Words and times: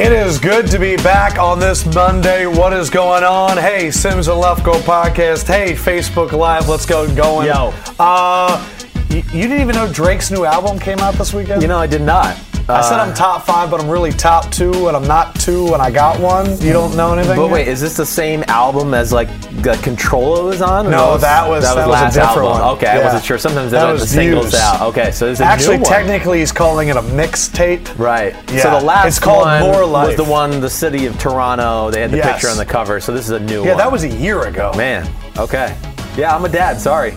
It 0.00 0.12
is 0.12 0.38
good 0.38 0.66
to 0.68 0.78
be 0.78 0.96
back 0.96 1.38
on 1.38 1.58
this 1.58 1.84
Monday. 1.94 2.46
What 2.46 2.72
is 2.72 2.88
going 2.88 3.22
on? 3.22 3.58
Hey, 3.58 3.90
Simms 3.90 4.28
and 4.28 4.42
Lefkoe 4.42 4.80
podcast. 4.80 5.46
Hey, 5.46 5.74
Facebook 5.74 6.32
Live. 6.32 6.70
Let's 6.70 6.86
go 6.86 7.06
going. 7.14 7.48
Yo. 7.48 7.74
Uh, 7.98 8.66
y- 9.10 9.22
you 9.30 9.42
didn't 9.42 9.60
even 9.60 9.74
know 9.74 9.92
Drake's 9.92 10.30
new 10.30 10.46
album 10.46 10.78
came 10.78 11.00
out 11.00 11.16
this 11.16 11.34
weekend? 11.34 11.60
You 11.60 11.68
know, 11.68 11.76
I 11.78 11.86
did 11.86 12.00
not. 12.00 12.34
I 12.74 12.80
said 12.82 12.98
uh, 12.98 13.02
I'm 13.02 13.14
top 13.14 13.44
five, 13.44 13.70
but 13.70 13.80
I'm 13.80 13.88
really 13.88 14.10
top 14.12 14.50
two, 14.50 14.88
and 14.88 14.96
I'm 14.96 15.06
not 15.06 15.34
two, 15.36 15.72
and 15.74 15.82
I 15.82 15.90
got 15.90 16.20
one. 16.20 16.46
You 16.60 16.72
don't 16.72 16.96
know 16.96 17.12
anything? 17.14 17.36
But 17.36 17.42
yet? 17.44 17.52
wait, 17.52 17.68
is 17.68 17.80
this 17.80 17.96
the 17.96 18.06
same 18.06 18.42
album 18.48 18.94
as 18.94 19.12
like 19.12 19.28
the 19.62 19.78
Controlla 19.82 20.44
was 20.44 20.62
on? 20.62 20.90
No, 20.90 21.16
that 21.18 21.48
was- 21.48 21.64
that 21.64 21.76
was 21.76 21.84
a 21.86 21.88
last 21.88 22.14
different 22.14 22.36
album. 22.38 22.44
one. 22.66 22.76
Okay, 22.76 22.86
I 22.86 23.02
wasn't 23.04 23.24
sure. 23.24 23.38
Sometimes 23.38 23.70
That 23.72 23.82
let 23.84 23.86
the 23.88 23.92
was 24.00 24.10
singles 24.10 24.44
Views. 24.50 24.54
out. 24.60 24.80
Okay, 24.82 25.10
so 25.10 25.26
this 25.26 25.38
is 25.38 25.40
Actually, 25.40 25.76
new 25.78 25.82
one. 25.82 25.92
technically, 25.92 26.38
he's 26.40 26.52
calling 26.52 26.88
it 26.88 26.96
a 26.96 27.02
mixtape. 27.02 27.98
Right. 27.98 28.34
Yeah. 28.52 28.62
So 28.62 28.78
the 28.78 28.84
last 28.84 29.06
It's 29.06 29.18
called 29.18 29.46
one 29.46 29.60
More 29.62 29.86
was 29.88 30.16
the 30.16 30.24
one, 30.24 30.60
the 30.60 30.70
city 30.70 31.06
of 31.06 31.18
Toronto. 31.18 31.90
They 31.90 32.00
had 32.02 32.10
the 32.10 32.16
Yes. 32.18 32.32
picture 32.32 32.48
on 32.48 32.56
the 32.56 32.66
cover. 32.66 33.00
So 33.00 33.12
this 33.12 33.24
is 33.24 33.30
a 33.32 33.40
new 33.40 33.54
Yeah, 33.54 33.58
one. 33.60 33.68
Yeah, 33.68 33.74
that 33.76 33.92
was 33.92 34.04
a 34.04 34.08
year 34.08 34.42
ago. 34.42 34.72
man. 34.76 35.08
Okay. 35.38 35.74
Yeah, 36.16 36.34
I'm 36.34 36.44
a 36.44 36.48
dad. 36.48 36.80
Sorry. 36.80 37.14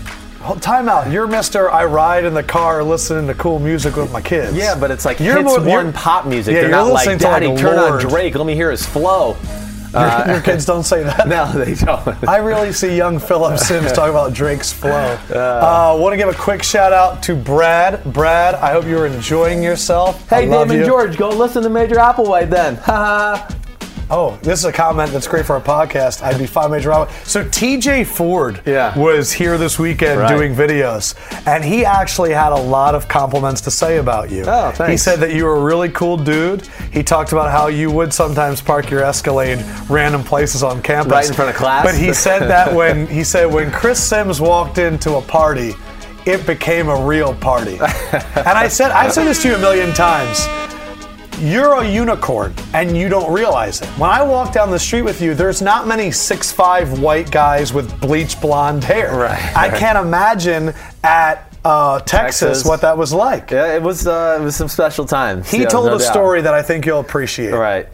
Time 0.60 0.90
out. 0.90 1.10
You're 1.12 1.28
Mr. 1.28 1.72
I 1.72 1.86
ride 1.86 2.26
in 2.26 2.34
the 2.34 2.44
car 2.44 2.84
listening 2.84 3.28
to 3.28 3.34
cool 3.34 3.60
music 3.60 3.96
with 3.96 4.12
my 4.12 4.22
kids. 4.22 4.56
Yeah, 4.56 4.76
but 4.78 4.92
it's 4.92 5.06
like 5.06 5.20
You're 5.20 5.38
hits 5.38 5.58
more- 5.58 5.62
one 5.62 5.94
pop 5.94 6.26
music. 6.26 6.54
Yeah, 6.54 6.62
They're 6.62 6.70
you're 6.70 6.78
not 6.80 6.92
like, 6.94 7.08
like, 7.08 7.20
Daddy, 7.20 7.52
a 7.52 7.58
turn 7.58 7.80
on 7.80 8.00
Drake. 8.00 8.36
Let 8.36 8.46
me 8.46 8.54
hear 8.56 8.70
his 8.72 8.86
flow. 8.86 9.38
Your, 9.94 10.28
your 10.28 10.42
kids 10.46 10.66
don't 10.66 10.84
say 10.84 11.04
that. 11.04 11.28
No, 11.28 11.52
they 11.54 11.76
don't. 11.76 12.28
I 12.28 12.38
really 12.38 12.74
see 12.74 12.98
young 12.98 13.20
Philip 13.20 13.60
Simms 13.60 13.92
talking 13.92 14.10
about 14.10 14.34
Drake's 14.34 14.72
flow. 14.74 15.18
Uh, 15.34 15.96
Want 16.00 16.14
to 16.14 16.18
give 16.18 16.30
a 16.30 16.34
quick 16.34 16.64
shout 16.64 16.92
out 16.94 17.22
to 17.23 17.36
Brad. 17.36 18.04
Brad, 18.12 18.56
I 18.56 18.72
hope 18.72 18.86
you're 18.86 19.06
enjoying 19.08 19.62
yourself. 19.64 20.28
Hey, 20.30 20.48
love 20.48 20.68
Damon. 20.70 20.86
George, 20.86 21.16
go 21.18 21.30
listen 21.30 21.64
to 21.64 21.70
Major 21.70 21.96
Applewhite 21.96 22.50
then. 22.50 22.76
Ha 22.78 22.92
ha. 23.48 23.56
Oh, 24.09 24.38
this 24.44 24.59
is 24.59 24.66
a 24.66 24.72
comment 24.72 25.12
that's 25.12 25.28
great 25.28 25.46
for 25.46 25.54
our 25.54 25.62
podcast. 25.62 26.22
I'd 26.22 26.38
be 26.38 26.46
five 26.46 26.70
major. 26.70 26.92
So 27.23 27.44
TJ 27.46 28.06
Ford 28.06 28.62
Yeah. 28.66 28.98
was 28.98 29.32
here 29.32 29.58
this 29.58 29.80
weekend 29.80 30.20
Right. 30.20 30.28
doing 30.30 30.56
videos, 30.56 31.16
and 31.48 31.64
he 31.64 31.86
actually 31.86 32.32
had 32.34 32.52
a 32.52 32.56
lot 32.58 32.95
of 32.95 33.08
compliments 33.08 33.62
to 33.62 33.72
say 33.72 33.98
about 33.98 34.30
you. 34.30 34.44
Oh, 34.45 34.72
He 34.88 34.98
said 34.98 35.20
that 35.22 35.32
you 35.34 35.45
were 35.45 35.56
a 35.56 35.60
really 35.62 35.90
cool 35.90 36.18
dude. 36.18 36.68
He 36.92 37.02
talked 37.02 37.32
about 37.32 37.50
how 37.52 37.68
you 37.68 37.90
would 37.92 38.14
sometimes 38.14 38.62
park 38.62 38.90
your 38.92 39.04
Escalade 39.04 39.64
random 39.90 40.23
places 40.23 40.64
on 40.64 40.82
campus, 40.82 41.12
Right 41.14 41.28
in 41.28 41.34
front 41.34 41.50
of 41.52 41.56
class? 41.56 41.86
But 41.86 41.95
he 41.95 42.14
said 42.14 42.48
that 42.50 42.73
when 42.73 43.08
he 43.08 43.23
said 43.23 43.52
when 43.52 43.72
Chris 43.72 44.04
Simms 44.04 44.40
walked 44.42 44.78
into 44.78 45.16
a 45.16 45.22
party, 45.22 45.76
it 46.26 46.45
became 46.45 46.90
a 46.90 46.95
real 47.06 47.34
party. 47.36 47.80
and 48.12 48.48
I 48.58 48.67
said 48.67 48.92
I've 48.92 49.14
said 49.14 49.26
this 49.26 49.42
to 49.44 49.50
you 49.50 49.56
a 49.56 49.60
million 49.60 49.94
times 49.94 50.48
you're 51.39 51.73
a 51.81 51.88
unicorn 51.89 52.53
and 52.73 52.95
you 52.98 53.09
don't 53.09 53.31
realize 53.34 53.81
it. 53.81 53.88
When 54.00 54.09
I 54.09 54.22
walk 54.23 54.53
down 54.53 54.72
the 54.72 54.80
street 54.80 55.02
with 55.03 55.22
you, 55.22 55.34
there's 55.34 55.62
not 55.62 55.88
many 55.88 56.12
six 56.12 56.52
five 56.52 57.00
white 57.00 57.31
guys 57.31 57.73
with 57.73 58.00
bleach 58.02 58.39
blonde 58.42 58.84
hair. 58.84 59.16
Right, 59.16 59.56
I 59.56 59.70
right. 59.70 59.78
can't 59.80 59.98
imagine 59.98 60.73
at 61.04 61.50
uh, 61.66 62.00
Texas, 62.02 62.39
Texas. 62.39 62.66
what 62.66 62.81
that 62.81 62.98
was 62.98 63.14
like. 63.14 63.52
Yeah, 63.52 63.76
it 63.76 63.81
was 63.81 64.06
uh, 64.08 64.38
it 64.39 64.44
was 64.44 64.56
some 64.56 64.67
special 64.67 65.06
times. 65.06 65.50
He 65.50 65.61
Yeah, 65.61 65.67
told 65.70 65.88
no 65.88 65.95
a 65.95 66.00
doubt. 66.00 66.11
story 66.11 66.42
that 66.42 66.54
I 66.54 66.61
think 66.61 66.86
you'll 66.86 67.00
appreciate. 67.00 67.52
Right. 67.52 67.88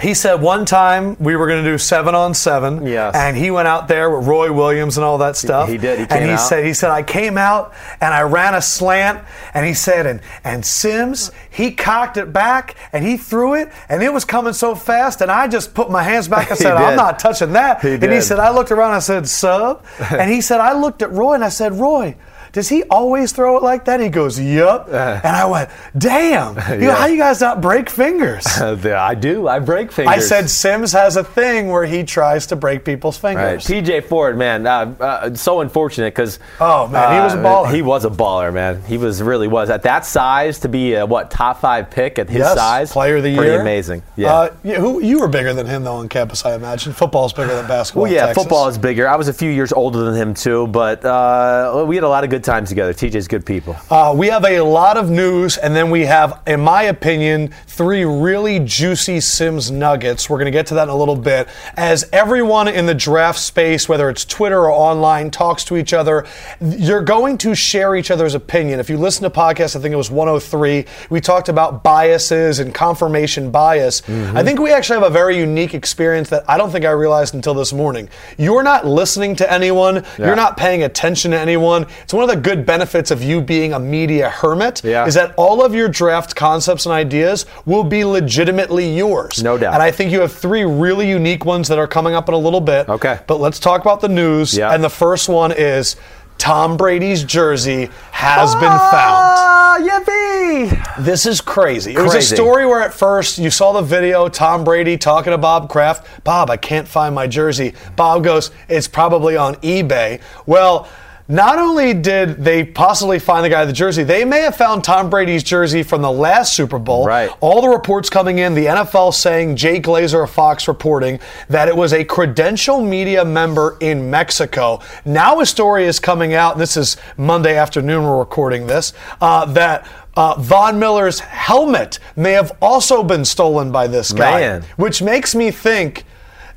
He 0.00 0.14
said 0.14 0.36
one 0.40 0.64
time 0.64 1.16
we 1.20 1.36
were 1.36 1.46
going 1.46 1.62
to 1.64 1.70
do 1.70 1.76
seven 1.78 2.14
on 2.14 2.34
seven, 2.34 2.86
Yes. 2.86 3.14
and 3.14 3.36
he 3.36 3.50
went 3.50 3.68
out 3.68 3.86
there 3.88 4.10
with 4.16 4.26
Roy 4.26 4.52
Williams 4.52 4.96
and 4.96 5.04
all 5.04 5.18
that 5.18 5.36
stuff. 5.36 5.68
he 5.68 5.76
did. 5.78 5.98
He 5.98 6.06
and 6.10 6.24
he 6.24 6.30
out. 6.32 6.36
said, 6.40 6.64
he 6.64 6.72
said 6.72 6.90
I 6.90 7.02
came 7.02 7.36
out 7.36 7.72
and 8.00 8.14
I 8.14 8.22
ran 8.22 8.54
a 8.54 8.62
slant, 8.62 9.22
and 9.54 9.66
he 9.66 9.74
said, 9.74 10.06
and 10.06 10.20
and 10.44 10.64
Simms 10.64 11.30
he 11.50 11.72
cocked 11.72 12.16
it 12.16 12.32
back 12.32 12.76
and 12.92 13.04
he 13.04 13.16
threw 13.16 13.54
it, 13.54 13.70
and 13.88 14.02
it 14.02 14.12
was 14.12 14.24
coming 14.24 14.52
so 14.54 14.74
fast, 14.74 15.20
and 15.20 15.30
I 15.30 15.48
just 15.48 15.74
put 15.74 15.90
my 15.90 16.02
hands 16.02 16.28
back 16.28 16.50
and 16.50 16.58
He 16.58 16.64
said, 16.64 16.76
I'm 16.76 16.96
not 16.96 17.18
touching 17.18 17.52
that. 17.52 17.82
He 17.82 17.94
and 17.94 18.12
he 18.12 18.20
said, 18.20 18.38
I 18.38 18.50
looked 18.50 18.70
around, 18.70 18.88
and 18.88 18.96
I 18.96 19.00
said, 19.00 19.28
sub, 19.28 19.84
and 20.10 20.30
he 20.30 20.40
said, 20.40 20.60
I 20.60 20.72
looked 20.72 21.02
at 21.02 21.10
Roy 21.12 21.34
and 21.34 21.44
I 21.44 21.48
said, 21.50 21.74
Roy. 21.74 22.16
Does 22.52 22.68
he 22.68 22.82
always 22.84 23.32
throw 23.32 23.56
it 23.56 23.62
like 23.62 23.84
that? 23.84 24.00
He 24.00 24.08
goes, 24.08 24.38
Yup. 24.40 24.88
and 24.88 25.36
I 25.36 25.44
went, 25.46 25.70
Damn. 25.96 26.56
You 26.80 26.86
know, 26.88 26.94
how 26.94 27.06
you 27.06 27.16
guys 27.16 27.40
not 27.40 27.60
break 27.60 27.88
fingers? 27.90 28.46
Yeah, 28.60 29.02
I 29.04 29.14
do. 29.14 29.46
I 29.48 29.58
break 29.58 29.92
fingers. 29.92 30.14
I 30.14 30.18
said 30.20 30.48
Simms 30.50 30.92
has 30.92 31.16
a 31.16 31.24
thing 31.24 31.68
where 31.68 31.84
he 31.86 32.02
tries 32.04 32.46
to 32.48 32.56
break 32.56 32.84
people's 32.84 33.22
Right. 33.22 33.60
fingers. 33.60 33.64
TJ 33.66 34.04
Ford, 34.04 34.36
man, 34.38 34.66
uh, 34.66 34.94
uh, 35.00 35.34
so 35.34 35.60
unfortunate 35.60 36.14
because 36.14 36.38
Oh, 36.60 36.86
man, 36.88 37.12
he 37.14 37.20
was 37.20 37.34
a 37.34 37.36
baller. 37.38 37.74
He 37.74 37.82
was 37.82 38.04
a 38.04 38.10
baller, 38.10 38.52
man. 38.52 38.82
He 38.86 38.96
was 38.98 39.22
really 39.22 39.48
was 39.48 39.70
at 39.70 39.82
that 39.82 40.04
size 40.06 40.58
to 40.60 40.68
be 40.68 40.94
a 40.94 41.04
what 41.06 41.30
top 41.30 41.60
five 41.60 41.90
pick 41.90 42.18
at 42.18 42.28
his 42.28 42.38
yes, 42.40 42.54
size. 42.54 42.92
player 42.92 43.16
of 43.16 43.22
the 43.22 43.34
pretty 43.36 43.52
year. 43.52 43.60
amazing. 43.60 44.02
Yeah. 44.16 44.32
Uh, 44.32 44.54
yeah, 44.62 44.76
who 44.76 45.02
you 45.02 45.20
were 45.20 45.28
bigger 45.28 45.52
than 45.52 45.66
him 45.66 45.84
though 45.84 45.96
on 45.96 46.08
campus, 46.08 46.44
I 46.44 46.54
imagine. 46.54 46.92
Football's 46.92 47.32
bigger 47.32 47.54
than 47.54 47.66
basketball. 47.66 48.04
well, 48.04 48.12
yeah, 48.12 48.32
football 48.32 48.68
is 48.68 48.78
bigger. 48.78 49.08
I 49.08 49.16
was 49.16 49.28
a 49.28 49.32
few 49.34 49.50
years 49.50 49.72
older 49.72 50.04
than 50.04 50.14
him 50.14 50.34
too, 50.34 50.66
but 50.68 51.04
uh, 51.04 51.84
we 51.86 51.94
had 51.96 52.04
a 52.04 52.08
lot 52.08 52.24
of 52.24 52.30
good 52.30 52.39
times 52.44 52.68
together. 52.68 52.92
TJ's 52.92 53.28
good 53.28 53.44
people. 53.46 53.76
Uh, 53.90 54.14
we 54.16 54.28
have 54.28 54.44
a 54.44 54.60
lot 54.60 54.96
of 54.96 55.10
news, 55.10 55.56
and 55.56 55.74
then 55.74 55.90
we 55.90 56.06
have, 56.06 56.40
in 56.46 56.60
my 56.60 56.84
opinion, 56.84 57.52
three 57.66 58.04
really 58.04 58.58
juicy 58.60 59.20
Simms 59.20 59.70
nuggets. 59.70 60.28
We're 60.30 60.38
going 60.38 60.46
to 60.46 60.50
get 60.50 60.66
to 60.68 60.74
that 60.74 60.84
in 60.84 60.88
a 60.88 60.96
little 60.96 61.16
bit. 61.16 61.48
As 61.76 62.08
everyone 62.12 62.68
in 62.68 62.86
the 62.86 62.94
draft 62.94 63.38
space, 63.38 63.88
whether 63.88 64.08
it's 64.10 64.24
Twitter 64.24 64.58
or 64.60 64.70
online, 64.70 65.30
talks 65.30 65.64
to 65.64 65.76
each 65.76 65.92
other, 65.92 66.26
you're 66.60 67.02
going 67.02 67.38
to 67.38 67.54
share 67.54 67.96
each 67.96 68.10
other's 68.10 68.34
opinion. 68.34 68.80
If 68.80 68.90
you 68.90 68.96
listen 68.96 69.22
to 69.24 69.30
podcasts, 69.30 69.76
I 69.76 69.80
think 69.80 69.92
it 69.92 69.96
was 69.96 70.10
103, 70.10 70.86
we 71.10 71.20
talked 71.20 71.48
about 71.48 71.82
biases 71.82 72.58
and 72.58 72.74
confirmation 72.74 73.50
bias. 73.50 74.02
I 74.08 74.42
think 74.42 74.58
we 74.60 74.72
actually 74.72 75.00
have 75.00 75.10
a 75.10 75.12
very 75.12 75.38
unique 75.38 75.74
experience 75.74 76.28
that 76.30 76.44
I 76.48 76.56
don't 76.58 76.70
think 76.70 76.84
I 76.84 76.90
realized 76.90 77.34
until 77.34 77.54
this 77.54 77.72
morning. 77.72 78.08
You're 78.38 78.62
not 78.62 78.86
listening 78.86 79.36
to 79.36 79.52
anyone, 79.52 80.04
Yeah. 80.18 80.26
you're 80.26 80.36
not 80.36 80.56
paying 80.56 80.82
attention 80.82 81.30
to 81.32 81.38
anyone. 81.38 81.86
It's 82.02 82.14
one 82.14 82.22
of 82.22 82.29
the 82.30 82.36
good 82.36 82.64
benefits 82.64 83.10
of 83.10 83.22
you 83.22 83.40
being 83.40 83.72
a 83.72 83.78
media 83.78 84.30
hermit 84.30 84.82
Yeah. 84.84 85.06
is 85.06 85.14
that 85.14 85.34
all 85.36 85.64
of 85.64 85.74
your 85.74 85.88
draft 85.88 86.36
concepts 86.36 86.86
and 86.86 86.92
ideas 86.92 87.46
will 87.66 87.84
be 87.84 88.04
legitimately 88.04 88.88
yours. 88.96 89.42
No 89.42 89.58
doubt. 89.58 89.74
And 89.74 89.82
I 89.82 89.90
think 89.90 90.12
you 90.12 90.20
have 90.20 90.32
three 90.32 90.64
really 90.64 91.08
unique 91.08 91.44
ones 91.44 91.68
that 91.68 91.78
are 91.78 91.88
coming 91.88 92.14
up 92.14 92.28
in 92.28 92.34
a 92.34 92.38
little 92.38 92.60
bit. 92.60 92.88
Okay. 92.88 93.18
But 93.26 93.40
let's 93.40 93.58
talk 93.58 93.80
about 93.80 94.00
the 94.00 94.08
news. 94.08 94.56
Yeah. 94.56 94.72
And 94.72 94.82
the 94.84 94.90
first 94.90 95.28
one 95.28 95.52
is 95.52 95.96
Tom 96.38 96.76
Brady's 96.78 97.22
jersey 97.24 97.90
has 98.12 98.54
been 98.54 98.62
found. 98.62 98.80
Ah, 98.92 99.78
yippee! 99.82 101.04
This 101.04 101.26
is 101.26 101.40
crazy. 101.40 101.92
It 101.94 102.00
was 102.00 102.14
a 102.14 102.22
story 102.22 102.64
where 102.64 102.80
at 102.80 102.94
first 102.94 103.36
you 103.38 103.50
saw 103.50 103.72
the 103.72 103.82
video, 103.82 104.28
Tom 104.28 104.64
Brady 104.64 104.96
talking 104.96 105.32
to 105.32 105.38
Bob 105.38 105.68
Kraft. 105.68 106.06
Bob, 106.24 106.48
I 106.48 106.56
can't 106.56 106.88
find 106.88 107.14
my 107.14 107.26
jersey. 107.26 107.74
Bob 107.96 108.24
goes, 108.24 108.50
It's 108.68 108.88
probably 108.88 109.36
on 109.36 109.56
eBay. 109.56 110.20
Well, 110.46 110.88
not 111.30 111.58
only 111.58 111.94
did 111.94 112.44
they 112.44 112.64
possibly 112.64 113.18
find 113.18 113.44
the 113.44 113.48
guy 113.48 113.60
with 113.60 113.68
the 113.68 113.74
jersey, 113.74 114.02
they 114.02 114.24
may 114.24 114.40
have 114.40 114.56
found 114.56 114.82
Tom 114.82 115.08
Brady's 115.08 115.44
jersey 115.44 115.82
from 115.82 116.02
the 116.02 116.10
last 116.10 116.54
Super 116.54 116.78
Bowl. 116.78 117.06
Right. 117.06 117.30
All 117.40 117.62
the 117.62 117.68
reports 117.68 118.10
coming 118.10 118.38
in, 118.38 118.54
the 118.54 118.66
NFL 118.66 119.14
saying, 119.14 119.56
Jay 119.56 119.80
Glazer 119.80 120.24
of 120.24 120.30
Fox 120.30 120.66
reporting 120.66 121.20
that 121.48 121.68
it 121.68 121.76
was 121.76 121.92
a 121.92 122.04
credential 122.04 122.80
media 122.80 123.24
member 123.24 123.76
in 123.80 124.10
Mexico. 124.10 124.80
Now 125.04 125.40
a 125.40 125.46
story 125.46 125.84
is 125.84 126.00
coming 126.00 126.34
out, 126.34 126.58
this 126.58 126.76
is 126.76 126.96
Monday 127.16 127.56
afternoon, 127.56 128.02
we're 128.02 128.18
recording 128.18 128.66
this, 128.66 128.92
uh, 129.20 129.44
that 129.52 129.86
uh, 130.16 130.34
Von 130.40 130.78
Miller's 130.80 131.20
helmet 131.20 132.00
may 132.16 132.32
have 132.32 132.56
also 132.60 133.04
been 133.04 133.24
stolen 133.24 133.70
by 133.70 133.86
this 133.86 134.12
guy. 134.12 134.40
Man. 134.40 134.62
Which 134.76 135.00
makes 135.00 135.34
me 135.34 135.52
think 135.52 136.04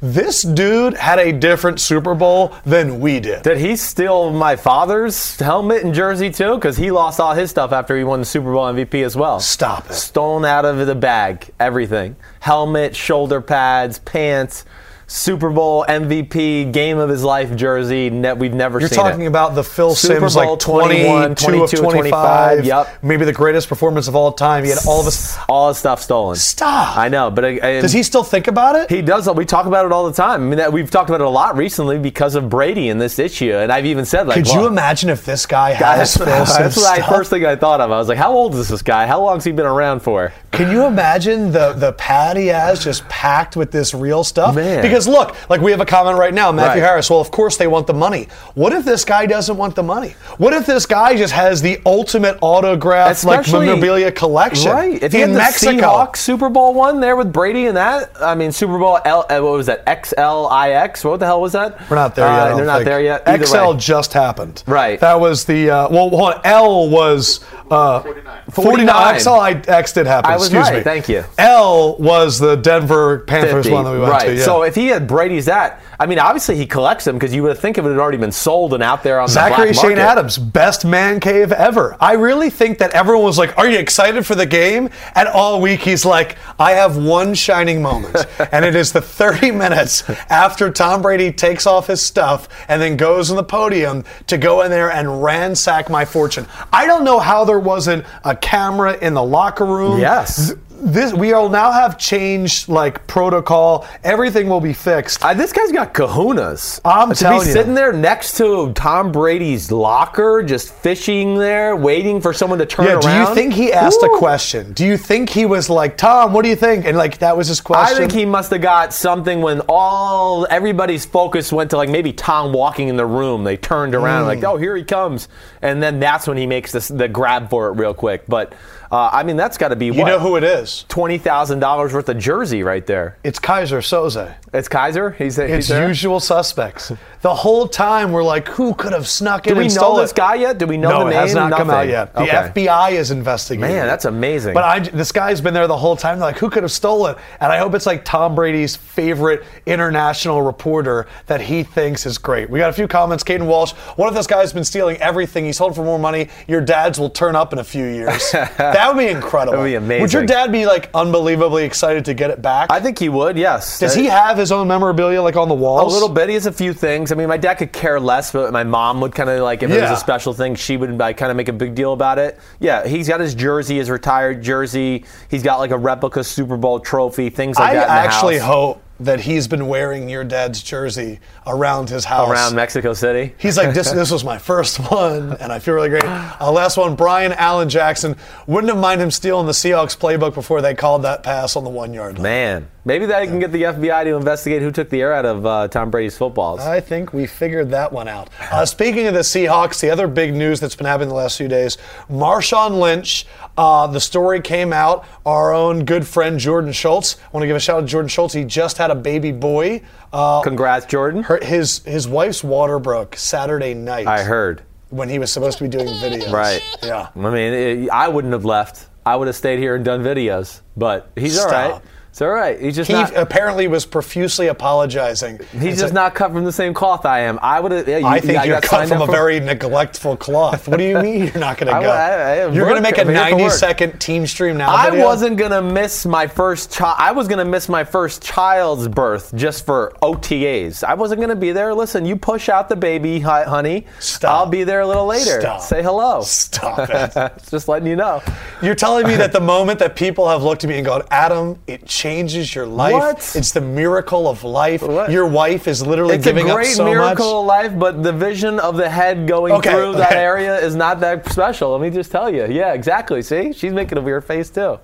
this 0.04 0.42
dude 0.42 0.96
had 0.96 1.18
a 1.18 1.32
different 1.32 1.80
Super 1.80 2.14
Bowl 2.14 2.54
than 2.66 3.00
we 3.00 3.22
did. 3.22 3.44
Did 3.44 3.58
he 3.58 3.78
steal 3.78 4.32
my 4.32 4.58
father's 4.58 5.40
helmet 5.40 5.86
and 5.86 5.94
jersey 5.94 6.30
too? 6.30 6.56
Because 6.56 6.76
he 6.76 6.92
lost 6.92 7.22
all 7.22 7.34
his 7.34 7.50
stuff 7.50 7.72
after 7.72 7.98
he 7.98 8.04
won 8.04 8.20
the 8.20 8.26
Super 8.26 8.52
Bowl 8.52 8.66
MVP 8.66 9.02
as 9.06 9.16
well. 9.16 9.40
Stop 9.40 9.90
it. 9.90 9.94
Stolen 9.94 10.44
out 10.44 10.66
of 10.66 10.86
the 10.86 10.94
bag, 10.94 11.50
everything. 11.58 12.18
Helmet, 12.42 12.98
shoulder 12.98 13.40
pads, 13.40 14.00
pants, 14.00 14.66
Super 15.08 15.50
Bowl 15.50 15.86
MVP, 15.88 16.72
game 16.72 16.98
of 16.98 17.10
his 17.10 17.24
life 17.24 17.56
jersey. 17.56 18.10
Ne- 18.10 18.34
we've 18.34 18.54
never 18.54 18.80
seen. 18.80 18.82
You're 18.82 18.90
seen 18.90 18.98
talking 18.98 19.22
it. 19.24 19.28
about 19.28 19.56
the 19.56 19.64
Phil 19.64 19.94
Super 19.96 20.30
Simms 20.30 20.36
Bowl 20.36 20.52
like 20.52 20.60
20, 20.60 20.96
21, 21.04 21.36
22 21.36 21.64
of 21.64 21.70
25. 21.72 21.92
25, 21.92 22.66
yep. 22.66 23.04
Maybe 23.04 23.26
the 23.26 23.34
greatest 23.34 23.68
performance 23.70 24.08
of 24.08 24.16
all 24.16 24.32
time. 24.32 24.64
He 24.64 24.70
had 24.70 24.80
all 24.88 25.00
of 25.00 25.06
his. 25.06 25.38
all 25.50 25.68
his 25.70 25.78
stuff 25.78 26.02
stolen. 26.02 26.36
Stop. 26.38 26.98
I 26.98 27.10
know, 27.10 27.30
but 27.30 27.44
uh, 27.44 27.48
I, 27.48 27.78
I- 27.78 27.82
Does 27.82 27.94
he 27.94 28.04
still 28.04 28.24
think 28.24 28.48
about 28.48 28.76
it? 28.76 28.90
He 28.90 29.02
does. 29.02 29.30
We 29.30 29.46
talk 29.46 29.66
about 29.66 29.86
it 29.86 29.92
all 29.92 30.06
the 30.06 30.14
time. 30.14 30.42
I 30.42 30.46
mean, 30.46 30.58
that, 30.58 30.72
we've 30.74 30.90
talked 30.90 31.10
about 31.10 31.22
it 31.22 31.28
a 31.28 31.30
lot 31.30 31.58
recently 31.58 32.00
because 32.00 32.36
of 32.36 32.50
Brady 32.50 32.90
and 32.90 33.00
this 33.00 33.20
issue. 33.20 33.54
And 33.54 33.72
I've 33.72 33.86
even 33.86 34.06
said, 34.06 34.28
like, 34.28 34.38
Could 34.38 34.48
you 34.54 34.68
imagine 34.68 35.10
if 35.10 35.26
this 35.26 35.46
guy 35.46 35.72
has 35.74 36.16
Phil 36.16 36.26
Simms 36.46 36.58
that's 36.58 36.78
what 36.78 37.00
I 37.00 37.08
first 37.08 37.30
thing 37.30 37.46
I 37.46 37.56
thought 37.56 37.82
of. 37.82 37.92
I 37.92 37.98
was 37.98 38.08
like, 38.08 38.18
how 38.18 38.32
old 38.32 38.56
is 38.56 38.70
this 38.70 38.82
guy? 38.82 39.06
How 39.06 39.22
long's 39.22 39.44
he 39.44 39.52
been 39.52 39.66
around 39.66 40.02
for? 40.02 40.32
Can 40.52 40.72
you 40.72 40.86
imagine 40.86 41.52
the 41.52 41.74
the 41.74 41.94
pad 41.94 42.38
he 42.38 42.48
has 42.48 42.84
just 42.84 43.08
packed 43.10 43.56
with 43.56 43.72
this 43.72 43.94
real 43.94 44.24
stuff? 44.24 44.54
Man. 44.56 44.82
Because 44.84 44.93
look, 45.08 45.36
like 45.50 45.62
we 45.62 45.72
have 45.72 45.82
a 45.82 45.86
comment 45.86 46.18
right 46.18 46.34
now, 46.34 46.52
Matthew 46.52 46.82
Right. 46.82 46.88
Harris. 46.90 47.10
Well, 47.10 47.20
of 47.20 47.32
course 47.32 47.58
they 47.58 47.68
want 47.68 47.88
the 47.88 47.94
money. 47.94 48.28
What 48.56 48.74
if 48.74 48.86
this 48.86 49.04
guy 49.06 49.26
doesn't 49.26 49.58
want 49.58 49.76
the 49.76 49.84
money? 49.84 50.16
What 50.38 50.54
if 50.54 50.66
this 50.66 50.86
guy 50.86 51.16
just 51.16 51.34
has 51.34 51.62
the 51.62 51.80
ultimate 51.86 52.38
autograph 52.42 53.24
like 53.24 53.42
Especially- 53.42 53.66
memorabilia 53.68 54.12
collection 54.12 54.72
Right. 54.72 55.02
If 55.02 55.14
in 55.14 55.22
had 55.22 55.30
the 55.32 55.34
Mexico? 55.36 55.72
Seahawks 55.82 56.18
Super 56.18 56.50
Bowl 56.50 56.74
one 56.74 57.00
there 57.00 57.16
with 57.16 57.32
Brady 57.34 57.68
and 57.68 57.78
that, 57.78 58.12
I 58.22 58.36
mean, 58.36 58.52
Super 58.52 58.78
Bowl 58.78 59.00
L, 59.06 59.26
uh, 59.30 59.40
what 59.42 59.54
was 59.54 59.66
that? 59.68 59.86
XLIX? 59.86 61.04
What 61.06 61.20
the 61.20 61.26
hell 61.26 61.42
was 61.42 61.54
that? 61.54 61.90
We're 61.90 61.96
not 61.96 62.16
there 62.16 62.26
yet. 62.28 62.34
Uh, 62.40 62.48
don't 62.50 62.58
they're 62.58 62.66
not 62.66 62.76
think. 62.78 62.86
there 62.86 63.02
yet. 63.02 63.24
Either 63.28 63.46
XL 63.46 63.72
way. 63.72 63.78
just 63.78 64.14
happened. 64.14 64.64
Right. 64.68 65.00
That 65.00 65.20
was 65.20 65.46
the 65.46 65.70
uh, 65.70 65.90
well. 65.90 66.10
Hold 66.10 66.34
on. 66.36 66.42
L 66.44 66.90
was 66.90 67.44
uh, 67.72 68.02
49. 68.02 68.42
49. 68.52 69.16
XLIX 69.16 69.94
did 69.94 70.08
happen. 70.08 70.32
I 70.32 70.36
was 70.36 70.46
Excuse 70.48 70.68
right. 70.68 70.78
me. 70.78 70.84
Thank 70.84 71.10
you. 71.10 71.24
L 71.38 71.98
was 71.98 72.40
the 72.40 72.56
Denver 72.56 73.20
Panthers 73.20 73.66
50. 73.66 73.72
one 73.72 73.86
that 73.86 73.92
we 73.92 74.00
went 74.00 74.12
right. 74.12 74.26
to. 74.28 74.36
Yeah. 74.36 74.44
So 74.46 74.64
if 74.64 74.76
he 74.76 74.83
had 74.88 75.08
Brady's 75.08 75.46
that, 75.46 75.82
I 76.00 76.06
mean, 76.06 76.20
obviously 76.20 76.56
he 76.56 76.66
collects 76.66 77.06
them 77.06 77.16
because 77.16 77.34
you 77.34 77.44
would 77.44 77.58
think 77.58 77.78
it 77.78 77.84
had 77.84 77.98
already 77.98 78.18
been 78.18 78.32
sold 78.32 78.74
and 78.74 78.84
out 78.84 79.04
there 79.04 79.20
on 79.20 79.28
Zachary 79.28 79.68
the 79.68 79.74
black 79.74 79.90
Shane. 79.90 79.98
Adams, 79.98 80.38
best 80.38 80.86
man 80.86 81.20
cave 81.20 81.52
ever. 81.52 81.96
I 82.00 82.14
really 82.14 82.50
think 82.50 82.80
that 82.80 82.92
everyone 82.92 83.26
was 83.26 83.38
like, 83.38 83.58
Are 83.58 83.70
you 83.70 83.78
excited 83.78 84.26
for 84.26 84.36
the 84.36 84.46
game? 84.46 84.90
And 85.16 85.28
all 85.28 85.62
week 85.62 85.82
he's 85.82 86.06
like, 86.06 86.38
I 86.60 86.72
have 86.72 86.98
one 86.98 87.34
shining 87.34 87.82
moment. 87.82 88.26
and 88.52 88.66
it 88.66 88.76
is 88.76 88.92
the 88.92 89.02
30 89.02 89.52
minutes 89.52 90.04
after 90.30 90.72
Tom 90.72 91.02
Brady 91.02 91.32
takes 91.32 91.66
off 91.68 91.88
his 91.88 92.02
stuff 92.02 92.48
and 92.68 92.82
then 92.82 92.98
goes 92.98 93.30
on 93.30 93.38
the 93.38 93.44
podium 93.44 94.04
to 94.28 94.38
go 94.38 94.62
in 94.62 94.72
there 94.72 94.92
and 94.92 95.24
ransack 95.24 95.90
my 95.90 96.06
fortune. 96.06 96.46
I 96.72 96.86
don't 96.86 97.04
know 97.04 97.20
how 97.20 97.46
there 97.46 97.60
wasn't 97.60 98.06
a 98.24 98.36
camera 98.36 98.98
in 98.98 99.14
the 99.14 99.24
locker 99.24 99.66
room. 99.66 100.00
Yes. 100.00 100.54
Th- 100.84 100.94
This 100.94 101.14
we 101.14 101.34
will 101.34 101.50
now 101.50 101.72
have 101.72 101.98
changed 101.98 102.68
like 102.70 103.06
protocol. 103.08 103.86
Everything 104.04 104.48
will 104.50 104.62
be 104.62 104.74
fixed. 104.74 105.24
Uh, 105.24 105.34
this 105.34 105.52
guy's 105.54 105.72
got 105.72 105.94
kahunas. 105.94 106.80
I'm 106.86 107.10
to 107.10 107.16
telling 107.16 107.42
be 107.42 107.48
you. 107.48 107.52
sitting 107.54 107.74
there 107.74 107.94
next 107.94 108.38
to 108.38 108.74
Tom 108.74 109.12
Brady's 109.12 109.72
locker, 109.72 110.44
just 110.44 110.74
fishing 110.74 111.38
there, 111.38 111.76
waiting 111.76 112.22
for 112.22 112.34
someone 112.34 112.60
to 112.60 112.66
turn 112.66 112.86
Yeah, 112.86 113.00
do 113.00 113.10
you 113.10 113.34
think 113.36 113.54
he 113.54 113.72
asked 113.74 114.00
Woo. 114.02 114.16
a 114.16 114.18
question? 114.20 114.74
Do 114.74 114.86
you 114.86 114.98
think 114.98 115.30
he 115.30 115.46
was 115.46 115.70
like, 115.70 115.98
Tom, 115.98 116.34
what 116.34 116.44
do 116.44 116.50
you 116.50 116.56
think? 116.56 116.86
And 116.86 116.98
like 116.98 117.20
that 117.20 117.36
was 117.38 117.48
his 117.48 117.62
question. 117.62 117.96
I 117.96 118.00
think 118.00 118.12
he 118.12 118.26
must 118.26 118.52
have 118.52 118.62
got 118.62 118.94
something 118.94 119.42
when 119.42 119.62
all 119.70 120.46
everybody's 120.50 121.06
focus 121.06 121.52
went 121.52 121.70
to 121.72 121.78
like 121.78 121.90
maybe 121.90 122.14
Tom 122.14 122.54
walking 122.54 122.88
in 122.90 122.98
the 122.98 123.06
room. 123.06 123.44
They 123.44 123.58
turned 123.58 123.96
around 123.96 124.24
Hmm. 124.24 124.28
like, 124.28 124.44
oh, 124.44 124.58
here 124.58 124.76
he 124.76 124.84
comes, 124.84 125.28
and 125.62 125.82
then 125.82 126.00
that's 126.00 126.28
when 126.28 126.38
he 126.38 126.46
makes 126.46 126.72
this 126.72 126.88
the 126.90 127.08
grab 127.08 127.50
for 127.50 127.68
it 127.70 127.72
real 127.74 127.94
quick. 127.94 128.24
But 128.28 128.54
uh, 128.94 129.10
I 129.12 129.24
mean, 129.24 129.36
that's 129.38 129.58
got 129.58 129.70
to 129.70 129.76
be 129.76 129.88
you 129.88 129.94
what 129.96 130.06
know 130.08 130.20
who 130.20 130.36
it 130.36 130.44
is? 130.44 130.86
twenty 130.88 131.18
thousand 131.18 131.60
dollars 131.60 131.94
worth 131.94 132.08
of 132.10 132.18
jersey 132.20 132.62
right 132.64 132.86
there. 132.86 133.18
It's 133.24 133.40
Keyser 133.40 133.80
Soze. 133.80 134.36
It's 134.54 134.70
Keyser. 134.70 135.16
He's, 135.16 135.38
he's 135.38 135.50
It's 135.50 135.68
there? 135.68 135.88
usual 135.88 136.20
suspects. 136.20 136.92
The 137.22 137.34
whole 137.34 137.68
time 137.68 138.12
we're 138.12 138.24
like, 138.24 138.48
who 138.50 138.76
could 138.76 138.94
have 138.94 139.08
snuck 139.08 139.44
Do 139.46 139.52
in 139.54 139.58
we 139.58 139.66
and 139.66 139.74
know 139.74 139.80
stole 139.82 139.96
this 139.96 140.12
it? 140.12 140.16
guy 140.18 140.36
yet? 140.36 140.60
Do 140.60 140.68
we 140.68 140.78
know 140.78 140.90
no, 140.90 141.00
the 141.00 141.06
it 141.08 141.10
name? 141.12 141.20
has 141.22 141.34
not 141.34 141.52
come 141.54 141.70
out 141.72 141.88
yet. 141.88 142.14
The 142.14 142.22
Okay. 142.22 142.52
FBI 142.68 142.92
is 142.92 143.10
investigating. 143.10 143.74
Man, 143.76 143.88
that's 143.88 144.06
amazing. 144.06 144.54
But 144.54 144.64
I, 144.64 144.80
this 144.80 145.12
guy's 145.12 145.42
been 145.42 145.54
there 145.56 145.66
the 145.68 145.76
whole 145.78 145.96
time. 145.96 146.20
They're 146.20 146.28
like, 146.28 146.38
who 146.38 146.50
could 146.52 146.62
have 146.64 146.72
stolen 146.72 147.16
it? 147.16 147.22
And 147.40 147.52
I 147.52 147.58
hope 147.58 147.74
it's 147.74 147.86
like 147.88 148.06
Tom 148.06 148.36
Brady's 148.36 148.76
favorite 148.76 149.44
international 149.66 150.42
reporter 150.44 151.08
that 151.26 151.42
he 151.42 151.64
thinks 151.64 152.06
is 152.06 152.18
great. 152.20 152.50
We 152.50 152.60
got 152.60 152.70
a 152.70 152.74
few 152.74 152.88
comments. 152.88 153.24
Caden 153.24 153.48
Walsh, 153.48 153.72
what 153.96 154.08
if 154.10 154.14
this 154.14 154.28
guy's 154.28 154.54
been 154.54 154.64
stealing 154.66 154.98
everything? 154.98 155.46
He's 155.46 155.58
sold 155.58 155.76
for 155.76 155.84
more 155.84 155.98
money. 156.00 156.28
Your 156.48 156.62
dads 156.62 157.00
will 157.00 157.10
turn 157.10 157.36
up 157.36 157.54
in 157.54 157.60
a 157.60 157.64
few 157.64 157.86
years. 157.86 158.32
that 158.84 158.96
would 158.96 159.02
be 159.02 159.10
incredible. 159.10 159.54
That 159.54 159.60
would 159.64 159.70
be 159.70 159.76
amazing. 159.76 160.02
Would 160.02 160.14
your 160.14 160.26
dad 160.26 160.52
be 160.52 160.66
like 160.66 160.90
unbelievably 160.94 161.64
excited 161.64 162.06
to 162.06 162.14
get 162.14 162.30
it 162.32 162.42
back? 162.42 162.70
I 162.72 162.80
think 162.80 163.00
he 163.00 163.10
would. 163.10 163.38
Yes. 163.38 163.80
Does 163.80 163.96
Uh, 163.96 164.02
he 164.02 164.06
have 164.08 164.38
his 164.38 164.52
own 164.52 164.68
memorabilia 164.68 165.22
like 165.22 165.36
on 165.36 165.48
the 165.48 165.56
walls? 165.56 165.92
A 165.92 165.96
little 165.96 166.10
bit. 166.14 166.28
He 166.28 166.36
has 166.36 166.46
a 166.46 166.52
few 166.52 166.74
things. 166.74 167.12
I 167.12 167.16
mean, 167.16 167.28
my 167.30 167.38
dad 167.38 167.56
could 167.56 167.72
care 167.72 168.00
less, 168.00 168.32
but 168.32 168.52
my 168.52 168.64
mom 168.64 169.00
would 169.02 169.16
kind 169.16 169.30
of 169.30 169.40
like 169.42 169.64
if 169.64 169.72
it 169.72 169.82
was 169.82 169.92
a 169.92 169.96
special 169.98 170.34
thing, 170.34 170.56
she 170.56 170.78
would 170.78 170.98
like 170.98 171.18
kind 171.18 171.32
of 171.32 171.38
make 171.38 171.48
a 171.48 171.54
big 171.54 171.76
deal 171.76 171.94
about 171.94 172.20
it. 172.20 172.38
Yeah, 172.60 172.86
he's 172.86 173.08
got 173.08 173.20
his 173.22 173.34
jersey, 173.34 173.78
his 173.78 173.90
retired 173.90 174.42
jersey. 174.44 175.06
He's 175.30 175.44
got 175.44 175.60
like 175.60 175.72
a 175.72 175.78
replica 175.78 176.24
Super 176.24 176.58
Bowl 176.58 176.80
trophy, 176.80 177.30
things 177.30 177.58
like 177.58 177.72
I 177.72 177.74
that. 177.76 177.86
the 177.88 177.92
actually 177.94 178.38
hope 178.38 178.83
that 179.00 179.22
he's 179.22 179.48
been 179.48 179.68
wearing 179.68 180.08
your 180.08 180.24
dad's 180.24 180.62
jersey 180.62 181.20
around 181.48 181.90
his 181.90 182.06
house. 182.06 182.30
around 182.30 182.56
Mexico 182.56 182.94
City. 182.94 183.34
He's 183.38 183.58
like, 183.58 183.74
this, 183.74 183.92
this 183.94 184.12
was 184.12 184.24
my 184.24 184.38
first 184.38 184.78
one, 184.92 185.34
and 185.38 185.52
I 185.52 185.60
feel 185.60 185.74
really 185.74 185.90
great. 185.90 186.04
Uh, 186.06 186.52
last 186.52 186.78
one, 186.78 186.96
Brian 186.96 187.34
Allen 187.34 187.70
Jackson. 187.70 188.16
Wouldn't 188.48 188.72
have 188.72 188.80
mind 188.80 189.02
him 189.02 189.12
stealing 189.12 189.46
the 189.46 189.52
Seahawks 189.52 189.98
playbook 189.98 190.34
before 190.34 190.62
they 190.62 190.74
called 190.76 191.02
that 191.04 191.24
pass 191.24 191.56
on 191.56 191.64
the 191.64 191.70
one 191.70 191.94
yard 191.94 192.16
line. 192.16 192.24
Man, 192.24 192.70
maybe 192.86 193.06
that 193.08 193.28
can 193.28 193.40
get 193.40 193.52
the 193.52 193.64
FBI 193.64 194.04
to 194.06 194.16
investigate 194.16 194.62
who 194.62 194.72
took 194.72 194.90
the 194.90 195.02
air 195.02 195.14
out 195.14 195.26
of 195.26 195.46
uh, 195.46 195.68
Tom 195.70 195.90
Brady's 195.90 196.18
footballs. 196.18 196.60
I 196.62 196.80
think 196.80 197.14
we 197.14 197.26
figured 197.26 197.72
that 197.72 197.92
one 197.92 198.08
out. 198.08 198.30
Uh, 198.40 198.66
speaking 198.66 199.08
of 199.08 199.14
the 199.14 199.22
Seahawks, 199.22 199.80
the 199.82 199.90
other 199.90 200.08
big 200.08 200.34
news 200.34 200.60
that's 200.60 200.76
been 200.76 200.86
happening 200.86 201.10
the 201.10 201.16
last 201.16 201.38
few 201.38 201.48
days 201.48 201.78
Marshawn 202.10 202.80
Lynch, 202.80 203.26
uh, 203.58 203.88
the 203.88 204.00
story 204.00 204.40
came 204.42 204.72
out. 204.72 205.06
Our 205.26 205.54
own 205.54 205.86
good 205.86 206.06
friend 206.08 206.40
Jordan 206.40 206.72
Schultz. 206.72 207.18
I 207.18 207.30
want 207.32 207.44
to 207.44 207.48
give 207.48 207.56
a 207.56 207.60
shout 207.60 207.78
out 207.78 207.82
to 207.82 207.88
Jordan 207.88 208.10
Schultz. 208.10 208.34
He 208.34 208.44
just 208.44 208.78
had 208.84 208.92
a 208.92 208.96
baby 208.96 209.32
boy. 209.32 209.82
Uh, 210.12 210.42
Congrats, 210.42 210.86
Jordan. 210.86 211.24
her, 211.24 211.40
his, 211.44 211.80
his 211.86 212.08
wife's 212.08 212.44
water 212.44 212.80
broke 212.80 213.16
Saturday 213.16 213.74
night. 213.74 214.08
I 214.08 214.24
heard. 214.24 214.62
When 214.90 215.10
he 215.10 215.18
was 215.18 215.32
supposed 215.32 215.58
to 215.58 215.64
be 215.64 215.70
doing 215.70 215.88
videos. 215.88 216.32
Right. 216.32 216.62
Yeah. 216.84 217.10
I 217.16 217.20
mean, 217.20 217.54
it, 217.54 217.90
I 217.90 218.10
wouldn't 218.10 218.34
have 218.34 218.46
left. 218.46 218.88
I 219.06 219.16
would 219.16 219.28
have 219.28 219.36
stayed 219.36 219.58
here 219.60 219.76
and 219.76 219.84
done 219.84 220.04
videos. 220.04 220.62
But 220.78 221.10
he's 221.16 221.40
all 221.40 221.50
right. 221.50 221.82
It's 222.14 222.22
all 222.22 222.30
right. 222.30 222.62
He's 222.62 222.76
just 222.76 222.90
He 222.92 222.94
not. 222.94 223.16
apparently 223.16 223.68
was 223.68 223.88
profusely 223.88 224.46
apologizing. 224.46 225.40
He's 225.52 225.78
just 225.80 225.80
said, 225.80 225.94
not 225.96 226.14
cut 226.14 226.32
from 226.32 226.44
the 226.46 226.52
same 226.52 226.72
cloth 226.76 227.08
I 227.08 227.22
am. 227.22 227.40
I 227.42 227.60
would 227.60 227.72
have. 227.72 227.88
Yeah, 227.88 228.06
I 228.06 228.20
think 228.20 228.38
I 228.38 228.44
you're 228.44 228.62
cut 228.62 228.88
from 228.88 229.02
a 229.02 229.08
for- 229.08 229.12
very 229.12 229.40
neglectful 229.40 230.18
cloth. 230.18 230.68
What 230.68 230.78
do 230.78 230.84
you 230.84 231.00
mean 231.02 231.24
you're 231.26 231.40
not 231.40 231.58
going 231.58 231.74
to 231.74 231.82
go? 231.82 231.90
I- 231.90 232.44
I 232.44 232.50
you're 232.52 232.66
going 232.66 232.76
to 232.76 232.82
make 232.84 233.00
a 233.00 233.02
I'm 233.02 233.08
here 233.08 233.16
for 233.18 233.30
90 233.32 233.44
work. 233.46 233.52
second 233.54 234.00
Team 234.00 234.28
Stream 234.28 234.58
Now 234.58 234.76
I 234.76 234.92
video? 234.92 235.06
wasn't 235.06 235.38
gonna 235.38 235.64
miss 235.64 236.06
my 236.06 236.28
first 236.28 236.72
child. 236.72 236.98
I 237.00 237.14
was 237.14 237.28
gonna 237.28 237.46
miss 237.46 237.68
my 237.68 237.84
first 237.84 238.22
child's 238.22 238.88
birth 238.88 239.34
just 239.36 239.66
for 239.66 239.92
OTAs. 240.04 240.84
I 240.84 240.94
wasn't 240.94 241.20
gonna 241.20 241.36
be 241.36 241.52
there. 241.52 241.74
Listen, 241.74 242.06
you 242.06 242.16
push 242.16 242.48
out 242.48 242.70
the 242.70 242.76
baby, 242.76 243.22
honey. 243.22 243.88
Stop. 244.00 244.32
I'll 244.32 244.46
be 244.46 244.64
there 244.64 244.82
a 244.82 244.88
little 244.88 245.08
later. 245.08 245.42
Stop. 245.42 245.62
Say 245.62 245.82
hello. 245.82 246.22
Stop 246.22 246.90
it. 246.92 247.32
just 247.50 247.68
letting 247.68 247.88
you 247.88 247.96
know. 247.96 248.22
You're 248.62 248.76
telling 248.76 249.08
me 249.08 249.16
that 249.16 249.32
the 249.34 249.40
moment 249.40 249.80
that 249.80 249.96
people 249.96 250.30
have 250.30 250.44
looked 250.44 250.64
at 250.64 250.70
me 250.70 250.76
and 250.78 250.86
gone, 250.86 251.02
Adam, 251.10 251.60
it 251.66 251.90
changes 252.04 252.54
your 252.54 252.66
life. 252.66 252.94
What? 252.94 253.36
It's 253.36 253.52
the 253.52 253.62
miracle 253.62 254.28
of 254.28 254.44
life. 254.44 254.82
What? 254.82 255.10
Your 255.10 255.26
wife 255.26 255.70
is 255.70 255.86
literally 255.86 256.16
It's 256.16 256.26
a 256.26 256.30
giving 256.30 256.48
great 256.48 256.68
up 256.68 256.74
so 256.74 256.86
miracle 256.86 257.40
of 257.40 257.46
life, 257.46 257.80
but 257.80 258.04
the 258.04 258.12
vision 258.12 258.60
of 258.60 258.76
the 258.76 258.90
head 258.90 259.26
going 259.26 259.54
Okay, 259.54 259.72
through 259.72 259.94
that 259.94 260.14
area 260.14 260.60
is 260.60 260.76
not 260.76 261.00
that 261.00 261.32
special. 261.32 261.72
Let 261.72 261.80
me 261.82 261.90
just 261.90 262.12
tell 262.12 262.30
you. 262.30 262.46
Yeah, 262.48 262.74
exactly. 262.74 263.22
See, 263.22 263.54
she's 263.54 263.72
making 263.72 263.98
a 263.98 264.02
weird 264.02 264.26
face 264.26 264.50
too. 264.50 264.80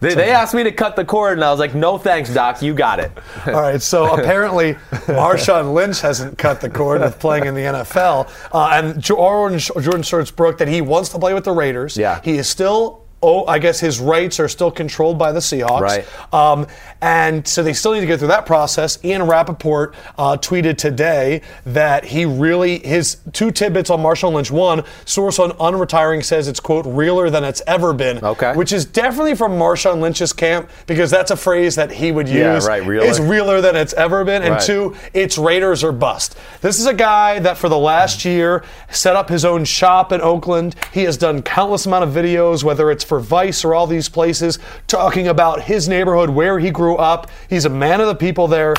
They, 0.00 0.14
they 0.14 0.30
asked 0.30 0.54
me 0.54 0.64
to 0.64 0.72
cut 0.72 0.96
the 0.96 1.04
cord, 1.04 1.34
and 1.34 1.44
I 1.44 1.50
was 1.50 1.60
like, 1.60 1.74
"No, 1.74 1.98
thanks, 1.98 2.32
Doc. 2.32 2.62
You 2.62 2.72
got 2.72 3.00
it." 3.00 3.12
All 3.46 3.52
right, 3.60 3.82
so 3.82 4.14
apparently 4.18 4.74
Marshawn 5.06 5.74
Lynch 5.74 6.00
hasn't 6.00 6.38
cut 6.38 6.60
the 6.62 6.70
cord 6.70 7.02
with 7.02 7.18
playing 7.18 7.44
in 7.44 7.54
the 7.54 7.60
NFL, 7.60 8.30
uh, 8.52 8.70
and 8.72 9.00
Jordan 9.00 9.58
Jordan 9.58 10.02
Schultz 10.02 10.30
broke 10.30 10.56
that 10.58 10.68
he 10.68 10.80
wants 10.80 11.10
to 11.10 11.18
play 11.18 11.34
with 11.34 11.44
the 11.44 11.52
Raiders. 11.52 11.96
Yeah. 11.96 12.20
he 12.24 12.38
is 12.38 12.48
still. 12.48 13.04
Oh, 13.22 13.44
I 13.46 13.58
guess 13.58 13.80
his 13.80 14.00
rights 14.00 14.40
are 14.40 14.48
still 14.48 14.70
controlled 14.70 15.18
by 15.18 15.32
the 15.32 15.40
Seahawks. 15.40 15.80
Right. 15.80 16.34
Um, 16.34 16.66
and 17.02 17.46
so 17.46 17.62
they 17.62 17.74
still 17.74 17.92
need 17.92 18.00
to 18.00 18.06
go 18.06 18.16
through 18.16 18.28
that 18.28 18.46
process. 18.46 18.98
Ian 19.04 19.24
Rapoport 19.24 19.94
uh, 20.16 20.38
tweeted 20.38 20.78
today 20.78 21.42
that 21.66 22.04
he 22.06 22.24
really, 22.24 22.78
his 22.78 23.18
two 23.32 23.50
tidbits 23.50 23.90
on 23.90 24.00
Marshawn 24.00 24.32
Lynch. 24.32 24.50
One, 24.50 24.84
source 25.04 25.38
on 25.38 25.50
unretiring 25.52 26.24
says 26.24 26.48
it's, 26.48 26.60
quote, 26.60 26.86
realer 26.86 27.28
than 27.28 27.44
it's 27.44 27.60
ever 27.66 27.92
been. 27.92 28.24
Okay. 28.24 28.54
Which 28.54 28.72
is 28.72 28.86
definitely 28.86 29.34
from 29.34 29.52
Marshawn 29.52 30.00
Lynch's 30.00 30.32
camp 30.32 30.70
because 30.86 31.10
that's 31.10 31.30
a 31.30 31.36
phrase 31.36 31.74
that 31.74 31.90
he 31.90 32.12
would 32.12 32.26
use. 32.28 32.36
Yeah, 32.38 32.66
right, 32.66 32.86
realer. 32.86 33.06
It's 33.06 33.20
realer 33.20 33.60
than 33.60 33.76
it's 33.76 33.92
ever 33.92 34.24
been. 34.24 34.42
And 34.42 34.52
Right. 34.54 34.62
two, 34.62 34.96
it's 35.12 35.36
Raiders 35.36 35.84
or 35.84 35.92
bust. 35.92 36.36
This 36.62 36.80
is 36.80 36.86
a 36.86 36.94
guy 36.94 37.38
that 37.40 37.58
for 37.58 37.68
the 37.68 37.78
last 37.78 38.24
year 38.24 38.64
set 38.90 39.14
up 39.14 39.28
his 39.28 39.44
own 39.44 39.64
shop 39.66 40.10
in 40.10 40.22
Oakland. 40.22 40.74
He 40.92 41.02
has 41.04 41.16
done 41.18 41.42
countless 41.42 41.84
amount 41.84 42.04
of 42.04 42.10
videos, 42.10 42.64
whether 42.64 42.90
it's 42.90 43.04
for 43.10 43.18
Vice 43.18 43.64
or 43.64 43.74
all 43.74 43.88
these 43.88 44.08
places, 44.08 44.60
talking 44.86 45.26
about 45.26 45.62
his 45.62 45.88
neighborhood, 45.88 46.30
where 46.30 46.60
he 46.60 46.70
grew 46.70 46.94
up. 46.94 47.28
He's 47.48 47.64
a 47.64 47.68
man 47.68 48.00
of 48.00 48.06
the 48.06 48.14
people 48.14 48.46
there. 48.46 48.74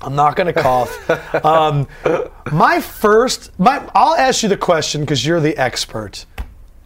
I'm 0.00 0.16
not 0.16 0.34
going 0.34 0.46
to 0.46 0.62
cough. 0.62 1.44
um, 1.44 1.86
my 2.50 2.80
first, 2.80 3.52
my, 3.60 3.86
I'll 3.94 4.14
ask 4.14 4.42
you 4.42 4.48
the 4.48 4.56
question 4.56 5.02
because 5.02 5.26
you're 5.26 5.40
the 5.40 5.58
expert. 5.58 6.24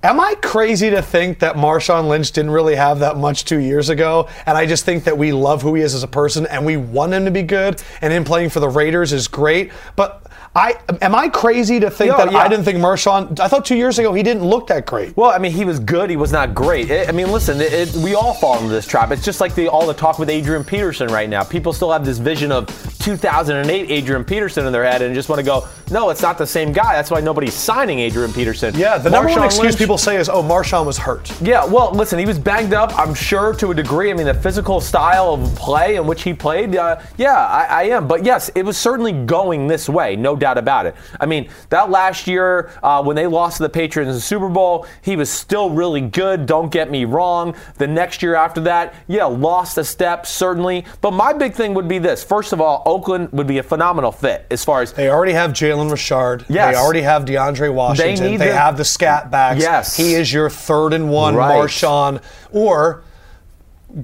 Am 0.02 0.18
I 0.18 0.34
crazy 0.42 0.90
to 0.90 1.00
think 1.00 1.38
that 1.38 1.54
Marshawn 1.54 2.08
Lynch 2.08 2.32
didn't 2.32 2.50
really 2.50 2.74
have 2.74 2.98
that 2.98 3.16
much 3.16 3.44
two 3.44 3.60
years 3.60 3.88
ago? 3.88 4.28
And 4.44 4.58
I 4.58 4.66
just 4.66 4.84
think 4.84 5.04
that 5.04 5.16
we 5.16 5.32
love 5.32 5.62
who 5.62 5.76
he 5.76 5.82
is 5.82 5.94
as 5.94 6.02
a 6.02 6.08
person 6.08 6.44
and 6.48 6.66
we 6.66 6.76
want 6.76 7.12
him 7.12 7.24
to 7.24 7.30
be 7.30 7.42
good 7.42 7.80
and 8.02 8.12
him 8.12 8.24
playing 8.24 8.50
for 8.50 8.58
the 8.60 8.68
Raiders 8.68 9.12
is 9.12 9.28
great. 9.28 9.70
But 9.94 10.23
I 10.56 10.78
am 11.02 11.14
I 11.16 11.28
crazy 11.28 11.80
to 11.80 11.90
think 11.90 12.16
that 12.16 12.30
yeah. 12.30 12.38
I 12.38 12.46
didn't 12.48 12.64
think 12.64 12.78
Marshawn 12.78 13.40
I 13.40 13.48
thought 13.48 13.64
two 13.64 13.76
years 13.76 13.98
ago 13.98 14.12
he 14.14 14.22
didn't 14.22 14.44
look 14.44 14.68
that 14.68 14.86
great. 14.86 15.16
Well, 15.16 15.30
I 15.30 15.38
mean, 15.38 15.50
he 15.50 15.64
was 15.64 15.80
good. 15.80 16.10
He 16.10 16.16
was 16.16 16.30
not 16.30 16.54
great. 16.54 16.90
I 16.90 17.06
I 17.06 17.12
mean, 17.12 17.32
listen, 17.32 17.60
it, 17.60 17.72
it, 17.72 17.94
we 17.96 18.14
all 18.14 18.34
fall 18.34 18.58
into 18.58 18.70
this 18.70 18.86
trap. 18.86 19.10
It's 19.10 19.24
just 19.24 19.40
like 19.40 19.54
the, 19.54 19.68
all 19.68 19.86
the 19.86 19.94
talk 19.94 20.18
with 20.18 20.30
Adrian 20.30 20.64
Peterson 20.64 21.08
right 21.08 21.28
now. 21.28 21.42
People 21.42 21.72
still 21.72 21.90
have 21.90 22.04
this 22.04 22.18
vision 22.18 22.52
of 22.52 22.68
2008 23.00 23.90
Adrian 23.90 24.24
Peterson 24.24 24.64
in 24.64 24.72
their 24.72 24.84
head 24.84 25.02
and 25.02 25.14
just 25.14 25.28
want 25.28 25.40
to 25.40 25.44
go, 25.44 25.66
no, 25.90 26.10
it's 26.10 26.22
not 26.22 26.38
the 26.38 26.46
same 26.46 26.72
guy. 26.72 26.94
That's 26.94 27.10
why 27.10 27.20
nobody's 27.20 27.54
signing 27.54 27.98
Adrian 27.98 28.32
Peterson. 28.32 28.74
Yeah, 28.76 28.96
the 28.96 29.10
number 29.10 29.30
one 29.30 29.42
excuse 29.42 29.64
Lynch- 29.64 29.78
people 29.78 29.98
say 29.98 30.16
is, 30.16 30.28
"Oh, 30.28 30.42
Marshawn 30.42 30.86
was 30.86 30.96
hurt." 30.96 31.30
yeah, 31.40 31.64
well, 31.64 31.92
listen, 31.92 32.18
he 32.18 32.26
was 32.26 32.38
banged 32.38 32.74
up, 32.74 32.96
I'm 32.98 33.12
sure, 33.12 33.54
to 33.54 33.72
a 33.72 33.74
degree. 33.74 34.10
I 34.10 34.14
mean, 34.14 34.26
the 34.26 34.34
physical 34.34 34.80
style 34.80 35.34
of 35.34 35.54
play 35.56 35.96
in 35.96 36.06
which 36.06 36.22
he 36.22 36.32
played, 36.32 36.76
uh, 36.76 37.00
yeah, 37.16 37.34
I, 37.34 37.64
I 37.64 37.82
am. 37.84 38.08
But 38.08 38.24
yes, 38.24 38.50
it 38.50 38.62
was 38.62 38.78
certainly 38.78 39.12
going 39.12 39.66
this 39.66 39.88
way, 39.88 40.16
no 40.16 40.36
doubt 40.36 40.43
about 40.44 40.86
it. 40.86 40.94
I 41.20 41.26
mean, 41.26 41.48
that 41.70 41.90
last 41.90 42.26
year, 42.26 42.70
uh, 42.82 43.02
when 43.02 43.16
they 43.16 43.26
lost 43.26 43.56
to 43.56 43.62
the 43.64 43.68
Patriots 43.68 44.08
in 44.08 44.14
the 44.14 44.20
Super 44.20 44.48
Bowl, 44.48 44.86
he 45.02 45.16
was 45.16 45.30
still 45.30 45.70
really 45.70 46.00
good, 46.02 46.46
don't 46.46 46.70
get 46.70 46.90
me 46.90 47.04
wrong. 47.04 47.54
The 47.78 47.86
next 47.86 48.22
year 48.22 48.34
after 48.34 48.60
that, 48.62 48.94
yeah, 49.08 49.24
lost 49.24 49.78
a 49.78 49.84
step, 49.84 50.26
certainly. 50.26 50.84
But 51.00 51.12
my 51.12 51.32
big 51.32 51.54
thing 51.54 51.74
would 51.74 51.88
be 51.88 51.98
this. 51.98 52.22
First 52.22 52.52
of 52.52 52.60
all, 52.60 52.82
Oakland 52.86 53.30
would 53.32 53.46
be 53.46 53.58
a 53.58 53.62
phenomenal 53.62 54.12
fit 54.12 54.46
as 54.50 54.64
far 54.64 54.82
as 54.82 54.92
They 54.92 55.10
already 55.10 55.32
have 55.32 55.52
Jalen 55.52 55.90
Richard. 55.90 56.44
Yes. 56.48 56.74
They 56.74 56.80
already 56.80 57.02
have 57.02 57.24
DeAndre 57.24 57.72
Washington. 57.72 58.26
need 58.30 58.36
They 58.38 58.48
the- 58.48 58.54
have 58.54 58.76
the 58.76 58.84
scat 58.84 59.30
backs. 59.30 59.60
Yes. 59.60 59.96
He 59.96 60.14
is 60.14 60.32
your 60.32 60.50
third 60.50 60.92
and 60.92 61.10
one, 61.10 61.34
Right. 61.34 61.58
Marshawn, 61.58 62.20
or 62.52 63.02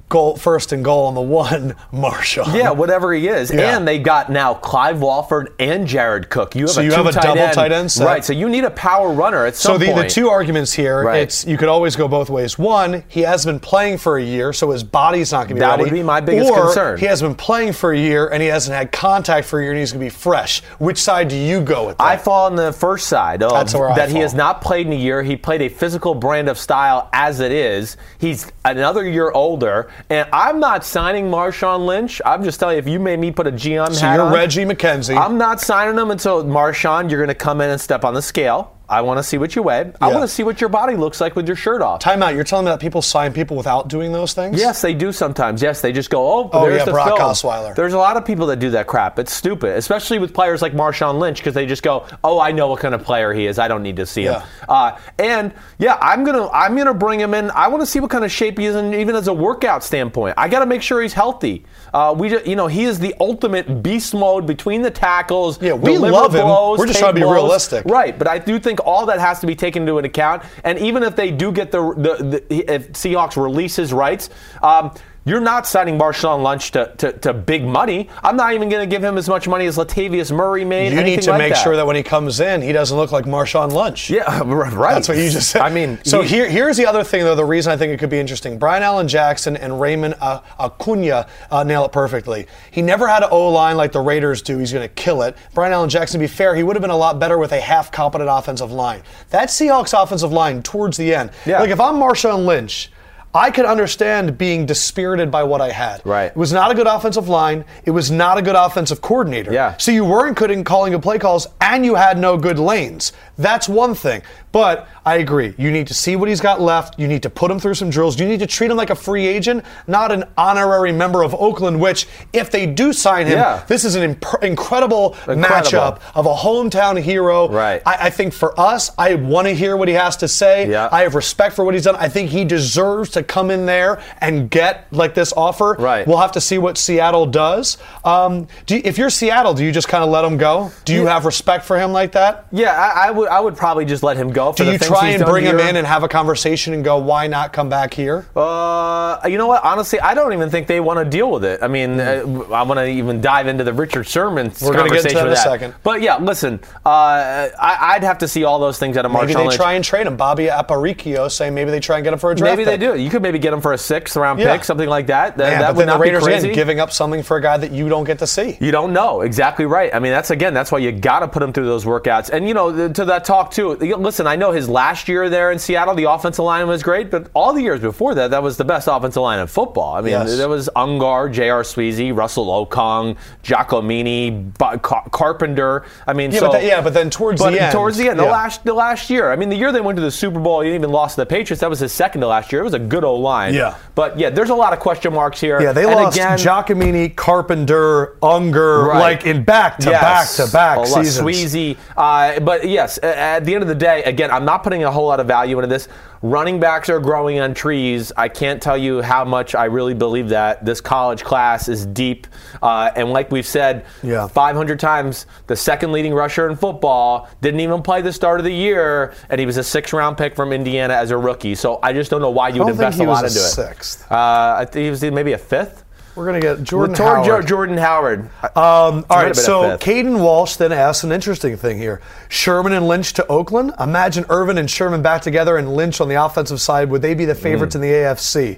goal 0.09 0.35
first 0.35 0.71
and 0.71 0.83
goal 0.83 1.05
on 1.05 1.13
the 1.15 1.21
one, 1.21 1.75
Marshawn. 1.93 2.55
Yeah, 2.55 2.71
whatever 2.71 3.13
he 3.13 3.27
is. 3.27 3.51
Yeah. 3.53 3.75
And 3.77 3.87
they 3.87 3.99
got 3.99 4.29
now 4.31 4.53
Clive 4.53 5.01
Walford 5.01 5.53
and 5.59 5.87
Jared 5.87 6.29
Cook. 6.29 6.55
You 6.55 6.63
have 6.63 6.69
So 6.71 6.81
a 6.81 6.83
you 6.85 6.91
have 6.91 7.05
a 7.05 7.11
tight 7.11 7.23
double 7.23 7.41
end. 7.41 7.53
tight 7.53 7.71
end 7.71 7.91
set. 7.91 8.05
Right, 8.05 8.23
so 8.25 8.33
you 8.33 8.49
need 8.49 8.63
a 8.63 8.71
power 8.71 9.11
runner 9.11 9.45
at 9.45 9.55
So 9.55 9.73
some 9.73 9.79
the, 9.79 9.87
the 9.87 9.93
point. 9.93 10.09
two 10.11 10.29
arguments 10.29 10.73
here, 10.73 11.03
Right. 11.03 11.21
it's 11.21 11.45
you 11.45 11.57
could 11.57 11.69
always 11.69 11.95
go 11.95 12.07
both 12.07 12.29
ways. 12.29 12.57
One, 12.57 13.03
he 13.07 13.21
has 13.21 13.45
been 13.45 13.59
playing 13.59 13.97
for 13.97 14.17
a 14.17 14.23
year, 14.23 14.53
so 14.53 14.71
his 14.71 14.83
body's 14.83 15.31
not 15.31 15.47
going 15.47 15.49
to 15.49 15.53
be 15.55 15.59
That 15.61 15.71
ready. 15.71 15.83
would 15.83 15.91
be 15.91 16.03
my 16.03 16.21
biggest 16.21 16.51
or 16.51 16.61
concern. 16.65 16.97
He 16.97 17.05
has 17.05 17.21
been 17.21 17.35
playing 17.35 17.73
for 17.73 17.91
a 17.91 17.97
year 17.97 18.27
and 18.27 18.41
he 18.41 18.47
hasn't 18.49 18.75
had 18.75 18.91
contact 18.91 19.47
for 19.47 19.59
a 19.59 19.63
year 19.63 19.71
and 19.71 19.79
he's 19.79 19.91
going 19.91 19.99
to 19.99 20.05
be 20.05 20.09
fresh. 20.09 20.61
Which 20.79 20.97
side 20.99 21.27
do 21.27 21.35
you 21.35 21.61
go 21.61 21.87
with? 21.87 21.97
That? 21.97 22.03
I 22.05 22.17
fall 22.17 22.45
on 22.45 22.55
the 22.55 22.71
first 22.73 23.07
side 23.07 23.43
of 23.43 23.51
That's 23.51 23.73
where 23.73 23.89
I 23.89 23.95
that 23.95 24.09
he 24.09 24.19
has 24.19 24.33
not 24.33 24.61
played 24.61 24.87
in 24.87 24.93
a 24.93 24.95
year. 24.95 25.23
He 25.23 25.35
played 25.35 25.61
a 25.61 25.69
physical 25.69 26.13
brand 26.15 26.47
of 26.49 26.57
style 26.57 27.09
as 27.13 27.39
it 27.39 27.51
is. 27.51 27.97
He's 28.19 28.51
another 28.63 29.07
year 29.07 29.31
older, 29.31 29.80
and 30.09 30.27
I'm 30.33 30.59
not 30.59 30.85
signing 30.85 31.25
Marshawn 31.25 31.85
Lynch. 31.85 32.21
I'm 32.25 32.43
just 32.43 32.59
telling 32.59 32.75
you, 32.75 32.79
if 32.79 32.87
you 32.87 32.99
made 32.99 33.19
me 33.19 33.31
put 33.31 33.47
a 33.47 33.51
GM 33.51 33.93
so 33.93 34.01
hat 34.01 34.15
you're 34.15 34.25
on, 34.25 34.33
Reggie 34.33 34.65
McKenzie. 34.65 35.17
I'm 35.17 35.37
not 35.37 35.61
signing 35.61 35.97
him 35.97 36.11
until 36.11 36.43
Marshawn. 36.43 37.09
You're 37.09 37.19
going 37.19 37.27
to 37.29 37.35
come 37.35 37.61
in 37.61 37.69
and 37.69 37.79
step 37.79 38.03
on 38.03 38.13
the 38.13 38.21
scale. 38.21 38.75
I 38.91 39.01
want 39.01 39.17
to 39.19 39.23
see 39.23 39.37
what 39.37 39.55
you 39.55 39.63
weigh. 39.63 39.91
I 40.01 40.09
want 40.09 40.21
to 40.21 40.27
see 40.27 40.43
what 40.43 40.59
your 40.59 40.69
body 40.69 40.95
looks 40.95 41.21
like 41.21 41.35
with 41.35 41.47
your 41.47 41.55
shirt 41.55 41.81
off. 41.81 41.99
Time 42.01 42.21
out. 42.21 42.35
You're 42.35 42.43
telling 42.43 42.65
me 42.65 42.71
that 42.71 42.79
people 42.81 43.01
sign 43.01 43.31
people 43.31 43.55
without 43.55 43.87
doing 43.87 44.11
those 44.11 44.33
things? 44.33 44.59
Yes, 44.59 44.81
they 44.81 44.93
do 44.93 45.11
sometimes. 45.11 45.61
Yes, 45.61 45.79
they 45.81 45.91
just 45.93 46.09
go, 46.09 46.21
oh, 46.27 46.49
Oh, 46.51 46.65
there's 46.65 46.79
yeah, 46.79 46.85
the 46.85 46.91
Brock 46.91 47.17
film. 47.17 47.19
Osweiler. 47.21 47.73
There's 47.75 47.93
a 47.93 47.97
lot 47.97 48.17
of 48.17 48.25
people 48.25 48.45
that 48.47 48.57
do 48.59 48.69
that 48.71 48.87
crap. 48.87 49.17
It's 49.17 49.33
stupid, 49.33 49.77
especially 49.77 50.19
with 50.19 50.33
players 50.33 50.61
like 50.61 50.73
Marshawn 50.73 51.19
Lynch, 51.19 51.37
because 51.37 51.53
they 51.53 51.65
just 51.65 51.83
go, 51.83 52.05
oh, 52.23 52.39
I 52.39 52.51
know 52.51 52.67
what 52.67 52.81
kind 52.81 52.93
of 52.93 53.01
player 53.03 53.31
he 53.33 53.45
is. 53.47 53.57
I 53.59 53.67
don't 53.69 53.81
need 53.83 53.95
to 53.95 54.05
see 54.05 54.23
him. 54.23 54.41
Uh, 54.67 54.97
and 55.17 55.53
yeah, 55.79 55.97
I'm 56.01 56.23
gonna 56.25 56.49
I'm 56.49 56.75
gonna 56.75 56.93
bring 56.93 57.19
him 57.19 57.33
in. 57.33 57.49
I 57.51 57.69
want 57.69 57.81
to 57.81 57.85
see 57.85 57.99
what 58.01 58.09
kind 58.11 58.25
of 58.25 58.31
shape 58.31 58.57
he 58.59 58.65
is, 58.65 58.75
in, 58.75 58.93
even 58.93 59.15
as 59.15 59.27
a 59.29 59.33
workout 59.33 59.83
standpoint. 59.83 60.35
I 60.37 60.49
got 60.49 60.59
to 60.59 60.65
make 60.65 60.81
sure 60.81 61.01
he's 61.01 61.13
healthy. 61.13 61.65
Uh, 61.93 62.13
we, 62.17 62.29
just, 62.29 62.45
you 62.45 62.55
know, 62.57 62.67
he 62.67 62.83
is 62.83 62.99
the 62.99 63.15
ultimate 63.19 63.81
beast 63.81 64.13
mode 64.13 64.45
between 64.45 64.81
the 64.81 64.91
tackles. 64.91 65.61
Yeah, 65.61 65.73
we 65.73 65.97
love 65.97 66.35
him. 66.35 66.45
blows, 66.45 66.79
We're 66.79 66.87
just 66.87 66.99
trying 66.99 67.11
to 67.11 67.19
be 67.19 67.21
blows. 67.21 67.35
realistic. 67.35 67.85
Right, 67.85 68.17
but 68.17 68.27
I 68.27 68.37
do 68.37 68.59
think 68.59 68.79
all 68.81 69.05
that 69.07 69.19
has 69.19 69.39
to 69.39 69.47
be 69.47 69.55
taken 69.55 69.83
into 69.83 69.97
an 69.97 70.05
account. 70.05 70.43
And 70.63 70.77
even 70.79 71.03
if 71.03 71.15
they 71.15 71.31
do 71.31 71.51
get 71.51 71.71
the, 71.71 71.93
the, 71.95 72.41
the 72.47 72.73
if 72.73 72.91
Seahawks 72.93 73.41
release 73.41 73.75
his 73.75 73.93
rights, 73.93 74.29
um, 74.61 74.93
you're 75.23 75.39
not 75.39 75.67
signing 75.67 75.99
Marshawn 75.99 76.43
Lynch 76.43 76.71
to, 76.71 76.91
to, 76.97 77.11
to 77.19 77.33
big 77.33 77.63
money. 77.63 78.09
I'm 78.23 78.35
not 78.35 78.53
even 78.53 78.69
going 78.69 78.87
to 78.87 78.91
give 78.91 79.03
him 79.03 79.17
as 79.17 79.29
much 79.29 79.47
money 79.47 79.67
as 79.67 79.77
Latavius 79.77 80.35
Murray 80.35 80.65
made. 80.65 80.93
You 80.93 81.03
need 81.03 81.21
to 81.23 81.31
like 81.31 81.37
make 81.37 81.53
that. 81.53 81.63
sure 81.63 81.75
that 81.75 81.85
when 81.85 81.95
he 81.95 82.01
comes 82.01 82.39
in, 82.39 82.61
he 82.61 82.71
doesn't 82.71 82.97
look 82.97 83.11
like 83.11 83.25
Marshawn 83.25 83.71
Lynch. 83.71 84.09
Yeah, 84.09 84.41
right. 84.45 84.95
That's 84.95 85.07
what 85.07 85.17
you 85.17 85.29
just 85.29 85.51
said. 85.51 85.61
I 85.61 85.69
mean, 85.69 85.99
so 86.03 86.21
he- 86.21 86.29
here, 86.29 86.49
here's 86.49 86.77
the 86.77 86.87
other 86.87 87.03
thing, 87.03 87.23
though. 87.23 87.35
The 87.35 87.45
reason 87.45 87.71
I 87.71 87.77
think 87.77 87.93
it 87.93 87.99
could 87.99 88.09
be 88.09 88.19
interesting: 88.19 88.57
Brian 88.57 88.81
Allen 88.81 89.07
Jackson 89.07 89.55
and 89.57 89.79
Raymond 89.79 90.15
Acuna 90.21 91.27
uh, 91.51 91.63
nail 91.63 91.85
it 91.85 91.91
perfectly. 91.91 92.47
He 92.71 92.81
never 92.81 93.07
had 93.07 93.21
an 93.21 93.29
O 93.31 93.49
line 93.49 93.77
like 93.77 93.91
the 93.91 94.01
Raiders 94.01 94.41
do. 94.41 94.57
He's 94.57 94.73
going 94.73 94.87
to 94.87 94.93
kill 94.93 95.21
it. 95.21 95.37
Brian 95.53 95.73
Allen 95.73 95.89
Jackson, 95.89 96.19
to 96.19 96.23
be 96.23 96.27
fair, 96.27 96.55
he 96.55 96.63
would 96.63 96.75
have 96.75 96.81
been 96.81 96.89
a 96.89 96.97
lot 96.97 97.19
better 97.19 97.37
with 97.37 97.51
a 97.51 97.59
half 97.61 97.91
competent 97.91 98.29
offensive 98.31 98.71
line. 98.71 99.03
That 99.29 99.49
Seahawks 99.49 100.01
offensive 100.01 100.31
line 100.31 100.63
towards 100.63 100.97
the 100.97 101.13
end. 101.13 101.31
Yeah. 101.45 101.59
Like 101.59 101.69
if 101.69 101.79
I'm 101.79 101.95
Marshawn 101.95 102.45
Lynch. 102.45 102.89
I 103.33 103.49
could 103.49 103.65
understand 103.65 104.37
being 104.37 104.65
dispirited 104.65 105.31
by 105.31 105.43
what 105.43 105.61
I 105.61 105.71
had. 105.71 106.01
Right. 106.05 106.25
It 106.25 106.35
was 106.35 106.51
not 106.51 106.69
a 106.69 106.75
good 106.75 106.87
offensive 106.87 107.29
line. 107.29 107.63
It 107.85 107.91
was 107.91 108.11
not 108.11 108.37
a 108.37 108.41
good 108.41 108.55
offensive 108.55 109.01
coordinator. 109.01 109.53
Yeah. 109.53 109.77
So 109.77 109.91
you 109.91 110.03
weren't 110.03 110.37
good 110.37 110.51
in 110.51 110.65
calling 110.65 110.91
good 110.91 111.01
play 111.01 111.17
calls, 111.17 111.47
and 111.61 111.85
you 111.85 111.95
had 111.95 112.17
no 112.17 112.37
good 112.37 112.59
lanes. 112.59 113.13
That's 113.41 113.67
one 113.67 113.95
thing. 113.95 114.21
But 114.51 114.87
I 115.05 115.15
agree. 115.17 115.53
You 115.57 115.71
need 115.71 115.87
to 115.87 115.93
see 115.93 116.15
what 116.17 116.27
he's 116.27 116.41
got 116.41 116.59
left. 116.59 116.99
You 116.99 117.07
need 117.07 117.23
to 117.23 117.29
put 117.29 117.49
him 117.49 117.57
through 117.59 117.75
some 117.75 117.89
drills. 117.89 118.19
You 118.19 118.27
need 118.27 118.41
to 118.41 118.47
treat 118.47 118.69
him 118.69 118.75
like 118.75 118.89
a 118.89 118.95
free 118.95 119.25
agent, 119.25 119.63
not 119.87 120.11
an 120.11 120.25
honorary 120.37 120.91
member 120.91 121.23
of 121.23 121.33
Oakland. 121.33 121.79
Which, 121.79 122.05
if 122.33 122.51
they 122.51 122.65
do 122.65 122.91
sign 122.91 123.27
him, 123.27 123.37
Yeah. 123.37 123.63
this 123.67 123.85
is 123.85 123.95
an 123.95 124.03
imp- 124.03 124.43
incredible, 124.43 125.15
Incredible. 125.27 125.45
matchup 125.45 125.99
of 126.15 126.25
a 126.25 126.33
hometown 126.33 127.01
hero. 127.01 127.47
Right. 127.49 127.81
I, 127.85 128.07
I 128.07 128.09
think 128.09 128.33
for 128.33 128.57
us, 128.59 128.91
I 128.97 129.15
want 129.15 129.47
to 129.47 129.53
hear 129.55 129.77
what 129.77 129.87
he 129.87 129.93
has 129.93 130.17
to 130.17 130.27
say. 130.27 130.69
Yeah. 130.69 130.89
I 130.91 131.03
have 131.03 131.15
respect 131.15 131.55
for 131.55 131.63
what 131.63 131.73
he's 131.73 131.85
done. 131.85 131.95
I 131.95 132.09
think 132.09 132.29
he 132.29 132.43
deserves 132.43 133.09
to 133.11 133.23
come 133.23 133.51
in 133.51 133.65
there 133.65 134.01
and 134.19 134.49
get 134.51 134.85
like 134.91 135.13
this 135.15 135.31
offer. 135.31 135.77
Right. 135.79 136.05
We'll 136.05 136.17
have 136.17 136.33
to 136.33 136.41
see 136.41 136.57
what 136.57 136.77
Seattle 136.77 137.25
does. 137.25 137.77
Um, 138.03 138.47
do 138.65 138.75
you, 138.75 138.81
if 138.83 138.97
you're 138.97 139.09
Seattle, 139.09 139.53
do 139.53 139.63
you 139.63 139.71
just 139.71 139.87
kind 139.87 140.03
of 140.03 140.09
let 140.09 140.25
him 140.25 140.37
go? 140.37 140.71
Do 140.83 140.93
you 140.93 141.03
Yeah. 141.05 141.13
have 141.13 141.25
respect 141.25 141.63
for 141.63 141.79
him 141.79 141.93
like 141.93 142.11
that? 142.11 142.47
Yeah, 142.51 142.73
I, 142.73 143.07
I 143.07 143.11
would. 143.11 143.29
I 143.31 143.39
would 143.39 143.55
probably 143.55 143.85
just 143.85 144.03
let 144.03 144.17
him 144.17 144.31
go. 144.31 144.51
For 144.51 144.57
Do 144.57 144.65
the 144.65 144.71
you 144.73 144.77
try 144.77 145.09
and 145.09 145.23
bring 145.23 145.45
him 145.45 145.59
in 145.59 145.75
and 145.77 145.87
have 145.87 146.03
a 146.03 146.07
conversation 146.07 146.73
and 146.73 146.83
go, 146.83 146.97
why 146.97 147.27
not 147.27 147.53
come 147.53 147.69
back 147.69 147.93
here? 147.93 148.25
Uh, 148.35 149.19
you 149.27 149.37
know 149.37 149.47
what? 149.47 149.63
Honestly, 149.63 149.99
I 149.99 150.13
don't 150.13 150.33
even 150.33 150.49
think 150.49 150.67
they 150.67 150.79
want 150.79 150.99
to 150.99 151.05
deal 151.05 151.31
with 151.31 151.45
it. 151.45 151.63
I 151.63 151.67
mean, 151.67 151.99
uh, 151.99 152.23
I 152.51 152.63
want 152.63 152.79
to 152.79 152.85
even 152.87 153.21
dive 153.21 153.47
into 153.47 153.63
the 153.63 153.73
Richard 153.73 154.05
Sherman. 154.07 154.51
We're 154.61 154.73
gonna 154.73 154.89
get 154.89 155.03
conversation 155.03 155.17
into 155.17 155.19
that 155.19 155.25
in 155.27 155.31
a 155.31 155.35
that. 155.35 155.43
second. 155.43 155.75
But 155.83 156.01
yeah, 156.01 156.17
listen, 156.17 156.59
uh, 156.85 156.89
I, 156.89 157.93
I'd 157.95 158.03
have 158.03 158.17
to 158.19 158.27
see 158.27 158.43
all 158.43 158.59
those 158.59 158.77
things 158.77 158.97
out 158.97 159.05
of 159.05 159.11
Maybe 159.11 159.33
they 159.33 159.39
Lynch. 159.43 159.55
try 159.55 159.73
and 159.73 159.83
trade 159.85 160.07
him. 160.07 160.17
Bobby 160.17 160.47
Aparicio 160.47 161.31
saying 161.31 161.53
maybe 161.53 161.71
they 161.71 161.79
try 161.79 161.97
and 161.97 162.03
get 162.03 162.13
him 162.13 162.19
for 162.19 162.31
a 162.31 162.35
draft. 162.35 162.57
Maybe 162.57 162.65
they 162.65 162.77
do. 162.77 162.97
You 162.99 163.09
could 163.09 163.21
maybe 163.21 163.39
get 163.39 163.53
him 163.53 163.61
for 163.61 163.73
a 163.73 163.77
sixth 163.77 164.15
round 164.15 164.39
Yeah. 164.39 164.53
pick, 164.55 164.63
something 164.65 164.89
like 164.89 165.07
that. 165.07 165.37
That, 165.37 165.49
Man, 165.51 165.59
that 165.61 165.67
but 165.69 165.75
would 165.77 165.87
then 165.87 165.95
the 165.97 165.99
Raiders 166.03 166.23
be 166.23 166.31
crazy. 166.31 166.47
again 166.49 166.55
giving 166.55 166.79
up 166.79 166.91
something 166.91 167.23
for 167.23 167.37
a 167.37 167.41
guy 167.41 167.57
that 167.57 167.71
you 167.71 167.87
don't 167.89 168.03
get 168.03 168.19
to 168.19 168.27
see. 168.27 168.57
You 168.59 168.71
don't 168.71 168.93
know 168.93 169.21
exactly 169.21 169.65
right. 169.65 169.93
I 169.93 169.99
mean, 169.99 170.11
that's 170.11 170.31
again, 170.31 170.53
that's 170.53 170.71
why 170.71 170.79
you 170.79 170.91
got 170.91 171.19
to 171.19 171.27
put 171.27 171.41
him 171.43 171.53
through 171.53 171.65
those 171.65 171.85
workouts. 171.85 172.29
And 172.29 172.47
you 172.47 172.53
know, 172.53 172.89
to 172.91 173.05
that 173.05 173.20
talk 173.25 173.51
too. 173.51 173.75
Listen, 173.75 174.27
I 174.27 174.35
know 174.35 174.51
his 174.51 174.67
last 174.69 175.07
year 175.07 175.29
there 175.29 175.51
in 175.51 175.59
Seattle, 175.59 175.93
the 175.95 176.05
offensive 176.11 176.43
line 176.45 176.67
was 176.67 176.83
great, 176.83 177.09
but 177.11 177.27
all 177.33 177.53
the 177.53 177.61
years 177.61 177.79
before 177.79 178.15
that, 178.15 178.31
that 178.31 178.43
was 178.43 178.57
the 178.57 178.65
best 178.65 178.87
offensive 178.91 179.21
line 179.21 179.39
in 179.39 179.47
football. 179.47 179.95
I 179.95 180.01
mean, 180.01 180.11
Yes. 180.11 180.37
there 180.37 180.49
was 180.49 180.69
Unger, 180.75 181.29
J.R. 181.29 181.63
Sweezy, 181.63 182.15
Russell 182.15 182.47
Okung, 182.65 183.15
Giacomini, 183.43 184.81
Car- 184.81 185.07
Carpenter. 185.11 185.83
I 186.07 186.13
mean, 186.13 186.31
Yeah, 186.31 186.39
so 186.39 186.45
but 186.47 186.51
that- 186.53 186.63
yeah, 186.63 186.81
but 186.81 186.93
then 186.93 187.09
towards 187.09 187.41
but 187.41 187.51
the 187.51 187.61
end, 187.61 187.71
towards 187.71 187.97
the 187.97 188.09
end, 188.09 188.19
the 188.19 188.23
yeah. 188.25 188.31
last 188.31 188.63
the 188.63 188.73
last 188.73 189.09
year. 189.09 189.31
I 189.31 189.35
mean, 189.35 189.49
the 189.49 189.55
year 189.55 189.71
they 189.71 189.81
went 189.81 189.95
to 189.97 190.01
the 190.01 190.11
Super 190.11 190.39
Bowl, 190.39 190.61
he 190.61 190.73
even 190.73 190.91
lost 190.91 191.15
to 191.15 191.21
the 191.21 191.25
Patriots. 191.25 191.61
That 191.61 191.69
was 191.69 191.79
his 191.79 191.91
second 191.93 192.21
to 192.21 192.27
last 192.27 192.51
year. 192.51 192.61
It 192.61 192.65
was 192.65 192.73
a 192.73 192.79
good 192.79 193.03
old 193.03 193.21
line. 193.21 193.53
Yeah. 193.53 193.75
But 193.95 194.17
yeah, 194.19 194.29
there's 194.29 194.49
a 194.49 194.55
lot 194.55 194.73
of 194.73 194.79
question 194.79 195.13
marks 195.13 195.39
here. 195.39 195.61
Yeah, 195.61 195.71
they 195.73 195.83
And 195.85 195.95
lost 195.95 196.17
again, 196.17 196.37
Giacomini, 196.37 197.15
Carpenter, 197.15 198.15
Unger, 198.23 198.83
Right. 198.85 198.99
like 198.99 199.25
in 199.25 199.43
back 199.43 199.77
to 199.79 199.89
Yes. 199.89 200.01
back 200.37 200.45
to 200.47 200.51
back 200.53 200.77
lot- 200.77 200.87
seasons. 200.87 201.25
Sweezy. 201.27 201.77
Uh, 201.97 202.39
but 202.39 202.67
yes, 202.67 202.97
at 203.03 203.45
the 203.45 203.53
end 203.53 203.61
of 203.63 203.67
the 203.67 203.75
day, 203.75 204.03
again, 204.03 204.31
I'm 204.31 204.45
not 204.45 204.63
putting 204.63 204.83
a 204.83 204.91
whole 204.91 205.07
lot 205.07 205.19
of 205.19 205.27
value 205.27 205.57
into 205.57 205.67
this. 205.67 205.87
Running 206.23 206.59
backs 206.59 206.87
are 206.89 206.99
growing 206.99 207.39
on 207.39 207.53
trees. 207.55 208.11
I 208.15 208.27
can't 208.29 208.61
tell 208.61 208.77
you 208.77 209.01
how 209.01 209.25
much 209.25 209.55
I 209.55 209.65
really 209.65 209.95
believe 209.95 210.29
that. 210.29 210.63
This 210.63 210.79
college 210.79 211.23
class 211.23 211.67
is 211.67 211.85
deep. 211.87 212.27
Uh, 212.61 212.91
and 212.95 213.09
like 213.11 213.31
we've 213.31 213.45
said 213.45 213.85
Yeah. 214.03 214.27
500 214.27 214.79
times, 214.79 215.25
the 215.47 215.55
second 215.55 215.91
leading 215.91 216.13
rusher 216.13 216.47
in 216.47 216.55
football 216.55 217.27
didn't 217.41 217.59
even 217.61 217.81
play 217.81 218.01
the 218.03 218.13
start 218.13 218.39
of 218.39 218.43
the 218.43 218.53
year, 218.53 219.13
and 219.29 219.39
he 219.39 219.45
was 219.47 219.57
a 219.57 219.63
six 219.63 219.93
round 219.93 220.15
pick 220.17 220.35
from 220.35 220.53
Indiana 220.53 220.93
as 220.93 221.09
a 221.09 221.17
rookie. 221.17 221.55
So 221.55 221.79
I 221.81 221.91
just 221.93 222.11
don't 222.11 222.21
know 222.21 222.29
why 222.29 222.49
you 222.49 222.63
would 222.63 222.69
invest 222.71 222.99
a 222.99 223.03
lot 223.03 223.23
was 223.23 223.35
into 223.35 223.43
a 223.61 223.65
it. 223.65 223.67
sixth. 223.69 224.11
Uh, 224.11 224.55
I 224.59 224.65
think 224.65 224.83
he 224.83 224.89
was 224.91 225.01
maybe 225.01 225.33
a 225.33 225.37
fifth. 225.39 225.85
We're 226.15 226.25
gonna 226.25 226.39
get 226.41 226.63
Jordan 226.63 226.95
Howard. 226.95 227.47
Jordan 227.47 227.77
Howard. 227.77 228.21
Um, 228.43 229.05
all 229.09 229.23
right, 229.23 229.35
so. 229.35 229.77
Caden 229.77 230.19
Walsh 230.21 230.57
then 230.57 230.71
asks 230.71 231.03
an 231.03 231.11
interesting 231.11 231.55
thing 231.55 231.77
here. 231.77 232.01
Sherman 232.27 232.73
and 232.73 232.87
Lynch 232.87 233.13
to 233.13 233.25
Oakland. 233.27 233.73
Imagine 233.79 234.25
Irvin 234.29 234.57
and 234.57 234.69
Sherman 234.69 235.01
back 235.01 235.21
together 235.21 235.55
and 235.57 235.73
Lynch 235.73 236.01
on 236.01 236.09
the 236.09 236.15
offensive 236.23 236.59
side. 236.59 236.89
Would 236.89 237.01
they 237.01 237.13
be 237.13 237.25
the 237.25 237.35
favorites 237.35 237.75
Hmm. 237.75 237.83
in 237.83 237.89
the 237.89 237.95
AFC? 237.95 238.57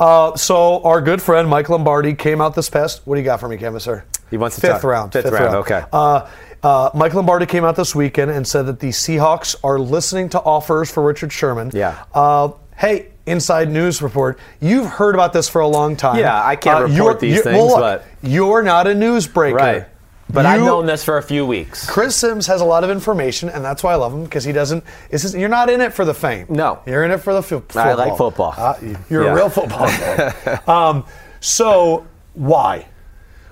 Uh, 0.00 0.34
so 0.36 0.82
our 0.82 1.00
good 1.00 1.20
friend 1.20 1.48
Mike 1.48 1.68
Lombardi 1.68 2.14
came 2.14 2.40
out 2.40 2.54
this 2.54 2.70
past. 2.70 3.02
What 3.04 3.16
do 3.16 3.20
you 3.20 3.24
got 3.24 3.38
for 3.40 3.48
me, 3.48 3.56
Canvasser? 3.58 4.04
He 4.30 4.36
wants 4.36 4.56
to 4.56 4.62
fifth 4.62 4.72
talk- 4.80 4.84
round. 4.84 5.12
fifth 5.12 5.30
round, 5.30 5.54
okay. 5.56 5.82
Uh, 5.92 6.26
uh, 6.62 6.90
Mike 6.94 7.12
Lombardi 7.14 7.46
came 7.46 7.64
out 7.64 7.76
this 7.76 7.94
weekend 7.94 8.30
and 8.30 8.46
said 8.48 8.66
that 8.66 8.80
the 8.80 8.88
Seahawks 8.88 9.54
are 9.62 9.78
listening 9.78 10.30
to 10.30 10.40
offers 10.40 10.90
for 10.90 11.02
Richard 11.02 11.30
Sherman. 11.32 11.70
Yeah. 11.74 11.94
Uh, 12.14 12.48
hey, 12.76 13.08
inside 13.26 13.70
news 13.70 14.02
report. 14.02 14.38
You've 14.60 14.86
heard 14.86 15.14
about 15.14 15.32
this 15.32 15.48
for 15.48 15.60
a 15.60 15.66
long 15.68 15.96
time. 15.96 16.16
Uh, 16.16 16.20
Yeah, 16.20 16.44
I 16.44 16.56
can't 16.56 16.80
report 16.82 16.92
you're- 16.96 17.18
these 17.20 17.36
you- 17.36 17.42
things, 17.42 17.56
well, 17.56 17.66
look, 17.68 17.80
but- 17.80 18.04
you're 18.22 18.62
not 18.62 18.86
a 18.86 18.90
newsbreaker. 18.90 19.54
Right. 19.54 19.86
But 20.32 20.46
I've 20.46 20.62
known 20.62 20.86
this 20.86 21.04
for 21.04 21.18
a 21.18 21.22
few 21.22 21.46
weeks. 21.46 21.88
Chris 21.88 22.16
Simms 22.16 22.46
has 22.46 22.60
a 22.60 22.64
lot 22.64 22.82
of 22.82 22.90
information, 22.90 23.50
and 23.50 23.62
that's 23.64 23.82
why 23.84 23.92
I 23.92 23.96
love 23.96 24.12
him 24.12 24.24
because 24.24 24.42
he 24.42 24.52
doesn't. 24.52 24.82
Just, 25.10 25.36
you're 25.36 25.50
not 25.50 25.68
in 25.70 25.80
it 25.82 25.92
for 25.92 26.04
the 26.06 26.14
fame. 26.14 26.46
No. 26.48 26.78
you're 26.86 27.04
in 27.04 27.10
it 27.10 27.18
for 27.18 27.34
the 27.34 27.42
fo- 27.42 27.60
football. 27.60 27.82
I 27.88 27.92
like 27.92 28.16
football. 28.16 28.54
Uh, 28.56 28.74
you're 29.10 29.24
Yeah. 29.24 29.32
a 29.32 29.34
real 29.34 29.48
football 29.50 29.86
guy. 29.86 30.32
um, 30.66 31.04
so 31.40 32.04
why? 32.32 32.86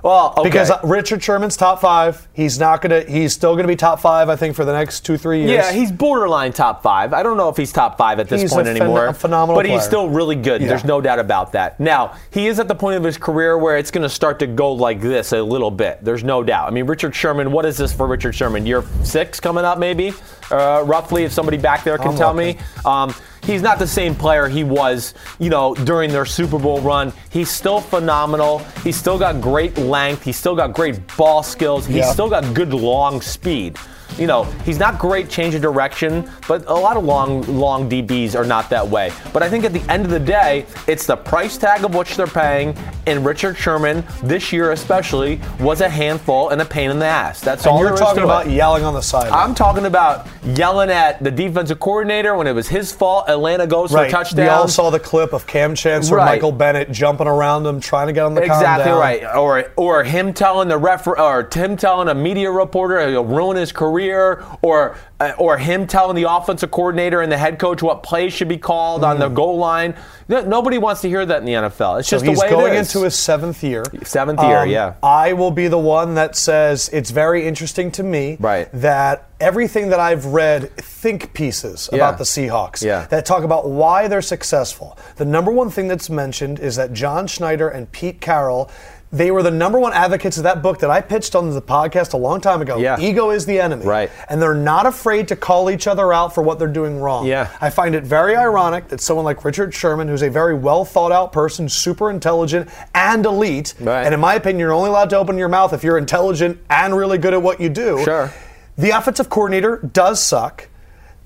Well, 0.03 0.35
okay. 0.37 0.43
Because 0.49 0.71
uh, 0.71 0.81
Richard 0.83 1.23
Sherman's 1.23 1.57
top 1.57 1.81
five. 1.81 2.27
He's 2.33 2.59
not 2.59 2.83
gonna. 2.83 3.03
He's 3.03 3.33
still 3.33 3.55
gonna 3.55 3.69
be 3.69 3.77
top 3.77 4.01
five. 4.01 4.29
I 4.29 4.35
think 4.35 4.57
for 4.57 4.65
the 4.65 4.73
next 4.73 5.01
two, 5.07 5.17
three 5.17 5.41
years. 5.41 5.51
Yeah, 5.51 5.73
he's 5.73 5.93
borderline 5.93 6.53
top 6.53 6.83
five. 6.83 7.13
I 7.13 7.23
don't 7.23 7.37
know 7.37 7.49
if 7.49 7.57
he's 7.57 7.73
top 7.73 7.97
five 7.97 8.19
at 8.19 8.29
this 8.29 8.43
He's 8.43 8.53
point 8.53 8.67
a 8.67 8.73
phen- 8.73 8.81
anymore. 8.81 9.07
a 9.07 9.15
phenomenal 9.15 9.55
but 9.55 9.65
he's 9.67 9.85
still 9.85 10.09
really 10.09 10.35
good. 10.35 10.61
Yeah. 10.61 10.69
There's 10.69 10.85
no 10.85 11.01
doubt 11.01 11.21
about 11.21 11.53
that. 11.53 11.79
Now, 11.79 12.17
he 12.33 12.49
is 12.49 12.59
at 12.59 12.67
the 12.67 12.75
point 12.75 12.97
of 12.97 13.05
his 13.05 13.17
career 13.17 13.57
where 13.57 13.77
it's 13.79 13.93
going 13.93 14.03
to 14.03 14.09
start 14.09 14.41
to 14.41 14.47
go 14.49 14.73
like 14.73 15.01
this 15.01 15.33
a 15.33 15.41
little 15.43 15.71
bit. 15.71 15.99
There's 16.03 16.25
no 16.25 16.43
doubt. 16.43 16.67
I 16.67 16.71
mean, 16.73 16.87
Richard 16.87 17.15
Sherman, 17.15 17.53
what 17.53 17.65
is 17.65 17.77
this 17.77 17.93
for 17.93 18.09
Richard 18.09 18.35
Sherman? 18.35 18.67
Year 18.67 18.83
six 19.05 19.39
coming 19.39 19.65
up, 19.65 19.79
maybe? 19.79 20.13
Uh, 20.51 20.83
roughly, 20.85 21.23
if 21.25 21.33
somebody 21.33 21.59
back 21.59 21.85
there 21.85 21.97
can 21.97 22.09
I'm 22.09 22.17
tell 22.17 22.35
looking. 22.35 22.57
me. 22.57 22.63
Um, 22.85 23.15
he's 23.45 23.63
not 23.63 23.79
the 23.79 23.87
same 23.87 24.15
player 24.15 24.49
he 24.49 24.65
was, 24.65 25.15
you 25.39 25.51
know, 25.51 25.75
during 25.75 26.11
their 26.11 26.25
Super 26.27 26.59
Bowl 26.59 26.81
run. 26.81 27.13
He's 27.31 27.51
still 27.51 27.81
phenomenal. 27.81 28.59
He's 28.85 28.97
still 28.97 29.19
got 29.19 29.41
great 29.41 29.77
length. 29.79 30.23
He's 30.25 30.37
still 30.37 30.55
got 30.57 30.73
great 30.73 31.01
ball 31.17 31.43
skills. 31.43 31.87
He's 31.87 31.97
Yeah. 31.97 32.13
still 32.13 32.29
got 32.29 32.55
good 32.55 32.73
long 32.75 33.21
speed. 33.21 33.77
You 34.19 34.27
know, 34.27 34.45
he's 34.65 34.79
not 34.79 34.99
great 34.99 35.29
change 35.29 35.55
of 35.55 35.63
direction, 35.63 36.31
but 36.47 36.65
a 36.67 36.75
lot 36.75 36.97
of 36.97 37.05
long, 37.05 37.43
long 37.43 37.89
DBs 37.89 38.35
are 38.35 38.45
not 38.45 38.71
that 38.71 38.87
way. 38.87 39.13
But 39.33 39.43
I 39.43 39.49
think 39.49 39.65
at 39.65 39.73
the 39.73 39.83
end 39.93 40.05
of 40.05 40.11
the 40.11 40.21
day, 40.21 40.67
it's 40.87 41.07
the 41.07 41.17
price 41.17 41.57
tag 41.57 41.85
of 41.85 41.95
which 41.95 42.17
they're 42.17 42.27
paying, 42.27 42.77
and 43.07 43.25
Richard 43.25 43.57
Sherman, 43.57 44.05
this 44.23 44.53
year 44.53 44.73
especially, 44.73 45.41
was 45.61 45.81
a 45.81 45.89
handful 45.89 46.51
and 46.51 46.61
a 46.61 46.65
pain 46.65 46.91
in 46.91 46.99
the 46.99 47.07
ass. 47.07 47.41
That's 47.41 47.67
all 47.67 47.81
you're 47.81 47.97
talking 47.97 48.23
about 48.23 48.47
it. 48.47 48.53
yelling 48.53 48.85
on 48.85 48.95
the 48.95 49.01
sideline. 49.01 49.33
I'm 49.33 49.55
talking 49.55 49.87
about 49.87 50.27
yelling 50.45 50.91
at 50.91 51.23
the 51.23 51.31
defensive 51.31 51.81
coordinator 51.81 52.35
when 52.37 52.47
it 52.47 52.53
was 52.53 52.69
his 52.69 52.93
fault. 52.93 53.29
Atlanta 53.29 53.67
goes 53.67 53.91
for 53.91 53.99
right. 53.99 54.09
a 54.09 54.11
touchdown. 54.11 54.45
We 54.45 54.51
all 54.51 54.69
saw 54.69 54.91
the 54.91 55.01
clip 55.01 55.33
of 55.33 55.47
Kam 55.47 55.75
Chancellor, 55.75 56.19
Right. 56.19 56.35
Michael 56.35 56.53
Bennett 56.53 56.91
jumping 56.93 57.27
around 57.27 57.67
him, 57.67 57.81
trying 57.81 58.09
to 58.09 58.13
get 58.13 58.23
to 58.23 58.29
calm 58.29 58.39
Exactly 58.39 58.93
right. 58.93 59.25
Or 59.35 59.65
or 59.77 60.05
him 60.05 60.33
telling 60.33 60.69
the 60.69 60.79
ref 60.79 61.07
or 61.07 61.49
him 61.53 61.77
telling 61.77 62.09
a 62.09 62.15
media 62.15 62.51
reporter 62.51 63.09
he'll 63.09 63.25
ruin 63.25 63.57
his 63.57 63.73
career, 63.73 64.02
or 64.11 64.97
uh, 65.21 65.33
or 65.39 65.59
him 65.59 65.87
telling 65.87 66.17
the 66.17 66.29
offensive 66.31 66.71
coordinator 66.71 67.21
and 67.21 67.31
the 67.31 67.37
head 67.39 67.59
coach 67.59 67.83
what 67.83 68.03
plays 68.03 68.33
should 68.33 68.49
be 68.49 68.59
called 68.59 69.05
on 69.05 69.19
the 69.19 69.29
goal 69.29 69.59
line. 69.59 69.95
No- 70.29 70.43
Nobody 70.43 70.79
wants 70.79 71.01
to 71.03 71.09
hear 71.09 71.25
that 71.27 71.39
in 71.39 71.45
the 71.45 71.53
NFL. 71.53 72.01
It's 72.01 72.09
So 72.09 72.17
just 72.19 72.25
the 72.25 72.33
way 72.33 72.51
going 72.51 72.73
it 72.75 72.79
is. 72.79 72.95
into 72.95 73.05
his 73.05 73.15
seventh 73.15 73.63
year. 73.63 73.85
Seventh 74.03 74.41
year, 74.43 74.59
Um, 74.63 74.69
yeah. 74.71 74.95
I 75.03 75.33
will 75.35 75.51
be 75.51 75.69
the 75.69 75.79
one 75.79 76.15
that 76.15 76.35
says 76.37 76.89
it's 76.93 77.11
very 77.11 77.47
interesting 77.47 77.91
to 77.93 78.03
me 78.03 78.37
Right. 78.41 78.69
that 78.73 79.29
everything 79.41 79.89
that 79.91 80.01
I've 80.01 80.27
read, 80.27 80.71
think 80.77 81.33
pieces 81.35 81.89
Yeah. 81.93 81.99
about 81.99 82.19
the 82.19 82.25
Seahawks 82.25 82.83
Yeah. 82.83 83.07
that 83.11 83.25
talk 83.27 83.43
about 83.45 83.69
why 83.69 84.09
they're 84.09 84.23
successful. 84.23 84.97
The 85.17 85.25
number 85.25 85.51
one 85.51 85.69
thing 85.71 85.89
that's 85.89 86.09
mentioned 86.09 86.59
is 86.61 86.77
that 86.77 86.93
John 86.93 87.27
Schneider 87.27 87.69
and 87.69 87.91
Pete 87.93 88.21
Carroll. 88.21 88.71
They 89.15 89.31
were 89.31 89.43
the 89.43 89.51
number 89.51 89.79
one 89.79 89.93
advocates 89.93 90.39
of 90.39 90.45
that 90.45 90.63
book 90.63 90.79
that 90.79 90.89
I 90.89 91.03
pitched 91.03 91.35
on 91.35 91.51
the 91.51 91.61
podcast 91.61 92.15
a 92.15 92.17
long 92.17 92.41
time 92.41 92.63
ago. 92.63 92.79
Yeah. 92.79 92.99
Ego 92.99 93.29
is 93.29 93.45
the 93.45 93.61
enemy. 93.61 93.85
Right. 93.85 94.11
And 94.31 94.41
they're 94.41 94.55
not 94.55 94.87
afraid 94.87 95.29
to 95.29 95.37
call 95.37 95.71
each 95.71 95.87
other 95.87 96.15
out 96.15 96.35
for 96.35 96.41
what 96.43 96.59
they're 96.59 96.67
doing 96.67 96.99
wrong. 96.99 97.27
Yeah. 97.27 97.55
I 97.61 97.69
find 97.69 97.95
it 97.95 98.05
very 98.05 98.35
ironic 98.35 98.89
that 98.89 99.03
someone 99.03 99.27
like 99.27 99.45
Richard 99.45 99.75
Sherman, 99.75 100.09
who's 100.09 100.23
a 100.23 100.31
very 100.31 100.55
well 100.55 100.87
thought 100.87 101.13
out 101.13 101.31
person, 101.31 101.69
super 101.69 102.11
intelligent 102.11 102.71
and 102.95 103.27
elite, 103.27 103.75
Right. 103.81 104.05
and 104.07 104.15
in 104.15 104.21
my 104.21 104.35
opinion, 104.35 104.61
you're 104.61 104.73
only 104.73 104.89
allowed 104.89 105.11
to 105.11 105.19
open 105.19 105.37
your 105.37 105.49
mouth 105.49 105.75
if 105.75 105.85
you're 105.85 105.99
intelligent 105.99 106.59
and 106.71 106.97
really 106.97 107.19
good 107.19 107.35
at 107.35 107.43
what 107.43 107.61
you 107.61 107.69
do. 107.69 108.01
Sure. 108.05 108.33
The 108.79 108.91
offensive 108.91 109.29
coordinator 109.29 109.77
does 109.93 110.23
suck. 110.23 110.69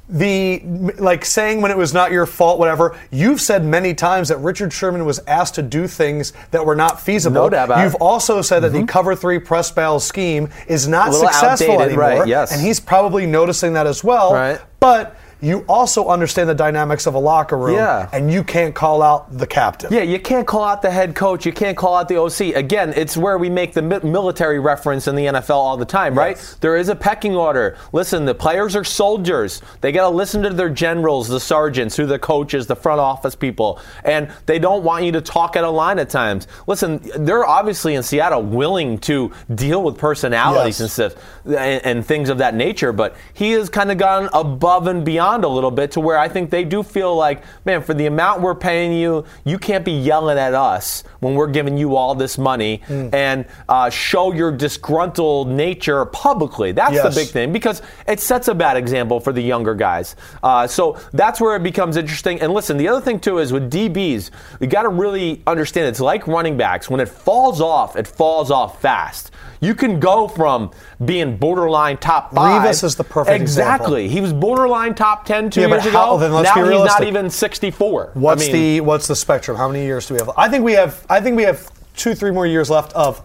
The 0.09 0.61
like 0.99 1.25
saying 1.25 1.63
when 1.63 1.73
it 1.73 1.77
was 1.77 1.93
not 1.93 2.13
your 2.13 2.27
fault, 2.27 2.61
whatever. 2.61 2.97
You've 3.11 3.41
said 3.41 3.65
many 3.65 3.93
times 3.93 4.29
that 4.29 4.39
Richard 4.39 4.73
Sherman 4.73 5.05
was 5.05 5.19
asked 5.27 5.57
to 5.57 5.63
do 5.63 5.89
things 5.89 6.33
that 6.53 6.65
were 6.65 6.77
not 6.77 7.01
feasible. 7.01 7.43
No 7.43 7.51
doubt 7.51 7.65
about 7.65 7.81
it. 7.81 7.85
You've 7.85 7.97
also 7.97 8.41
said 8.41 8.61
that 8.61 8.71
the 8.71 8.79
mm-hmm. 8.79 8.87
cover 8.87 9.17
three 9.17 9.41
press 9.41 9.73
battle 9.73 9.99
scheme 9.99 10.49
is 10.69 10.87
not 10.87 11.13
successful 11.13 11.73
outdated, 11.73 11.99
anymore. 11.99 12.21
right, 12.21 12.29
yes. 12.29 12.53
And 12.53 12.61
he's 12.61 12.79
probably 12.79 13.27
noticing 13.27 13.73
that 13.73 13.89
as 13.89 14.05
well. 14.05 14.33
Right. 14.33 14.61
But 14.79 15.17
you 15.41 15.65
also 15.69 16.09
understand 16.09 16.49
the 16.49 16.55
dynamics 16.55 17.07
of 17.07 17.15
a 17.15 17.19
locker 17.19 17.57
room, 17.59 17.75
Yeah. 17.77 18.09
and 18.13 18.33
you 18.33 18.43
can't 18.43 18.75
call 18.75 19.03
out 19.03 19.37
the 19.37 19.47
captain. 19.47 19.93
Yeah, 19.93 20.03
you 20.03 20.19
can't 20.19 20.47
call 20.47 20.65
out 20.65 20.81
the 20.83 20.91
head 20.91 21.15
coach. 21.15 21.45
You 21.45 21.53
can't 21.53 21.77
call 21.77 21.95
out 21.95 22.09
the 22.09 22.17
OC. 22.19 22.55
Again, 22.55 22.93
it's 22.97 23.17
where 23.17 23.37
we 23.37 23.51
make 23.51 23.75
the 23.75 23.83
military 23.83 24.59
reference 24.59 25.07
in 25.07 25.15
the 25.15 25.27
NFL 25.27 25.57
all 25.57 25.77
the 25.77 25.85
time, 25.85 26.17
right? 26.17 26.37
Yes. 26.37 26.55
There 26.61 26.77
is 26.77 26.89
a 26.89 26.97
pecking 26.97 27.37
order. 27.37 27.77
Listen, 27.93 28.25
the 28.25 28.35
players 28.35 28.75
are 28.75 28.85
soldiers. 28.85 29.61
They 29.83 29.93
got 29.93 30.09
to 30.09 30.15
listen 30.17 30.43
to 30.43 30.51
their 30.51 30.71
generals, 30.71 31.29
the 31.29 31.41
sergeants, 31.41 31.97
who 31.97 32.07
the 32.07 32.19
coaches, 32.19 32.67
the 32.67 32.77
front 32.77 33.01
office 33.01 33.35
people, 33.35 33.79
and 34.05 34.31
they 34.47 34.59
don't 34.59 34.83
want 34.85 35.05
you 35.05 35.13
to 35.13 35.21
talk 35.21 35.55
at 35.57 35.65
a 35.65 35.71
line 35.71 35.99
at 35.99 36.09
times. 36.09 36.47
Listen, 36.67 37.01
they're 37.19 37.47
obviously 37.47 37.95
in 37.95 38.03
Seattle 38.03 38.43
willing 38.43 38.99
to 38.99 39.31
deal 39.55 39.83
with 39.83 39.99
personalities 39.99 40.81
Yes. 40.81 40.81
and 40.81 40.91
stuff 41.13 41.23
and, 41.45 41.85
and 41.85 42.07
things 42.07 42.29
of 42.31 42.39
that 42.39 42.55
nature, 42.55 42.93
but 42.93 43.17
he 43.35 43.53
has 43.53 43.69
kind 43.69 43.91
of 43.93 43.99
gone 43.99 44.29
above 44.33 44.87
and 44.87 45.05
beyond 45.05 45.36
a 45.45 45.49
little 45.49 45.71
bit 45.71 45.93
to 45.93 46.01
where 46.01 46.19
I 46.19 46.29
think 46.29 46.51
they 46.51 46.65
do 46.65 46.83
feel 46.83 47.15
like, 47.15 47.43
man, 47.65 47.83
for 47.83 47.95
the 47.95 48.07
amount 48.07 48.43
we're 48.43 48.55
paying 48.55 48.93
you, 48.93 49.25
you 49.45 49.59
can't 49.59 49.85
be 49.85 49.93
yelling 49.93 50.39
at 50.39 50.55
us 50.55 51.05
when 51.27 51.35
we're 51.35 51.47
giving 51.49 51.77
you 51.77 51.97
all 51.97 52.15
this 52.15 52.39
money 52.39 52.83
Hmm. 52.87 53.09
and 53.13 53.45
uh, 53.69 53.91
show 53.91 54.33
your 54.33 54.53
disgruntled 54.53 55.49
nature 55.49 56.05
publicly. 56.07 56.73
That's 56.73 56.93
Yes. 56.95 57.15
the 57.15 57.21
big 57.21 57.29
thing 57.31 57.53
because 57.53 57.83
it 58.07 58.21
sets 58.21 58.49
a 58.49 58.55
bad 58.55 58.77
example 58.77 59.19
for 59.21 59.33
the 59.33 59.43
younger 59.43 59.75
guys. 59.75 60.15
Uh, 60.43 60.67
so 60.67 60.97
that's 61.13 61.41
where 61.41 61.57
it 61.57 61.63
becomes 61.63 61.97
interesting. 61.97 62.41
And 62.41 62.53
listen, 62.55 62.77
the 62.77 62.89
other 62.89 63.01
thing 63.01 63.19
too 63.19 63.39
is 63.39 63.53
with 63.53 63.71
DBs, 63.71 64.31
we 64.61 64.67
got 64.69 64.83
to 64.83 64.89
really 64.89 65.43
understand 65.47 65.89
it's 65.89 66.01
like 66.01 66.27
running 66.29 66.57
backs. 66.57 66.89
When 66.89 67.01
it 67.01 67.09
falls 67.09 67.61
off, 67.61 67.97
it 67.97 68.07
falls 68.07 68.51
off 68.51 68.81
fast. 68.81 69.33
You 69.61 69.75
can 69.75 69.99
go 69.99 70.29
from 70.29 70.71
being 71.05 71.37
borderline 71.39 71.97
top 71.97 72.35
five. 72.35 72.63
Revis 72.63 72.85
is 72.85 72.95
the 72.97 73.05
perfect 73.05 73.41
example. 73.41 73.43
exactly. 73.43 74.05
example. 74.05 74.15
He 74.15 74.21
was 74.21 74.33
borderline 74.33 74.95
top 74.95 75.25
ten 75.25 75.51
two 75.51 75.63
Yeah, 75.63 75.69
years 75.69 75.85
how- 75.89 76.17
ago. 76.17 76.43
now 76.43 76.55
he's 76.71 76.85
not 76.85 77.03
even 77.05 77.31
sixty 77.31 77.71
four. 77.71 78.11
What's 78.15 78.47
the 78.49 78.81
what's 78.83 79.07
the 79.09 79.17
spectrum? 79.17 79.57
How 79.57 79.67
many 79.69 79.85
years 79.85 80.07
do 80.07 80.15
we 80.15 80.21
have? 80.21 80.31
I 80.37 80.49
think 80.49 80.63
we 80.65 80.75
have. 80.75 81.05
I 81.09 81.16
think 81.21 81.37
we 81.37 81.45
have 81.45 81.71
two, 81.95 82.15
three 82.15 82.31
more 82.31 82.47
years 82.47 82.71
left 82.71 82.93
of 82.93 83.23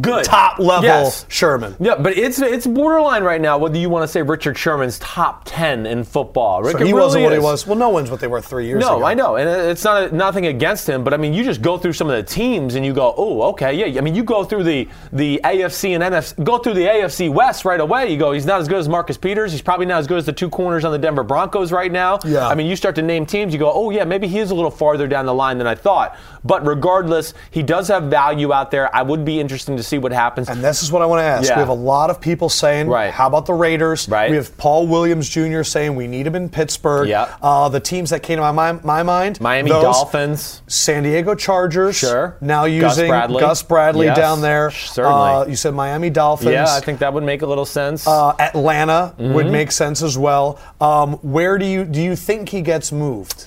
good 0.00 0.24
top 0.24 0.58
level 0.58 0.84
Yes. 0.84 1.26
Sherman. 1.28 1.76
Yeah, 1.78 1.96
but 1.96 2.16
it's 2.16 2.40
it's 2.40 2.66
borderline 2.66 3.22
right 3.22 3.40
now. 3.40 3.58
Whether 3.58 3.78
you 3.78 3.88
want 3.88 4.02
to 4.02 4.08
say 4.08 4.22
Richard 4.22 4.58
Sherman's 4.58 4.98
top 4.98 5.42
ten 5.44 5.86
in 5.86 6.04
football, 6.04 6.62
Rick, 6.62 6.72
So 6.72 6.78
he 6.78 6.84
really 6.92 6.94
wasn't 6.94 7.24
what 7.24 7.32
he 7.32 7.38
was. 7.38 7.66
Well, 7.66 7.76
no 7.78 7.88
one's 7.88 8.10
what 8.10 8.20
they 8.20 8.26
were 8.26 8.40
three 8.40 8.66
years 8.66 8.84
ago. 8.84 8.98
No, 8.98 9.04
I 9.04 9.14
know, 9.14 9.36
and 9.36 9.48
it's 9.48 9.84
not 9.84 10.12
nothing 10.12 10.46
against 10.46 10.88
him, 10.88 11.04
but 11.04 11.14
I 11.14 11.16
mean, 11.16 11.32
you 11.32 11.44
just 11.44 11.62
go 11.62 11.78
through 11.78 11.92
some 11.94 12.08
of 12.10 12.16
the 12.16 12.22
teams 12.22 12.74
and 12.74 12.84
you 12.84 12.92
go, 12.92 13.14
oh, 13.16 13.42
okay, 13.50 13.72
yeah. 13.74 13.98
I 13.98 14.02
mean, 14.02 14.14
you 14.14 14.24
go 14.24 14.44
through 14.44 14.64
the 14.64 14.88
the 15.12 15.40
AFC 15.44 15.94
and 15.94 16.02
NFC, 16.02 16.42
go 16.44 16.58
through 16.58 16.74
the 16.74 16.86
AFC 16.86 17.32
West 17.32 17.64
right 17.64 17.80
away. 17.80 18.10
You 18.10 18.18
go, 18.18 18.32
he's 18.32 18.46
not 18.46 18.60
as 18.60 18.68
good 18.68 18.78
as 18.78 18.88
Marcus 18.88 19.16
Peters. 19.16 19.52
He's 19.52 19.62
probably 19.62 19.86
not 19.86 19.98
as 19.98 20.06
good 20.06 20.18
as 20.18 20.26
the 20.26 20.32
two 20.32 20.50
corners 20.50 20.84
on 20.84 20.92
the 20.92 20.98
Denver 20.98 21.22
Broncos 21.22 21.72
right 21.72 21.90
now. 21.92 22.18
Yeah. 22.24 22.46
I 22.46 22.54
mean, 22.54 22.66
you 22.66 22.76
start 22.76 22.94
to 22.96 23.02
name 23.02 23.24
teams, 23.26 23.52
you 23.52 23.58
go, 23.58 23.72
oh 23.72 23.90
yeah, 23.90 24.04
maybe 24.04 24.26
he 24.26 24.38
is 24.38 24.50
a 24.50 24.54
little 24.54 24.70
farther 24.70 25.06
down 25.06 25.26
the 25.26 25.34
line 25.34 25.58
than 25.58 25.66
I 25.66 25.74
thought. 25.74 26.16
But 26.44 26.66
regardless, 26.66 27.34
he 27.50 27.62
does 27.62 27.88
have 27.88 28.04
value 28.04 28.52
out 28.52 28.70
there. 28.70 28.94
I 28.94 29.02
would 29.02 29.24
be 29.24 29.40
interesting 29.76 29.96
to 29.96 29.96
see 29.96 29.98
what 29.98 30.12
happens. 30.12 30.48
And 30.48 30.62
this 30.62 30.82
is 30.82 30.90
what 30.90 31.02
I 31.02 31.06
want 31.06 31.20
to 31.20 31.24
ask. 31.24 31.48
Yeah. 31.48 31.56
We 31.56 31.60
have 31.60 31.68
a 31.68 31.72
lot 31.74 32.10
of 32.10 32.20
people 32.20 32.48
saying, 32.48 32.88
Right. 32.88 33.12
how 33.12 33.26
about 33.26 33.46
the 33.46 33.52
Raiders? 33.52 34.08
Right. 34.08 34.30
We 34.30 34.36
have 34.36 34.56
Paul 34.56 34.86
Williams 34.86 35.28
Jr. 35.28 35.62
saying 35.62 35.94
we 35.94 36.06
need 36.06 36.26
him 36.26 36.34
in 36.34 36.48
Pittsburgh. 36.48 37.08
Yeah. 37.08 37.34
Uh, 37.42 37.68
the 37.68 37.80
teams 37.80 38.10
that 38.10 38.22
came 38.22 38.38
to 38.38 38.52
my, 38.52 38.72
my 38.72 39.02
mind 39.02 39.40
Miami 39.40 39.70
those- 39.70 39.82
Dolphins. 39.82 40.62
San 40.66 41.02
Diego 41.02 41.34
Chargers. 41.34 41.96
Sure. 41.96 42.36
Now 42.40 42.64
Gus 42.64 42.72
using 42.96 43.08
Bradley. 43.08 43.40
Gus 43.40 43.62
Bradley 43.62 44.06
Yes, 44.06 44.16
down 44.16 44.40
there. 44.40 44.70
certainly. 44.70 45.16
Uh, 45.30 45.46
you 45.46 45.56
said 45.56 45.74
Miami 45.74 46.10
Dolphins. 46.10 46.52
Yeah, 46.52 46.66
I 46.68 46.80
think 46.80 46.98
that 47.00 47.12
would 47.12 47.24
make 47.24 47.42
a 47.42 47.46
little 47.46 47.66
sense. 47.66 48.06
Uh, 48.06 48.34
Atlanta 48.38 49.14
Mm-hmm. 49.18 49.34
would 49.34 49.46
make 49.50 49.72
sense 49.72 50.02
as 50.02 50.16
well. 50.18 50.58
Um, 50.80 51.14
where 51.22 51.58
do 51.58 51.64
you 51.66 51.84
do 51.84 52.00
you 52.02 52.16
think 52.16 52.48
he 52.48 52.60
gets 52.62 52.90
moved? 52.92 53.46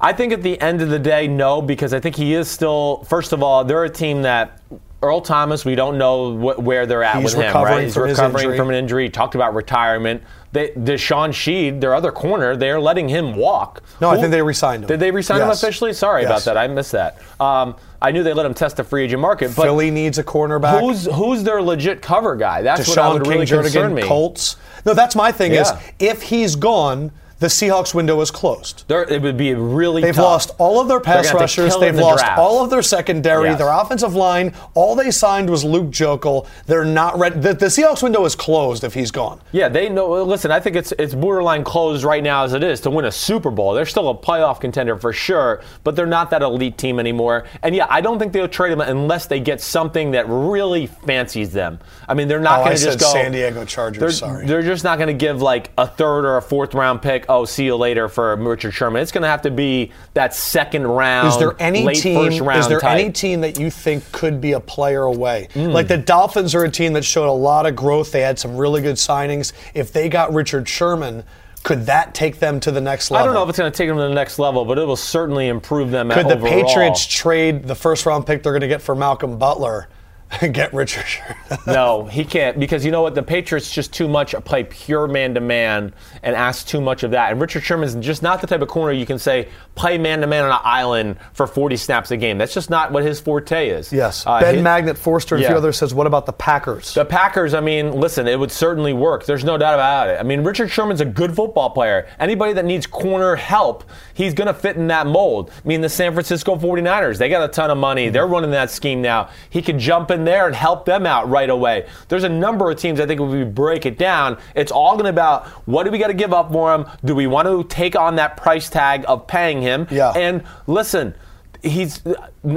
I 0.00 0.12
think 0.12 0.32
at 0.32 0.42
the 0.42 0.60
end 0.60 0.82
of 0.82 0.88
the 0.88 0.98
day, 0.98 1.26
no, 1.26 1.62
because 1.62 1.94
I 1.94 2.00
think 2.00 2.16
he 2.16 2.34
is 2.34 2.48
still. 2.50 3.04
First 3.08 3.32
of 3.32 3.42
all, 3.42 3.64
they're 3.64 3.84
a 3.84 3.90
team 3.90 4.22
that 4.22 4.60
Earl 5.06 5.20
Thomas. 5.20 5.64
We 5.64 5.74
don't 5.74 5.98
know 5.98 6.36
wh- 6.36 6.58
where 6.58 6.86
they're 6.86 7.02
at 7.02 7.20
He's 7.20 7.34
with 7.34 7.46
him. 7.46 7.54
Right? 7.54 7.84
He's 7.84 7.94
from 7.94 8.04
recovering 8.04 8.56
from 8.56 8.68
an 8.68 8.74
injury. 8.74 9.04
He 9.04 9.10
talked 9.10 9.34
about 9.34 9.54
retirement. 9.54 10.22
They, 10.52 10.70
DeShawn 10.70 11.34
Shead, 11.34 11.80
their 11.80 11.94
other 11.94 12.10
corner, 12.10 12.56
they're 12.56 12.80
letting 12.80 13.08
him 13.08 13.36
walk. 13.36 13.82
No, 14.00 14.10
I 14.10 14.16
think 14.16 14.30
they 14.30 14.40
re-signed 14.40 14.84
him. 14.84 14.88
Did 14.88 15.00
they 15.00 15.10
resign 15.10 15.42
him 15.42 15.50
officially? 15.50 15.92
Sorry 15.92 16.24
about 16.24 16.42
that. 16.44 16.56
I 16.56 16.66
missed 16.66 16.92
that. 16.92 17.18
Um, 17.40 17.76
I 18.00 18.10
knew 18.10 18.22
they 18.22 18.32
let 18.32 18.46
him 18.46 18.54
test 18.54 18.76
the 18.76 18.84
free 18.84 19.04
agent 19.04 19.20
market, 19.20 19.54
but 19.56 19.64
Philly 19.64 19.90
needs 19.90 20.18
a 20.18 20.24
cornerback. 20.24 20.80
who's 20.80 21.06
who's 21.06 21.42
their 21.42 21.60
legit 21.62 22.02
cover 22.02 22.36
guy? 22.36 22.62
That's 22.62 22.88
what 22.88 22.98
I 22.98 23.02
Deshaun 23.02 23.12
would 23.14 23.22
King 23.24 23.32
really 23.32 23.46
concern 23.46 23.92
Jernigan, 23.92 23.94
me. 23.94 24.02
Colts. 24.02 24.56
No, 24.84 24.94
that's 24.94 25.16
my 25.16 25.32
thing 25.32 25.52
is 25.52 25.72
if 25.98 26.22
he's 26.22 26.56
gone, 26.56 27.10
the 27.38 27.48
Seahawks 27.48 27.92
window 27.92 28.18
is 28.22 28.30
closed. 28.30 28.84
There, 28.88 29.02
it 29.02 29.20
would 29.20 29.36
be 29.36 29.52
really 29.54 30.00
They've 30.02 30.14
tough. 30.14 30.24
lost 30.24 30.50
all 30.58 30.80
of 30.80 30.88
their 30.88 31.00
pass 31.00 31.16
gonna 31.26 31.40
have 31.40 31.50
to 31.50 31.62
rushers. 31.62 31.76
They've 31.76 31.94
the 31.94 32.00
lost 32.00 32.24
draft. 32.24 32.38
all 32.38 32.64
of 32.64 32.70
their 32.70 32.80
secondary, 32.82 33.50
Yes. 33.50 33.58
their 33.58 33.70
offensive 33.70 34.14
line. 34.14 34.54
All 34.74 34.94
they 34.94 35.10
signed 35.10 35.50
was 35.50 35.62
Luke 35.62 35.86
Joeckel. 35.90 36.46
They're 36.66 36.84
not 36.84 37.18
ready. 37.18 37.38
The, 37.38 37.52
the 37.52 37.66
Seahawks 37.66 38.02
window 38.02 38.24
is 38.24 38.34
closed 38.34 38.84
if 38.84 38.94
he's 38.94 39.10
gone. 39.10 39.40
Yeah, 39.52 39.68
they 39.68 39.88
know. 39.90 40.22
Listen, 40.24 40.50
I 40.50 40.60
think 40.60 40.76
it's 40.76 40.92
it's 40.98 41.14
borderline 41.14 41.62
closed 41.62 42.04
right 42.04 42.22
now 42.22 42.44
as 42.44 42.54
it 42.54 42.62
is 42.62 42.80
to 42.82 42.90
win 42.90 43.04
a 43.04 43.12
Super 43.12 43.50
Bowl. 43.50 43.74
They're 43.74 43.84
still 43.84 44.08
a 44.08 44.14
playoff 44.16 44.58
contender 44.60 44.96
for 44.96 45.12
sure, 45.12 45.60
but 45.84 45.94
they're 45.94 46.06
not 46.06 46.30
that 46.30 46.40
elite 46.42 46.78
team 46.78 46.98
anymore. 46.98 47.44
And 47.62 47.74
yeah, 47.74 47.86
I 47.90 48.00
don't 48.00 48.18
think 48.18 48.32
they'll 48.32 48.48
trade 48.48 48.72
him 48.72 48.80
unless 48.80 49.26
they 49.26 49.40
get 49.40 49.60
something 49.60 50.12
that 50.12 50.26
really 50.28 50.86
fancies 50.86 51.52
them. 51.52 51.80
I 52.08 52.14
mean, 52.14 52.28
they're 52.28 52.40
not 52.40 52.60
Oh, 52.60 52.64
going 52.64 52.76
to 52.76 52.82
just 52.82 52.98
said 52.98 53.04
go 53.04 53.12
San 53.12 53.32
Diego 53.32 53.64
Chargers, 53.66 54.00
They're, 54.00 54.10
sorry. 54.10 54.46
they're 54.46 54.62
just 54.62 54.84
not 54.84 54.96
going 54.96 55.08
to 55.08 55.14
give 55.14 55.42
like 55.42 55.70
a 55.76 55.86
third 55.86 56.24
or 56.24 56.38
a 56.38 56.42
fourth 56.42 56.72
round 56.72 57.02
pick. 57.02 57.25
Oh, 57.28 57.44
see 57.44 57.64
you 57.64 57.76
later 57.76 58.08
for 58.08 58.34
Richard 58.36 58.72
Sherman. 58.72 59.02
It's 59.02 59.12
going 59.12 59.22
to 59.22 59.28
have 59.28 59.42
to 59.42 59.50
be 59.50 59.92
that 60.14 60.34
second 60.34 60.86
round. 60.86 61.28
Is 61.28 61.38
there 61.38 61.54
any 61.58 61.94
team? 61.94 62.32
Is 62.32 62.68
there 62.68 62.80
type. 62.80 62.98
any 62.98 63.12
team 63.12 63.40
that 63.42 63.58
you 63.58 63.70
think 63.70 64.10
could 64.12 64.40
be 64.40 64.52
a 64.52 64.60
player 64.60 65.02
away? 65.02 65.48
Hmm. 65.54 65.68
Like 65.68 65.88
the 65.88 65.98
Dolphins 65.98 66.54
are 66.54 66.64
a 66.64 66.70
team 66.70 66.92
that 66.94 67.04
showed 67.04 67.28
a 67.28 67.32
lot 67.32 67.66
of 67.66 67.76
growth. 67.76 68.12
They 68.12 68.20
had 68.20 68.38
some 68.38 68.56
really 68.56 68.82
good 68.82 68.96
signings. 68.96 69.52
If 69.74 69.92
they 69.92 70.08
got 70.08 70.32
Richard 70.32 70.68
Sherman, 70.68 71.24
could 71.62 71.86
that 71.86 72.14
take 72.14 72.38
them 72.38 72.60
to 72.60 72.70
the 72.70 72.80
next 72.80 73.10
level? 73.10 73.22
I 73.22 73.26
don't 73.26 73.34
know 73.34 73.42
if 73.42 73.48
it's 73.48 73.58
going 73.58 73.72
to 73.72 73.76
take 73.76 73.88
them 73.88 73.96
to 73.96 74.04
the 74.04 74.14
next 74.14 74.38
level, 74.38 74.64
but 74.64 74.78
it 74.78 74.86
will 74.86 74.94
certainly 74.94 75.48
improve 75.48 75.90
them. 75.90 76.10
Could 76.10 76.28
the 76.28 76.36
overall. 76.36 76.62
Patriots 76.64 77.06
trade 77.06 77.64
the 77.64 77.74
first 77.74 78.06
round 78.06 78.24
pick 78.26 78.42
they're 78.42 78.52
going 78.52 78.60
to 78.60 78.68
get 78.68 78.82
for 78.82 78.94
Malcolm 78.94 79.38
Butler 79.38 79.88
get 80.52 80.72
Richard 80.74 81.04
Sherman? 81.06 81.36
No, 81.66 82.04
he 82.04 82.24
can't 82.24 82.58
because 82.58 82.84
you 82.84 82.90
know 82.90 83.02
what? 83.02 83.14
The 83.14 83.22
Patriots 83.22 83.70
just 83.70 83.92
too 83.92 84.08
much 84.08 84.34
play 84.44 84.64
pure 84.64 85.06
man 85.08 85.34
to 85.34 85.40
man 85.40 85.92
and 86.22 86.34
ask 86.36 86.66
too 86.66 86.80
much 86.80 87.02
of 87.02 87.10
that. 87.12 87.30
And 87.32 87.40
Richard 87.40 87.62
Sherman's 87.62 87.94
just 87.96 88.22
not 88.22 88.40
the 88.40 88.46
type 88.46 88.62
of 88.62 88.68
corner 88.68 88.92
you 88.92 89.06
can 89.06 89.18
say 89.18 89.48
play 89.74 89.98
man 89.98 90.20
to 90.20 90.26
man 90.26 90.44
on 90.44 90.50
an 90.50 90.58
island 90.62 91.16
for 91.32 91.46
40 91.46 91.76
snaps 91.76 92.10
a 92.10 92.16
game. 92.16 92.38
That's 92.38 92.54
just 92.54 92.70
not 92.70 92.92
what 92.92 93.02
his 93.04 93.20
forte 93.20 93.68
is. 93.68 93.92
yes. 93.92 94.26
Uh, 94.26 94.40
ben 94.40 94.54
his- 94.56 94.62
Magnet, 94.64 94.96
Forster, 94.98 95.36
and 95.36 95.44
a 95.44 95.48
few 95.48 95.56
others 95.56 95.76
says, 95.76 95.92
what 95.94 96.06
about 96.06 96.26
the 96.26 96.32
Packers? 96.32 96.94
The 96.94 97.04
Packers, 97.04 97.54
I 97.54 97.60
mean, 97.60 97.92
listen, 97.92 98.26
it 98.26 98.38
would 98.38 98.50
certainly 98.52 98.92
work. 98.92 99.26
There's 99.26 99.44
no 99.44 99.56
doubt 99.58 99.74
about 99.74 100.08
it. 100.08 100.18
I 100.18 100.22
mean, 100.22 100.42
Richard 100.44 100.68
Sherman's 100.70 101.00
a 101.00 101.04
good 101.04 101.34
football 101.34 101.70
player. 101.70 102.08
Anybody 102.18 102.52
that 102.54 102.64
needs 102.64 102.86
corner 102.86 103.36
help, 103.36 103.84
he's 104.14 104.34
going 104.34 104.48
to 104.48 104.54
fit 104.54 104.76
in 104.76 104.86
that 104.88 105.06
mold. 105.06 105.50
I 105.64 105.68
mean, 105.68 105.80
the 105.80 105.88
San 105.88 106.12
Francisco 106.12 106.56
49ers, 106.56 107.18
they 107.18 107.28
got 107.28 107.48
a 107.48 107.52
ton 107.52 107.70
of 107.70 107.78
money. 107.78 108.08
They're 108.08 108.26
running 108.26 108.50
that 108.52 108.70
scheme 108.70 109.02
now. 109.02 109.28
He 109.50 109.62
can 109.62 109.78
jump 109.78 110.10
in 110.10 110.15
there 110.24 110.46
and 110.46 110.54
help 110.54 110.86
them 110.86 111.04
out 111.04 111.28
right 111.28 111.50
away. 111.50 111.88
There's 112.08 112.24
a 112.24 112.28
number 112.28 112.70
of 112.70 112.78
teams, 112.78 113.00
I 113.00 113.06
think, 113.06 113.20
if 113.20 113.28
we 113.28 113.42
break 113.42 113.86
it 113.86 113.98
down, 113.98 114.38
it's 114.54 114.70
all 114.70 114.92
going 114.92 115.04
to 115.06 115.16
about 115.16 115.46
what 115.66 115.84
do 115.84 115.90
we 115.90 115.98
got 115.98 116.08
to 116.08 116.14
give 116.14 116.34
up 116.34 116.52
for 116.52 116.74
him? 116.74 116.84
Do 117.02 117.14
we 117.14 117.26
want 117.26 117.48
to 117.48 117.64
take 117.74 117.96
on 117.96 118.16
that 118.16 118.36
price 118.36 118.68
tag 118.68 119.06
of 119.08 119.26
paying 119.26 119.62
him? 119.62 119.86
Yeah. 119.90 120.10
And 120.10 120.44
listen, 120.66 121.14
he's 121.62 122.02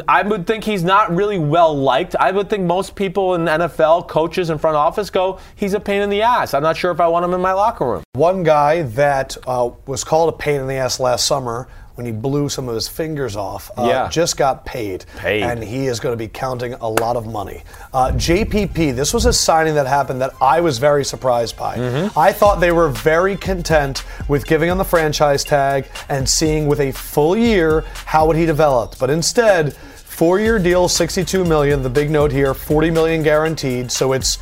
I 0.09 0.23
would 0.23 0.45
think 0.45 0.65
he's 0.65 0.83
not 0.83 1.15
really 1.15 1.39
well 1.39 1.73
liked. 1.73 2.17
I 2.19 2.31
would 2.31 2.49
think 2.49 2.65
most 2.65 2.95
people 2.95 3.35
in 3.35 3.45
the 3.45 3.51
NFL, 3.51 4.09
coaches 4.09 4.49
and 4.49 4.59
front 4.59 4.75
office 4.75 5.09
go, 5.09 5.39
he's 5.55 5.73
a 5.73 5.79
pain 5.79 6.01
in 6.01 6.09
the 6.09 6.21
ass. 6.21 6.53
I'm 6.53 6.63
not 6.63 6.75
sure 6.75 6.91
if 6.91 6.99
I 6.99 7.07
want 7.07 7.23
him 7.23 7.33
in 7.33 7.39
my 7.39 7.53
locker 7.53 7.85
room. 7.85 8.03
One 8.11 8.43
guy 8.43 8.81
that 8.81 9.37
uh, 9.47 9.69
was 9.85 10.03
called 10.03 10.33
a 10.33 10.37
pain 10.37 10.59
in 10.59 10.67
the 10.67 10.75
ass 10.75 10.99
last 10.99 11.25
summer 11.25 11.69
when 11.99 12.05
he 12.05 12.13
blew 12.13 12.47
some 12.47 12.69
of 12.69 12.75
his 12.75 12.87
fingers 12.87 13.35
off 13.35 13.69
uh, 13.77 13.85
Yeah. 13.85 14.07
just 14.07 14.37
got 14.37 14.65
paid. 14.65 15.03
Paid. 15.17 15.43
And 15.43 15.61
he 15.61 15.87
is 15.87 15.99
going 15.99 16.13
to 16.13 16.17
be 16.17 16.29
counting 16.29 16.71
a 16.75 16.87
lot 16.87 17.17
of 17.17 17.27
money. 17.27 17.63
Uh, 17.93 18.13
JPP, 18.13 18.95
this 18.95 19.13
was 19.13 19.25
a 19.25 19.33
signing 19.33 19.75
that 19.75 19.85
happened 19.85 20.21
that 20.21 20.31
I 20.39 20.61
was 20.61 20.77
very 20.77 21.03
surprised 21.03 21.57
by. 21.57 21.75
Mm-hmm. 21.75 22.17
I 22.17 22.31
thought 22.31 22.61
they 22.61 22.71
were 22.71 22.87
very 22.87 23.35
content 23.35 24.05
with 24.29 24.45
giving 24.45 24.69
him 24.69 24.77
the 24.77 24.85
franchise 24.85 25.43
tag 25.43 25.87
and 26.07 26.27
seeing 26.29 26.67
with 26.67 26.79
a 26.79 26.93
full 26.93 27.35
year 27.35 27.81
how 28.05 28.25
would 28.27 28.37
he 28.37 28.45
develop. 28.45 28.97
But 28.97 29.09
instead, 29.09 29.73
four-year 29.75 30.57
deal, 30.57 30.87
62 30.87 31.43
million. 31.43 31.83
The 31.83 31.89
big 31.89 32.09
note 32.09 32.31
here, 32.31 32.53
40 32.53 32.91
million 32.91 33.23
guaranteed. 33.23 33.91
So 33.91 34.13
it's 34.13 34.37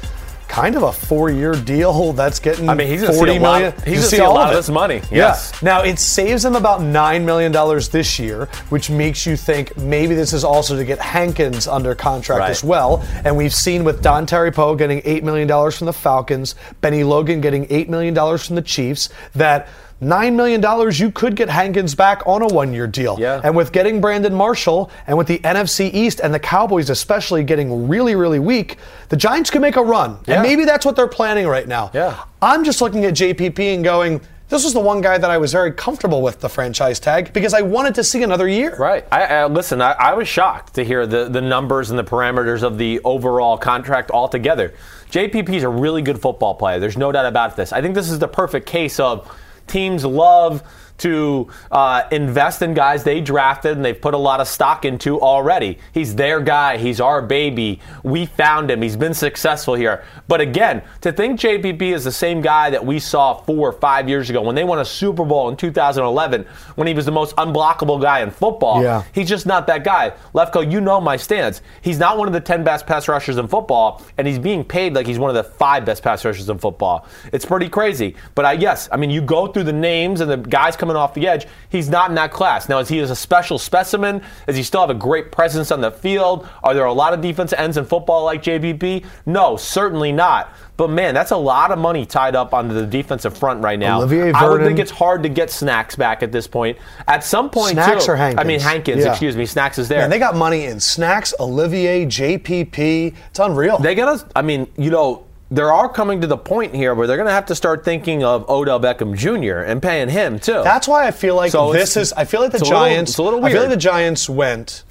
kind 0.48 0.76
of 0.76 0.84
a 0.84 0.92
four-year 0.92 1.54
deal 1.54 2.14
that's 2.14 2.40
getting 2.40 2.70
I 2.70 2.74
mean, 2.74 2.88
he's 2.88 3.02
gonna 3.02 3.14
see 3.14 3.18
40 3.20 3.38
a 3.38 3.40
lot- 3.42 3.82
he's 3.86 4.10
see 4.10 4.18
see 4.18 4.24
a 4.24 4.30
lot 4.30 4.50
of 4.50 4.56
this 4.56 4.70
money, 4.70 4.96
Yeah. 5.12 5.18
yes. 5.30 5.52
Now 5.62 5.82
it 5.84 6.00
saves 6.00 6.44
them 6.44 6.56
about 6.56 6.82
nine 6.82 7.26
million 7.26 7.52
dollars 7.52 7.90
this 7.90 8.18
year, 8.18 8.48
which 8.70 8.90
makes 8.90 9.26
you 9.26 9.36
think 9.36 9.78
maybe 9.78 10.16
this 10.16 10.34
is 10.34 10.44
also 10.44 10.76
to 10.78 10.84
get 10.86 11.00
Hankins 11.00 11.68
under 11.68 11.94
contract 11.96 12.40
Right. 12.42 12.50
as 12.52 12.64
well. 12.64 13.04
And 13.24 13.36
we've 13.38 13.54
seen 13.54 13.84
with 13.84 14.02
Dontari 14.02 14.54
Poe 14.54 14.76
getting 14.76 15.02
eight 15.06 15.24
million 15.24 15.48
dollars 15.48 15.78
from 15.78 15.86
the 15.88 15.94
Falcons, 15.94 16.56
Bennie 16.82 17.04
Logan 17.04 17.42
getting 17.42 17.68
eight 17.70 17.90
million 17.90 18.14
dollars 18.14 18.46
from 18.46 18.56
the 18.56 18.62
Chiefs, 18.62 19.10
that. 19.36 19.68
Nine 20.00 20.36
million 20.36 20.62
dollars, 20.62 21.00
you 21.00 21.12
could 21.12 21.36
get 21.36 21.50
Hankins 21.50 21.96
back 21.96 22.22
on 22.28 22.44
a 22.44 22.48
one-year 22.48 22.86
deal. 22.86 23.18
Yeah. 23.20 23.42
And 23.44 23.56
with 23.56 23.72
getting 23.72 24.00
Brandon 24.00 24.34
Marshall, 24.34 24.92
and 25.08 25.18
with 25.18 25.26
the 25.26 25.40
NFC 25.40 25.92
East 25.92 26.20
and 26.24 26.32
the 26.32 26.40
Cowboys 26.40 26.92
especially 26.92 27.44
getting 27.44 27.88
really, 27.88 28.16
really 28.16 28.40
weak, 28.40 28.78
the 29.10 29.18
Giants 29.18 29.50
could 29.50 29.62
make 29.62 29.76
a 29.76 29.82
run. 29.82 30.20
Yeah. 30.28 30.36
And 30.36 30.44
maybe 30.44 30.66
that's 30.66 30.86
what 30.86 30.96
they're 30.96 31.08
planning 31.08 31.48
right 31.48 31.68
now. 31.68 31.90
Yeah. 31.94 32.24
I'm 32.42 32.64
just 32.64 32.80
looking 32.80 33.06
at 33.06 33.16
JPP 33.16 33.60
and 33.74 33.84
going, 33.84 34.22
this 34.50 34.64
was 34.64 34.74
the 34.74 34.80
one 34.80 35.02
guy 35.02 35.18
that 35.18 35.30
I 35.30 35.38
was 35.40 35.52
very 35.52 35.74
comfortable 35.74 36.22
with 36.22 36.40
the 36.40 36.48
franchise 36.48 37.00
tag 37.00 37.34
because 37.34 37.54
I 37.54 37.62
wanted 37.62 37.96
to 37.96 38.04
see 38.04 38.24
another 38.24 38.48
year. 38.48 38.76
Right. 38.78 39.06
I, 39.12 39.26
I 39.26 39.46
listen. 39.48 39.82
I, 39.82 39.92
I 39.94 40.14
was 40.14 40.28
shocked 40.28 40.76
to 40.76 40.86
hear 40.86 41.06
the 41.06 41.28
the 41.28 41.42
numbers 41.42 41.90
and 41.90 42.00
the 42.00 42.04
parameters 42.04 42.64
of 42.64 42.78
the 42.78 43.02
overall 43.04 43.58
contract 43.58 44.10
altogether. 44.12 44.74
JPP 45.12 45.50
is 45.50 45.64
a 45.64 45.70
really 45.70 46.02
good 46.02 46.22
football 46.22 46.56
player. 46.56 46.80
There's 46.80 46.98
no 46.98 47.12
doubt 47.12 47.26
about 47.26 47.58
this. 47.58 47.74
I 47.74 47.82
think 47.82 47.94
this 47.96 48.10
is 48.10 48.20
the 48.20 48.28
perfect 48.28 48.68
case 48.68 49.00
of 49.02 49.30
teams 49.68 50.04
love 50.06 50.64
to 51.00 51.48
uh, 51.72 52.04
invest 52.12 52.62
in 52.62 52.74
guys 52.74 53.04
they 53.04 53.22
drafted 53.22 53.78
and 53.78 53.86
they've 53.86 54.00
put 54.00 54.14
a 54.14 54.18
lot 54.18 54.40
of 54.40 54.48
stock 54.48 54.86
into 54.86 55.20
already. 55.22 55.78
He's 55.94 56.16
their 56.16 56.40
guy. 56.40 56.78
He's 56.78 57.00
our 57.00 57.22
baby. 57.22 57.80
We 58.04 58.26
found 58.26 58.72
him. 58.72 58.82
He's 58.82 58.98
been 58.98 59.14
successful 59.14 59.76
here. 59.76 60.04
But 60.28 60.42
again, 60.42 60.82
to 61.02 61.12
think 61.12 61.40
JPP 61.40 61.82
is 61.82 62.04
the 62.04 62.12
same 62.12 62.42
guy 62.42 62.70
that 62.70 62.86
we 62.86 63.00
saw 63.00 63.36
four 63.36 63.70
or 63.70 63.74
five 63.74 64.10
years 64.10 64.30
ago 64.30 64.42
when 64.42 64.56
they 64.56 64.64
won 64.64 64.80
a 64.80 64.86
Super 64.86 65.26
Bowl 65.26 65.50
in 65.50 65.56
2011 65.56 66.46
when 66.76 66.88
he 66.88 66.94
was 66.94 67.06
the 67.06 67.12
most 67.12 67.36
unblockable 67.36 68.02
guy 68.02 68.22
in 68.22 68.32
football. 68.32 68.82
Yeah. 68.82 69.04
He's 69.14 69.30
just 69.30 69.46
not 69.46 69.68
that 69.68 69.84
guy. 69.84 70.14
Lefkoe, 70.34 70.70
you 70.72 70.82
know 70.82 71.00
my 71.00 71.18
stance. 71.18 71.62
He's 71.82 72.00
not 72.00 72.18
one 72.18 72.28
of 72.28 72.34
the 72.34 72.42
10 72.42 72.64
best 72.64 72.86
pass 72.86 73.08
rushers 73.08 73.38
in 73.38 73.48
football, 73.48 74.02
and 74.18 74.28
he's 74.28 74.40
being 74.40 74.64
paid 74.64 74.94
like 74.94 75.06
he's 75.06 75.20
one 75.20 75.30
of 75.30 75.36
the 75.36 75.44
five 75.44 75.86
best 75.86 76.04
pass 76.04 76.24
rushers 76.26 76.50
in 76.50 76.58
football. 76.58 77.08
It's 77.32 77.46
pretty 77.46 77.70
crazy. 77.70 78.16
But 78.36 78.46
I 78.46 78.54
yes, 78.54 78.90
I 78.92 78.98
mean 78.98 79.10
you 79.10 79.22
go 79.22 79.48
through 79.48 79.64
the 79.64 79.74
names 79.74 80.22
and 80.22 80.30
the 80.30 80.38
guys 80.38 80.76
coming 80.88 80.96
off 80.98 81.14
the 81.14 81.28
edge, 81.28 81.46
he's 81.70 81.90
not 81.90 82.10
in 82.10 82.16
that 82.16 82.32
class. 82.32 82.70
Now 82.70 82.80
is 82.80 82.88
he 82.88 83.00
a 83.00 83.16
special 83.16 83.60
specimen? 83.60 84.22
Does 84.46 84.56
he 84.56 84.64
still 84.64 84.80
have 84.82 84.90
a 84.90 84.94
great 84.94 85.32
presence 85.34 85.70
on 85.72 85.82
the 85.82 85.92
field? 85.92 86.48
Are 86.64 86.74
there 86.74 86.86
a 86.86 86.94
lot 86.94 87.14
of 87.14 87.20
defensive 87.20 87.60
ends 87.60 87.76
in 87.76 87.84
football 87.86 88.24
like 88.24 88.42
JPP? 88.42 89.06
No, 89.26 89.58
certainly 89.58 90.14
not. 90.14 90.54
But 90.78 90.92
man, 90.92 91.14
that's 91.14 91.32
a 91.32 91.38
lot 91.38 91.72
of 91.72 91.80
money 91.80 92.06
tied 92.06 92.36
up 92.36 92.54
onto 92.54 92.74
the 92.74 92.86
defensive 92.86 93.36
front 93.38 93.64
right 93.64 93.80
now. 93.80 93.98
Olivier 93.98 94.32
I 94.32 94.48
would 94.48 94.62
think 94.62 94.80
it's 94.80 94.92
hard 94.92 95.24
to 95.24 95.30
get 95.30 95.50
snacks 95.50 95.96
back 95.96 96.24
at 96.24 96.32
this 96.32 96.48
point. 96.48 96.78
At 97.08 97.24
some 97.24 97.50
point, 97.50 97.74
Snacks 97.74 98.06
too. 98.06 98.12
or 98.12 98.16
Hankins? 98.16 98.40
I 98.40 98.48
mean 98.48 98.60
Hankins. 98.60 99.04
Yeah. 99.04 99.10
Excuse 99.10 99.36
me. 99.36 99.46
Snacks 99.46 99.80
is 99.80 99.88
there. 99.90 100.02
And 100.02 100.12
they 100.12 100.20
got 100.20 100.36
money 100.36 100.66
in 100.66 100.80
snacks, 100.80 101.34
Olivier, 101.40 102.06
JPP. 102.06 103.14
It's 103.30 103.40
unreal. 103.40 103.80
They 103.80 103.96
gotta. 103.96 104.26
I 104.36 104.44
mean, 104.44 104.68
you 104.78 104.92
know, 104.92 105.27
they 105.50 105.62
are 105.62 105.88
coming 105.90 106.22
to 106.22 106.28
the 106.28 106.38
point 106.38 106.76
here 106.76 106.94
where 106.94 107.08
they're 107.08 107.18
gonna 107.18 107.32
have 107.32 107.46
to 107.48 107.56
start 107.56 107.86
thinking 107.86 108.24
of 108.24 108.50
Odell 108.50 108.80
Beckham 108.80 109.16
Jr. 109.16 109.60
and 109.60 109.82
paying 109.82 110.10
him 110.10 110.40
too. 110.40 110.62
That's 110.64 110.88
why 110.88 111.08
I 111.08 111.12
feel 111.12 111.36
like 111.36 111.52
So 111.52 111.72
this 111.72 111.96
is. 111.98 112.12
I 112.14 112.26
feel 112.26 112.42
like 112.42 112.52
the 112.52 112.58
it's 112.58 112.70
a 112.70 112.74
little- 112.74 112.80
Giants. 112.88 113.12
it's 113.12 113.18
a 113.18 113.24
little 113.24 113.44
I 113.46 113.52
feel 113.52 113.62
like 113.62 113.70
the 113.70 113.78
Giants 113.78 114.30
went. 114.30 114.84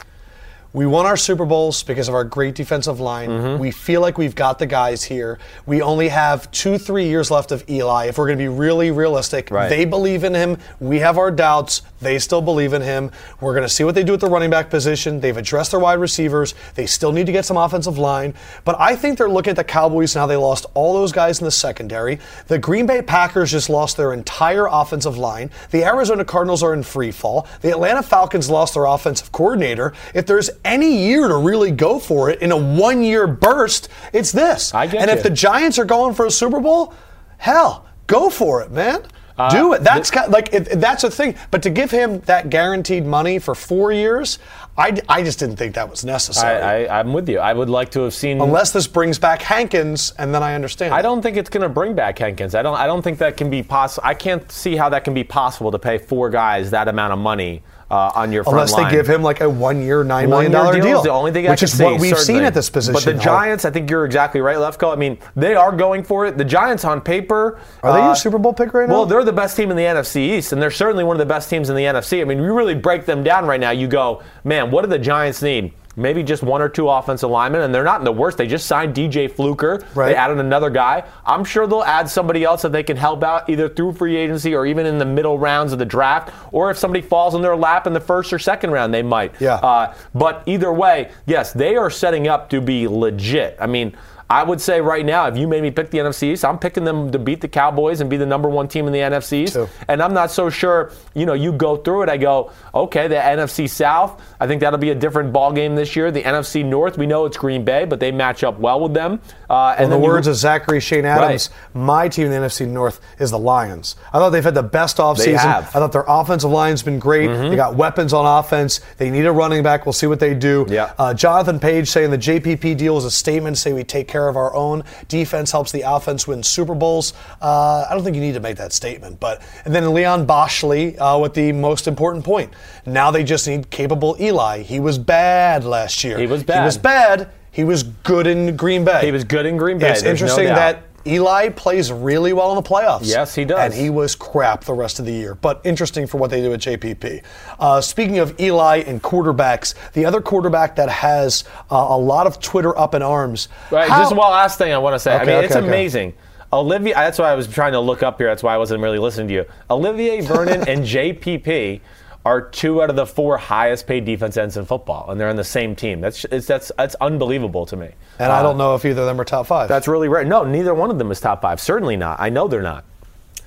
We 0.76 0.84
won 0.84 1.06
our 1.06 1.16
Super 1.16 1.46
Bowls 1.46 1.82
because 1.82 2.06
of 2.06 2.14
our 2.14 2.22
great 2.22 2.54
defensive 2.54 3.00
line. 3.00 3.30
Mm-hmm. 3.30 3.58
We 3.62 3.70
feel 3.70 4.02
like 4.02 4.18
we've 4.18 4.34
got 4.34 4.58
the 4.58 4.66
guys 4.66 5.02
here. 5.02 5.38
We 5.64 5.80
only 5.80 6.08
have 6.08 6.50
two, 6.50 6.76
three 6.76 7.06
years 7.08 7.30
left 7.30 7.50
of 7.50 7.64
Eli. 7.70 8.08
If 8.08 8.18
we're 8.18 8.26
going 8.26 8.36
to 8.36 8.44
be 8.44 8.48
really 8.48 8.90
realistic, 8.90 9.50
Right. 9.50 9.70
they 9.70 9.86
believe 9.86 10.22
in 10.22 10.34
him. 10.34 10.58
We 10.78 10.98
have 10.98 11.16
our 11.16 11.30
doubts. 11.30 11.80
They 12.02 12.18
still 12.18 12.42
believe 12.42 12.74
in 12.74 12.82
him. 12.82 13.10
We're 13.40 13.54
going 13.54 13.62
to 13.66 13.70
see 13.70 13.84
what 13.84 13.94
they 13.94 14.04
do 14.04 14.12
at 14.12 14.20
the 14.20 14.28
running 14.28 14.50
back 14.50 14.68
position. 14.68 15.18
They've 15.18 15.34
addressed 15.34 15.70
their 15.70 15.80
wide 15.80 15.94
receivers. 15.98 16.54
They 16.74 16.84
still 16.84 17.10
need 17.10 17.24
to 17.24 17.32
get 17.32 17.46
some 17.46 17.56
offensive 17.56 17.96
line. 17.96 18.34
But 18.66 18.78
I 18.78 18.96
think 18.96 19.16
they're 19.16 19.30
looking 19.30 19.52
at 19.52 19.56
the 19.56 19.64
Cowboys 19.64 20.14
now. 20.14 20.26
they 20.26 20.36
lost 20.36 20.66
all 20.74 20.92
those 20.92 21.10
guys 21.10 21.38
in 21.38 21.46
the 21.46 21.50
secondary. 21.50 22.18
The 22.48 22.58
Green 22.58 22.84
Bay 22.84 23.00
Packers 23.00 23.50
just 23.50 23.70
lost 23.70 23.96
their 23.96 24.12
entire 24.12 24.66
offensive 24.70 25.16
line. 25.16 25.50
The 25.70 25.84
Arizona 25.84 26.22
Cardinals 26.26 26.62
are 26.62 26.74
in 26.74 26.82
free 26.82 27.12
fall. 27.12 27.48
The 27.62 27.70
Atlanta 27.70 28.02
Falcons 28.02 28.50
lost 28.50 28.74
their 28.74 28.84
offensive 28.84 29.32
coordinator. 29.32 29.94
If 30.12 30.26
there's 30.26 30.50
any 30.66 31.06
year 31.06 31.28
to 31.28 31.36
really 31.36 31.70
go 31.70 31.98
for 31.98 32.28
it 32.30 32.42
in 32.42 32.52
a 32.52 32.56
one 32.56 33.02
year 33.02 33.26
burst, 33.26 33.88
it's 34.12 34.32
this. 34.32 34.74
I 34.74 34.86
get 34.86 35.00
and 35.00 35.10
if 35.10 35.22
the 35.22 35.30
Giants 35.30 35.78
are 35.78 35.84
going 35.84 36.14
for 36.14 36.26
a 36.26 36.30
Super 36.30 36.60
Bowl, 36.60 36.92
hell, 37.38 37.86
go 38.06 38.28
for 38.28 38.62
it, 38.62 38.70
man. 38.70 39.02
Uh, 39.38 39.50
Do 39.50 39.74
it. 39.74 39.82
That's 39.84 40.10
kind 40.10 40.32
like 40.32 40.52
it, 40.54 40.80
that's 40.80 41.04
a 41.04 41.10
thing. 41.10 41.34
But 41.50 41.62
to 41.64 41.70
give 41.70 41.90
him 41.90 42.20
that 42.20 42.48
guaranteed 42.48 43.04
money 43.04 43.38
for 43.38 43.54
four 43.54 43.92
years, 43.92 44.38
I, 44.78 44.98
I 45.10 45.22
just 45.22 45.38
didn't 45.38 45.56
think 45.56 45.74
that 45.74 45.90
was 45.90 46.06
necessary. 46.06 46.62
I, 46.62 46.84
I, 46.84 47.00
I'm 47.00 47.12
with 47.12 47.28
you. 47.28 47.38
I 47.38 47.52
would 47.52 47.68
like 47.68 47.90
to 47.92 48.00
have 48.00 48.14
seen. 48.14 48.40
Unless 48.40 48.72
this 48.72 48.86
brings 48.86 49.18
back 49.18 49.42
Hankins, 49.42 50.14
and 50.18 50.34
then 50.34 50.42
I 50.42 50.54
understand. 50.54 50.94
I 50.94 51.02
don't 51.02 51.20
think 51.20 51.36
it's 51.36 51.50
going 51.50 51.62
to 51.62 51.68
bring 51.68 51.94
back 51.94 52.18
Hankins. 52.18 52.54
I 52.54 52.62
don't. 52.62 52.76
I 52.76 52.86
don't 52.86 53.02
think 53.02 53.18
that 53.18 53.36
can 53.36 53.50
be 53.50 53.62
possible. 53.62 54.06
I 54.06 54.14
can't 54.14 54.50
see 54.50 54.74
how 54.74 54.88
that 54.88 55.04
can 55.04 55.12
be 55.12 55.24
possible 55.24 55.70
to 55.70 55.78
pay 55.78 55.98
four 55.98 56.30
guys 56.30 56.70
that 56.70 56.88
amount 56.88 57.12
of 57.12 57.18
money 57.18 57.62
uh, 57.90 58.12
on 58.14 58.32
your 58.32 58.42
front 58.42 58.56
Unless 58.56 58.72
line. 58.72 58.84
they 58.90 58.96
give 58.96 59.06
him 59.06 59.22
like 59.22 59.40
a 59.40 59.48
one-year, 59.48 60.02
nine 60.02 60.28
million 60.28 60.52
One-year 60.52 60.72
dollar 60.72 60.74
deal 60.74 60.84
deal, 60.84 61.02
the 61.02 61.10
only 61.10 61.32
thing 61.32 61.46
I 61.46 61.50
which 61.50 61.60
can 61.60 61.64
is 61.66 61.78
see, 61.78 61.84
what 61.84 62.00
we've 62.00 62.16
certainly. 62.16 62.24
seen 62.40 62.42
at 62.42 62.54
this 62.54 62.68
position. 62.68 62.94
But 62.94 63.04
the 63.04 63.14
Giants, 63.22 63.64
I 63.64 63.70
think 63.70 63.88
you're 63.90 64.04
exactly 64.04 64.40
right, 64.40 64.56
Lefkoe. 64.56 64.92
I 64.92 64.96
mean, 64.96 65.18
they 65.36 65.54
are 65.54 65.70
going 65.70 66.02
for 66.02 66.26
it. 66.26 66.36
The 66.36 66.44
Giants 66.44 66.84
on 66.84 67.00
paper 67.00 67.60
are 67.82 67.92
they 67.92 68.00
uh, 68.00 68.06
your 68.06 68.16
Super 68.16 68.38
Bowl 68.38 68.52
pick 68.52 68.74
right 68.74 68.88
now? 68.88 68.94
Well, 68.94 69.06
they're 69.06 69.24
the 69.24 69.32
best 69.32 69.56
team 69.56 69.70
in 69.70 69.76
the 69.76 69.84
NFC 69.84 70.16
East, 70.16 70.52
and 70.52 70.60
they're 70.60 70.70
certainly 70.70 71.04
one 71.04 71.14
of 71.14 71.18
the 71.18 71.26
best 71.26 71.48
teams 71.48 71.70
in 71.70 71.76
the 71.76 71.82
NFC. 71.82 72.20
I 72.20 72.24
mean, 72.24 72.38
you 72.38 72.52
really 72.54 72.74
break 72.74 73.06
them 73.06 73.22
down 73.22 73.46
right 73.46 73.60
now. 73.60 73.70
You 73.70 73.86
go, 73.86 74.22
man, 74.44 74.70
what 74.70 74.82
do 74.82 74.88
the 74.88 74.98
Giants 74.98 75.42
need? 75.42 75.72
Maybe 75.98 76.22
just 76.22 76.42
one 76.42 76.60
or 76.60 76.68
two 76.68 76.90
offensive 76.90 77.30
linemen, 77.30 77.62
and 77.62 77.74
they're 77.74 77.82
not 77.82 78.00
in 78.00 78.04
the 78.04 78.12
worst. 78.12 78.36
They 78.36 78.46
just 78.46 78.66
signed 78.66 78.94
DJ 78.94 79.30
Fluker. 79.30 79.82
Right. 79.94 80.10
They 80.10 80.14
added 80.14 80.38
another 80.38 80.68
guy. 80.68 81.04
I'm 81.24 81.42
sure 81.42 81.66
they'll 81.66 81.82
add 81.82 82.10
somebody 82.10 82.44
else 82.44 82.62
that 82.62 82.72
they 82.72 82.82
can 82.82 82.98
help 82.98 83.24
out 83.24 83.48
either 83.48 83.68
through 83.68 83.94
free 83.94 84.16
agency 84.16 84.54
or 84.54 84.66
even 84.66 84.84
in 84.84 84.98
the 84.98 85.06
middle 85.06 85.38
rounds 85.38 85.72
of 85.72 85.78
the 85.78 85.86
draft, 85.86 86.34
or 86.52 86.70
if 86.70 86.76
somebody 86.76 87.00
falls 87.00 87.34
in 87.34 87.40
their 87.40 87.56
lap 87.56 87.86
in 87.86 87.94
the 87.94 88.00
first 88.00 88.30
or 88.32 88.38
second 88.38 88.72
round, 88.72 88.92
they 88.92 89.02
might. 89.02 89.40
Yeah. 89.40 89.54
Uh, 89.54 89.94
but 90.14 90.42
either 90.44 90.72
way, 90.72 91.10
yes, 91.24 91.52
they 91.52 91.76
are 91.76 91.88
setting 91.88 92.28
up 92.28 92.50
to 92.50 92.60
be 92.60 92.86
legit. 92.86 93.56
I 93.58 93.66
mean, 93.66 93.96
I 94.28 94.42
would 94.42 94.60
say 94.60 94.80
right 94.80 95.06
now, 95.06 95.28
if 95.28 95.36
you 95.36 95.46
made 95.46 95.62
me 95.62 95.70
pick 95.70 95.90
the 95.90 95.98
NFC 95.98 96.32
East, 96.32 96.44
I'm 96.44 96.58
picking 96.58 96.82
them 96.82 97.12
to 97.12 97.18
beat 97.18 97.40
the 97.40 97.48
Cowboys 97.48 98.00
and 98.00 98.10
be 98.10 98.16
the 98.16 98.26
number 98.26 98.48
one 98.48 98.66
team 98.66 98.88
in 98.88 98.92
the 98.92 98.98
NFC 98.98 99.44
East. 99.44 99.56
And 99.86 100.02
I'm 100.02 100.12
not 100.12 100.32
so 100.32 100.50
sure, 100.50 100.90
you 101.14 101.26
know, 101.26 101.34
you 101.34 101.52
go 101.52 101.76
through 101.76 102.02
it, 102.02 102.08
I 102.08 102.16
go, 102.16 102.50
okay, 102.74 103.06
the 103.06 103.14
NFC 103.14 103.70
South, 103.70 104.20
I 104.40 104.48
think 104.48 104.60
that'll 104.62 104.80
be 104.80 104.90
a 104.90 104.96
different 104.96 105.32
ball 105.32 105.52
game 105.52 105.76
this 105.76 105.94
year. 105.94 106.10
The 106.10 106.24
NFC 106.24 106.64
North, 106.64 106.98
we 106.98 107.06
know 107.06 107.24
it's 107.24 107.36
Green 107.36 107.64
Bay, 107.64 107.84
but 107.84 108.00
they 108.00 108.10
match 108.10 108.42
up 108.42 108.58
well 108.58 108.80
with 108.80 108.94
them. 108.94 109.20
Uh, 109.48 109.74
and 109.76 109.84
In 109.84 109.90
the 109.90 109.96
then 109.96 110.02
you- 110.04 110.10
words 110.10 110.26
of 110.26 110.34
Zachary 110.36 110.80
Shane 110.80 111.04
Adams, 111.04 111.50
my 111.74 112.08
team 112.08 112.26
in 112.26 112.32
the 112.32 112.38
NFC 112.48 112.66
North 112.66 113.00
is 113.18 113.30
the 113.30 113.38
Lions. 113.38 113.96
I 114.12 114.18
thought 114.18 114.30
they've 114.30 114.42
had 114.44 114.54
the 114.54 114.62
best 114.62 114.96
offseason. 114.98 115.36
have. 115.36 115.64
Mm-hmm. 115.64 115.76
I 115.76 115.80
thought 115.80 115.92
their 115.92 116.04
offensive 116.06 116.50
line's 116.50 116.82
been 116.82 116.98
great. 116.98 117.28
They 117.28 117.56
got 117.56 117.74
weapons 117.76 118.12
on 118.12 118.26
offense. 118.38 118.80
They 118.98 119.10
need 119.10 119.26
a 119.26 119.32
running 119.32 119.62
back. 119.62 119.86
We'll 119.86 119.92
see 119.92 120.06
what 120.06 120.20
they 120.20 120.34
do. 120.34 120.66
Yeah. 120.68 120.92
Uh, 120.98 121.14
Jonathan 121.14 121.58
Page 121.60 121.88
saying 121.88 122.10
the 122.10 122.18
JPP 122.18 122.76
deal 122.76 122.96
is 122.98 123.04
a 123.04 123.10
statement 123.10 123.56
to 123.56 123.62
say 123.62 123.72
we 123.72 123.84
take 123.84 124.08
care 124.08 124.28
of 124.28 124.36
our 124.36 124.54
own. 124.54 124.82
Defense 125.08 125.50
helps 125.52 125.72
the 125.72 125.82
offense 125.82 126.26
win 126.26 126.42
Super 126.42 126.74
Bowls. 126.74 127.12
Uh, 127.40 127.86
I 127.88 127.94
don't 127.94 128.02
think 128.04 128.16
you 128.16 128.22
need 128.22 128.34
to 128.34 128.40
make 128.40 128.56
that 128.56 128.72
statement. 128.72 129.20
But 129.20 129.42
and 129.64 129.74
then 129.74 129.92
Leon 129.94 130.26
Boshley 130.26 130.96
uh, 130.98 131.18
with 131.18 131.34
the 131.34 131.52
most 131.52 131.86
important 131.86 132.24
point. 132.24 132.52
Now 132.84 133.10
they 133.10 133.24
just 133.24 133.46
need 133.46 133.70
capable 133.70 134.16
Eli. 134.20 134.62
He 134.62 134.80
was 134.80 134.98
bad 134.98 135.64
last 135.64 136.02
year. 136.04 136.18
He 136.18 136.26
was 136.26 136.42
bad. 136.42 136.60
He 136.60 136.64
was 136.64 136.78
bad. 136.78 137.30
He 137.56 137.64
was 137.64 137.84
good 137.84 138.26
in 138.26 138.54
Green 138.54 138.84
Bay. 138.84 139.00
He 139.06 139.10
was 139.10 139.24
good 139.24 139.46
in 139.46 139.56
Green 139.56 139.78
Bay. 139.78 139.90
It's 139.90 140.02
there's 140.02 140.20
interesting 140.20 140.48
doubt. 140.48 140.56
that 140.56 140.82
Eli 141.06 141.48
plays 141.48 141.90
really 141.90 142.34
well 142.34 142.50
in 142.50 142.56
the 142.56 142.68
playoffs. 142.68 143.00
Yes, 143.04 143.34
he 143.34 143.46
does. 143.46 143.58
And 143.58 143.72
he 143.72 143.88
was 143.88 144.14
crap 144.14 144.64
the 144.64 144.74
rest 144.74 144.98
of 144.98 145.06
the 145.06 145.12
year. 145.12 145.36
But 145.36 145.62
interesting 145.64 146.06
for 146.06 146.18
what 146.18 146.28
they 146.28 146.42
do 146.42 146.52
at 146.52 146.60
JPP. 146.60 147.22
Uh, 147.58 147.80
speaking 147.80 148.18
of 148.18 148.38
Eli 148.38 148.80
and 148.86 149.02
quarterbacks, 149.02 149.72
the 149.94 150.04
other 150.04 150.20
quarterback 150.20 150.76
that 150.76 150.90
has 150.90 151.44
uh, 151.70 151.86
a 151.88 151.96
lot 151.96 152.26
of 152.26 152.40
Twitter 152.40 152.78
up 152.78 152.94
in 152.94 153.00
arms. 153.00 153.48
Right, 153.70 153.88
how- 153.88 154.02
just 154.02 154.14
one 154.14 154.30
last 154.30 154.58
thing 154.58 154.74
I 154.74 154.78
want 154.78 154.92
to 154.94 154.98
say. 154.98 155.14
Okay, 155.14 155.22
I 155.22 155.24
mean, 155.24 155.34
okay, 155.36 155.46
it's 155.46 155.56
okay. 155.56 155.66
amazing. 155.66 156.12
Olivia, 156.52 156.94
that's 156.94 157.18
why 157.18 157.32
I 157.32 157.34
was 157.34 157.46
trying 157.48 157.72
to 157.72 157.80
look 157.80 158.02
up 158.02 158.18
here. 158.18 158.28
That's 158.28 158.42
why 158.42 158.54
I 158.54 158.58
wasn't 158.58 158.82
really 158.82 158.98
listening 158.98 159.28
to 159.28 159.34
you. 159.34 159.44
Olivier 159.70 160.20
Vernon 160.20 160.60
and 160.68 160.82
JPP 160.84 161.80
are 162.26 162.40
two 162.40 162.82
out 162.82 162.90
of 162.90 162.96
the 162.96 163.06
four 163.06 163.38
highest 163.38 163.86
paid 163.86 164.04
defense 164.04 164.36
ends 164.36 164.56
in 164.56 164.64
football, 164.64 165.08
and 165.08 165.20
they're 165.20 165.28
on 165.28 165.36
the 165.36 165.44
same 165.44 165.76
team. 165.76 166.00
That's 166.00 166.24
it's, 166.24 166.48
that's 166.48 166.72
that's 166.76 166.96
unbelievable 166.96 167.66
to 167.66 167.76
me. 167.76 167.90
and 168.18 168.32
I 168.32 168.42
don't 168.42 168.58
know 168.58 168.74
if 168.74 168.84
either 168.84 169.02
of 169.02 169.06
them 169.06 169.20
are 169.20 169.24
top 169.24 169.46
five. 169.46 169.68
That's 169.68 169.86
really 169.86 170.08
rare. 170.08 170.24
No, 170.24 170.42
neither 170.42 170.74
one 170.74 170.90
of 170.90 170.98
them 170.98 171.12
is 171.12 171.20
top 171.20 171.40
five. 171.42 171.60
Certainly 171.60 171.96
not. 171.96 172.18
I 172.18 172.28
know 172.28 172.48
they're 172.48 172.62
not. 172.62 172.84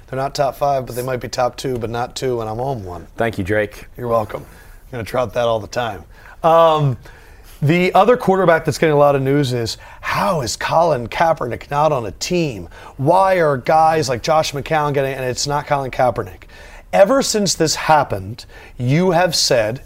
They're 0.08 0.18
not 0.18 0.34
top 0.34 0.56
five, 0.56 0.86
but 0.86 0.96
they 0.96 1.04
might 1.04 1.18
be 1.20 1.28
top 1.28 1.58
two, 1.58 1.78
but 1.78 1.90
not 1.90 2.16
two, 2.16 2.40
and 2.40 2.50
I'm 2.50 2.62
on 2.62 2.86
one. 2.86 3.08
Thank 3.18 3.38
you, 3.38 3.44
Drake. 3.44 3.88
You're 3.98 4.08
welcome. 4.08 4.44
I'm 4.44 4.92
going 4.92 5.06
to 5.06 5.10
trout 5.10 5.34
that 5.34 5.46
all 5.46 5.60
the 5.60 5.68
time. 5.68 6.06
Um, 6.42 6.98
the 7.62 7.94
other 7.94 8.16
quarterback 8.16 8.64
that's 8.64 8.78
getting 8.78 8.96
a 8.96 8.98
lot 8.98 9.18
of 9.18 9.22
news 9.22 9.52
is 9.52 9.78
how 10.00 10.40
is 10.40 10.56
Colin 10.56 11.10
Kaepernick 11.10 11.70
not 11.70 11.92
on 11.92 12.06
a 12.06 12.12
team? 12.12 12.70
Why 12.96 13.42
are 13.42 13.58
guys 13.58 14.08
like 14.08 14.24
Josh 14.24 14.54
McCown 14.54 14.94
getting, 14.94 15.14
and 15.14 15.26
it's 15.26 15.46
not 15.46 15.68
Colin 15.68 15.92
Kaepernick? 15.92 16.44
Ever 16.92 17.22
since 17.22 17.54
this 17.54 17.76
happened, 17.76 18.46
you 18.78 19.12
have 19.12 19.36
said, 19.36 19.82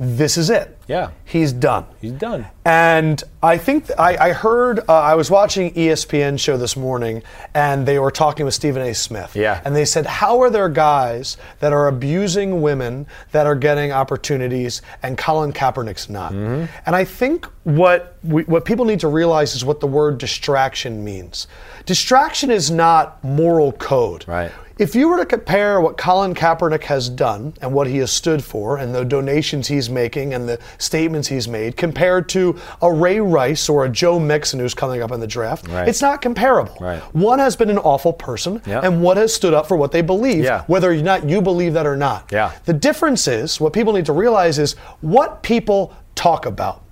this 0.00 0.36
is 0.36 0.48
it. 0.48 0.78
Yeah. 0.86 1.10
He's 1.24 1.52
done. 1.52 1.84
He's 2.00 2.12
done. 2.12 2.46
And 2.64 3.22
I 3.42 3.58
think 3.58 3.88
th- 3.88 3.98
I, 3.98 4.28
I 4.28 4.32
heard 4.32 4.78
uh, 4.88 4.92
I 4.92 5.16
was 5.16 5.28
watching 5.28 5.74
ESPN 5.74 6.38
show 6.38 6.56
this 6.56 6.76
morning, 6.76 7.22
and 7.52 7.84
they 7.84 7.98
were 7.98 8.12
talking 8.12 8.44
with 8.44 8.54
Stephen 8.54 8.80
A. 8.82 8.94
Smith. 8.94 9.34
Yeah. 9.34 9.60
And 9.64 9.74
they 9.74 9.84
said, 9.84 10.06
"How 10.06 10.40
are 10.40 10.50
there 10.50 10.68
guys 10.68 11.36
that 11.58 11.72
are 11.72 11.88
abusing 11.88 12.62
women 12.62 13.08
that 13.32 13.46
are 13.46 13.56
getting 13.56 13.90
opportunities, 13.90 14.82
and 15.02 15.18
Colin 15.18 15.52
Kaepernick's 15.52 16.08
not?" 16.08 16.32
Mm-hmm. 16.32 16.66
And 16.86 16.94
I 16.94 17.04
think 17.04 17.46
what 17.64 18.18
we, 18.22 18.44
what 18.44 18.64
people 18.64 18.84
need 18.84 19.00
to 19.00 19.08
realize 19.08 19.56
is 19.56 19.64
what 19.64 19.80
the 19.80 19.88
word 19.88 20.18
distraction 20.18 21.02
means. 21.04 21.48
Distraction 21.86 22.52
is 22.52 22.70
not 22.70 23.22
moral 23.24 23.72
code. 23.72 24.26
Right. 24.28 24.52
If 24.78 24.94
you 24.94 25.08
were 25.08 25.16
to 25.16 25.26
compare 25.26 25.80
what 25.80 25.96
Colin 25.96 26.34
Kaepernick 26.34 26.84
has 26.84 27.08
done 27.08 27.52
and 27.60 27.72
what 27.72 27.88
he 27.88 27.98
has 27.98 28.12
stood 28.12 28.44
for 28.44 28.78
and 28.78 28.94
the 28.94 29.04
donations 29.04 29.66
he's 29.66 29.90
making 29.90 30.34
and 30.34 30.48
the 30.48 30.60
statements 30.78 31.26
he's 31.26 31.48
made 31.48 31.76
compared 31.76 32.28
to 32.28 32.56
a 32.80 32.92
Ray 32.92 33.18
Rice 33.18 33.68
or 33.68 33.84
a 33.84 33.88
Joe 33.88 34.20
Mixon 34.20 34.60
who's 34.60 34.74
coming 34.74 35.02
up 35.02 35.10
in 35.10 35.18
the 35.18 35.26
draft, 35.26 35.66
Right. 35.66 35.88
it's 35.88 36.00
not 36.00 36.22
comparable. 36.22 36.76
Right. 36.80 37.00
One 37.12 37.40
has 37.40 37.56
been 37.56 37.70
an 37.70 37.78
awful 37.78 38.12
person 38.12 38.62
Yeah. 38.66 38.80
and 38.84 39.02
one 39.02 39.16
has 39.16 39.34
stood 39.34 39.52
up 39.52 39.66
for 39.66 39.76
what 39.76 39.90
they 39.90 40.00
believe, 40.02 40.44
Yeah. 40.44 40.62
whether 40.68 40.92
or 40.92 40.96
not 40.96 41.28
you 41.28 41.42
believe 41.42 41.74
that 41.74 41.84
or 41.86 41.96
not. 41.96 42.26
Yeah. 42.30 42.52
The 42.64 42.72
difference 42.72 43.26
is, 43.26 43.60
what 43.60 43.72
people 43.72 43.92
need 43.94 44.06
to 44.06 44.12
realize 44.12 44.60
is 44.60 44.76
what 45.00 45.42
people 45.42 45.92
talk 46.14 46.46
about. 46.46 46.82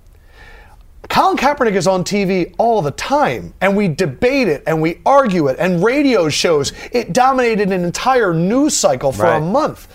Colin 1.09 1.37
Kaepernick 1.37 1.75
is 1.75 1.87
on 1.87 2.03
TV 2.03 2.53
all 2.57 2.81
the 2.81 2.91
time, 2.91 3.53
and 3.61 3.75
we 3.75 3.87
debate 3.87 4.47
it 4.47 4.63
and 4.67 4.81
we 4.81 4.99
argue 5.05 5.47
it, 5.47 5.57
and 5.59 5.83
radio 5.83 6.29
shows. 6.29 6.73
It 6.91 7.13
dominated 7.13 7.71
an 7.71 7.83
entire 7.83 8.33
news 8.33 8.75
cycle 8.75 9.11
for 9.11 9.25
a 9.25 9.41
month. 9.41 9.87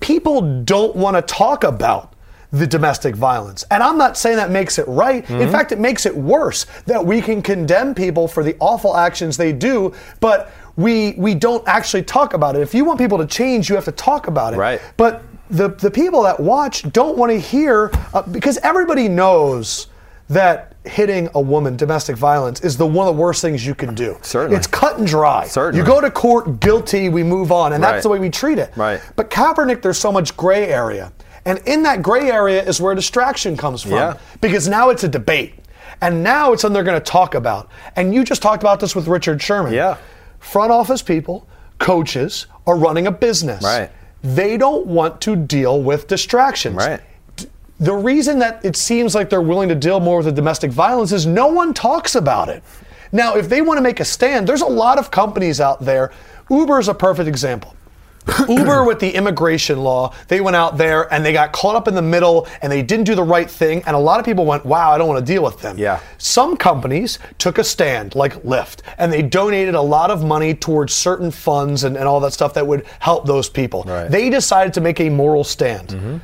People 0.00 0.62
don't 0.64 0.96
want 0.96 1.16
to 1.16 1.22
talk 1.22 1.64
about 1.64 2.14
the 2.54 2.66
domestic 2.66 3.16
violence. 3.16 3.64
And 3.70 3.82
I'm 3.82 3.98
not 3.98 4.16
saying 4.16 4.36
that 4.36 4.50
makes 4.50 4.78
it 4.78 4.86
right. 4.86 5.24
Mm-hmm. 5.24 5.42
In 5.42 5.50
fact, 5.50 5.72
it 5.72 5.80
makes 5.80 6.06
it 6.06 6.16
worse 6.16 6.66
that 6.86 7.04
we 7.04 7.20
can 7.20 7.42
condemn 7.42 7.96
people 7.96 8.28
for 8.28 8.44
the 8.44 8.56
awful 8.60 8.96
actions 8.96 9.36
they 9.36 9.52
do, 9.52 9.92
but 10.20 10.52
we 10.76 11.14
we 11.16 11.34
don't 11.34 11.66
actually 11.66 12.04
talk 12.04 12.32
about 12.34 12.54
it. 12.54 12.62
If 12.62 12.72
you 12.74 12.84
want 12.84 12.98
people 12.98 13.18
to 13.18 13.26
change, 13.26 13.68
you 13.68 13.74
have 13.74 13.84
to 13.86 13.92
talk 13.92 14.28
about 14.28 14.54
it. 14.54 14.56
Right. 14.56 14.80
But 14.96 15.22
the 15.50 15.68
the 15.68 15.90
people 15.90 16.22
that 16.22 16.38
watch 16.38 16.90
don't 16.92 17.18
want 17.18 17.32
to 17.32 17.38
hear 17.38 17.90
uh, 18.12 18.22
because 18.22 18.58
everybody 18.58 19.08
knows 19.08 19.88
that 20.28 20.74
hitting 20.84 21.28
a 21.34 21.40
woman, 21.40 21.76
domestic 21.76 22.16
violence, 22.16 22.60
is 22.60 22.76
the 22.76 22.86
one 22.86 23.06
of 23.08 23.14
the 23.14 23.20
worst 23.20 23.42
things 23.42 23.64
you 23.66 23.74
can 23.74 23.94
do. 23.94 24.16
Certainly. 24.22 24.56
It's 24.56 24.66
cut 24.66 24.98
and 24.98 25.06
dry. 25.06 25.46
Certainly. 25.46 25.78
You 25.78 25.86
go 25.86 26.00
to 26.00 26.10
court 26.10 26.60
guilty, 26.60 27.08
we 27.08 27.22
move 27.22 27.52
on, 27.52 27.72
and 27.72 27.82
Right. 27.82 27.92
that's 27.92 28.02
the 28.04 28.08
way 28.08 28.18
we 28.18 28.30
treat 28.30 28.58
it. 28.58 28.72
Right. 28.76 29.00
But 29.16 29.30
Kaepernick, 29.30 29.82
there's 29.82 29.98
so 29.98 30.10
much 30.12 30.36
gray 30.36 30.68
area. 30.68 31.12
And 31.44 31.58
in 31.66 31.82
that 31.82 32.02
gray 32.02 32.30
area 32.30 32.62
is 32.62 32.80
where 32.80 32.94
distraction 32.94 33.56
comes 33.56 33.82
from. 33.82 33.92
Yeah. 33.92 34.14
Because 34.40 34.66
now 34.66 34.88
it's 34.90 35.04
a 35.04 35.08
debate. 35.08 35.54
And 36.00 36.22
now 36.22 36.52
it's 36.52 36.62
something 36.62 36.74
they're 36.74 36.82
going 36.84 37.00
to 37.00 37.04
talk 37.10 37.34
about. 37.34 37.68
And 37.96 38.14
you 38.14 38.24
just 38.24 38.40
talked 38.42 38.62
about 38.62 38.80
this 38.80 38.96
with 38.96 39.06
Richard 39.08 39.42
Sherman. 39.42 39.72
Yeah. 39.74 39.96
Front 40.38 40.72
office 40.72 41.02
people, 41.02 41.46
coaches, 41.78 42.46
are 42.66 42.76
running 42.76 43.06
a 43.06 43.12
business. 43.12 43.62
Right. 43.62 43.90
They 44.22 44.56
don't 44.56 44.86
want 44.86 45.20
to 45.22 45.36
deal 45.36 45.82
with 45.82 46.06
distractions. 46.08 46.76
Right. 46.76 47.00
The 47.80 47.94
reason 47.94 48.38
that 48.38 48.64
it 48.64 48.76
seems 48.76 49.14
like 49.14 49.30
they're 49.30 49.42
willing 49.42 49.68
to 49.68 49.74
deal 49.74 50.00
more 50.00 50.18
with 50.18 50.26
the 50.26 50.32
domestic 50.32 50.70
violence 50.70 51.12
is 51.12 51.26
no 51.26 51.48
one 51.48 51.74
talks 51.74 52.14
about 52.14 52.48
it. 52.48 52.62
Now, 53.10 53.36
if 53.36 53.48
they 53.48 53.62
want 53.62 53.78
to 53.78 53.82
make 53.82 54.00
a 54.00 54.04
stand, 54.04 54.46
there's 54.46 54.62
a 54.62 54.66
lot 54.66 54.98
of 54.98 55.10
companies 55.10 55.60
out 55.60 55.84
there. 55.84 56.12
Uber 56.50 56.78
is 56.78 56.88
a 56.88 56.94
perfect 56.94 57.28
example. 57.28 57.74
Uber 58.48 58.84
with 58.84 59.00
the 59.00 59.10
immigration 59.10 59.82
law, 59.82 60.14
they 60.28 60.40
went 60.40 60.56
out 60.56 60.78
there 60.78 61.12
and 61.12 61.24
they 61.24 61.32
got 61.32 61.52
caught 61.52 61.76
up 61.76 61.88
in 61.88 61.94
the 61.94 62.02
middle 62.02 62.48
and 62.62 62.72
they 62.72 62.82
didn't 62.82 63.04
do 63.04 63.14
the 63.14 63.22
right 63.22 63.50
thing. 63.50 63.82
And 63.86 63.94
a 63.94 63.98
lot 63.98 64.18
of 64.18 64.24
people 64.24 64.46
went, 64.46 64.64
wow, 64.64 64.92
I 64.92 64.98
don't 64.98 65.08
want 65.08 65.24
to 65.24 65.32
deal 65.32 65.42
with 65.42 65.60
them. 65.60 65.76
Yeah. 65.76 66.00
Some 66.16 66.56
companies 66.56 67.18
took 67.38 67.58
a 67.58 67.64
stand, 67.64 68.14
like 68.14 68.34
Lyft, 68.42 68.80
and 68.96 69.12
they 69.12 69.20
donated 69.20 69.74
a 69.74 69.80
lot 69.80 70.10
of 70.10 70.24
money 70.24 70.54
towards 70.54 70.94
certain 70.94 71.30
funds 71.30 71.84
and, 71.84 71.96
and 71.96 72.06
all 72.08 72.20
that 72.20 72.32
stuff 72.32 72.54
that 72.54 72.66
would 72.66 72.86
help 73.00 73.26
those 73.26 73.50
people. 73.50 73.84
Right. 73.86 74.10
They 74.10 74.30
decided 74.30 74.72
to 74.74 74.80
make 74.80 75.00
a 75.00 75.10
moral 75.10 75.44
stand. 75.44 75.88
Mm-hmm. 75.88 76.16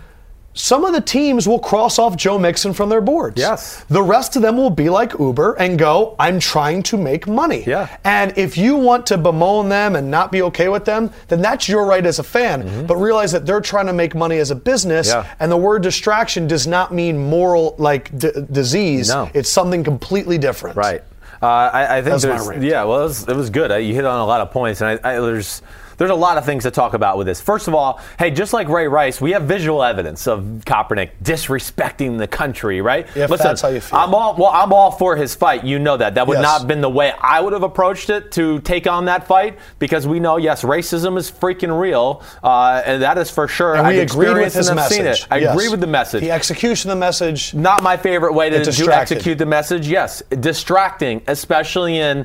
Some 0.53 0.85
of 0.85 0.93
the 0.93 1.01
teams 1.01 1.47
will 1.47 1.61
cross 1.61 1.99
off 1.99 2.17
Joe 2.17 2.39
Mixon 2.39 2.73
from 2.73 2.89
their 2.89 3.01
boards. 3.01 3.39
Yes. 3.39 3.85
The 3.89 4.03
rest 4.03 4.35
of 4.35 4.43
them 4.43 4.57
will 4.57 4.69
be 4.71 4.91
like 4.91 5.13
Uber 5.19 5.55
and 5.55 5.79
go, 5.79 6.17
I'm 6.19 6.41
trying 6.41 6.83
to 6.85 6.97
make 6.97 7.29
money. 7.29 7.63
Yeah. 7.65 7.97
And 8.05 8.37
if 8.37 8.57
you 8.59 8.75
want 8.77 9.07
to 9.07 9.17
bemoan 9.19 9.69
them 9.69 9.95
and 9.95 10.11
not 10.11 10.33
be 10.33 10.43
okay 10.43 10.69
with 10.69 10.85
them, 10.85 11.13
then 11.29 11.41
that's 11.41 11.69
your 11.69 11.85
right 11.87 12.05
as 12.05 12.19
a 12.19 12.25
fan. 12.25 12.87
But 12.87 12.97
realize 12.97 13.31
that 13.33 13.47
they're 13.47 13.61
trying 13.61 13.87
to 13.87 13.93
make 13.93 14.15
money 14.17 14.39
as 14.39 14.51
a 14.51 14.57
business. 14.57 15.11
Mm-hmm. 15.13 15.25
Yeah. 15.27 15.35
And 15.39 15.53
the 15.53 15.57
word 15.57 15.83
distraction 15.83 16.47
does 16.49 16.67
not 16.67 16.93
mean 16.93 17.17
moral 17.31 17.77
like 17.79 18.17
d- 18.19 18.33
disease. 18.51 19.09
No. 19.09 19.31
It's 19.33 19.49
something 19.49 19.85
completely 19.85 20.37
different. 20.37 20.77
Right. 20.77 21.03
Uh, 21.43 21.47
I, 21.47 21.99
I 21.99 22.03
think 22.03 22.11
That's 22.21 22.25
my 22.25 22.31
there's 22.33 22.49
rant. 22.49 22.63
yeah. 22.65 22.85
Well, 22.85 23.01
it 23.01 23.05
was, 23.05 23.29
it 23.29 23.37
was 23.37 23.51
good. 23.51 23.71
Uh, 23.73 23.77
You 23.77 23.95
hit 23.95 24.05
on 24.05 24.19
a 24.21 24.27
lot 24.27 24.41
of 24.43 24.51
points, 24.51 24.83
and 24.83 25.01
I, 25.03 25.13
I, 25.17 25.21
there's 25.21 25.63
there's 26.01 26.11
a 26.11 26.15
lot 26.15 26.39
of 26.39 26.47
things 26.47 26.63
to 26.63 26.71
talk 26.71 26.95
about 26.95 27.19
with 27.19 27.27
this. 27.27 27.43
First 27.43 27.69
of 27.69 27.75
all, 27.75 28.01
hey, 28.19 28.31
just 28.31 28.55
like 28.55 28.69
Ray 28.71 28.89
Rice, 28.89 29.21
we 29.21 29.33
have 29.33 29.43
visual 29.43 29.85
evidence 29.85 30.27
of 30.27 30.41
Kaepernick 30.65 31.11
disrespecting 31.23 32.17
the 32.17 32.27
country, 32.27 32.81
right? 32.81 33.07
If 33.15 33.29
that's 33.29 33.61
how 33.61 33.69
you 33.69 33.81
feel. 33.83 33.99
I'm 33.99 34.15
all 34.15 34.35
well. 34.35 34.49
I'm 34.49 34.73
all 34.73 34.91
for 34.93 35.15
his 35.15 35.35
fight. 35.35 35.63
You 35.63 35.79
know 35.79 35.99
that. 35.99 36.15
That 36.15 36.27
would 36.27 36.39
Yes. 36.39 36.43
not 36.43 36.59
have 36.61 36.69
been 36.69 36.81
the 36.81 36.89
way 36.89 37.13
I 37.21 37.39
would 37.43 37.53
have 37.53 37.65
approached 37.65 38.09
it 38.09 38.33
to 38.33 38.61
take 38.61 38.87
on 38.87 39.05
that 39.05 39.27
fight 39.27 39.59
because 39.79 40.07
we 40.07 40.21
know, 40.21 40.39
yes, 40.39 40.63
racism 40.63 41.19
is 41.19 41.31
freaking 41.31 41.79
real, 41.79 42.23
uh, 42.43 42.81
and 42.87 43.03
that 43.03 43.19
is 43.19 43.31
for 43.31 43.47
sure. 43.47 43.75
And 43.77 43.87
we 43.87 44.01
I've 44.01 44.11
agreed 44.11 44.33
with 44.39 44.55
his 44.55 44.73
message. 44.73 44.97
seen 44.97 45.07
it. 45.07 45.27
I 45.31 45.37
Yes. 45.37 45.53
agree 45.55 45.69
with 45.69 45.81
the 45.81 45.87
message 45.87 46.23
The 46.23 46.31
execution 46.31 46.91
of 46.91 46.97
the 46.97 47.01
message. 47.01 47.53
not 47.53 47.83
my 47.83 47.99
favorite 47.99 48.33
way 48.33 48.49
to, 48.49 48.65
to 48.65 48.95
execute 48.97 49.37
the 49.37 49.45
message. 49.45 49.87
Yes, 49.87 50.23
distracting, 50.31 51.21
especially 51.27 51.99
in. 51.99 52.25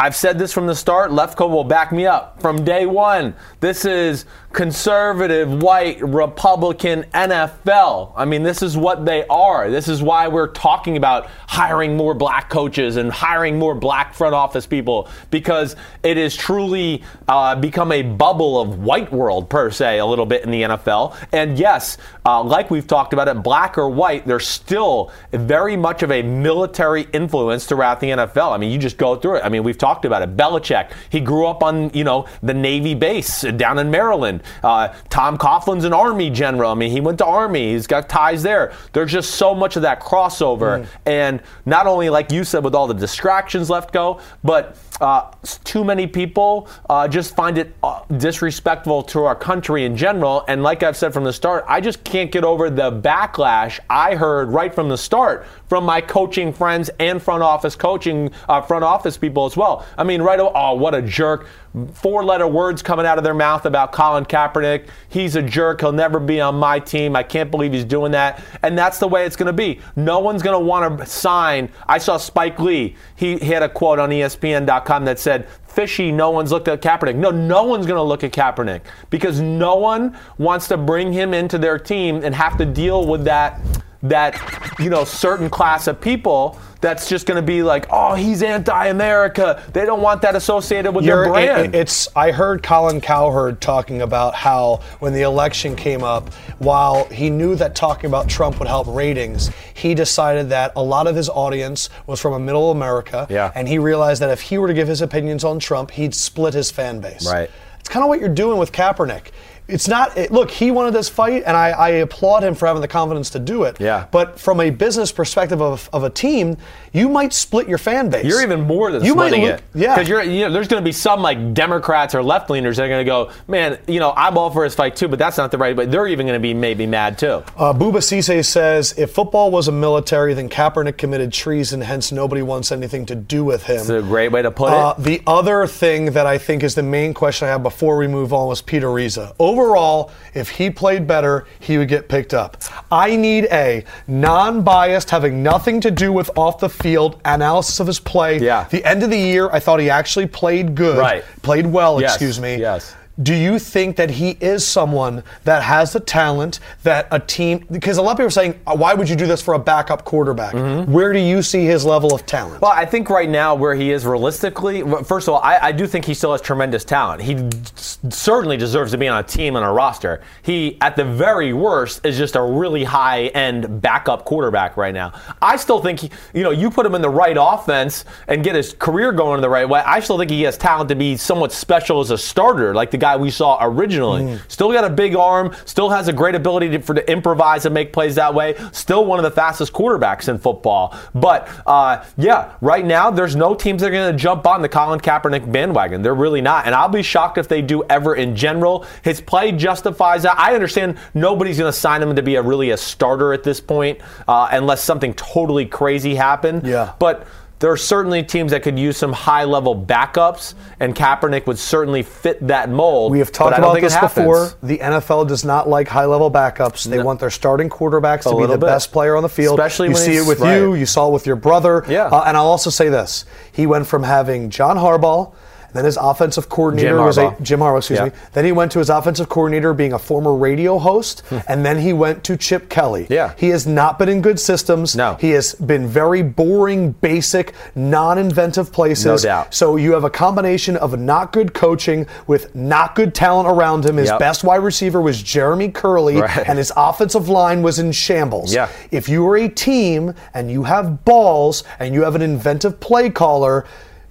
I've 0.00 0.16
said 0.16 0.36
this 0.36 0.52
from 0.52 0.66
the 0.66 0.74
start. 0.74 1.12
Lefkoe 1.12 1.48
will 1.48 1.62
back 1.62 1.92
me 1.92 2.06
up 2.06 2.40
from 2.42 2.64
day 2.64 2.86
one. 2.86 3.36
This 3.60 3.84
is 3.84 4.26
conservative, 4.52 5.62
white, 5.62 6.00
Republican 6.02 7.04
NFL. 7.14 8.12
I 8.16 8.24
mean, 8.24 8.42
this 8.42 8.62
is 8.62 8.76
what 8.76 9.04
they 9.04 9.24
are. 9.26 9.70
This 9.70 9.86
is 9.86 10.02
why 10.02 10.26
we're 10.28 10.48
talking 10.48 10.96
about 10.96 11.28
hiring 11.46 11.96
more 11.96 12.14
black 12.14 12.50
coaches 12.50 12.96
and 12.96 13.12
hiring 13.12 13.58
more 13.58 13.74
black 13.74 14.14
front 14.14 14.34
office 14.34 14.66
people 14.66 15.08
because 15.30 15.76
it 16.02 16.16
has 16.16 16.34
truly 16.34 17.04
uh, 17.28 17.54
become 17.54 17.92
a 17.92 18.02
bubble 18.02 18.60
of 18.60 18.80
white 18.80 19.12
world 19.12 19.48
per 19.50 19.70
se 19.70 19.98
a 19.98 20.06
little 20.06 20.26
bit 20.26 20.42
in 20.44 20.50
the 20.50 20.62
NFL. 20.62 21.16
And 21.32 21.58
yes, 21.58 21.96
uh, 22.26 22.42
like 22.42 22.70
we've 22.70 22.86
talked 22.86 23.12
about 23.12 23.28
it, 23.28 23.42
black 23.42 23.78
or 23.78 23.88
white, 23.88 24.26
there's 24.26 24.48
still 24.48 25.12
very 25.30 25.76
much 25.76 26.02
of 26.02 26.10
a 26.10 26.22
military 26.22 27.02
influence 27.12 27.66
throughout 27.66 28.00
the 28.00 28.08
NFL. 28.08 28.52
I 28.52 28.56
mean, 28.56 28.72
you 28.72 28.78
just 28.78 28.96
go 28.96 29.14
through 29.14 29.36
it. 29.36 29.43
I 29.44 29.48
mean, 29.48 29.62
we've 29.62 29.78
talked 29.78 30.04
about 30.04 30.22
it. 30.22 30.36
Belichick, 30.36 30.90
he 31.10 31.20
grew 31.20 31.46
up 31.46 31.62
on 31.62 31.90
you 31.90 32.04
know 32.04 32.26
the 32.42 32.54
Navy 32.54 32.94
base 32.94 33.42
down 33.42 33.78
in 33.78 33.90
Maryland. 33.90 34.42
Uh, 34.62 34.94
Tom 35.10 35.36
Coughlin's 35.36 35.84
an 35.84 35.92
Army 35.92 36.30
general. 36.30 36.70
I 36.70 36.74
mean, 36.74 36.90
he 36.90 37.00
went 37.00 37.18
to 37.18 37.26
Army. 37.26 37.72
He's 37.72 37.86
got 37.86 38.08
ties 38.08 38.42
there. 38.42 38.72
There's 38.92 39.12
just 39.12 39.32
so 39.32 39.54
much 39.54 39.76
of 39.76 39.82
that 39.82 40.00
crossover, 40.00 40.86
and 41.06 41.40
not 41.66 41.86
only 41.86 42.10
like 42.10 42.32
you 42.32 42.44
said 42.44 42.64
with 42.64 42.74
all 42.74 42.86
the 42.86 42.94
distractions 42.94 43.68
Lefkoe, 43.68 44.20
but 44.42 44.76
uh, 45.00 45.30
too 45.64 45.84
many 45.84 46.06
people 46.06 46.68
uh, 46.88 47.08
just 47.08 47.34
find 47.34 47.58
it 47.58 47.74
uh, 47.82 48.02
disrespectful 48.16 49.02
to 49.02 49.24
our 49.24 49.34
country 49.34 49.84
in 49.84 49.96
general. 49.96 50.44
And 50.46 50.62
like 50.62 50.82
I've 50.82 50.96
said 50.96 51.12
from 51.12 51.24
the 51.24 51.32
start, 51.32 51.64
I 51.68 51.80
just 51.80 52.04
can't 52.04 52.30
get 52.30 52.44
over 52.44 52.70
the 52.70 52.92
backlash 52.92 53.80
I 53.90 54.14
heard 54.14 54.50
right 54.50 54.72
from 54.74 54.88
the 54.88 54.98
start 54.98 55.46
from 55.68 55.84
my 55.84 56.00
coaching 56.00 56.52
friends 56.52 56.90
and 57.00 57.20
front 57.20 57.42
office 57.42 57.74
coaching, 57.74 58.30
uh, 58.48 58.60
front 58.60 58.84
office 58.84 59.16
people 59.16 59.44
as 59.46 59.56
well. 59.56 59.84
I 59.98 60.04
mean, 60.04 60.22
right? 60.22 60.38
Oh, 60.40 60.74
what 60.74 60.94
a 60.94 61.02
jerk! 61.02 61.48
Four-letter 61.94 62.46
words 62.46 62.82
coming 62.82 63.04
out 63.04 63.18
of 63.18 63.24
their 63.24 63.34
mouth 63.34 63.66
about 63.66 63.90
Colin 63.90 64.24
Kaepernick. 64.24 64.88
He's 65.08 65.34
a 65.34 65.42
jerk. 65.42 65.80
He'll 65.80 65.90
never 65.90 66.20
be 66.20 66.40
on 66.40 66.54
my 66.54 66.78
team. 66.78 67.16
I 67.16 67.24
can't 67.24 67.50
believe 67.50 67.72
he's 67.72 67.84
doing 67.84 68.12
that. 68.12 68.42
And 68.62 68.78
that's 68.78 68.98
the 68.98 69.08
way 69.08 69.26
it's 69.26 69.34
going 69.34 69.48
to 69.48 69.52
be. 69.52 69.80
No 69.96 70.20
one's 70.20 70.42
going 70.42 70.54
to 70.54 70.64
want 70.64 70.98
to 70.98 71.06
sign. 71.06 71.68
I 71.88 71.98
saw 71.98 72.16
Spike 72.16 72.60
Lee. 72.60 72.94
He, 73.16 73.38
he 73.38 73.46
had 73.46 73.64
a 73.64 73.68
quote 73.68 73.98
on 73.98 74.10
ESPN.com 74.10 75.04
that 75.06 75.18
said, 75.18 75.48
fishy, 75.66 76.12
no 76.12 76.30
one's 76.30 76.52
looked 76.52 76.68
at 76.68 76.80
Kaepernick. 76.80 77.16
No, 77.16 77.32
no 77.32 77.64
one's 77.64 77.86
going 77.86 77.98
to 77.98 78.02
look 78.02 78.22
at 78.22 78.30
Kaepernick 78.30 78.82
because 79.10 79.40
no 79.40 79.74
one 79.74 80.16
wants 80.38 80.68
to 80.68 80.76
bring 80.76 81.12
him 81.12 81.34
into 81.34 81.58
their 81.58 81.78
team 81.78 82.22
and 82.22 82.34
have 82.36 82.56
to 82.58 82.64
deal 82.64 83.06
with 83.06 83.24
that 83.24 83.60
that 84.04 84.40
you 84.78 84.88
know 84.90 85.04
certain 85.04 85.50
class 85.50 85.86
of 85.86 86.00
people 86.00 86.58
that's 86.80 87.08
just 87.08 87.24
going 87.26 87.36
to 87.36 87.46
be 87.46 87.62
like, 87.62 87.86
oh, 87.90 88.12
he's 88.14 88.42
anti-America. 88.42 89.62
They 89.72 89.86
don't 89.86 90.02
want 90.02 90.20
that 90.20 90.36
associated 90.36 90.92
with 90.92 91.06
You're- 91.06 91.24
their 91.24 91.32
brand. 91.32 91.74
it- 91.74 91.78
it's. 91.80 92.08
I 92.14 92.30
heard 92.30 92.62
Colin 92.62 93.00
Cowherd 93.00 93.60
talking 93.62 94.02
about 94.02 94.34
how 94.34 94.80
when 95.00 95.14
the 95.14 95.22
election 95.22 95.76
came 95.76 96.04
up, 96.04 96.32
while 96.58 97.04
he 97.06 97.30
knew 97.30 97.54
that 97.56 97.74
talking 97.74 98.06
about 98.06 98.28
Trump 98.28 98.58
would 98.58 98.68
help 98.68 98.86
ratings, 98.88 99.50
he 99.72 99.94
decided 99.94 100.50
that 100.50 100.72
a 100.76 100.82
lot 100.82 101.06
of 101.06 101.16
his 101.16 101.30
audience 101.30 101.88
was 102.06 102.20
from 102.20 102.34
a 102.34 102.38
middle 102.38 102.70
America, 102.70 103.26
Yeah. 103.30 103.50
and 103.54 103.66
he 103.66 103.78
realized 103.78 104.20
that 104.20 104.30
if 104.30 104.42
he 104.42 104.58
were 104.58 104.68
to 104.68 104.74
give 104.74 104.88
his 104.88 105.00
opinions 105.00 105.42
on 105.42 105.58
Trump, 105.58 105.90
he'd 105.92 106.14
split 106.14 106.52
his 106.52 106.70
fan 106.70 107.00
base. 107.00 107.26
Right. 107.30 107.48
It's 107.80 107.88
kind 107.88 108.02
of 108.02 108.08
what 108.08 108.20
you're 108.20 108.28
doing 108.28 108.58
with 108.58 108.72
Kaepernick. 108.72 109.26
It's 109.66 109.88
not. 109.88 110.16
It, 110.16 110.30
look, 110.30 110.50
he 110.50 110.70
wanted 110.70 110.92
this 110.92 111.08
fight, 111.08 111.44
and 111.46 111.56
I, 111.56 111.70
I 111.70 111.88
applaud 111.88 112.44
him 112.44 112.54
for 112.54 112.66
having 112.66 112.82
the 112.82 112.88
confidence 112.88 113.30
to 113.30 113.38
do 113.38 113.64
it. 113.64 113.80
Yeah. 113.80 114.06
But 114.10 114.38
from 114.38 114.60
a 114.60 114.70
business 114.70 115.10
perspective 115.10 115.62
of, 115.62 115.88
of 115.92 116.04
a 116.04 116.10
team, 116.10 116.58
you 116.94 117.08
might 117.10 117.32
split 117.32 117.68
your 117.68 117.76
fan 117.76 118.08
base. 118.08 118.24
You're 118.24 118.40
even 118.42 118.62
more 118.62 118.92
than 118.92 119.04
you 119.04 119.12
splitting 119.12 119.42
might 119.42 119.50
it. 119.50 119.62
Yeah. 119.74 119.94
Because 119.96 120.08
you're, 120.08 120.22
you 120.22 120.46
know, 120.46 120.52
there's 120.52 120.68
going 120.68 120.80
to 120.80 120.84
be 120.84 120.92
some 120.92 121.20
like 121.20 121.52
Democrats 121.52 122.14
or 122.14 122.22
left 122.22 122.48
leaners 122.48 122.76
that 122.76 122.84
are 122.84 122.88
going 122.88 123.04
to 123.04 123.10
go, 123.10 123.30
man, 123.48 123.78
you 123.88 123.98
know, 123.98 124.14
I'm 124.16 124.38
all 124.38 124.50
for 124.50 124.62
his 124.64 124.74
fight 124.76 124.94
too, 124.94 125.08
but 125.08 125.18
that's 125.18 125.36
not 125.36 125.50
the 125.50 125.58
right. 125.58 125.74
But 125.74 125.90
they're 125.90 126.06
even 126.06 126.24
going 126.26 126.38
to 126.38 126.42
be 126.42 126.54
maybe 126.54 126.86
mad 126.86 127.18
too. 127.18 127.42
Uh, 127.56 127.74
Booba 127.74 127.96
Cisse 127.96 128.44
says 128.46 128.94
if 128.96 129.10
football 129.12 129.50
was 129.50 129.66
a 129.66 129.72
military, 129.72 130.34
then 130.34 130.48
Kaepernick 130.48 130.96
committed 130.96 131.32
treason, 131.32 131.80
hence 131.80 132.12
nobody 132.12 132.42
wants 132.42 132.70
anything 132.70 133.04
to 133.06 133.16
do 133.16 133.44
with 133.44 133.64
him. 133.64 133.78
It's 133.78 133.88
a 133.88 134.00
great 134.00 134.30
way 134.30 134.42
to 134.42 134.52
put 134.52 134.72
Uh, 134.72 134.94
it. 134.96 135.02
the 135.02 135.22
other 135.26 135.66
thing 135.66 136.12
that 136.12 136.26
I 136.26 136.38
think 136.38 136.62
is 136.62 136.76
the 136.76 136.82
main 136.84 137.12
question 137.12 137.48
I 137.48 137.50
have 137.50 137.64
before 137.64 137.96
we 137.96 138.06
move 138.06 138.32
on 138.32 138.46
was 138.46 138.62
Peter 138.62 138.92
Riza. 138.92 139.34
Overall, 139.40 140.12
if 140.32 140.48
he 140.48 140.70
played 140.70 141.08
better, 141.08 141.44
he 141.58 141.76
would 141.76 141.88
get 141.88 142.08
picked 142.08 142.34
up. 142.34 142.62
I 142.92 143.16
need 143.16 143.46
a 143.50 143.82
non 144.06 144.62
biased, 144.62 145.10
having 145.10 145.42
nothing 145.42 145.80
to 145.80 145.90
do 145.90 146.12
with 146.12 146.30
off 146.36 146.60
the 146.60 146.68
field 146.84 147.18
analysis 147.24 147.80
of 147.80 147.86
his 147.86 147.98
play. 147.98 148.38
Yeah. 148.38 148.68
The 148.68 148.84
end 148.84 149.02
of 149.02 149.08
the 149.08 149.16
year, 149.18 149.48
I 149.50 149.58
thought 149.58 149.80
he 149.80 149.88
actually 149.88 150.26
played 150.26 150.74
good. 150.74 150.98
Right. 150.98 151.24
Played 151.40 151.64
well, 151.66 151.98
Yes, 151.98 152.12
excuse 152.12 152.38
me. 152.38 152.56
yes. 152.56 152.94
Do 153.22 153.32
you 153.32 153.60
think 153.60 153.94
that 153.96 154.10
he 154.10 154.30
is 154.40 154.66
someone 154.66 155.22
that 155.44 155.62
has 155.62 155.92
the 155.92 156.00
talent 156.00 156.58
that 156.82 157.06
a 157.12 157.20
team? 157.20 157.64
Because 157.70 157.96
a 157.96 158.02
lot 158.02 158.12
of 158.12 158.16
people 158.16 158.26
are 158.26 158.30
saying, 158.30 158.58
"Uh, 158.66 158.76
why 158.76 158.92
would 158.94 159.08
you 159.08 159.14
do 159.14 159.26
this 159.26 159.40
for 159.40 159.54
a 159.54 159.58
backup 159.58 160.04
quarterback? 160.04 160.52
Where 160.88 161.12
do 161.12 161.20
you 161.20 161.40
see 161.42 161.64
his 161.64 161.84
level 161.84 162.12
of 162.12 162.26
talent? 162.26 162.60
Well, 162.60 162.72
I 162.74 162.84
think 162.86 163.08
right 163.10 163.28
now 163.28 163.54
where 163.54 163.74
he 163.76 163.92
is 163.92 164.04
realistically, 164.04 164.82
first 165.04 165.28
of 165.28 165.34
all, 165.34 165.40
I, 165.42 165.58
I 165.68 165.72
do 165.72 165.86
think 165.86 166.04
he 166.04 166.14
still 166.14 166.32
has 166.32 166.40
tremendous 166.40 166.84
talent. 166.84 167.22
He 167.22 167.34
s- 167.34 167.98
certainly 168.10 168.56
deserves 168.56 168.90
to 168.90 168.98
be 168.98 169.06
on 169.06 169.18
a 169.20 169.22
team 169.26 169.54
and 169.54 169.64
a 169.64 169.70
roster. 169.70 170.20
He, 170.42 170.76
at 170.80 170.96
the 170.96 171.04
very 171.04 171.52
worst, 171.52 172.04
is 172.04 172.18
just 172.18 172.34
a 172.34 172.42
really 172.42 172.82
high 172.82 173.26
end 173.28 173.80
backup 173.80 174.24
quarterback 174.24 174.76
right 174.76 174.92
now. 174.94 175.12
I 175.40 175.54
still 175.56 175.80
think, 175.80 176.00
he, 176.00 176.10
you 176.32 176.42
know, 176.42 176.50
you 176.50 176.68
put 176.68 176.84
him 176.84 176.94
in 176.96 177.02
the 177.02 177.10
right 177.10 177.36
offense 177.38 178.04
and 178.26 178.42
get 178.42 178.56
his 178.56 178.74
career 178.74 179.12
going 179.12 179.36
in 179.36 179.42
the 179.42 179.48
right 179.48 179.68
way. 179.68 179.80
I 179.86 180.00
still 180.00 180.18
think 180.18 180.32
he 180.32 180.42
has 180.42 180.58
talent 180.58 180.88
to 180.88 180.96
be 180.96 181.16
somewhat 181.16 181.52
special 181.52 182.00
as 182.00 182.10
a 182.10 182.18
starter, 182.18 182.74
like 182.74 182.90
the 182.90 183.03
guy 183.04 183.16
we 183.16 183.30
saw 183.30 183.58
originally. 183.60 184.38
Still 184.48 184.72
got 184.72 184.84
a 184.84 184.88
big 184.90 185.14
arm, 185.14 185.54
still 185.66 185.90
has 185.90 186.08
a 186.08 186.12
great 186.12 186.34
ability 186.34 186.70
to, 186.70 186.78
for 186.80 186.94
to 186.94 187.04
improvise 187.10 187.66
and 187.66 187.74
make 187.74 187.92
plays 187.92 188.14
that 188.14 188.32
way. 188.32 188.54
Still 188.72 189.04
one 189.04 189.18
of 189.18 189.24
the 189.24 189.30
fastest 189.30 189.74
quarterbacks 189.74 190.28
in 190.30 190.38
football. 190.38 190.96
But 191.14 191.40
uh, 191.66 192.02
yeah, 192.16 192.54
right 192.62 192.84
now 192.84 193.10
there's 193.10 193.36
no 193.36 193.54
teams 193.54 193.82
that 193.82 193.88
are 193.88 193.92
going 193.92 194.10
to 194.10 194.18
jump 194.18 194.46
on 194.46 194.62
the 194.62 194.70
Colin 194.70 195.00
Kaepernick 195.00 195.52
bandwagon. 195.52 196.00
They're 196.00 196.14
really 196.14 196.40
not, 196.40 196.64
and 196.64 196.74
I'll 196.74 196.88
be 196.88 197.02
shocked 197.02 197.36
if 197.36 197.46
they 197.46 197.60
do 197.60 197.84
ever 197.90 198.14
in 198.14 198.34
general. 198.34 198.86
His 199.02 199.20
play 199.20 199.52
justifies 199.52 200.22
that. 200.22 200.38
I 200.38 200.54
understand 200.54 200.96
nobody's 201.12 201.58
going 201.58 201.70
to 201.70 201.78
sign 201.78 202.02
him 202.02 202.16
to 202.16 202.22
be 202.22 202.36
a 202.36 202.42
really 202.42 202.70
a 202.70 202.76
starter 202.78 203.34
at 203.34 203.42
this 203.42 203.60
point, 203.60 204.00
uh, 204.26 204.48
unless 204.50 204.82
something 204.82 205.12
totally 205.12 205.66
crazy 205.66 206.14
happened. 206.14 206.66
Yeah. 206.66 206.94
but. 206.98 207.26
There 207.64 207.72
are 207.72 207.78
certainly 207.78 208.22
teams 208.22 208.50
that 208.50 208.62
could 208.62 208.78
use 208.78 208.98
some 208.98 209.14
high 209.14 209.44
level 209.44 209.74
backups, 209.74 210.52
and 210.80 210.94
Kaepernick 210.94 211.46
would 211.46 211.58
certainly 211.58 212.02
fit 212.02 212.46
that 212.48 212.68
mold. 212.68 213.10
We 213.10 213.20
have 213.20 213.32
talked 213.32 213.56
about 213.56 213.80
this 213.80 213.96
before. 213.96 214.52
The 214.62 214.76
NFL 214.76 215.28
does 215.28 215.46
not 215.46 215.66
like 215.66 215.88
high 215.88 216.04
level 216.04 216.30
backups. 216.30 216.86
They 216.86 217.02
want 217.02 217.20
their 217.20 217.30
starting 217.30 217.70
quarterbacks 217.70 218.24
to 218.24 218.36
be 218.36 218.44
the 218.44 218.58
bit. 218.58 218.66
best 218.66 218.92
player 218.92 219.16
on 219.16 219.22
the 219.22 219.30
field. 219.30 219.58
Especially 219.58 219.88
you 219.88 219.94
when 219.94 220.02
see 220.02 220.16
it 220.16 220.26
with 220.26 220.40
right. 220.40 220.58
you. 220.58 220.74
You 220.74 220.84
saw 220.84 221.08
it 221.08 221.12
with 221.14 221.26
your 221.26 221.36
brother. 221.36 221.86
Yeah. 221.88 222.08
Uh, 222.08 222.24
and 222.26 222.36
I'll 222.36 222.44
also 222.44 222.68
say 222.68 222.90
this: 222.90 223.24
he 223.50 223.66
went 223.66 223.86
from 223.86 224.02
having 224.02 224.50
John 224.50 224.76
Harbaugh. 224.76 225.32
Then 225.74 225.84
his 225.84 225.98
offensive 225.98 226.48
coordinator 226.48 226.96
Jim 226.96 227.04
was 227.04 227.18
a 227.18 227.36
Jim 227.42 227.60
Harbaugh, 227.60 227.78
excuse 227.78 227.98
Yeah. 227.98 228.04
me. 228.06 228.10
Then 228.32 228.44
he 228.46 228.52
went 228.52 228.72
to 228.72 228.78
his 228.78 228.88
offensive 228.88 229.28
coordinator 229.28 229.74
being 229.74 229.92
a 229.92 229.98
former 229.98 230.32
radio 230.34 230.78
host, 230.78 231.22
and 231.48 231.66
then 231.66 231.78
he 231.80 231.92
went 231.92 232.24
to 232.24 232.36
Chip 232.36 232.68
Kelly. 232.68 233.04
Hmm. 233.04 233.12
Yeah. 233.12 233.32
He 233.36 233.50
has 233.50 233.66
not 233.66 233.98
been 233.98 234.08
in 234.08 234.22
good 234.22 234.40
systems. 234.40 234.96
No. 234.96 235.16
He 235.20 235.30
has 235.32 235.54
been 235.56 235.86
very 235.86 236.22
boring, 236.22 236.92
basic, 236.92 237.52
non-inventive 237.74 238.72
places. 238.72 239.04
No 239.24 239.28
doubt. 239.28 239.54
So 239.54 239.76
you 239.76 239.92
have 239.92 240.04
a 240.04 240.10
combination 240.10 240.76
of 240.76 240.98
not 240.98 241.32
good 241.32 241.54
coaching 241.54 242.06
with 242.26 242.54
not 242.54 242.94
good 242.94 243.14
talent 243.14 243.48
around 243.48 243.84
him. 243.84 243.96
His 243.96 244.08
Yep. 244.10 244.18
best 244.18 244.44
wide 244.44 244.62
receiver 244.62 245.00
was 245.00 245.22
Jeremy 245.22 245.68
Kerley, 245.70 246.20
Right. 246.20 246.48
and 246.48 246.58
his 246.58 246.72
offensive 246.76 247.28
line 247.28 247.62
was 247.62 247.78
in 247.78 247.92
shambles. 247.92 248.54
Yeah. 248.54 248.68
If 248.90 249.08
you 249.08 249.26
are 249.28 249.36
a 249.36 249.48
team 249.48 250.14
and 250.32 250.50
you 250.50 250.62
have 250.64 251.04
balls 251.04 251.64
and 251.80 251.94
you 251.94 252.02
have 252.04 252.14
an 252.14 252.22
inventive 252.22 252.78
play 252.80 253.10
caller, 253.10 253.64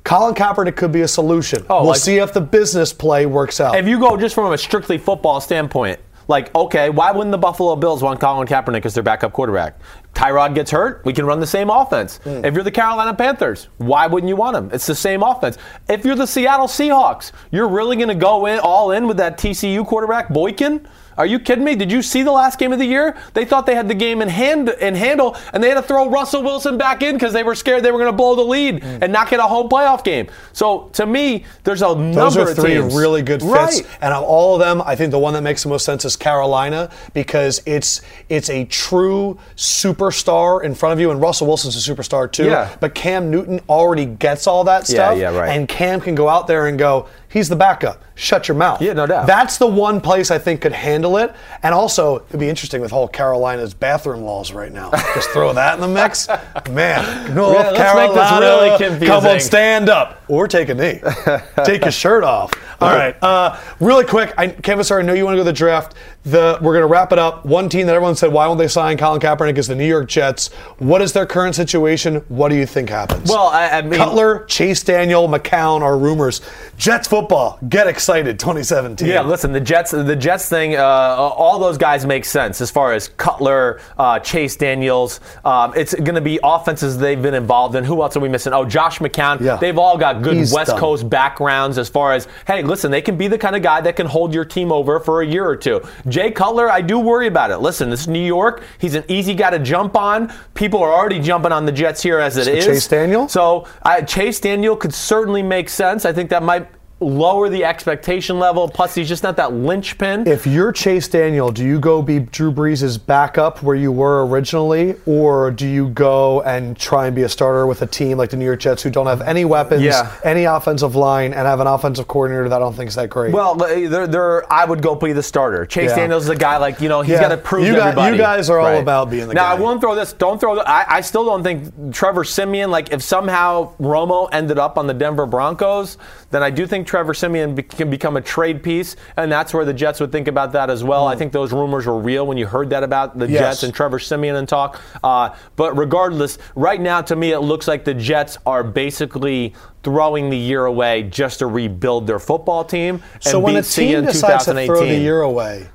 Colin 0.03 0.35
Kaepernick 0.35 0.75
could 0.75 0.91
be 0.91 1.01
a 1.01 1.07
solution. 1.07 1.65
Oh, 1.69 1.79
we'll 1.81 1.89
like- 1.91 1.99
see 1.99 2.17
if 2.17 2.33
the 2.33 2.41
business 2.41 2.91
play 2.93 3.25
works 3.25 3.59
out. 3.61 3.75
If 3.75 3.87
you 3.87 3.99
go 3.99 4.17
just 4.17 4.35
from 4.35 4.51
a 4.51 4.57
strictly 4.57 4.97
football 4.97 5.39
standpoint, 5.39 5.99
like, 6.27 6.53
okay, 6.55 6.89
why 6.89 7.11
wouldn't 7.11 7.31
the 7.31 7.37
Buffalo 7.37 7.75
Bills 7.75 8.01
want 8.01 8.19
Colin 8.19 8.47
Kaepernick 8.47 8.85
as 8.85 8.93
their 8.93 9.03
backup 9.03 9.33
quarterback? 9.33 9.77
Tyrod 10.13 10.55
gets 10.55 10.71
hurt, 10.71 11.01
we 11.05 11.11
can 11.11 11.25
run 11.25 11.39
the 11.39 11.47
same 11.47 11.69
offense. 11.69 12.17
Hmm. 12.23 12.45
If 12.45 12.53
you're 12.53 12.63
the 12.63 12.71
Carolina 12.71 13.13
Panthers, 13.13 13.67
why 13.77 14.07
wouldn't 14.07 14.29
you 14.29 14.35
want 14.35 14.55
him? 14.55 14.69
It's 14.71 14.85
the 14.85 14.95
same 14.95 15.23
offense. 15.23 15.57
If 15.89 16.05
you're 16.05 16.15
the 16.15 16.27
Seattle 16.27 16.67
Seahawks, 16.67 17.31
you're 17.51 17.67
really 17.67 17.95
going 17.95 18.09
to 18.09 18.15
go 18.15 18.45
in 18.45 18.59
all 18.59 18.91
in 18.91 19.07
with 19.07 19.17
that 19.17 19.37
TCU 19.37 19.85
quarterback, 19.85 20.29
Boykin? 20.29 20.87
Are 21.18 21.26
you 21.26 21.39
kidding 21.39 21.64
me? 21.64 21.76
Did 21.76 21.91
you 21.91 22.01
see 22.01 22.24
the 22.24 22.32
last 22.32 22.57
game 22.59 22.74
of 22.74 22.80
the 22.80 22.86
year? 22.86 23.16
They 23.34 23.45
thought 23.45 23.66
they 23.66 23.76
had 23.76 23.88
the 23.88 23.93
game 23.95 24.22
in 24.22 24.30
hand 24.30 24.70
and 24.70 24.95
handle, 24.97 25.36
and 25.53 25.64
they 25.64 25.70
had 25.70 25.76
to 25.76 25.82
throw 25.82 26.09
Russell 26.09 26.43
Wilson 26.43 26.78
back 26.78 27.01
in 27.03 27.16
because 27.16 27.34
they 27.34 27.43
were 27.43 27.55
scared 27.55 27.84
they 27.84 27.91
were 27.91 27.99
going 27.99 28.11
to 28.11 28.16
blow 28.18 28.36
the 28.36 28.41
lead 28.43 28.84
Hmm. 28.84 28.97
and 29.03 29.14
not 29.14 29.30
get 29.30 29.39
a 29.39 29.43
home 29.43 29.70
playoff 29.70 30.03
game. 30.03 30.28
So 30.53 30.89
to 30.93 31.05
me, 31.05 31.45
there's 31.64 31.82
a 31.82 31.88
number 31.95 32.14
Those 32.14 32.38
are 32.38 32.49
of 32.49 32.55
three 32.55 32.76
teams. 32.76 32.95
really 32.95 33.22
good 33.22 33.41
fits, 33.41 33.51
Right. 33.51 33.86
and 34.01 34.14
of 34.14 34.24
all 34.24 34.55
of 34.55 34.59
them, 34.59 34.82
I 34.86 34.95
think 34.95 35.11
the 35.11 35.20
one 35.20 35.34
that 35.34 35.41
makes 35.43 35.64
the 35.64 35.70
most 35.70 35.86
sense 35.86 36.05
is 36.05 36.16
Carolina 36.16 36.89
because 37.14 37.61
it's 37.66 38.01
it's 38.30 38.49
a 38.49 38.66
true 38.66 39.38
superstar 39.55 40.64
in 40.64 40.74
front 40.76 40.93
of 40.93 40.99
you, 40.99 41.11
and 41.11 41.22
Russell 41.22 41.47
Wilson's 41.47 41.76
a 41.88 41.93
superstar 41.93 42.32
too. 42.32 42.45
Yeah. 42.45 42.70
But 42.80 42.95
Cam 42.95 43.30
Newton 43.30 43.59
already 43.70 44.05
gets 44.05 44.47
all 44.47 44.64
that 44.66 44.88
stuff, 44.88 45.18
Yeah, 45.18 45.32
yeah, 45.32 45.38
right. 45.39 45.49
and 45.55 45.68
Cam 45.68 45.99
can 46.01 46.16
go 46.16 46.30
out 46.30 46.47
there 46.47 46.68
and 46.68 46.78
go, 46.80 47.07
"He's 47.30 47.49
the 47.49 47.55
backup. 47.55 48.01
Shut 48.16 48.47
your 48.47 48.57
mouth." 48.57 48.82
Yeah, 48.82 48.93
no 48.93 49.05
doubt. 49.05 49.28
That's 49.28 49.57
the 49.57 49.68
one 49.68 50.01
place 50.01 50.32
I 50.32 50.38
think 50.38 50.61
could 50.61 50.72
handle 50.72 51.18
it, 51.18 51.34
and 51.61 51.74
also 51.74 52.24
it'd 52.30 52.39
be 52.39 52.49
interesting 52.49 52.82
with 52.82 52.91
whole 52.91 53.07
Carolina's 53.07 53.74
bathroom 53.74 54.22
laws 54.22 54.51
right 54.51 54.72
now. 54.72 54.91
Just 55.16 55.30
throw 55.30 55.53
that 55.53 55.76
in 55.76 55.82
the 55.82 55.88
mix, 55.88 56.28
man. 56.70 57.34
North 57.34 57.55
Yeah, 57.55 57.72
let's 57.72 57.95
make 57.95 58.14
this 58.14 58.30
Carolina, 58.30 58.97
really 58.97 59.07
Come 59.07 59.26
on, 59.26 59.39
stand 59.39 59.89
up 59.89 60.24
or 60.28 60.47
take 60.47 60.70
a 60.70 60.74
knee. 60.74 61.01
take 61.66 61.82
your 61.82 61.91
shirt 61.91 62.24
off. 62.24 62.53
All 62.82 62.93
right. 62.93 63.16
Uh, 63.22 63.59
really 63.80 64.05
quick, 64.05 64.34
I, 64.38 64.47
Canvas, 64.47 64.91
I 64.91 65.01
know 65.01 65.14
you 65.14 65.24
want 65.24 65.36
to 65.36 65.38
go 65.38 65.43
to 65.43 65.51
the 65.51 65.53
draft. 65.53 65.95
The 66.24 66.57
we're 66.61 66.74
going 66.74 66.82
to 66.84 66.88
wrap 66.88 67.11
it 67.11 67.20
up. 67.20 67.45
One 67.45 67.70
team 67.70 67.88
that 67.88 67.95
everyone 67.95 68.16
said, 68.16 68.32
why 68.32 68.47
won't 68.47 68.57
they 68.57 68.68
sign 68.68 68.97
Colin 68.97 69.20
Kaepernick? 69.20 69.57
Is 69.57 69.68
the 69.68 69.76
New 69.76 69.88
York 69.88 70.07
Jets. 70.07 70.51
What 70.80 71.01
is 71.01 71.14
their 71.14 71.26
current 71.26 71.55
situation? 71.55 72.18
What 72.30 72.49
do 72.49 72.55
you 72.55 72.66
think 72.66 72.89
happens? 72.89 73.30
Well, 73.30 73.47
I, 73.47 73.70
I 73.70 73.82
mean, 73.82 73.99
Cutler, 73.99 74.45
Chase 74.45 74.84
Daniel, 74.84 75.28
McCown 75.28 75.82
are 75.82 75.97
rumors. 75.97 76.41
Jets 76.78 77.07
football, 77.07 77.59
get 77.68 77.88
excited, 77.88 78.02
2017. 78.33 79.07
Yeah, 79.07 79.21
listen, 79.21 79.51
the 79.51 79.59
Jets, 79.59 79.91
the 79.91 80.15
Jets 80.15 80.49
thing, 80.49 80.75
uh, 80.75 80.81
all 80.83 81.59
those 81.59 81.77
guys 81.77 82.05
make 82.05 82.25
sense 82.25 82.61
as 82.61 82.69
far 82.71 82.93
as 82.93 83.07
Cutler, 83.09 83.79
uh, 83.97 84.19
Chase 84.19 84.55
Daniels. 84.55 85.19
Um, 85.45 85.73
it's 85.75 85.93
going 85.93 86.15
to 86.15 86.21
be 86.21 86.39
offenses 86.43 86.97
they've 86.97 87.21
been 87.21 87.33
involved 87.33 87.75
in. 87.75 87.83
Who 87.83 88.01
else 88.01 88.15
are 88.17 88.19
we 88.19 88.29
missing? 88.29 88.53
Oh, 88.53 88.65
Josh 88.65 88.99
McCown. 88.99 89.39
Yeah. 89.41 89.57
They've 89.57 89.77
all 89.77 89.97
got 89.97 90.21
good 90.21 90.35
He's 90.35 90.53
West 90.53 90.71
done. 90.71 90.79
Coast 90.79 91.09
backgrounds 91.09 91.77
as 91.77 91.89
far 91.89 92.13
as, 92.13 92.27
hey, 92.47 92.63
listen, 92.63 92.91
they 92.91 93.01
can 93.01 93.17
be 93.17 93.27
the 93.27 93.37
kind 93.37 93.55
of 93.55 93.61
guy 93.61 93.81
that 93.81 93.95
can 93.95 94.07
hold 94.07 94.33
your 94.33 94.45
team 94.45 94.71
over 94.71 94.99
for 94.99 95.21
a 95.21 95.25
year 95.25 95.45
or 95.45 95.55
two. 95.55 95.81
Jay 96.07 96.31
Cutler, 96.31 96.69
I 96.69 96.81
do 96.81 96.99
worry 96.99 97.27
about 97.27 97.51
it. 97.51 97.57
Listen, 97.57 97.89
this 97.89 98.01
is 98.01 98.07
New 98.07 98.25
York. 98.25 98.63
He's 98.79 98.95
an 98.95 99.03
easy 99.07 99.33
guy 99.33 99.49
to 99.51 99.59
jump 99.59 99.95
on. 99.95 100.33
People 100.53 100.81
are 100.83 100.91
already 100.93 101.19
jumping 101.19 101.51
on 101.51 101.65
the 101.65 101.71
Jets 101.71 102.01
here 102.01 102.19
as 102.19 102.37
it 102.37 102.45
So 102.45 102.51
is. 102.51 102.65
Chase 102.65 102.87
Daniel? 102.87 103.27
So 103.27 103.67
I, 103.83 104.01
Chase 104.01 104.39
Daniel 104.39 104.75
could 104.75 104.93
certainly 104.93 105.43
make 105.43 105.69
sense. 105.69 106.05
I 106.05 106.13
think 106.13 106.29
that 106.29 106.43
might 106.43 106.67
lower 107.03 107.49
the 107.49 107.63
expectation 107.65 108.39
level. 108.39 108.67
Plus, 108.69 108.95
he's 108.95 109.07
just 109.09 109.23
not 109.23 109.37
that 109.37 109.53
linchpin. 109.53 110.27
If 110.27 110.47
you're 110.47 110.71
Chase 110.71 111.07
Daniel, 111.07 111.51
do 111.51 111.63
you 111.65 111.79
go 111.79 112.01
be 112.01 112.19
Drew 112.19 112.51
Brees' 112.51 112.97
backup 113.03 113.61
where 113.63 113.75
you 113.75 113.91
were 113.91 114.25
originally, 114.25 114.95
or 115.05 115.51
do 115.51 115.67
you 115.67 115.89
go 115.89 116.41
and 116.43 116.77
try 116.77 117.07
and 117.07 117.15
be 117.15 117.23
a 117.23 117.29
starter 117.29 117.67
with 117.67 117.81
a 117.81 117.85
team 117.87 118.17
like 118.17 118.29
the 118.29 118.37
New 118.37 118.45
York 118.45 118.59
Jets 118.59 118.81
who 118.83 118.89
don't 118.89 119.07
have 119.07 119.21
any 119.21 119.45
weapons, 119.45 119.81
Yeah. 119.83 120.11
any 120.23 120.45
offensive 120.45 120.95
line, 120.95 121.33
and 121.33 121.47
have 121.47 121.59
an 121.59 121.67
offensive 121.67 122.07
coordinator 122.07 122.49
that 122.49 122.55
I 122.55 122.59
don't 122.59 122.73
think 122.75 122.87
is 122.89 122.95
that 122.95 123.09
great? 123.09 123.33
well, 123.33 123.61
eh, 123.63 123.87
they're, 123.87 124.07
they're, 124.07 124.51
I 124.53 124.65
would 124.65 124.81
go 124.81 124.95
be 124.95 125.13
the 125.13 125.23
starter. 125.23 125.65
Chase 125.65 125.89
Yeah. 125.91 125.95
Daniels 125.97 126.23
is 126.23 126.29
a 126.29 126.35
guy 126.35 126.57
like 126.57 126.81
you 126.81 126.89
know 126.89 127.01
he's 127.01 127.13
Yeah. 127.13 127.21
got 127.21 127.29
to 127.29 127.37
prove 127.37 127.65
You 127.65 127.73
to 127.73 127.77
got- 127.77 127.87
everybody. 127.89 128.15
you 128.15 128.21
guys 128.21 128.49
are 128.49 128.59
all 128.59 128.77
about 128.79 129.09
being 129.09 129.27
the 129.27 129.33
now, 129.33 129.43
guy. 129.43 129.51
I 129.57 129.59
won't 129.59 129.81
throw 129.81 129.95
this. 129.95 130.13
Don't 130.13 130.39
throw. 130.39 130.55
The, 130.55 130.69
I, 130.69 130.97
I 130.97 131.01
still 131.01 131.25
don't 131.25 131.43
think 131.43 131.93
Trevor 131.93 132.23
Siemian. 132.23 132.71
Like 132.71 132.91
if 132.91 133.01
somehow 133.01 133.71
Romo 133.79 134.29
ended 134.31 134.57
up 134.59 134.77
on 134.77 134.87
the 134.87 134.93
Denver 134.93 135.25
Broncos, 135.25 135.97
then 136.34 136.41
I 136.41 136.49
do 136.49 136.65
think 136.65 136.88
Trevor 136.88 137.13
Siemian 137.13 137.53
be, 137.53 137.61
can 137.61 137.91
become 137.91 138.17
a 138.17 138.21
trade 138.21 138.63
piece, 138.63 138.95
and 139.17 139.31
that's 139.31 139.53
where 139.53 139.65
the 139.65 139.73
Jets 139.73 139.99
would 139.99 140.11
think 140.11 140.27
about 140.27 140.51
that 140.53 140.71
as 140.71 140.84
well. 140.84 141.07
I 141.07 141.15
think 141.15 141.31
those 141.31 141.53
rumors 141.53 141.86
were 141.86 141.99
real 141.99 142.25
when 142.25 142.38
you 142.38 142.47
heard 142.47 142.71
that 142.71 142.84
about 142.84 143.19
the 143.19 143.27
Mm. 143.27 143.29
Yes. 143.29 143.39
Jets 143.39 143.63
and 143.63 143.73
Trevor 143.73 143.99
Siemian 143.99 144.36
and 144.36 144.49
talk. 144.49 144.81
Uh, 145.03 145.29
but 145.55 145.77
regardless, 145.77 146.39
right 146.55 146.81
now 146.81 147.01
to 147.01 147.15
me 147.15 147.31
it 147.31 147.39
looks 147.39 147.67
like 147.67 147.86
the 147.86 147.93
Jets 147.93 148.38
are 148.45 148.63
basically 148.63 149.53
throwing 149.84 150.29
the 150.29 150.38
year 150.38 150.65
away 150.65 151.03
just 151.03 151.39
to 151.39 151.47
rebuild 151.47 152.07
their 152.07 152.19
football 152.19 152.63
team. 152.63 153.01
And 153.13 153.23
so 153.23 153.39
when 153.39 153.55
a 153.55 153.61
team 153.61 154.05
decides 154.05 154.45
to 154.45 154.65
throw 154.65 154.86
the 154.86 154.97
year 154.97 155.21
away, 155.21 155.67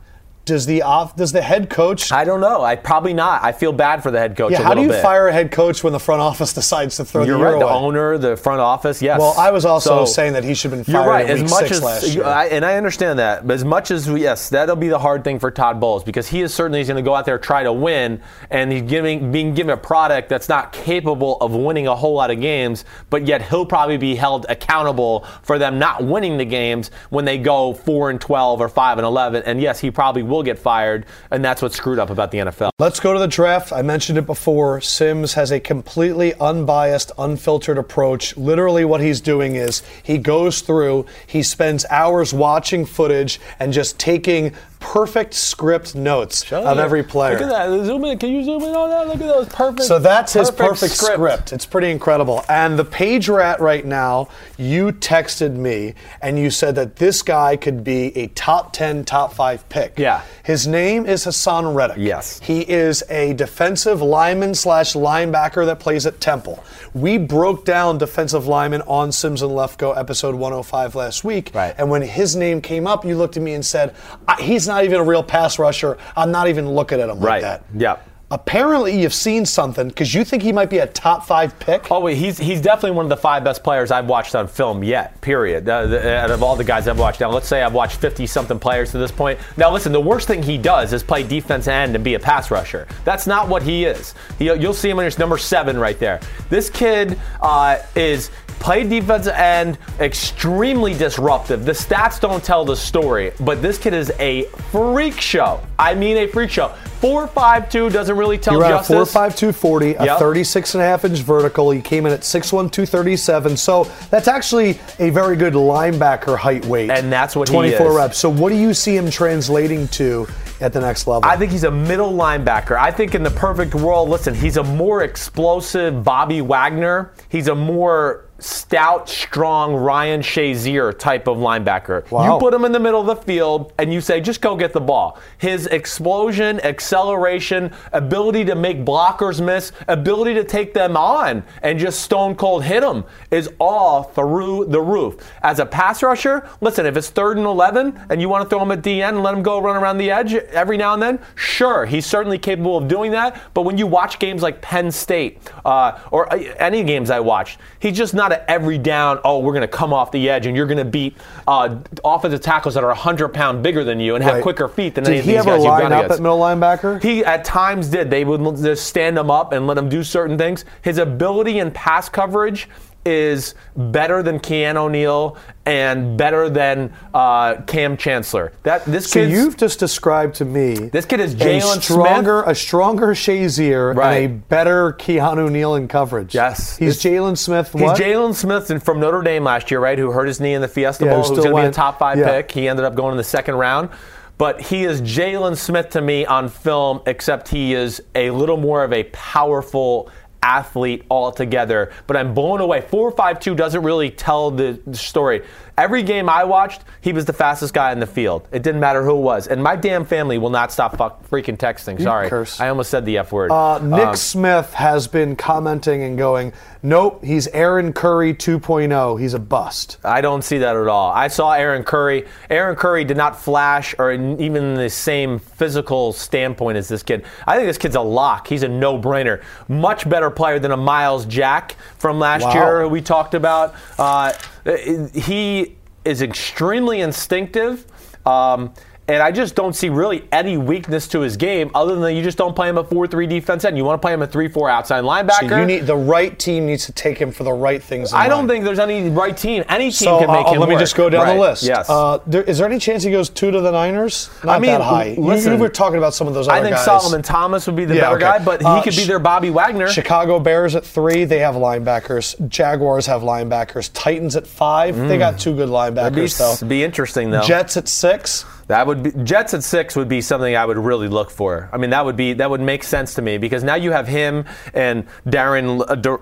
does 0.48 0.66
the 0.66 0.82
off 0.82 1.14
does 1.16 1.32
the 1.32 1.40
head 1.40 1.70
coach? 1.70 2.10
I 2.12 2.24
don't 2.24 2.40
know. 2.40 2.62
I 2.62 2.76
probably 2.76 3.14
not. 3.14 3.42
I 3.44 3.52
feel 3.52 3.72
bad 3.72 4.02
for 4.02 4.10
the 4.10 4.18
head 4.18 4.36
coach. 4.36 4.52
yeah, 4.52 4.62
how 4.62 4.74
do 4.74 4.82
you 4.82 4.88
bit. 4.88 5.02
fire 5.02 5.28
a 5.28 5.32
head 5.32 5.50
coach 5.52 5.82
when 5.84 5.92
the 5.92 6.00
front 6.00 6.20
office 6.20 6.52
decides 6.52 6.96
to 6.96 7.04
throw 7.04 7.24
You're 7.24 7.38
the 7.38 7.44
right. 7.44 7.58
The 7.58 7.66
owner, 7.68 8.18
the 8.18 8.36
front 8.36 8.60
office. 8.60 9.00
Yes. 9.00 9.20
Well, 9.20 9.34
I 9.38 9.50
was 9.50 9.64
also 9.64 10.04
So- 10.04 10.12
saying 10.12 10.32
that 10.32 10.44
he 10.44 10.54
should 10.54 10.72
have 10.72 10.84
been 10.84 10.92
You're 10.92 11.02
fired 11.04 11.10
right. 11.10 11.30
in 11.30 11.44
As 11.44 11.50
much 11.50 11.70
as 11.70 11.82
last 11.82 12.06
you- 12.08 12.14
year. 12.22 12.24
I, 12.24 12.46
and 12.46 12.64
I 12.64 12.76
understand 12.76 13.18
that, 13.18 13.46
but 13.46 13.54
as 13.54 13.64
much 13.64 13.90
as 13.90 14.10
we, 14.10 14.22
yes, 14.22 14.48
that'll 14.48 14.76
be 14.76 14.88
the 14.88 14.98
hard 14.98 15.22
thing 15.24 15.38
for 15.38 15.50
Todd 15.50 15.78
Bowles 15.80 16.02
because 16.02 16.26
he 16.28 16.42
is 16.42 16.52
certainly 16.52 16.82
going 16.84 16.96
to 16.96 17.02
go 17.02 17.14
out 17.14 17.24
there 17.26 17.38
try 17.38 17.62
to 17.62 17.72
win, 17.72 18.20
and 18.50 18.72
he's 18.72 18.82
giving 18.82 19.30
being 19.30 19.54
given 19.54 19.70
a 19.72 19.76
product 19.76 20.28
that's 20.28 20.48
not 20.48 20.72
capable 20.72 21.36
of 21.40 21.54
winning 21.54 21.86
a 21.86 21.94
whole 21.94 22.14
lot 22.14 22.30
of 22.30 22.40
games, 22.40 22.84
but 23.10 23.26
yet 23.26 23.42
he'll 23.42 23.66
probably 23.66 23.96
be 23.98 24.14
held 24.16 24.46
accountable 24.48 25.26
for 25.42 25.58
them 25.58 25.78
not 25.78 26.02
winning 26.04 26.38
the 26.38 26.44
games 26.44 26.90
when 27.10 27.24
they 27.24 27.36
go 27.38 27.72
four 27.74 28.10
and 28.10 28.20
twelve 28.20 28.60
or 28.60 28.68
five 28.68 28.98
and 28.98 29.06
eleven. 29.06 29.42
And 29.44 29.60
yes, 29.60 29.78
he 29.78 29.90
probably 29.90 30.22
will 30.22 30.37
get 30.42 30.58
fired, 30.58 31.06
and 31.30 31.44
that's 31.44 31.62
what's 31.62 31.76
screwed 31.76 31.98
up 31.98 32.10
about 32.10 32.30
the 32.30 32.38
NFL. 32.38 32.70
Let's 32.78 33.00
go 33.00 33.12
to 33.12 33.18
the 33.18 33.28
draft. 33.28 33.72
I 33.72 33.82
mentioned 33.82 34.18
it 34.18 34.26
before. 34.26 34.80
Simms 34.80 35.34
has 35.34 35.50
a 35.50 35.60
completely 35.60 36.34
unbiased, 36.34 37.12
unfiltered 37.18 37.78
approach. 37.78 38.36
Literally, 38.36 38.84
what 38.84 39.00
he's 39.00 39.20
doing 39.20 39.56
is 39.56 39.82
he 40.02 40.18
goes 40.18 40.60
through, 40.60 41.06
he 41.26 41.42
spends 41.42 41.84
hours 41.90 42.32
watching 42.32 42.84
footage 42.84 43.40
and 43.58 43.72
just 43.72 43.98
taking 43.98 44.54
perfect 44.80 45.34
script 45.34 45.94
notes 45.94 46.50
of 46.52 46.78
every 46.78 47.02
player. 47.02 47.32
Look 47.34 47.42
at 47.42 47.48
that. 47.48 47.84
Zoom 47.84 48.04
in. 48.04 48.18
Can 48.18 48.30
you 48.30 48.44
zoom 48.44 48.62
in 48.62 48.74
on 48.74 48.90
that? 48.90 49.06
Look 49.08 49.16
at 49.20 49.26
those 49.26 49.48
perfect. 49.48 49.82
So 49.82 49.98
that's 49.98 50.32
his 50.32 50.50
perfect 50.50 50.94
script. 50.94 51.52
It's 51.52 51.66
pretty 51.66 51.90
incredible. 51.90 52.44
And 52.48 52.78
the 52.78 52.84
page 52.84 53.28
we're 53.28 53.40
at 53.40 53.60
right 53.60 53.84
now, 53.84 54.28
you 54.56 54.92
texted 54.92 55.54
me 55.56 55.94
and 56.22 56.38
you 56.38 56.50
said 56.50 56.74
that 56.76 56.96
this 56.96 57.22
guy 57.22 57.56
could 57.56 57.82
be 57.82 58.16
a 58.16 58.28
top 58.28 58.72
10, 58.72 59.04
top 59.04 59.32
5 59.32 59.68
pick. 59.68 59.98
Yeah. 59.98 60.22
His 60.44 60.66
name 60.66 61.06
is 61.06 61.24
Haason 61.24 61.74
Reddick. 61.74 61.98
Yes. 61.98 62.38
He 62.40 62.60
is 62.60 63.02
a 63.10 63.32
defensive 63.34 64.00
lineman 64.00 64.54
slash 64.54 64.94
linebacker 64.94 65.66
that 65.66 65.80
plays 65.80 66.06
at 66.06 66.20
Temple. 66.20 66.62
We 66.94 67.18
broke 67.18 67.64
down 67.64 67.98
defensive 67.98 68.46
lineman 68.46 68.82
on 68.82 69.12
Simms 69.12 69.42
and 69.42 69.50
Lefkoe 69.52 69.96
episode 69.96 70.34
105 70.36 70.94
last 70.94 71.24
week. 71.24 71.50
Right. 71.52 71.74
And 71.76 71.90
when 71.90 72.02
his 72.02 72.36
name 72.36 72.60
came 72.60 72.86
up, 72.86 73.04
you 73.04 73.16
looked 73.16 73.36
at 73.36 73.42
me 73.42 73.54
and 73.54 73.64
said, 73.66 73.94
"I- 74.26 74.40
he's 74.40 74.67
not 74.68 74.84
even 74.84 75.00
a 75.00 75.04
real 75.04 75.22
pass 75.22 75.58
rusher. 75.58 75.98
I'm 76.16 76.30
not 76.30 76.46
even 76.48 76.70
looking 76.70 77.00
at 77.00 77.08
him 77.08 77.18
Right. 77.18 77.42
like 77.42 77.60
that. 77.60 77.64
Yeah. 77.76 77.96
Apparently, 78.30 79.00
you've 79.00 79.14
seen 79.14 79.46
something 79.46 79.88
because 79.88 80.12
you 80.12 80.22
think 80.22 80.42
he 80.42 80.52
might 80.52 80.68
be 80.68 80.80
a 80.80 80.86
top 80.86 81.24
five 81.24 81.58
pick. 81.60 81.90
Oh, 81.90 82.00
wait, 82.00 82.18
he's 82.18 82.36
he's 82.36 82.60
definitely 82.60 82.90
one 82.90 83.06
of 83.06 83.08
the 83.08 83.16
five 83.16 83.42
best 83.42 83.64
players 83.64 83.90
I've 83.90 84.04
watched 84.06 84.34
on 84.34 84.46
film 84.48 84.84
yet. 84.84 85.18
Period. 85.22 85.66
Uh, 85.66 85.86
the, 85.86 86.14
out 86.18 86.30
of 86.30 86.42
all 86.42 86.54
the 86.54 86.62
guys 86.62 86.88
I've 86.88 86.98
watched, 86.98 87.20
now 87.20 87.30
let's 87.30 87.48
say 87.48 87.62
I've 87.62 87.72
watched 87.72 87.96
fifty 87.96 88.26
something 88.26 88.58
players 88.58 88.90
to 88.90 88.98
this 88.98 89.10
point. 89.10 89.38
Now 89.56 89.72
listen, 89.72 89.92
the 89.92 90.00
worst 90.00 90.28
thing 90.28 90.42
he 90.42 90.58
does 90.58 90.92
is 90.92 91.02
play 91.02 91.22
defense 91.22 91.68
end 91.68 91.94
and 91.94 92.04
be 92.04 92.14
a 92.14 92.18
pass 92.20 92.50
rusher. 92.50 92.86
That's 93.06 93.26
not 93.26 93.48
what 93.48 93.62
he 93.62 93.86
is. 93.86 94.14
He, 94.38 94.44
you'll 94.44 94.74
see 94.74 94.90
him 94.90 94.98
in 94.98 95.06
his 95.06 95.18
number 95.18 95.38
seven 95.38 95.78
right 95.78 95.98
there. 95.98 96.20
This 96.50 96.68
kid 96.68 97.18
uh, 97.40 97.78
is 97.96 98.30
played 98.60 98.90
defensive 98.90 99.34
end, 99.34 99.78
extremely 100.00 100.94
disruptive. 100.94 101.64
The 101.64 101.72
stats 101.72 102.20
don't 102.20 102.42
tell 102.42 102.64
the 102.64 102.76
story, 102.76 103.32
but 103.40 103.62
this 103.62 103.78
kid 103.78 103.94
is 103.94 104.12
a 104.18 104.44
freak 104.70 105.20
show. 105.20 105.60
I 105.78 105.94
mean, 105.94 106.16
a 106.16 106.26
freak 106.26 106.50
show. 106.50 106.74
4.52 107.00 107.92
doesn't 107.92 108.16
really 108.16 108.38
tell 108.38 108.54
He 108.54 108.60
ran 108.60 108.72
a 108.72 108.76
justice. 108.78 109.14
4.5 109.14 109.54
40, 109.54 109.94
a 109.94 110.04
Yep. 110.04 110.18
36 110.18 110.74
and 110.74 110.82
a 110.82 110.86
half 110.86 111.04
inch 111.04 111.18
vertical. 111.20 111.70
He 111.70 111.80
came 111.80 112.06
in 112.06 112.12
at 112.12 112.20
6'1, 112.20 112.72
237. 112.72 113.56
So 113.56 113.84
that's 114.10 114.26
actually 114.26 114.80
a 114.98 115.10
very 115.10 115.36
good 115.36 115.54
linebacker 115.54 116.36
height 116.36 116.64
weight. 116.66 116.90
And 116.90 117.12
that's 117.12 117.36
what 117.36 117.48
he 117.48 117.54
24 117.54 117.90
is. 117.90 117.96
reps. 117.96 118.18
So 118.18 118.28
what 118.28 118.50
do 118.50 118.56
you 118.56 118.74
see 118.74 118.96
him 118.96 119.10
translating 119.10 119.86
to 119.88 120.26
at 120.60 120.72
the 120.72 120.80
next 120.80 121.06
level? 121.06 121.28
I 121.28 121.36
think 121.36 121.52
he's 121.52 121.64
a 121.64 121.70
middle 121.70 122.12
linebacker. 122.12 122.76
I 122.76 122.90
think 122.90 123.14
in 123.14 123.22
the 123.22 123.30
perfect 123.30 123.76
world, 123.76 124.08
listen, 124.08 124.34
he's 124.34 124.56
a 124.56 124.64
more 124.64 125.02
explosive 125.04 126.02
Bobby 126.02 126.40
Wagner. 126.40 127.12
He's 127.28 127.46
a 127.46 127.54
more 127.54 128.24
stout, 128.38 129.08
strong 129.08 129.74
Ryan 129.74 130.20
Shazier 130.20 130.96
type 130.96 131.26
of 131.26 131.38
linebacker. 131.38 132.08
Wow. 132.10 132.34
You 132.34 132.40
put 132.40 132.54
him 132.54 132.64
in 132.64 132.72
the 132.72 132.78
middle 132.78 133.00
of 133.00 133.06
the 133.06 133.16
field 133.16 133.72
and 133.78 133.92
you 133.92 134.00
say, 134.00 134.20
just 134.20 134.40
go 134.40 134.56
get 134.56 134.72
the 134.72 134.80
ball. 134.80 135.18
His 135.38 135.66
explosion, 135.66 136.60
acceleration, 136.60 137.72
ability 137.92 138.44
to 138.46 138.54
make 138.54 138.84
blockers 138.84 139.44
miss, 139.44 139.72
ability 139.88 140.34
to 140.34 140.44
take 140.44 140.72
them 140.72 140.96
on 140.96 141.42
and 141.62 141.78
just 141.78 142.02
stone 142.02 142.34
cold 142.36 142.64
hit 142.64 142.80
them 142.80 143.04
is 143.30 143.50
all 143.58 144.04
through 144.04 144.66
the 144.66 144.80
roof. 144.80 145.16
As 145.42 145.58
a 145.58 145.66
pass 145.66 146.02
rusher, 146.02 146.48
listen, 146.60 146.86
if 146.86 146.96
it's 146.96 147.10
third 147.10 147.38
and 147.38 147.46
11 147.46 148.00
and 148.10 148.20
you 148.20 148.28
want 148.28 148.44
to 148.44 148.48
throw 148.48 148.62
him 148.62 148.70
at 148.70 148.82
DN 148.82 149.08
and 149.08 149.22
let 149.22 149.34
him 149.34 149.42
go 149.42 149.60
run 149.60 149.76
around 149.76 149.98
the 149.98 150.10
edge 150.10 150.34
every 150.34 150.76
now 150.76 150.94
and 150.94 151.02
then, 151.02 151.18
sure, 151.34 151.86
he's 151.86 152.06
certainly 152.06 152.38
capable 152.38 152.76
of 152.76 152.86
doing 152.86 153.10
that. 153.12 153.40
But 153.54 153.62
when 153.62 153.76
you 153.78 153.86
watch 153.86 154.18
games 154.18 154.42
like 154.42 154.60
Penn 154.62 154.92
State 154.92 155.40
uh, 155.64 155.98
or 156.12 156.32
uh, 156.32 156.36
any 156.58 156.84
games 156.84 157.10
I 157.10 157.20
watched, 157.20 157.58
he's 157.80 157.96
just 157.96 158.14
not 158.14 158.27
an 158.32 158.40
every 158.48 158.78
down, 158.78 159.20
oh, 159.24 159.38
we're 159.40 159.52
going 159.52 159.62
to 159.62 159.68
come 159.68 159.92
off 159.92 160.10
the 160.12 160.28
edge 160.30 160.46
and 160.46 160.56
you're 160.56 160.66
going 160.66 160.78
to 160.78 160.84
beat 160.84 161.16
uh, 161.46 161.76
offensive 162.04 162.40
tackles 162.40 162.74
that 162.74 162.84
are 162.84 162.88
100 162.88 163.28
pound 163.28 163.62
bigger 163.62 163.84
than 163.84 164.00
you 164.00 164.14
and 164.14 164.24
have 164.24 164.34
Right. 164.34 164.42
quicker 164.42 164.68
feet 164.68 164.94
than 164.94 165.04
Did 165.04 165.10
any 165.10 165.18
of 165.20 165.26
these 165.26 165.36
ever 165.36 165.46
guys 165.50 165.58
you've 165.64 165.70
line 165.70 165.82
gone 165.82 165.92
up 165.92 166.04
against. 166.04 166.18
at 166.18 166.22
middle 166.22 166.38
linebacker? 166.38 167.02
He 167.02 167.24
at 167.24 167.44
times 167.44 167.88
did. 167.88 168.10
They 168.10 168.24
would 168.24 168.56
just 168.56 168.86
stand 168.86 169.18
him 169.18 169.30
up 169.30 169.52
and 169.52 169.66
let 169.66 169.78
him 169.78 169.88
do 169.88 170.02
certain 170.02 170.36
things. 170.38 170.64
His 170.82 170.98
ability 170.98 171.58
in 171.58 171.70
pass 171.70 172.08
coverage 172.08 172.68
is 173.08 173.54
better 173.76 174.22
than 174.22 174.38
Keanu 174.38 174.76
O'Neal 174.76 175.36
and 175.66 176.16
better 176.16 176.48
than 176.48 176.92
uh, 177.14 177.56
Kam 177.66 177.96
Chancellor. 177.96 178.52
That 178.62 178.84
this 178.84 179.10
so 179.10 179.20
kid's 179.20 179.32
you've 179.32 179.56
just 179.56 179.78
described 179.78 180.36
to 180.36 180.44
me 180.44 180.74
this 180.74 181.04
kid 181.04 181.20
is 181.20 181.34
a 181.34 181.36
Jaylon 181.36 181.82
stronger, 181.82 182.42
Smith. 182.44 182.52
a 182.52 182.54
stronger 182.54 183.06
Shazier 183.08 183.94
Right. 183.96 184.16
and 184.22 184.24
a 184.24 184.34
better 184.48 184.92
Keanu 184.92 185.50
Neal 185.50 185.74
in 185.74 185.88
coverage. 185.88 186.34
Yes. 186.34 186.76
he's 186.76 187.02
Jaylon 187.02 187.36
Smith. 187.36 187.72
He's 187.72 187.82
Jaylon 187.92 188.34
Smith 188.34 188.70
and- 188.70 188.82
from 188.82 189.00
Notre 189.00 189.22
Dame 189.22 189.44
last 189.44 189.70
year, 189.70 189.80
right? 189.80 189.98
Who 189.98 190.10
hurt 190.12 190.26
his 190.26 190.40
knee 190.40 190.54
in 190.54 190.60
the 190.60 190.68
Fiesta 190.68 191.04
Yeah, 191.04 191.12
Bowl? 191.14 191.22
Who's 191.24 191.38
going 191.38 191.54
to 191.56 191.62
be 191.62 191.66
a 191.68 191.70
top 191.72 191.98
five 191.98 192.18
yeah. 192.18 192.30
pick. 192.30 192.52
He 192.52 192.68
ended 192.68 192.84
up 192.84 192.94
going 192.94 193.12
in 193.12 193.16
the 193.18 193.24
second 193.24 193.56
round. 193.56 193.90
But 194.38 194.60
he 194.60 194.84
is 194.84 195.02
Jaylon 195.02 195.56
Smith 195.56 195.90
to 195.90 196.00
me 196.00 196.24
on 196.24 196.48
film, 196.48 197.00
except 197.06 197.48
he 197.48 197.74
is 197.74 198.00
a 198.14 198.30
little 198.30 198.56
more 198.56 198.84
of 198.84 198.92
a 198.92 199.02
powerful 199.04 200.10
athlete 200.42 201.04
altogether. 201.10 201.92
But 202.06 202.16
I'm 202.16 202.34
blown 202.34 202.60
away. 202.60 202.80
452 202.80 203.54
doesn't 203.54 203.82
really 203.82 204.10
tell 204.10 204.50
the 204.50 204.80
story. 204.92 205.42
Every 205.78 206.02
game 206.02 206.28
I 206.28 206.42
watched, 206.44 206.82
he 207.00 207.12
was 207.12 207.24
the 207.24 207.32
fastest 207.32 207.72
guy 207.72 207.92
in 207.92 208.00
the 208.00 208.06
field. 208.06 208.48
It 208.50 208.62
didn't 208.64 208.80
matter 208.80 209.04
who 209.04 209.12
it 209.16 209.20
was. 209.22 209.46
And 209.46 209.62
my 209.62 209.76
damn 209.76 210.04
family 210.04 210.36
will 210.36 210.50
not 210.50 210.72
stop 210.72 210.96
fuck, 210.96 211.26
freaking 211.30 211.56
texting. 211.56 212.02
Sorry. 212.02 212.28
curse. 212.28 212.60
I 212.60 212.68
almost 212.68 212.90
said 212.90 213.04
the 213.06 213.18
F 213.18 213.32
word. 213.32 213.52
Uh, 213.52 213.78
Nick 213.78 214.06
Um, 214.08 214.16
Smith 214.16 214.74
has 214.74 215.06
been 215.06 215.36
commenting 215.36 216.02
and 216.02 216.18
going, 216.18 216.52
"Nope, 216.82 217.24
he's 217.24 217.46
Aaron 217.48 217.92
Curry 217.92 218.34
2.0. 218.34 219.16
He's 219.20 219.34
a 219.34 219.38
bust." 219.38 219.98
I 220.04 220.20
don't 220.20 220.42
see 220.42 220.58
that 220.58 220.76
at 220.76 220.88
all. 220.88 221.12
I 221.12 221.28
saw 221.28 221.52
Aaron 221.52 221.84
Curry. 221.84 222.26
Aaron 222.50 222.74
Curry 222.74 223.04
did 223.04 223.16
not 223.16 223.40
flash 223.40 223.94
or 224.00 224.10
even 224.12 224.74
the 224.74 224.90
same 224.90 225.38
physical 225.38 226.12
standpoint 226.12 226.76
as 226.76 226.88
this 226.88 227.04
kid. 227.04 227.24
I 227.46 227.54
think 227.54 227.68
this 227.68 227.78
kid's 227.78 227.94
a 227.96 228.00
lock. 228.00 228.48
He's 228.48 228.64
a 228.64 228.68
no-brainer. 228.68 229.42
Much 229.68 230.08
better 230.08 230.28
player 230.30 230.58
than 230.58 230.72
a 230.72 230.76
Myles 230.76 231.24
Jack 231.24 231.76
from 231.98 232.18
last 232.18 232.42
Wow. 232.42 232.52
year 232.54 232.82
who 232.82 232.88
we 232.88 233.00
talked 233.00 233.34
about. 233.34 233.74
Uh, 233.98 234.32
he 234.76 235.76
is 236.04 236.22
extremely 236.22 237.00
instinctive. 237.00 237.86
Um, 238.26 238.74
and 239.08 239.22
I 239.22 239.32
just 239.32 239.54
don't 239.54 239.74
see 239.74 239.88
really 239.88 240.24
any 240.32 240.56
weakness 240.58 241.08
to 241.08 241.20
his 241.20 241.36
game 241.38 241.70
other 241.74 241.96
than 241.96 242.14
you 242.14 242.22
just 242.22 242.36
don't 242.36 242.54
play 242.54 242.68
him 242.68 242.76
a 242.78 242.84
4-3 242.84 243.26
defense 243.28 243.64
end. 243.64 243.76
You 243.78 243.84
want 243.84 244.00
to 244.00 244.04
play 244.04 244.12
him 244.12 244.20
a 244.22 244.26
3-4 244.28 244.70
outside 244.70 245.02
linebacker. 245.02 245.48
So 245.48 245.58
you 245.58 245.64
need 245.66 245.86
the 245.86 245.96
right 245.96 246.38
team 246.38 246.66
needs 246.66 246.84
to 246.86 246.92
take 246.92 247.16
him 247.18 247.32
for 247.32 247.44
the 247.44 247.52
right 247.52 247.82
things. 247.82 248.12
in 248.12 248.18
I 248.18 248.28
don't 248.28 248.40
mind. 248.40 248.50
think 248.50 248.64
there's 248.66 248.78
any 248.78 249.08
right 249.08 249.36
team. 249.36 249.64
Any 249.68 249.86
team 249.86 249.92
So 249.92 250.18
can 250.18 250.28
make 250.30 250.46
uh, 250.46 250.52
him 250.52 250.60
let 250.60 250.68
me 250.68 250.74
work. 250.74 250.82
just 250.82 250.94
go 250.94 251.08
down 251.08 251.24
Right. 251.26 251.34
the 251.34 251.40
list. 251.40 251.62
Yes. 251.62 251.88
Uh, 251.88 252.18
there, 252.26 252.42
is 252.42 252.58
there 252.58 252.66
any 252.68 252.78
chance 252.78 253.02
he 253.02 253.10
goes 253.10 253.30
two 253.30 253.50
to 253.50 253.60
the 253.62 253.70
Niners? 253.72 254.28
Not 254.44 254.56
I 254.56 254.58
mean, 254.58 254.70
that 254.72 254.82
high. 254.82 255.14
Listen, 255.16 255.54
you, 255.54 255.58
were 255.58 255.68
talking 255.70 255.96
about 255.98 256.12
some 256.14 256.28
of 256.28 256.34
those 256.34 256.46
other 256.46 256.58
I 256.58 256.62
think 256.62 256.76
guys. 256.76 256.84
Solomon 256.84 257.22
Thomas 257.22 257.66
would 257.66 257.76
be 257.76 257.86
the 257.86 257.94
Yeah, 257.94 258.00
better 258.12 258.16
okay. 258.16 258.38
guy, 258.38 258.44
but 258.44 258.60
he 258.60 258.66
Uh, 258.66 258.82
could 258.82 258.94
be 258.96 259.04
their 259.04 259.18
Bobby 259.18 259.48
Wagner. 259.50 259.88
Chicago 259.88 260.38
Bears 260.38 260.74
at 260.76 260.84
three, 260.84 261.24
they 261.24 261.38
have 261.38 261.54
linebackers. 261.54 262.36
Jaguars 262.48 263.06
have 263.06 263.22
linebackers. 263.22 263.90
Titans 263.94 264.36
at 264.36 264.46
five, 264.46 264.96
they 265.08 265.16
got 265.16 265.38
two 265.38 265.54
good 265.54 265.70
That'd 265.70 266.14
be, 266.14 266.20
linebackers 266.22 266.60
though. 266.60 266.66
be 266.66 266.84
interesting 266.84 267.30
though. 267.30 267.40
Jets 267.42 267.76
at 267.78 267.88
six. 267.88 268.44
That 268.68 268.86
would 268.86 269.02
be 269.02 269.10
Jets 269.24 269.54
at 269.54 269.64
six 269.64 269.96
would 269.96 270.08
be 270.08 270.20
something 270.20 270.54
I 270.54 270.64
would 270.64 270.78
really 270.78 271.08
look 271.08 271.30
for. 271.30 271.68
I 271.72 271.78
mean, 271.78 271.90
that 271.90 272.04
would 272.04 272.16
be 272.16 272.34
that 272.34 272.48
would 272.50 272.60
make 272.60 272.84
sense 272.84 273.14
to 273.14 273.22
me 273.22 273.38
because 273.38 273.64
now 273.64 273.74
you 273.74 273.92
have 273.92 274.06
him 274.06 274.44
and 274.74 275.06
Darren 275.26 275.84
uh, 275.88 275.94
Dur- 275.94 276.20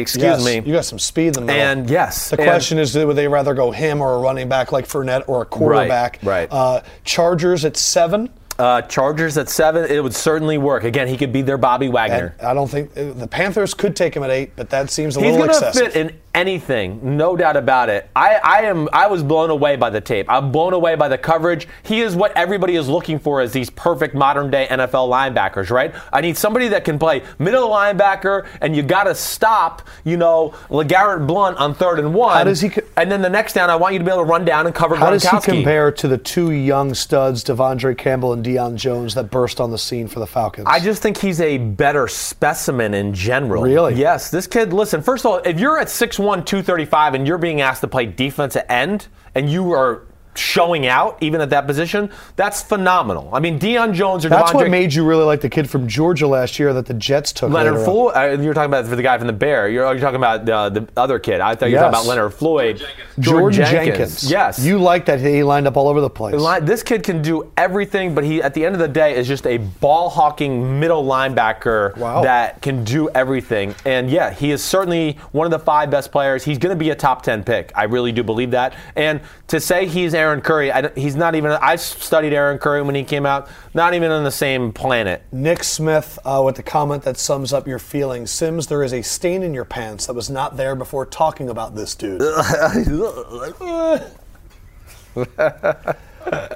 excuse 0.00 0.22
yes, 0.22 0.44
me. 0.44 0.56
you 0.64 0.72
got 0.72 0.84
some 0.84 0.98
speed 1.00 1.26
in 1.28 1.32
the 1.32 1.40
middle. 1.42 1.60
And 1.60 1.90
yes, 1.90 2.30
The 2.30 2.40
and- 2.40 2.48
question 2.48 2.78
is, 2.78 2.94
would 2.96 3.16
they 3.16 3.26
rather 3.26 3.52
go 3.52 3.72
him 3.72 4.00
or 4.00 4.14
a 4.14 4.18
running 4.18 4.48
back 4.48 4.70
like 4.72 4.86
Fournette 4.86 5.24
or 5.28 5.42
a 5.42 5.44
quarterback? 5.44 6.20
right. 6.22 6.48
Uh, 6.50 6.82
Chargers 7.04 7.64
at 7.64 7.76
seven. 7.76 8.30
Uh, 8.60 8.82
Chargers 8.82 9.38
at 9.38 9.48
seven, 9.48 9.90
it 9.90 10.02
would 10.02 10.14
certainly 10.14 10.58
work. 10.58 10.84
Again, 10.84 11.08
he 11.08 11.16
could 11.16 11.32
be 11.32 11.40
their 11.40 11.56
Bobby 11.56 11.88
Wagner. 11.88 12.34
And 12.38 12.46
I 12.48 12.52
don't 12.52 12.68
think 12.68 12.90
uh, 12.96 13.12
the 13.14 13.26
Panthers 13.26 13.72
could 13.72 13.96
take 13.96 14.14
him 14.14 14.22
at 14.22 14.30
eight, 14.30 14.52
but 14.54 14.68
that 14.68 14.90
seems 14.90 15.16
a 15.16 15.20
He's 15.20 15.32
little 15.32 15.46
going 15.46 15.58
to 15.60 15.68
excessive. 15.68 15.92
fit 15.94 15.96
in 16.00 16.20
anything, 16.34 17.16
no 17.16 17.36
doubt 17.36 17.56
about 17.56 17.88
it. 17.88 18.08
I, 18.14 18.34
I 18.42 18.56
am. 18.62 18.88
I 18.92 19.06
was 19.06 19.22
blown 19.22 19.50
away 19.50 19.76
by 19.76 19.90
the 19.90 20.00
tape. 20.00 20.26
I'm 20.28 20.52
blown 20.52 20.72
away 20.74 20.94
by 20.94 21.08
the 21.08 21.18
coverage. 21.18 21.66
He 21.82 22.00
is 22.02 22.14
what 22.14 22.36
everybody 22.36 22.76
is 22.76 22.88
looking 22.88 23.18
for 23.18 23.40
as 23.40 23.52
these 23.52 23.70
perfect 23.70 24.14
modern 24.14 24.50
day 24.50 24.66
NFL 24.70 25.08
linebackers, 25.08 25.70
right? 25.70 25.94
I 26.12 26.20
need 26.20 26.36
somebody 26.36 26.68
that 26.68 26.84
can 26.84 26.98
play 26.98 27.22
middle 27.38 27.68
linebacker, 27.70 28.46
and 28.60 28.76
you 28.76 28.82
got 28.82 29.04
to 29.04 29.14
stop, 29.14 29.88
you 30.04 30.16
know, 30.16 30.54
LeGarrette 30.68 31.26
Blount 31.26 31.56
on 31.58 31.74
third 31.74 31.98
and 31.98 32.14
one. 32.14 32.36
How 32.36 32.44
does 32.44 32.60
he 32.60 32.68
co- 32.68 32.82
and 32.96 33.10
then 33.10 33.22
the 33.22 33.30
next 33.30 33.54
down, 33.54 33.70
I 33.70 33.76
want 33.76 33.94
you 33.94 33.98
to 33.98 34.04
be 34.04 34.10
able 34.10 34.22
to 34.24 34.28
run 34.30 34.44
down 34.44 34.66
and 34.66 34.74
cover 34.74 34.96
How 34.96 35.10
does 35.10 35.24
he 35.24 35.38
compare 35.40 35.90
to 35.92 36.08
the 36.08 36.18
two 36.18 36.50
young 36.50 36.94
studs, 36.94 37.42
De'Vondre 37.42 37.96
Campbell 37.96 38.32
and 38.32 38.44
Deion 38.54 38.76
Jones, 38.76 39.14
that 39.14 39.30
burst 39.30 39.60
on 39.60 39.70
the 39.70 39.78
scene 39.78 40.08
for 40.08 40.20
the 40.20 40.26
Falcons? 40.26 40.66
I 40.68 40.80
just 40.80 41.02
think 41.02 41.18
he's 41.18 41.40
a 41.40 41.58
better 41.58 42.08
specimen 42.08 42.94
in 42.94 43.14
general. 43.14 43.62
Really? 43.62 43.94
Yes. 43.94 44.30
This 44.30 44.46
kid, 44.46 44.72
listen, 44.72 45.02
first 45.02 45.24
of 45.24 45.30
all, 45.30 45.38
if 45.38 45.58
you're 45.58 45.78
at 45.78 45.88
6'1, 45.88 46.18
235 46.46 47.14
and 47.14 47.26
you're 47.26 47.38
being 47.38 47.60
asked 47.60 47.80
to 47.82 47.88
play 47.88 48.06
defensive 48.06 48.64
end 48.68 49.08
and 49.34 49.50
you 49.50 49.72
are 49.72 50.06
showing 50.34 50.86
out 50.86 51.18
even 51.20 51.40
at 51.40 51.50
that 51.50 51.66
position, 51.66 52.10
that's 52.36 52.62
phenomenal. 52.62 53.28
I 53.32 53.40
mean, 53.40 53.58
Deion 53.58 53.92
Jones 53.94 54.24
or 54.24 54.28
That's 54.28 54.50
De'Vondre 54.52 54.54
what 54.54 54.70
made 54.70 54.94
you 54.94 55.04
really 55.04 55.24
like 55.24 55.40
the 55.40 55.48
kid 55.48 55.68
from 55.68 55.88
Georgia 55.88 56.26
last 56.26 56.58
year 56.58 56.72
that 56.72 56.86
the 56.86 56.94
Jets 56.94 57.32
took. 57.32 57.50
Leonard. 57.50 57.84
Floyd. 57.84 58.12
Uh, 58.16 58.40
you're 58.40 58.54
talking 58.54 58.70
about 58.70 58.86
for 58.86 58.96
the 58.96 59.02
guy 59.02 59.18
from 59.18 59.26
the 59.26 59.32
Bear. 59.32 59.68
You're, 59.68 59.84
you're 59.92 60.00
talking 60.00 60.16
about 60.16 60.48
uh, 60.48 60.68
the 60.68 60.88
other 60.96 61.18
kid. 61.18 61.40
I 61.40 61.54
thought 61.54 61.70
you 61.70 61.76
were 61.76 61.82
talking 61.82 61.94
about 62.00 62.06
Leonard 62.06 62.34
Floyd. 62.34 62.82
Jordan 63.18 63.64
Jenkins. 63.66 64.30
Yes. 64.30 64.64
You 64.64 64.78
like 64.78 65.06
that 65.06 65.20
he 65.20 65.42
lined 65.42 65.66
up 65.66 65.76
all 65.76 65.88
over 65.88 66.00
the 66.00 66.10
place. 66.10 66.34
Li- 66.36 66.60
This 66.60 66.82
kid 66.82 67.02
can 67.02 67.22
do 67.22 67.52
everything, 67.56 68.14
but 68.14 68.24
he, 68.24 68.42
at 68.42 68.54
the 68.54 68.64
end 68.64 68.74
of 68.74 68.80
the 68.80 68.88
day, 68.88 69.14
is 69.16 69.26
just 69.28 69.46
a 69.46 69.58
ball 69.58 70.08
hawking 70.08 70.80
middle 70.80 71.04
linebacker 71.04 71.96
Wow. 71.96 72.22
that 72.22 72.62
can 72.62 72.84
do 72.84 73.08
everything. 73.10 73.74
And 73.84 74.10
yeah, 74.10 74.30
he 74.30 74.50
is 74.50 74.62
certainly 74.62 75.18
one 75.32 75.44
of 75.46 75.50
the 75.50 75.58
five 75.58 75.90
best 75.90 76.12
players. 76.12 76.44
He's 76.44 76.58
going 76.58 76.74
to 76.74 76.78
be 76.78 76.90
a 76.90 76.94
top 76.94 77.22
10 77.22 77.44
pick. 77.44 77.72
I 77.74 77.84
really 77.84 78.12
do 78.12 78.22
believe 78.22 78.52
that. 78.52 78.74
And 78.96 79.20
to 79.48 79.60
say 79.60 79.86
he's 79.86 80.14
Aaron 80.20 80.42
Curry, 80.42 80.70
I 80.70 80.90
he's 80.90 81.16
not 81.16 81.34
even, 81.34 81.50
I 81.50 81.76
studied 81.76 82.34
Aaron 82.34 82.58
Curry 82.58 82.82
when 82.82 82.94
he 82.94 83.04
came 83.04 83.24
out, 83.24 83.48
not 83.72 83.94
even 83.94 84.10
on 84.10 84.22
the 84.22 84.30
same 84.30 84.70
planet. 84.70 85.22
Nick 85.32 85.64
Smith 85.64 86.18
uh, 86.24 86.42
with 86.44 86.56
the 86.56 86.62
comment 86.62 87.04
that 87.04 87.16
sums 87.16 87.54
up 87.54 87.66
your 87.66 87.78
feelings. 87.78 88.30
Simms, 88.30 88.66
there 88.66 88.82
is 88.82 88.92
a 88.92 89.00
stain 89.02 89.42
in 89.42 89.54
your 89.54 89.64
pants 89.64 90.06
that 90.06 90.12
was 90.12 90.28
not 90.28 90.58
there 90.58 90.76
before 90.76 91.06
talking 91.06 91.48
about 91.48 91.74
this 91.74 91.94
dude. 91.94 92.20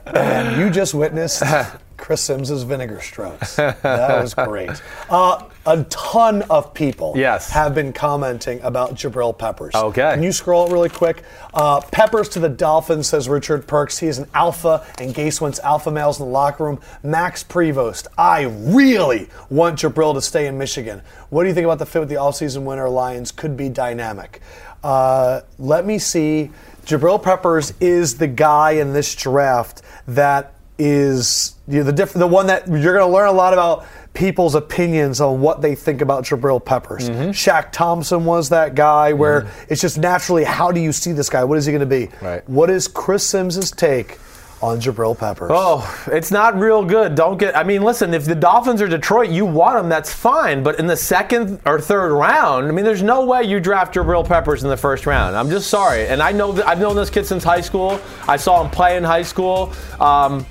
and 0.06 0.60
you 0.60 0.68
just 0.70 0.92
witnessed 0.92 1.42
Chris 1.96 2.20
Simms's 2.20 2.64
vinegar 2.64 3.00
strokes. 3.00 3.56
That 3.56 4.20
was 4.20 4.34
great. 4.34 4.82
Uh, 5.08 5.48
a 5.66 5.82
ton 5.84 6.42
of 6.50 6.74
people 6.74 7.14
Yes. 7.16 7.50
have 7.50 7.74
been 7.74 7.92
commenting 7.92 8.60
about 8.62 8.94
Jabrill 8.94 9.36
Peppers. 9.36 9.74
Okay. 9.74 10.12
Can 10.14 10.22
you 10.22 10.32
scroll 10.32 10.66
it 10.66 10.72
really 10.72 10.88
quick? 10.88 11.22
Uh, 11.54 11.80
Peppers 11.80 12.28
to 12.30 12.38
the 12.40 12.48
Dolphins, 12.48 13.08
says 13.08 13.28
Richard 13.28 13.66
Perks. 13.66 13.98
He 13.98 14.06
is 14.08 14.18
an 14.18 14.28
alpha, 14.34 14.84
and 15.00 15.14
Gase 15.14 15.40
wants 15.40 15.58
alpha 15.60 15.90
males 15.90 16.20
in 16.20 16.26
the 16.26 16.30
locker 16.32 16.64
room. 16.64 16.80
Max 17.02 17.42
Prevost. 17.42 18.06
I 18.18 18.42
really 18.42 19.28
want 19.48 19.78
Jabrill 19.78 20.14
to 20.14 20.20
stay 20.22 20.46
in 20.46 20.58
Michigan. 20.58 21.00
What 21.30 21.42
do 21.44 21.48
you 21.48 21.54
think 21.54 21.64
about 21.64 21.78
the 21.78 21.86
fit 21.86 22.00
with 22.00 22.08
the 22.10 22.16
offseason 22.16 22.62
winner 22.64 22.88
Lions? 22.88 23.32
Could 23.32 23.56
be 23.56 23.68
dynamic. 23.68 24.40
Uh, 24.82 25.40
let 25.58 25.86
me 25.86 25.98
see. 25.98 26.50
Jabrill 26.84 27.22
Peppers 27.22 27.72
is 27.80 28.18
the 28.18 28.26
guy 28.26 28.72
in 28.72 28.92
this 28.92 29.14
draft 29.14 29.80
that 30.06 30.52
is 30.78 31.54
you 31.68 31.78
know, 31.78 31.84
the 31.84 31.92
diff- 31.92 32.12
the 32.12 32.26
one 32.26 32.48
that 32.48 32.66
you're 32.68 32.92
going 32.92 33.06
to 33.08 33.14
learn 33.14 33.28
a 33.28 33.32
lot 33.32 33.52
about 33.54 33.86
people's 34.14 34.54
opinions 34.54 35.20
on 35.20 35.40
what 35.40 35.60
they 35.60 35.74
think 35.74 36.00
about 36.00 36.24
Jabrill 36.24 36.64
Peppers. 36.64 37.10
Mm-hmm. 37.10 37.30
Shaq 37.30 37.72
Thompson 37.72 38.24
was 38.24 38.48
that 38.48 38.74
guy 38.74 39.12
where 39.12 39.50
it's 39.68 39.80
just 39.80 39.98
naturally 39.98 40.44
how 40.44 40.70
do 40.70 40.80
you 40.80 40.92
see 40.92 41.12
this 41.12 41.28
guy? 41.28 41.44
What 41.44 41.58
is 41.58 41.66
he 41.66 41.72
going 41.72 41.80
to 41.80 41.86
be? 41.86 42.08
Right. 42.22 42.48
What 42.48 42.70
is 42.70 42.88
Chris 42.88 43.26
Simms's 43.26 43.72
take 43.72 44.18
on 44.62 44.80
Jabrill 44.80 45.18
Peppers? 45.18 45.50
Oh, 45.52 46.04
it's 46.12 46.30
not 46.30 46.56
real 46.58 46.84
good. 46.84 47.16
Don't 47.16 47.38
get. 47.38 47.56
I 47.56 47.64
mean, 47.64 47.82
listen. 47.82 48.14
If 48.14 48.24
the 48.24 48.36
Dolphins 48.36 48.80
are 48.80 48.88
Detroit, 48.88 49.30
you 49.30 49.44
want 49.44 49.76
them. 49.76 49.88
That's 49.88 50.12
fine. 50.12 50.62
But 50.62 50.78
in 50.78 50.86
the 50.86 50.96
second 50.96 51.60
or 51.66 51.80
third 51.80 52.12
round, 52.12 52.68
I 52.68 52.70
mean, 52.70 52.84
there's 52.84 53.02
no 53.02 53.26
way 53.26 53.42
you 53.42 53.58
draft 53.58 53.94
Jabrill 53.94 54.26
Peppers 54.26 54.62
in 54.62 54.70
the 54.70 54.76
first 54.76 55.06
round. 55.06 55.36
I'm 55.36 55.50
just 55.50 55.68
sorry. 55.68 56.06
And 56.06 56.22
I 56.22 56.30
know 56.30 56.62
I've 56.62 56.78
known 56.78 56.94
this 56.94 57.10
kid 57.10 57.26
since 57.26 57.42
high 57.42 57.60
school. 57.60 58.00
I 58.28 58.36
saw 58.36 58.62
him 58.62 58.70
play 58.70 58.96
in 58.96 59.02
high 59.02 59.22
school. 59.22 59.72
Um, 60.00 60.46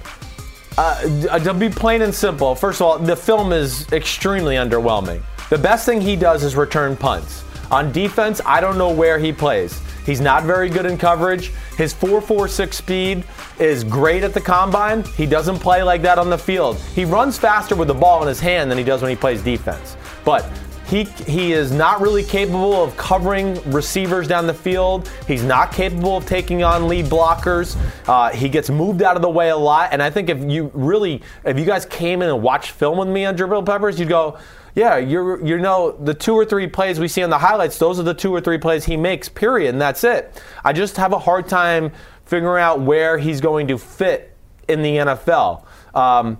uh, 0.77 1.39
to 1.39 1.53
be 1.53 1.69
plain 1.69 2.01
and 2.01 2.13
simple, 2.13 2.55
first 2.55 2.81
of 2.81 2.87
all, 2.87 2.99
the 2.99 3.15
film 3.15 3.53
is 3.53 3.91
extremely 3.91 4.55
underwhelming. 4.55 5.21
The 5.49 5.57
best 5.57 5.85
thing 5.85 6.01
he 6.01 6.15
does 6.15 6.43
is 6.43 6.55
return 6.55 6.95
punts. 6.95 7.43
On 7.71 7.91
defense, 7.91 8.41
I 8.45 8.61
don't 8.61 8.77
know 8.77 8.91
where 8.91 9.19
he 9.19 9.31
plays. 9.31 9.81
He's 10.05 10.19
not 10.19 10.43
very 10.43 10.69
good 10.69 10.85
in 10.85 10.97
coverage. 10.97 11.51
His 11.77 11.93
4.46 11.93 12.73
speed 12.73 13.23
is 13.59 13.83
great 13.83 14.23
at 14.23 14.33
the 14.33 14.41
combine. 14.41 15.03
He 15.15 15.25
doesn't 15.25 15.59
play 15.59 15.81
like 15.81 16.01
that 16.01 16.19
on 16.19 16.29
the 16.29 16.37
field. 16.37 16.77
He 16.93 17.05
runs 17.05 17.37
faster 17.37 17.75
with 17.75 17.87
the 17.87 17.93
ball 17.93 18.21
in 18.21 18.27
his 18.27 18.39
hand 18.39 18.69
than 18.69 18.77
he 18.77 18.83
does 18.83 19.01
when 19.01 19.09
he 19.09 19.15
plays 19.15 19.41
defense. 19.41 19.95
But 20.25 20.49
he, 20.87 21.03
he 21.03 21.53
is 21.53 21.71
not 21.71 22.01
really 22.01 22.23
capable 22.23 22.83
of 22.83 22.95
covering 22.97 23.59
receivers 23.71 24.27
down 24.27 24.47
the 24.47 24.53
field. 24.53 25.09
He's 25.27 25.43
not 25.43 25.71
capable 25.71 26.17
of 26.17 26.25
taking 26.25 26.63
on 26.63 26.87
lead 26.87 27.05
blockers. 27.05 27.77
Uh, 28.07 28.29
he 28.31 28.49
gets 28.49 28.69
moved 28.69 29.01
out 29.01 29.15
of 29.15 29.21
the 29.21 29.29
way 29.29 29.49
a 29.49 29.57
lot. 29.57 29.89
And 29.91 30.03
I 30.03 30.09
think 30.09 30.29
if 30.29 30.39
you 30.49 30.71
really, 30.73 31.21
if 31.45 31.57
you 31.57 31.65
guys 31.65 31.85
came 31.85 32.21
in 32.21 32.29
and 32.29 32.41
watched 32.41 32.71
film 32.71 32.97
with 32.97 33.07
me 33.07 33.25
on 33.25 33.37
Jabrill 33.37 33.65
Peppers, 33.65 33.99
you'd 33.99 34.09
go, 34.09 34.37
yeah, 34.75 34.97
you're 34.97 35.45
you 35.45 35.59
know 35.59 35.91
the 35.91 36.13
two 36.13 36.33
or 36.33 36.45
three 36.45 36.67
plays 36.67 36.99
we 36.99 37.07
see 37.07 37.21
on 37.21 37.29
the 37.29 37.37
highlights. 37.37 37.77
Those 37.77 37.99
are 37.99 38.03
the 38.03 38.13
two 38.13 38.33
or 38.33 38.41
three 38.41 38.57
plays 38.57 38.83
he 38.85 38.97
makes. 38.97 39.29
Period, 39.29 39.69
and 39.69 39.81
that's 39.81 40.03
it. 40.03 40.41
I 40.63 40.73
just 40.73 40.97
have 40.97 41.13
a 41.13 41.19
hard 41.19 41.47
time 41.47 41.91
figuring 42.25 42.61
out 42.61 42.81
where 42.81 43.17
he's 43.17 43.39
going 43.39 43.67
to 43.67 43.77
fit 43.77 44.35
in 44.67 44.81
the 44.81 44.97
NFL. 44.97 45.63
Um, 45.93 46.39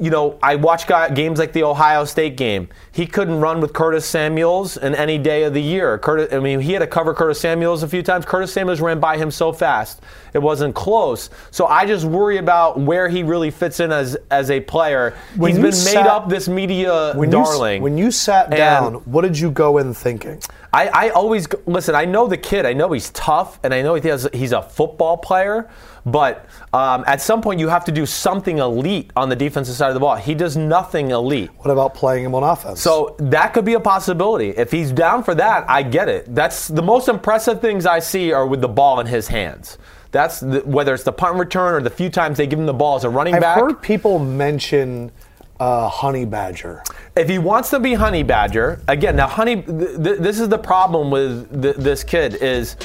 you 0.00 0.10
know, 0.10 0.38
I 0.42 0.54
watch 0.54 0.86
games 1.14 1.38
like 1.38 1.52
the 1.52 1.64
Ohio 1.64 2.04
State 2.04 2.36
game. 2.36 2.68
He 2.92 3.06
couldn't 3.06 3.40
run 3.40 3.60
with 3.60 3.72
Curtis 3.72 4.06
Samuels 4.06 4.76
in 4.76 4.94
any 4.94 5.18
day 5.18 5.42
of 5.42 5.54
the 5.54 5.62
year. 5.62 5.98
Curtis, 5.98 6.32
I 6.32 6.38
mean, 6.38 6.60
he 6.60 6.72
had 6.72 6.80
to 6.80 6.86
cover 6.86 7.12
Curtis 7.14 7.40
Samuels 7.40 7.82
a 7.82 7.88
few 7.88 8.02
times. 8.02 8.24
Curtis 8.24 8.52
Samuels 8.52 8.80
ran 8.80 9.00
by 9.00 9.16
him 9.16 9.30
so 9.30 9.52
fast, 9.52 10.00
it 10.34 10.38
wasn't 10.38 10.74
close. 10.74 11.30
So 11.50 11.66
I 11.66 11.84
just 11.86 12.04
worry 12.04 12.36
about 12.38 12.78
where 12.78 13.08
he 13.08 13.22
really 13.22 13.50
fits 13.50 13.80
in 13.80 13.90
as 13.92 14.16
as 14.30 14.50
a 14.50 14.60
player. 14.60 15.14
When 15.36 15.50
He's 15.50 15.56
you 15.58 15.62
been 15.64 15.72
sat- 15.72 15.94
made 16.04 16.08
up 16.08 16.28
this 16.28 16.48
media 16.48 17.12
when 17.14 17.30
you, 17.30 17.32
darling. 17.42 17.82
when 17.82 17.98
you 17.98 18.10
sat 18.10 18.50
down, 18.50 18.94
what 19.04 19.22
did 19.22 19.38
you 19.38 19.50
go 19.50 19.78
in 19.78 19.94
thinking? 19.94 20.40
I, 20.72 20.88
I 20.88 21.08
always 21.10 21.48
listen. 21.66 21.94
I 21.94 22.04
know 22.04 22.26
the 22.26 22.36
kid. 22.36 22.66
I 22.66 22.72
know 22.72 22.92
he's 22.92 23.10
tough, 23.10 23.58
and 23.62 23.72
I 23.72 23.82
know 23.82 23.94
he 23.94 24.08
has, 24.08 24.28
he's 24.32 24.52
a 24.52 24.62
football 24.62 25.16
player. 25.16 25.68
But 26.04 26.46
um, 26.72 27.04
at 27.06 27.20
some 27.20 27.40
point, 27.42 27.60
you 27.60 27.68
have 27.68 27.84
to 27.86 27.92
do 27.92 28.06
something 28.06 28.58
elite 28.58 29.10
on 29.16 29.28
the 29.28 29.36
defensive 29.36 29.74
side 29.74 29.88
of 29.88 29.94
the 29.94 30.00
ball. 30.00 30.16
He 30.16 30.34
does 30.34 30.56
nothing 30.56 31.10
elite. 31.10 31.50
What 31.58 31.70
about 31.70 31.94
playing 31.94 32.24
him 32.24 32.34
on 32.34 32.42
offense? 32.42 32.80
So 32.80 33.16
that 33.18 33.54
could 33.54 33.64
be 33.64 33.74
a 33.74 33.80
possibility. 33.80 34.50
If 34.50 34.70
he's 34.70 34.92
down 34.92 35.22
for 35.22 35.34
that, 35.34 35.68
I 35.68 35.82
get 35.82 36.08
it. 36.08 36.34
That's 36.34 36.68
the 36.68 36.82
most 36.82 37.08
impressive 37.08 37.60
things 37.60 37.86
I 37.86 37.98
see 37.98 38.32
are 38.32 38.46
with 38.46 38.60
the 38.60 38.68
ball 38.68 39.00
in 39.00 39.06
his 39.06 39.28
hands. 39.28 39.78
That's 40.10 40.40
the, 40.40 40.60
whether 40.60 40.94
it's 40.94 41.04
the 41.04 41.12
punt 41.12 41.38
return 41.38 41.74
or 41.74 41.80
the 41.82 41.90
few 41.90 42.08
times 42.08 42.38
they 42.38 42.46
give 42.46 42.58
him 42.58 42.66
the 42.66 42.72
ball 42.72 42.96
as 42.96 43.04
a 43.04 43.10
running 43.10 43.34
back. 43.34 43.58
I've 43.58 43.62
heard 43.62 43.82
people 43.82 44.18
mention 44.18 45.12
uh, 45.60 45.88
Honey 45.88 46.24
Badger. 46.24 46.82
if 47.16 47.28
he 47.28 47.38
wants 47.38 47.70
to 47.70 47.80
be 47.80 47.94
honey 47.94 48.22
badger 48.22 48.80
again 48.86 49.16
now 49.16 49.26
honey 49.26 49.56
th- 49.62 49.96
th- 50.04 50.18
this 50.20 50.38
is 50.38 50.48
the 50.48 50.58
problem 50.58 51.10
with 51.10 51.62
th- 51.62 51.76
this 51.76 52.04
kid 52.04 52.36
is 52.36 52.76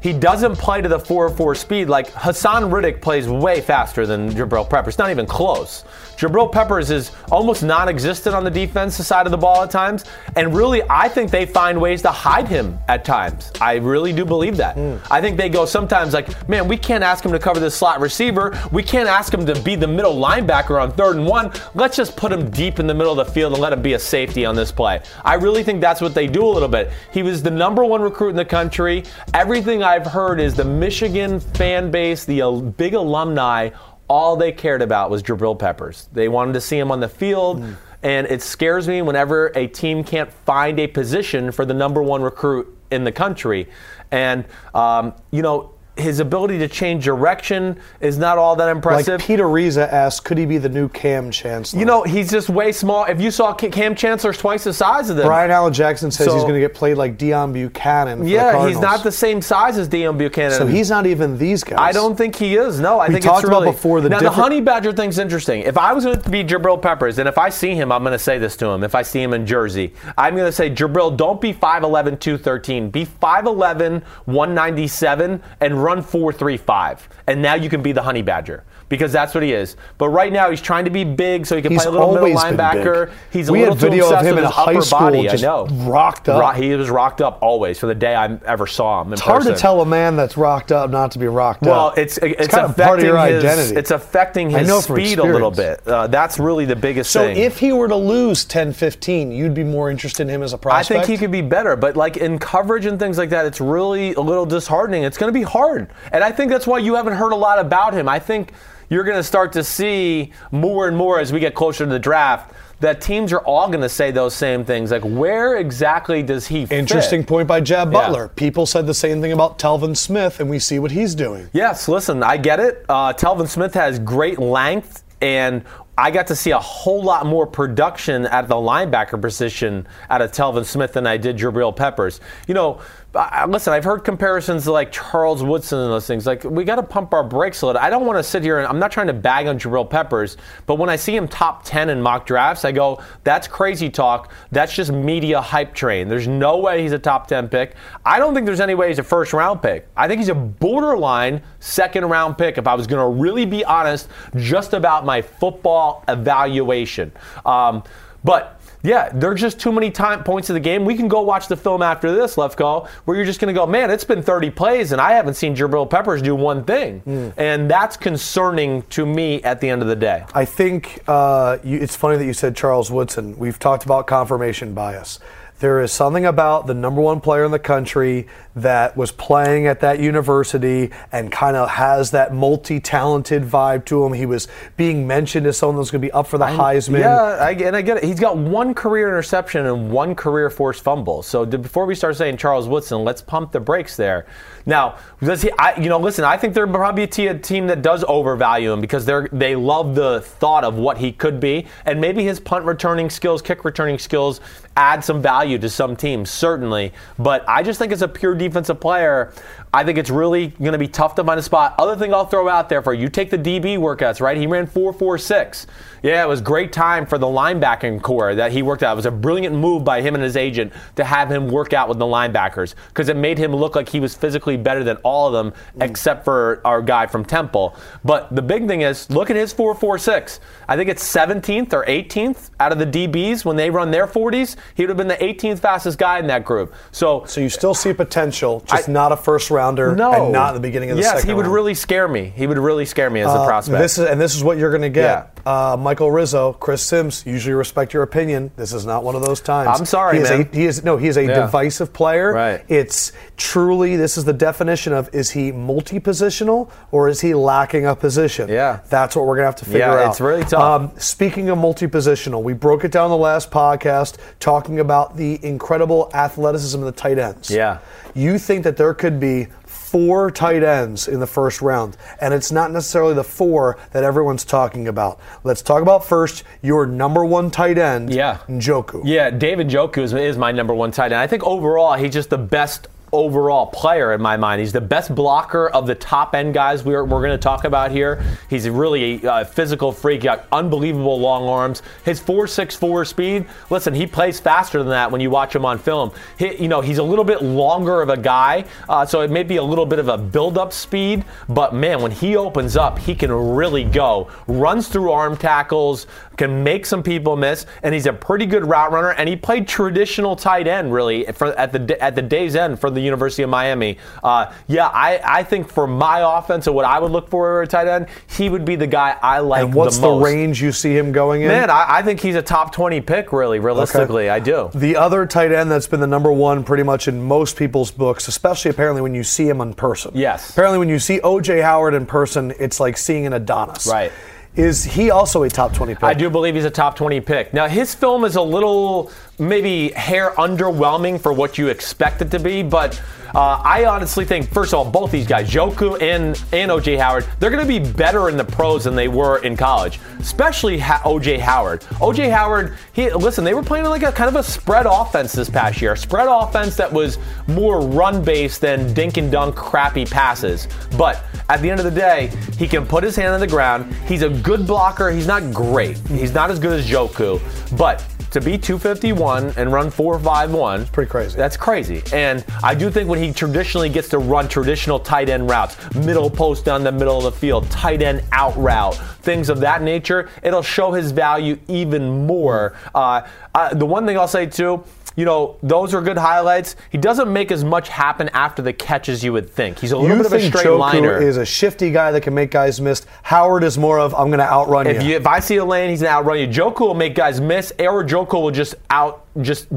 he 0.00 0.12
doesn't 0.12 0.56
play 0.56 0.80
to 0.80 0.88
the 0.88 0.98
4-4 0.98 1.56
speed. 1.56 1.88
Like 1.88 2.10
haason 2.12 2.72
reddick 2.72 3.00
plays 3.02 3.28
way 3.28 3.60
faster 3.60 4.06
than 4.06 4.30
jabrill 4.30 4.68
peppers 4.68 4.96
not 4.98 5.10
even 5.10 5.26
close 5.26 5.84
jabrill 6.16 6.50
peppers 6.50 6.90
is 6.90 7.12
almost 7.30 7.62
non-existent 7.62 8.34
on 8.34 8.44
the 8.44 8.50
defensive 8.50 9.04
side 9.04 9.26
of 9.26 9.32
the 9.32 9.38
ball 9.38 9.62
at 9.62 9.70
times 9.70 10.04
and 10.36 10.54
really 10.54 10.82
i 10.88 11.08
think 11.08 11.30
they 11.30 11.46
find 11.46 11.80
ways 11.80 12.02
to 12.02 12.10
hide 12.10 12.48
him 12.48 12.78
at 12.88 13.04
times 13.04 13.50
i 13.60 13.74
really 13.74 14.12
do 14.12 14.24
believe 14.24 14.56
that 14.56 14.76
i 15.10 15.20
think 15.20 15.36
they 15.36 15.48
go 15.48 15.64
sometimes 15.64 16.14
like 16.14 16.48
man 16.48 16.68
we 16.68 16.76
can't 16.76 17.04
ask 17.04 17.24
him 17.24 17.32
to 17.32 17.38
cover 17.38 17.60
this 17.60 17.74
slot 17.74 18.00
receiver 18.00 18.58
we 18.70 18.82
can't 18.82 19.08
ask 19.08 19.32
him 19.32 19.44
to 19.44 19.58
be 19.62 19.74
the 19.74 19.86
middle 19.86 20.14
linebacker 20.14 20.80
on 20.80 20.92
third 20.92 21.16
and 21.16 21.26
one 21.26 21.50
let's 21.74 21.96
just 21.96 22.16
put 22.16 22.32
him 22.32 22.50
deep 22.50 22.78
in 22.78 22.86
the 22.86 22.94
middle 22.94 23.18
of 23.18 23.26
the 23.26 23.32
field 23.32 23.52
and 23.52 23.60
let 23.60 23.72
him 23.72 23.82
be 23.82 23.94
a 23.94 23.98
safety 23.98 24.44
on 24.44 24.54
this 24.54 24.70
play. 24.70 25.00
I 25.24 25.34
really 25.34 25.62
think 25.62 25.80
that's 25.80 26.00
what 26.00 26.14
they 26.14 26.26
do 26.26 26.44
a 26.44 26.52
little 26.52 26.68
bit. 26.68 26.90
He 27.12 27.22
was 27.22 27.42
the 27.42 27.50
number 27.50 27.84
one 27.84 28.02
recruit 28.02 28.30
in 28.30 28.36
the 28.36 28.44
country. 28.44 29.04
Everything 29.34 29.82
I've 29.82 30.06
heard 30.06 30.40
is 30.40 30.54
the 30.54 30.64
Michigan 30.64 31.40
fan 31.40 31.90
base, 31.90 32.24
the 32.24 32.42
uh, 32.42 32.52
big 32.52 32.94
alumni, 32.94 33.70
all 34.12 34.36
they 34.36 34.52
cared 34.52 34.82
about 34.82 35.08
was 35.08 35.22
Jabrill 35.22 35.58
Peppers. 35.58 36.10
They 36.12 36.28
wanted 36.28 36.52
to 36.52 36.60
see 36.60 36.78
him 36.78 36.90
on 36.90 37.00
the 37.00 37.08
field. 37.08 37.64
And 38.02 38.26
it 38.26 38.42
scares 38.42 38.86
me 38.86 39.00
whenever 39.00 39.52
a 39.54 39.66
team 39.68 40.04
can't 40.04 40.30
find 40.30 40.78
a 40.78 40.86
position 40.86 41.50
for 41.50 41.64
the 41.64 41.72
number 41.72 42.02
one 42.02 42.20
recruit 42.20 42.76
in 42.90 43.04
the 43.04 43.12
country. 43.12 43.70
And, 44.10 44.44
um, 44.74 45.14
you 45.30 45.40
know, 45.40 45.70
his 45.96 46.20
ability 46.20 46.58
to 46.58 46.68
change 46.68 47.04
direction 47.04 47.78
is 48.00 48.16
not 48.16 48.38
all 48.38 48.56
that 48.56 48.64
Like 48.66 48.76
impressive. 48.76 49.20
Peter 49.20 49.46
Reza 49.48 49.92
asked, 49.92 50.24
could 50.24 50.38
he 50.38 50.46
be 50.46 50.56
the 50.56 50.68
new 50.70 50.88
Kam 50.88 51.30
Chancellor? 51.30 51.78
You 51.80 51.84
know, 51.84 52.02
he's 52.02 52.30
just 52.30 52.48
way 52.48 52.72
small. 52.72 53.04
If 53.04 53.20
you 53.20 53.30
saw 53.30 53.52
Kam 53.52 53.94
Chancellor's 53.94 54.38
twice 54.38 54.64
the 54.64 54.72
size 54.72 55.10
of 55.10 55.16
them. 55.16 55.26
Brian 55.26 55.50
Allen 55.50 55.72
Jackson 55.72 56.10
says 56.10 56.26
So- 56.26 56.34
he's 56.34 56.44
going 56.44 56.54
to 56.54 56.60
get 56.60 56.72
played 56.74 56.96
like 56.96 57.18
Deone 57.18 57.52
Bucannon. 57.52 58.18
For 58.18 58.24
the 58.24 58.30
yeah, 58.30 58.66
he's 58.68 58.80
not 58.80 59.02
the 59.02 59.12
same 59.12 59.42
size 59.42 59.76
as 59.76 59.88
Deone 59.88 60.16
Bucannon. 60.18 60.56
So 60.56 60.66
he's 60.66 60.88
not 60.88 61.04
even 61.06 61.36
these 61.36 61.62
guys. 61.62 61.78
I 61.78 61.92
don't 61.92 62.16
think 62.16 62.36
he 62.36 62.56
is. 62.56 62.80
No, 62.80 62.98
I 62.98 63.08
We 63.08 63.14
think 63.14 63.24
talked 63.26 63.40
it's 63.40 63.48
about 63.48 63.60
really 63.62 63.72
before 63.72 64.00
the 64.00 64.08
now 64.08 64.20
the 64.20 64.30
honey 64.30 64.62
badger 64.62 64.92
thing's 64.92 65.18
interesting. 65.18 65.60
If 65.60 65.76
I 65.76 65.92
was 65.92 66.04
going 66.04 66.20
to 66.20 66.30
be 66.30 66.42
Jabrill 66.42 66.80
Peppers, 66.80 67.18
and 67.18 67.28
if 67.28 67.36
I 67.36 67.50
see 67.50 67.74
him, 67.74 67.92
I'm 67.92 68.02
going 68.02 68.12
to 68.12 68.18
say 68.18 68.38
this 68.38 68.56
to 68.56 68.66
him. 68.68 68.82
If 68.82 68.94
I 68.94 69.02
see 69.02 69.22
him 69.22 69.34
in 69.34 69.44
Jersey, 69.46 69.92
I'm 70.16 70.34
going 70.36 70.46
to 70.48 70.52
say 70.52 70.70
Jabrill, 70.70 71.14
don't 71.16 71.40
be 71.40 71.52
5'11", 71.52 72.18
213. 72.18 72.90
Be 72.90 73.04
5'11", 73.04 74.02
197, 74.24 75.42
and 75.60 75.81
run 75.82 76.02
4'3'5. 76.02 77.00
And 77.26 77.42
now 77.42 77.54
you 77.54 77.68
can 77.68 77.82
be 77.82 77.92
the 77.92 78.02
honey 78.02 78.22
badger 78.22 78.64
because 78.92 79.10
that's 79.10 79.32
what 79.34 79.42
he 79.42 79.54
is. 79.54 79.74
But 79.96 80.10
right 80.10 80.30
now 80.30 80.50
he's 80.50 80.60
trying 80.60 80.84
to 80.84 80.90
be 80.90 81.02
big 81.02 81.46
so 81.46 81.56
he 81.56 81.62
can 81.62 81.72
He's 81.72 81.80
play 81.80 81.88
a 81.88 81.90
little 81.92 82.12
middle 82.12 82.28
linebacker. 82.28 83.06
big. 83.06 83.14
He's 83.32 83.48
a 83.48 83.52
We 83.52 83.60
little 83.60 83.74
had 83.74 83.80
too 83.80 83.86
video 83.88 84.04
of 84.04 84.10
obsessed 84.12 84.26
him 84.26 84.34
with 84.34 84.44
in 84.44 84.50
his 84.50 84.54
high 84.54 84.72
upper 84.72 84.82
school 84.82 84.98
body. 85.00 85.22
just 85.22 85.42
I 85.44 85.46
know, 85.46 85.66
rocked 85.90 86.28
up. 86.28 86.38
Ro- 86.42 86.50
he 86.60 86.74
was 86.74 86.90
rocked 86.90 87.22
up 87.22 87.38
always 87.40 87.78
for 87.78 87.86
the 87.86 87.94
day 87.94 88.14
I 88.14 88.38
ever 88.44 88.66
saw 88.66 89.00
him. 89.00 89.06
In 89.06 89.12
It's 89.14 89.22
hard 89.22 89.44
to 89.44 89.56
tell 89.56 89.80
a 89.80 89.86
man 89.86 90.16
that's 90.16 90.36
rocked 90.36 90.72
up 90.72 90.90
not 90.90 91.12
to 91.12 91.18
be 91.18 91.26
rocked 91.26 91.62
Well, 91.62 91.86
up. 91.88 91.96
Well, 91.96 92.04
it's 92.04 92.18
it's, 92.18 92.48
kind 92.48 92.66
of 92.66 92.72
affecting 92.72 92.84
part 92.86 92.98
of 92.98 93.04
your 93.06 93.16
his, 93.16 93.44
identity. 93.44 93.76
It's 93.78 93.90
affecting 93.90 94.50
his 94.50 94.68
know 94.68 94.82
from 94.82 94.96
speed 94.96 95.18
a 95.18 95.24
little 95.24 95.50
bit. 95.50 95.80
Uh, 95.88 96.06
that's 96.08 96.38
really 96.38 96.66
the 96.66 96.76
biggest 96.76 97.10
so 97.12 97.20
thing. 97.22 97.38
if 97.38 97.58
he 97.58 97.72
were 97.72 97.88
to 97.88 97.96
lose 97.96 98.44
10-15, 98.44 99.34
you'd 99.34 99.54
be 99.54 99.64
more 99.64 99.90
interested 99.90 100.24
in 100.24 100.28
him 100.28 100.42
as 100.42 100.52
a 100.52 100.58
prospect. 100.58 100.90
I 100.90 101.04
think 101.04 101.10
he 101.10 101.16
could 101.16 101.32
be 101.32 101.40
better, 101.40 101.76
but 101.76 101.96
like 101.96 102.18
in 102.18 102.38
coverage 102.38 102.84
and 102.84 102.98
things 102.98 103.16
like 103.16 103.30
that, 103.30 103.46
it's 103.46 103.60
really 103.60 104.12
a 104.14 104.20
little 104.20 104.44
disheartening. 104.44 105.04
It's 105.04 105.16
going 105.16 105.32
to 105.32 105.38
be 105.38 105.44
hard, 105.44 105.88
and 106.12 106.22
I 106.22 106.30
think 106.30 106.50
that's 106.50 106.66
why 106.66 106.78
you 106.78 106.94
haven't 106.96 107.14
heard 107.14 107.32
a 107.32 107.36
lot 107.36 107.58
about 107.58 107.94
him. 107.94 108.08
I 108.08 108.18
think 108.18 108.52
you're 108.92 109.04
going 109.04 109.16
to 109.16 109.22
start 109.22 109.52
to 109.54 109.64
see 109.64 110.32
more 110.50 110.86
and 110.86 110.96
more 110.96 111.18
as 111.18 111.32
we 111.32 111.40
get 111.40 111.54
closer 111.54 111.84
to 111.84 111.90
the 111.90 111.98
draft 111.98 112.52
that 112.80 113.00
teams 113.00 113.32
are 113.32 113.40
all 113.40 113.68
going 113.68 113.80
to 113.80 113.88
say 113.88 114.10
those 114.10 114.34
same 114.34 114.64
things. 114.64 114.90
Like, 114.90 115.02
where 115.04 115.56
exactly 115.56 116.22
does 116.22 116.48
he? 116.48 116.66
fit? 116.66 116.76
Interesting 116.76 117.24
point 117.24 117.46
by 117.48 117.60
Jab 117.60 117.92
Yeah. 117.92 118.00
Butler. 118.00 118.28
People 118.28 118.66
said 118.66 118.86
the 118.86 118.94
same 118.94 119.20
thing 119.22 119.32
about 119.32 119.58
Telvin 119.58 119.96
Smith, 119.96 120.40
and 120.40 120.50
we 120.50 120.58
see 120.58 120.78
what 120.80 120.90
he's 120.90 121.14
doing. 121.14 121.48
Yes, 121.52 121.88
listen, 121.88 122.22
I 122.24 122.36
get 122.36 122.58
it. 122.60 122.84
Uh, 122.88 123.12
Telvin 123.12 123.48
Smith 123.48 123.72
has 123.74 124.00
great 124.00 124.40
length, 124.40 125.04
and 125.22 125.62
I 125.96 126.10
got 126.10 126.26
to 126.26 126.36
see 126.36 126.50
a 126.50 126.58
whole 126.58 127.02
lot 127.02 127.24
more 127.24 127.46
production 127.46 128.26
at 128.26 128.48
the 128.48 128.56
linebacker 128.56 129.20
position 129.20 129.86
out 130.10 130.20
of 130.20 130.32
Telvin 130.32 130.64
Smith 130.64 130.94
than 130.94 131.06
I 131.06 131.18
did 131.18 131.36
Jabrill 131.36 131.76
Peppers. 131.76 132.20
You 132.48 132.54
know, 132.54 132.80
Listen, 133.14 133.74
I've 133.74 133.84
heard 133.84 134.04
comparisons 134.04 134.64
to 134.64 134.72
like 134.72 134.90
Charles 134.90 135.42
Woodson 135.42 135.78
and 135.78 135.92
those 135.92 136.06
things. 136.06 136.26
Like, 136.26 136.44
we 136.44 136.64
got 136.64 136.76
to 136.76 136.82
pump 136.82 137.12
our 137.12 137.22
brakes 137.22 137.60
a 137.60 137.66
little. 137.66 137.82
I 137.82 137.90
don't 137.90 138.06
want 138.06 138.18
to 138.18 138.22
sit 138.22 138.42
here 138.42 138.58
and 138.58 138.66
I'm 138.66 138.78
not 138.78 138.90
trying 138.90 139.08
to 139.08 139.12
bag 139.12 139.46
on 139.46 139.58
Jabrill 139.58 139.88
Peppers, 139.88 140.38
but 140.64 140.76
when 140.76 140.88
I 140.88 140.96
see 140.96 141.14
him 141.14 141.28
top 141.28 141.62
10 141.62 141.90
in 141.90 142.00
mock 142.00 142.24
drafts, 142.24 142.64
I 142.64 142.72
go, 142.72 143.02
that's 143.22 143.46
crazy 143.46 143.90
talk. 143.90 144.32
That's 144.50 144.72
just 144.72 144.90
media 144.92 145.42
hype 145.42 145.74
train. 145.74 146.08
There's 146.08 146.26
no 146.26 146.56
way 146.56 146.80
he's 146.80 146.92
a 146.92 146.98
top 146.98 147.26
10 147.26 147.50
pick. 147.50 147.74
I 148.02 148.18
don't 148.18 148.32
think 148.32 148.46
there's 148.46 148.60
any 148.60 148.74
way 148.74 148.88
he's 148.88 148.98
a 148.98 149.02
first 149.02 149.34
round 149.34 149.60
pick. 149.60 149.86
I 149.94 150.08
think 150.08 150.18
he's 150.18 150.30
a 150.30 150.34
borderline 150.34 151.42
second 151.60 152.06
round 152.06 152.38
pick 152.38 152.56
if 152.56 152.66
I 152.66 152.74
was 152.74 152.86
going 152.86 153.02
to 153.02 153.20
really 153.20 153.44
be 153.44 153.62
honest 153.62 154.08
just 154.36 154.72
about 154.72 155.04
my 155.04 155.20
football 155.20 156.02
evaluation. 156.08 157.12
Um, 157.44 157.82
but 158.24 158.61
Yeah, 158.84 159.10
there's 159.14 159.40
just 159.40 159.60
too 159.60 159.70
many 159.70 159.90
time 159.90 160.24
points 160.24 160.50
of 160.50 160.54
the 160.54 160.60
game. 160.60 160.84
We 160.84 160.96
can 160.96 161.06
go 161.08 161.20
watch 161.22 161.46
the 161.46 161.56
film 161.56 161.82
after 161.82 162.10
this, 162.12 162.36
Lefkoe, 162.36 162.88
where 163.04 163.16
you're 163.16 163.26
just 163.26 163.38
going 163.40 163.54
to 163.54 163.58
go, 163.58 163.64
man, 163.66 163.90
it's 163.90 164.02
been 164.04 164.22
30 164.22 164.50
plays 164.50 164.90
and 164.92 165.00
I 165.00 165.12
haven't 165.12 165.34
seen 165.34 165.54
Jabrill 165.54 165.88
Peppers 165.88 166.20
do 166.22 166.34
one 166.34 166.64
thing, 166.64 167.00
Mm. 167.06 167.32
and 167.36 167.70
that's 167.70 167.96
concerning 167.96 168.82
to 168.90 169.06
me 169.06 169.42
at 169.44 169.60
the 169.60 169.68
end 169.68 169.82
of 169.82 169.88
the 169.88 169.96
day. 169.96 170.24
I 170.34 170.44
think 170.44 171.02
uh, 171.06 171.58
you, 171.62 171.78
it's 171.78 171.94
funny 171.96 172.16
that 172.16 172.24
you 172.24 172.32
said 172.34 172.56
Charles 172.56 172.90
Woodson. 172.90 173.38
We've 173.38 173.58
talked 173.58 173.84
about 173.84 174.06
confirmation 174.06 174.74
bias. 174.74 175.18
There 175.62 175.80
is 175.80 175.92
something 175.92 176.26
about 176.26 176.66
the 176.66 176.74
number 176.74 177.00
one 177.00 177.20
player 177.20 177.44
in 177.44 177.52
the 177.52 177.58
country 177.60 178.26
that 178.56 178.96
was 178.96 179.12
playing 179.12 179.68
at 179.68 179.78
that 179.78 180.00
university 180.00 180.90
and 181.12 181.30
kind 181.30 181.56
of 181.56 181.70
has 181.70 182.10
that 182.10 182.34
multi-talented 182.34 183.44
vibe 183.44 183.84
to 183.84 184.04
him. 184.04 184.12
He 184.12 184.26
was 184.26 184.48
being 184.76 185.06
mentioned 185.06 185.46
as 185.46 185.56
someone 185.56 185.76
that's 185.76 185.92
going 185.92 186.02
to 186.02 186.08
be 186.08 186.10
up 186.10 186.26
for 186.26 186.36
the 186.36 186.46
Heisman. 186.46 186.98
Yeah, 186.98 187.16
I, 187.16 187.52
and 187.52 187.76
I 187.76 187.82
get 187.82 187.98
it. 187.98 188.02
He's 188.02 188.18
got 188.18 188.36
one 188.36 188.74
career 188.74 189.06
interception 189.06 189.64
and 189.64 189.92
one 189.92 190.16
career 190.16 190.50
forced 190.50 190.82
fumble. 190.82 191.22
So 191.22 191.46
before 191.46 191.86
we 191.86 191.94
start 191.94 192.16
saying 192.16 192.38
Charles 192.38 192.66
Woodson, 192.66 193.04
let's 193.04 193.22
pump 193.22 193.52
the 193.52 193.60
brakes 193.60 193.96
there. 193.96 194.26
Now, 194.66 194.96
does 195.20 195.42
he? 195.42 195.50
I, 195.58 195.80
you 195.80 195.88
know, 195.88 195.98
listen. 195.98 196.24
I 196.24 196.36
think 196.36 196.54
they're 196.54 196.66
probably 196.66 197.04
a 197.04 197.38
team 197.38 197.66
that 197.66 197.82
does 197.82 198.04
overvalue 198.06 198.72
him 198.72 198.80
because 198.80 199.04
they're 199.04 199.28
they 199.32 199.56
love 199.56 199.94
the 199.94 200.20
thought 200.20 200.64
of 200.64 200.76
what 200.76 200.98
he 200.98 201.12
could 201.12 201.40
be, 201.40 201.66
and 201.84 202.00
maybe 202.00 202.24
his 202.24 202.40
punt 202.40 202.64
returning 202.64 203.10
skills, 203.10 203.42
kick 203.42 203.64
returning 203.64 203.98
skills, 203.98 204.40
add 204.76 205.04
some 205.04 205.20
value 205.20 205.58
to 205.58 205.68
some 205.68 205.96
teams, 205.96 206.30
certainly. 206.30 206.92
But 207.18 207.44
I 207.48 207.62
just 207.62 207.78
think 207.78 207.92
as 207.92 208.02
a 208.02 208.08
pure 208.08 208.34
defensive 208.34 208.80
player, 208.80 209.32
I 209.74 209.84
think 209.84 209.96
it's 209.96 210.10
really 210.10 210.48
going 210.48 210.72
to 210.72 210.78
be 210.78 210.88
tough 210.88 211.14
to 211.14 211.24
find 211.24 211.40
a 211.40 211.42
spot. 211.42 211.74
Other 211.78 211.96
thing 211.96 212.12
I'll 212.12 212.26
throw 212.26 212.48
out 212.48 212.68
there 212.68 212.82
for 212.82 212.92
you: 212.92 213.08
take 213.08 213.30
the 213.30 213.38
DB 213.38 213.78
workouts. 213.78 214.20
Right, 214.20 214.36
he 214.36 214.46
ran 214.46 214.66
four 214.66 214.92
four 214.92 215.16
six. 215.16 215.66
Yeah, 216.02 216.22
it 216.24 216.28
was 216.28 216.40
great 216.40 216.72
time 216.72 217.06
for 217.06 217.16
the 217.16 217.26
linebacking 217.26 218.02
core 218.02 218.34
that 218.34 218.50
he 218.50 218.60
worked 218.62 218.82
out. 218.82 218.92
It 218.92 218.96
was 218.96 219.06
a 219.06 219.10
brilliant 219.10 219.54
move 219.54 219.84
by 219.84 220.02
him 220.02 220.14
and 220.14 220.22
his 220.22 220.36
agent 220.36 220.72
to 220.96 221.04
have 221.04 221.30
him 221.30 221.48
work 221.48 221.72
out 221.72 221.88
with 221.88 221.98
the 221.98 222.04
linebackers 222.04 222.74
because 222.88 223.08
it 223.08 223.16
made 223.16 223.38
him 223.38 223.54
look 223.54 223.76
like 223.76 223.88
he 223.88 224.00
was 224.00 224.14
physically 224.14 224.56
better 224.56 224.82
than 224.82 224.96
all 224.98 225.28
of 225.28 225.32
them 225.32 225.52
mm. 225.52 225.88
except 225.88 226.24
for 226.24 226.60
our 226.64 226.82
guy 226.82 227.06
from 227.06 227.24
Temple. 227.24 227.76
But 228.04 228.34
the 228.34 228.42
big 228.42 228.66
thing 228.66 228.80
is, 228.80 229.08
look 229.10 229.30
at 229.30 229.36
his 229.36 229.54
4.46. 229.54 230.40
I 230.68 230.76
think 230.76 230.90
it's 230.90 231.04
17th 231.04 231.72
or 231.72 231.84
18th 231.84 232.50
out 232.58 232.72
of 232.72 232.78
the 232.78 232.86
DBs 232.86 233.44
when 233.44 233.56
they 233.56 233.70
run 233.70 233.92
their 233.92 234.08
40s. 234.08 234.56
He 234.74 234.82
would 234.82 234.88
have 234.90 234.96
been 234.96 235.08
the 235.08 235.16
18th 235.16 235.60
fastest 235.60 235.98
guy 235.98 236.18
in 236.18 236.26
that 236.26 236.44
group. 236.44 236.74
So 236.90 237.24
So 237.26 237.40
you 237.40 237.48
still 237.48 237.74
see 237.74 237.92
potential, 237.92 238.64
just 238.66 238.88
I- 238.88 238.92
not 238.92 239.12
a 239.12 239.16
first 239.16 239.50
rounder, 239.62 239.94
no, 239.94 240.24
and 240.24 240.32
not 240.32 240.54
the 240.54 240.60
beginning 240.60 240.90
of 240.90 240.96
the 240.96 241.02
yes, 241.02 241.12
second. 241.14 241.28
he 241.28 241.34
would 241.34 241.42
round. 241.46 241.54
really 241.54 241.74
scare 241.74 242.08
me. 242.08 242.32
He 242.34 242.46
would 242.46 242.58
really 242.58 242.84
scare 242.84 243.10
me 243.10 243.20
as 243.20 243.28
a 243.28 243.30
Uh, 243.40 243.46
prospect. 243.46 243.78
This 243.78 243.98
is 243.98 244.08
and 244.08 244.20
this 244.20 244.34
is 244.34 244.42
what 244.44 244.58
you're 244.58 244.70
going 244.70 244.82
to 244.82 244.88
get. 244.88 245.28
Uh, 245.44 245.76
Michael 245.78 246.10
Rizzo, 246.10 246.52
Chris 246.54 246.82
Simms. 246.82 247.24
Usually 247.26 247.54
respect 247.54 247.92
your 247.92 248.02
opinion. 248.04 248.50
This 248.56 248.72
is 248.72 248.86
not 248.86 249.02
one 249.04 249.14
of 249.16 249.22
those 249.24 249.40
times. 249.40 249.78
I'm 249.78 249.86
sorry, 249.86 250.18
he 250.18 250.22
is 250.22 250.30
man. 250.30 250.48
A, 250.52 250.56
he 250.56 250.66
is 250.66 250.84
no. 250.84 250.96
He 250.96 251.08
is 251.08 251.16
a 251.16 251.24
Yeah. 251.24 251.34
divisive 251.40 251.92
player. 251.92 252.32
Right. 252.32 252.64
It's 252.68 253.12
truly. 253.36 253.96
This 253.96 254.16
is 254.18 254.24
the 254.24 254.32
definition 254.32 254.92
of 254.92 255.08
is 255.12 255.30
he 255.30 255.52
multi-positional 255.52 256.68
or 256.90 257.08
is 257.08 257.20
he 257.20 257.34
lacking 257.34 257.86
a 257.86 257.94
position? 257.96 258.48
Yeah. 258.48 258.80
That's 258.88 259.16
what 259.16 259.26
we're 259.26 259.34
going 259.36 259.44
to 259.44 259.46
have 259.46 259.56
to 259.56 259.64
figure 259.64 259.80
Yeah, 259.80 259.94
out. 260.04 260.10
it's 260.10 260.20
really 260.20 260.44
tough. 260.44 260.60
Um, 260.62 260.90
speaking 260.96 261.48
of 261.50 261.58
multi-positional, 261.58 262.42
we 262.42 262.52
broke 262.52 262.84
it 262.84 262.92
down 262.92 263.10
the 263.10 263.16
last 263.16 263.50
podcast 263.50 264.16
talking 264.40 264.80
about 264.80 265.16
the 265.16 265.38
incredible 265.44 266.10
athleticism 266.14 266.78
of 266.78 266.84
the 266.86 266.92
tight 266.92 267.18
ends. 267.18 267.50
Yeah. 267.50 267.78
You 268.14 268.38
think 268.38 268.64
that 268.64 268.76
there 268.76 268.92
could 268.94 269.18
be 269.18 269.48
four 269.92 270.30
tight 270.30 270.62
ends 270.62 271.06
in 271.06 271.20
the 271.20 271.26
first 271.26 271.60
round, 271.60 271.98
and 272.18 272.32
it's 272.32 272.50
not 272.50 272.70
necessarily 272.72 273.12
the 273.12 273.22
four 273.22 273.76
that 273.92 274.02
everyone's 274.02 274.42
talking 274.42 274.88
about. 274.88 275.20
Let's 275.44 275.60
talk 275.60 275.82
about 275.82 276.02
first 276.02 276.44
your 276.62 276.86
number 276.86 277.26
one 277.26 277.50
tight 277.50 277.76
end, 277.76 278.10
Yeah. 278.10 278.38
Njoku. 278.48 279.02
Yeah, 279.04 279.28
David 279.28 279.68
Njoku 279.68 279.98
is, 279.98 280.14
is 280.14 280.38
my 280.38 280.50
number 280.50 280.72
one 280.72 280.92
tight 280.92 281.12
end. 281.12 281.16
I 281.16 281.26
think 281.26 281.44
overall 281.44 281.92
he's 281.98 282.14
just 282.14 282.30
the 282.30 282.38
best 282.38 282.88
overall 283.12 283.66
player 283.66 284.12
in 284.12 284.22
my 284.22 284.36
mind. 284.36 284.60
He's 284.60 284.72
the 284.72 284.80
best 284.80 285.14
blocker 285.14 285.68
of 285.68 285.86
the 285.86 285.94
top 285.94 286.34
end 286.34 286.54
guys 286.54 286.82
we're, 286.82 287.04
we're 287.04 287.20
going 287.20 287.32
to 287.32 287.38
talk 287.38 287.64
about 287.64 287.90
here. 287.90 288.22
He's 288.48 288.68
really 288.68 289.22
a 289.24 289.44
physical 289.44 289.92
freak. 289.92 290.22
He 290.22 290.24
got 290.24 290.46
unbelievable 290.50 291.20
long 291.20 291.46
arms. 291.48 291.82
His 292.04 292.20
4.64 292.20 293.06
speed. 293.06 293.46
Listen, 293.70 293.94
he 293.94 294.06
plays 294.06 294.40
faster 294.40 294.78
than 294.78 294.88
that 294.88 295.10
when 295.10 295.20
you 295.20 295.30
watch 295.30 295.54
him 295.54 295.64
on 295.64 295.78
film. 295.78 296.12
He, 296.38 296.56
you 296.62 296.68
know, 296.68 296.80
he's 296.80 296.98
a 296.98 297.02
little 297.02 297.24
bit 297.24 297.42
longer 297.42 298.00
of 298.00 298.08
a 298.08 298.16
guy, 298.16 298.64
uh, 298.88 299.04
so 299.04 299.20
it 299.20 299.30
may 299.30 299.42
be 299.42 299.56
a 299.56 299.62
little 299.62 299.86
bit 299.86 299.98
of 299.98 300.08
a 300.08 300.16
build 300.16 300.56
up 300.56 300.72
speed. 300.72 301.24
But 301.48 301.74
man, 301.74 302.00
when 302.00 302.12
he 302.12 302.36
opens 302.36 302.76
up, 302.76 302.98
he 302.98 303.14
can 303.14 303.30
really 303.30 303.84
go. 303.84 304.30
Runs 304.46 304.88
through 304.88 305.12
arm 305.12 305.36
tackles, 305.36 306.06
can 306.36 306.62
make 306.62 306.86
some 306.86 307.02
people 307.02 307.36
miss, 307.36 307.66
and 307.82 307.94
he's 307.94 308.06
a 308.06 308.12
pretty 308.12 308.46
good 308.46 308.66
route 308.66 308.92
runner. 308.92 309.10
And 309.10 309.28
he 309.28 309.36
played 309.36 309.68
traditional 309.68 310.36
tight 310.36 310.66
end 310.66 310.92
really 310.92 311.24
for, 311.24 311.48
at 311.58 311.72
the 311.72 312.02
at 312.02 312.14
the 312.14 312.22
day's 312.22 312.56
end 312.56 312.80
for 312.80 312.90
the 312.90 313.00
University 313.00 313.42
of 313.42 313.50
Miami. 313.50 313.98
Uh, 314.22 314.52
yeah, 314.66 314.88
I, 314.88 315.20
I 315.24 315.42
think 315.42 315.68
for 315.68 315.86
my 315.86 316.38
offense 316.38 316.66
and 316.66 316.76
what 316.76 316.84
I 316.84 316.98
would 316.98 317.10
look 317.10 317.28
for 317.28 317.62
at 317.62 317.70
tight 317.70 317.88
end, 317.88 318.06
he 318.28 318.48
would 318.48 318.64
be 318.64 318.76
the 318.76 318.86
guy 318.86 319.16
I 319.22 319.38
like 319.38 319.64
And 319.64 319.74
what's 319.74 319.98
the 319.98 320.14
the, 320.14 320.24
range 320.24 320.62
you 320.62 320.72
see 320.72 320.96
him 320.96 321.12
going 321.12 321.42
in? 321.42 321.48
Man, 321.48 321.70
I, 321.70 321.86
I 321.88 322.02
think 322.02 322.20
he's 322.20 322.34
a 322.34 322.42
top 322.42 322.72
20 322.72 323.00
pick, 323.00 323.32
really, 323.32 323.58
realistically. 323.58 324.30
I 324.30 324.38
do. 324.38 324.70
The 324.74 324.96
other 324.96 325.26
tight 325.26 325.52
end 325.52 325.70
that's 325.70 325.86
been 325.86 326.00
the 326.00 326.06
number 326.06 326.32
one 326.32 326.64
pretty 326.64 326.82
much 326.82 327.08
in 327.08 327.22
most 327.22 327.56
people's 327.56 327.90
books, 327.90 328.28
especially 328.28 328.70
apparently 328.70 329.02
when 329.02 329.14
you 329.14 329.24
see 329.24 329.48
him 329.48 329.60
in 329.60 329.74
person. 329.74 330.12
Yes. 330.14 330.50
Apparently, 330.50 330.78
when 330.78 330.88
you 330.88 330.98
see 330.98 331.20
OJ 331.20 331.62
Howard 331.62 331.94
in 331.94 332.06
person, 332.06 332.52
it's 332.58 332.80
like 332.80 332.96
seeing 332.96 333.26
an 333.26 333.32
Adonis. 333.32 333.86
Right. 333.86 334.12
Is 334.54 334.84
he 334.84 335.10
also 335.10 335.44
a 335.44 335.48
top 335.48 335.72
20 335.72 335.94
pick? 335.94 336.04
I 336.04 336.12
do 336.12 336.28
believe 336.28 336.54
he's 336.54 336.66
a 336.66 336.70
top 336.70 336.94
20 336.96 337.20
pick. 337.20 337.54
Now, 337.54 337.68
his 337.68 337.94
film 337.94 338.24
is 338.24 338.36
a 338.36 338.42
little, 338.42 339.10
maybe 339.38 339.90
hair 339.90 340.30
underwhelming 340.32 341.20
for 341.20 341.32
what 341.32 341.58
you 341.58 341.68
expect 341.68 342.22
it 342.22 342.30
to 342.30 342.38
be, 342.38 342.62
but 342.62 343.00
uh, 343.34 343.60
I 343.64 343.86
honestly 343.86 344.26
think, 344.26 344.52
first 344.52 344.74
of 344.74 344.78
all, 344.78 344.90
both 344.90 345.10
these 345.10 345.26
guys, 345.26 345.50
Njoku 345.50 346.00
and, 346.02 346.42
and 346.52 346.70
OJ 346.70 346.98
Howard, 346.98 347.26
they're 347.38 347.50
going 347.50 347.66
to 347.66 347.80
be 347.80 347.92
better 347.92 348.28
in 348.28 348.36
the 348.36 348.44
pros 348.44 348.84
than 348.84 348.94
they 348.94 349.08
were 349.08 349.38
in 349.38 349.56
college, 349.56 350.00
especially 350.20 350.78
ha- 350.78 351.00
OJ 351.04 351.38
Howard. 351.38 351.80
OJ 352.00 352.30
Howard, 352.30 352.76
he 352.92 353.10
listen, 353.10 353.42
they 353.42 353.54
were 353.54 353.62
playing 353.62 353.86
like 353.86 354.02
a 354.02 354.12
kind 354.12 354.28
of 354.28 354.36
a 354.36 354.42
spread 354.42 354.84
offense 354.86 355.32
this 355.32 355.48
past 355.48 355.80
year, 355.80 355.92
a 355.92 355.96
spread 355.96 356.28
offense 356.28 356.76
that 356.76 356.92
was 356.92 357.18
more 357.46 357.80
run 357.80 358.22
based 358.22 358.60
than 358.60 358.92
dink 358.92 359.16
and 359.16 359.32
dunk 359.32 359.56
crappy 359.56 360.04
passes. 360.04 360.68
But 360.98 361.24
at 361.48 361.62
the 361.62 361.70
end 361.70 361.80
of 361.80 361.84
the 361.84 361.90
day, 361.90 362.30
he 362.58 362.68
can 362.68 362.86
put 362.86 363.02
his 363.02 363.16
hand 363.16 363.32
on 363.32 363.40
the 363.40 363.46
ground. 363.46 363.94
He's 364.06 364.22
a 364.22 364.28
good 364.28 364.66
blocker. 364.66 365.10
He's 365.10 365.26
not 365.26 365.54
great. 365.54 365.96
He's 366.08 366.34
not 366.34 366.50
as 366.50 366.58
good 366.58 366.78
as 366.78 366.88
Joku, 366.88 367.40
but 367.78 368.04
to 368.32 368.40
be 368.40 368.56
251 368.58 369.54
and 369.56 369.72
run 369.72 369.90
451 369.90 370.86
pretty 370.86 371.10
crazy. 371.10 371.36
that's 371.36 371.56
crazy. 371.56 372.02
And 372.12 372.44
i 372.62 372.74
do 372.74 372.90
think 372.90 373.08
when 373.08 373.22
he 373.22 373.32
traditionally 373.32 373.88
gets 373.88 374.08
to 374.10 374.18
run 374.18 374.48
traditional 374.48 374.98
tight 374.98 375.28
end 375.28 375.48
routes 375.48 375.76
middle 375.94 376.30
post 376.30 376.64
down 376.64 376.82
the 376.82 376.92
middle 376.92 377.18
of 377.18 377.24
the 377.24 377.32
field 377.32 377.70
tight 377.70 378.02
end 378.02 378.24
out 378.32 378.56
route 378.56 378.94
things 379.22 379.48
of 379.48 379.60
that 379.60 379.82
nature 379.82 380.28
it'll 380.42 380.62
show 380.62 380.92
his 380.92 381.12
value 381.12 381.58
even 381.68 382.26
more. 382.26 382.74
Uh, 382.94 383.26
uh, 383.54 383.74
the 383.74 383.86
one 383.86 384.06
thing 384.06 384.18
i'll 384.18 384.26
say 384.28 384.46
too 384.46 384.82
you 385.16 385.24
know, 385.24 385.56
those 385.62 385.94
are 385.94 386.00
good 386.00 386.16
highlights. 386.18 386.76
He 386.90 386.98
doesn't 386.98 387.32
make 387.32 387.50
as 387.52 387.64
much 387.64 387.88
happen 387.88 388.28
after 388.30 388.62
the 388.62 388.72
catch 388.72 389.08
as 389.08 389.22
you 389.22 389.32
would 389.32 389.48
think. 389.50 389.78
He's 389.78 389.92
a 389.92 389.96
little 389.96 390.16
You 390.16 390.22
bit 390.22 390.26
of 390.26 390.32
a 390.32 390.40
straight 390.40 390.64
Njoku 390.66 390.78
liner. 390.78 391.20
is 391.20 391.36
a 391.36 391.44
shifty 391.44 391.90
guy 391.90 392.10
that 392.12 392.22
can 392.22 392.34
make 392.34 392.50
guys 392.50 392.80
miss. 392.80 393.04
Howard 393.22 393.64
is 393.64 393.76
more 393.78 393.98
of 393.98 394.14
I'm 394.14 394.28
going 394.28 394.38
to 394.38 394.50
outrun 394.50 394.86
If, 394.86 395.02
you. 395.02 395.10
you, 395.10 395.16
if 395.16 395.26
I 395.26 395.40
see 395.40 395.56
a 395.56 395.64
lane, 395.64 395.90
he's 395.90 396.02
gonna 396.02 396.14
outrun 396.16 396.38
you. 396.38 396.46
Njoku 396.48 396.80
will 396.80 396.94
make 396.94 397.14
guys 397.14 397.40
miss, 397.40 397.72
or 397.78 398.04
Njoku 398.04 398.34
will 398.40 398.50
just 398.50 398.74
out, 398.90 399.24
just 399.42 399.68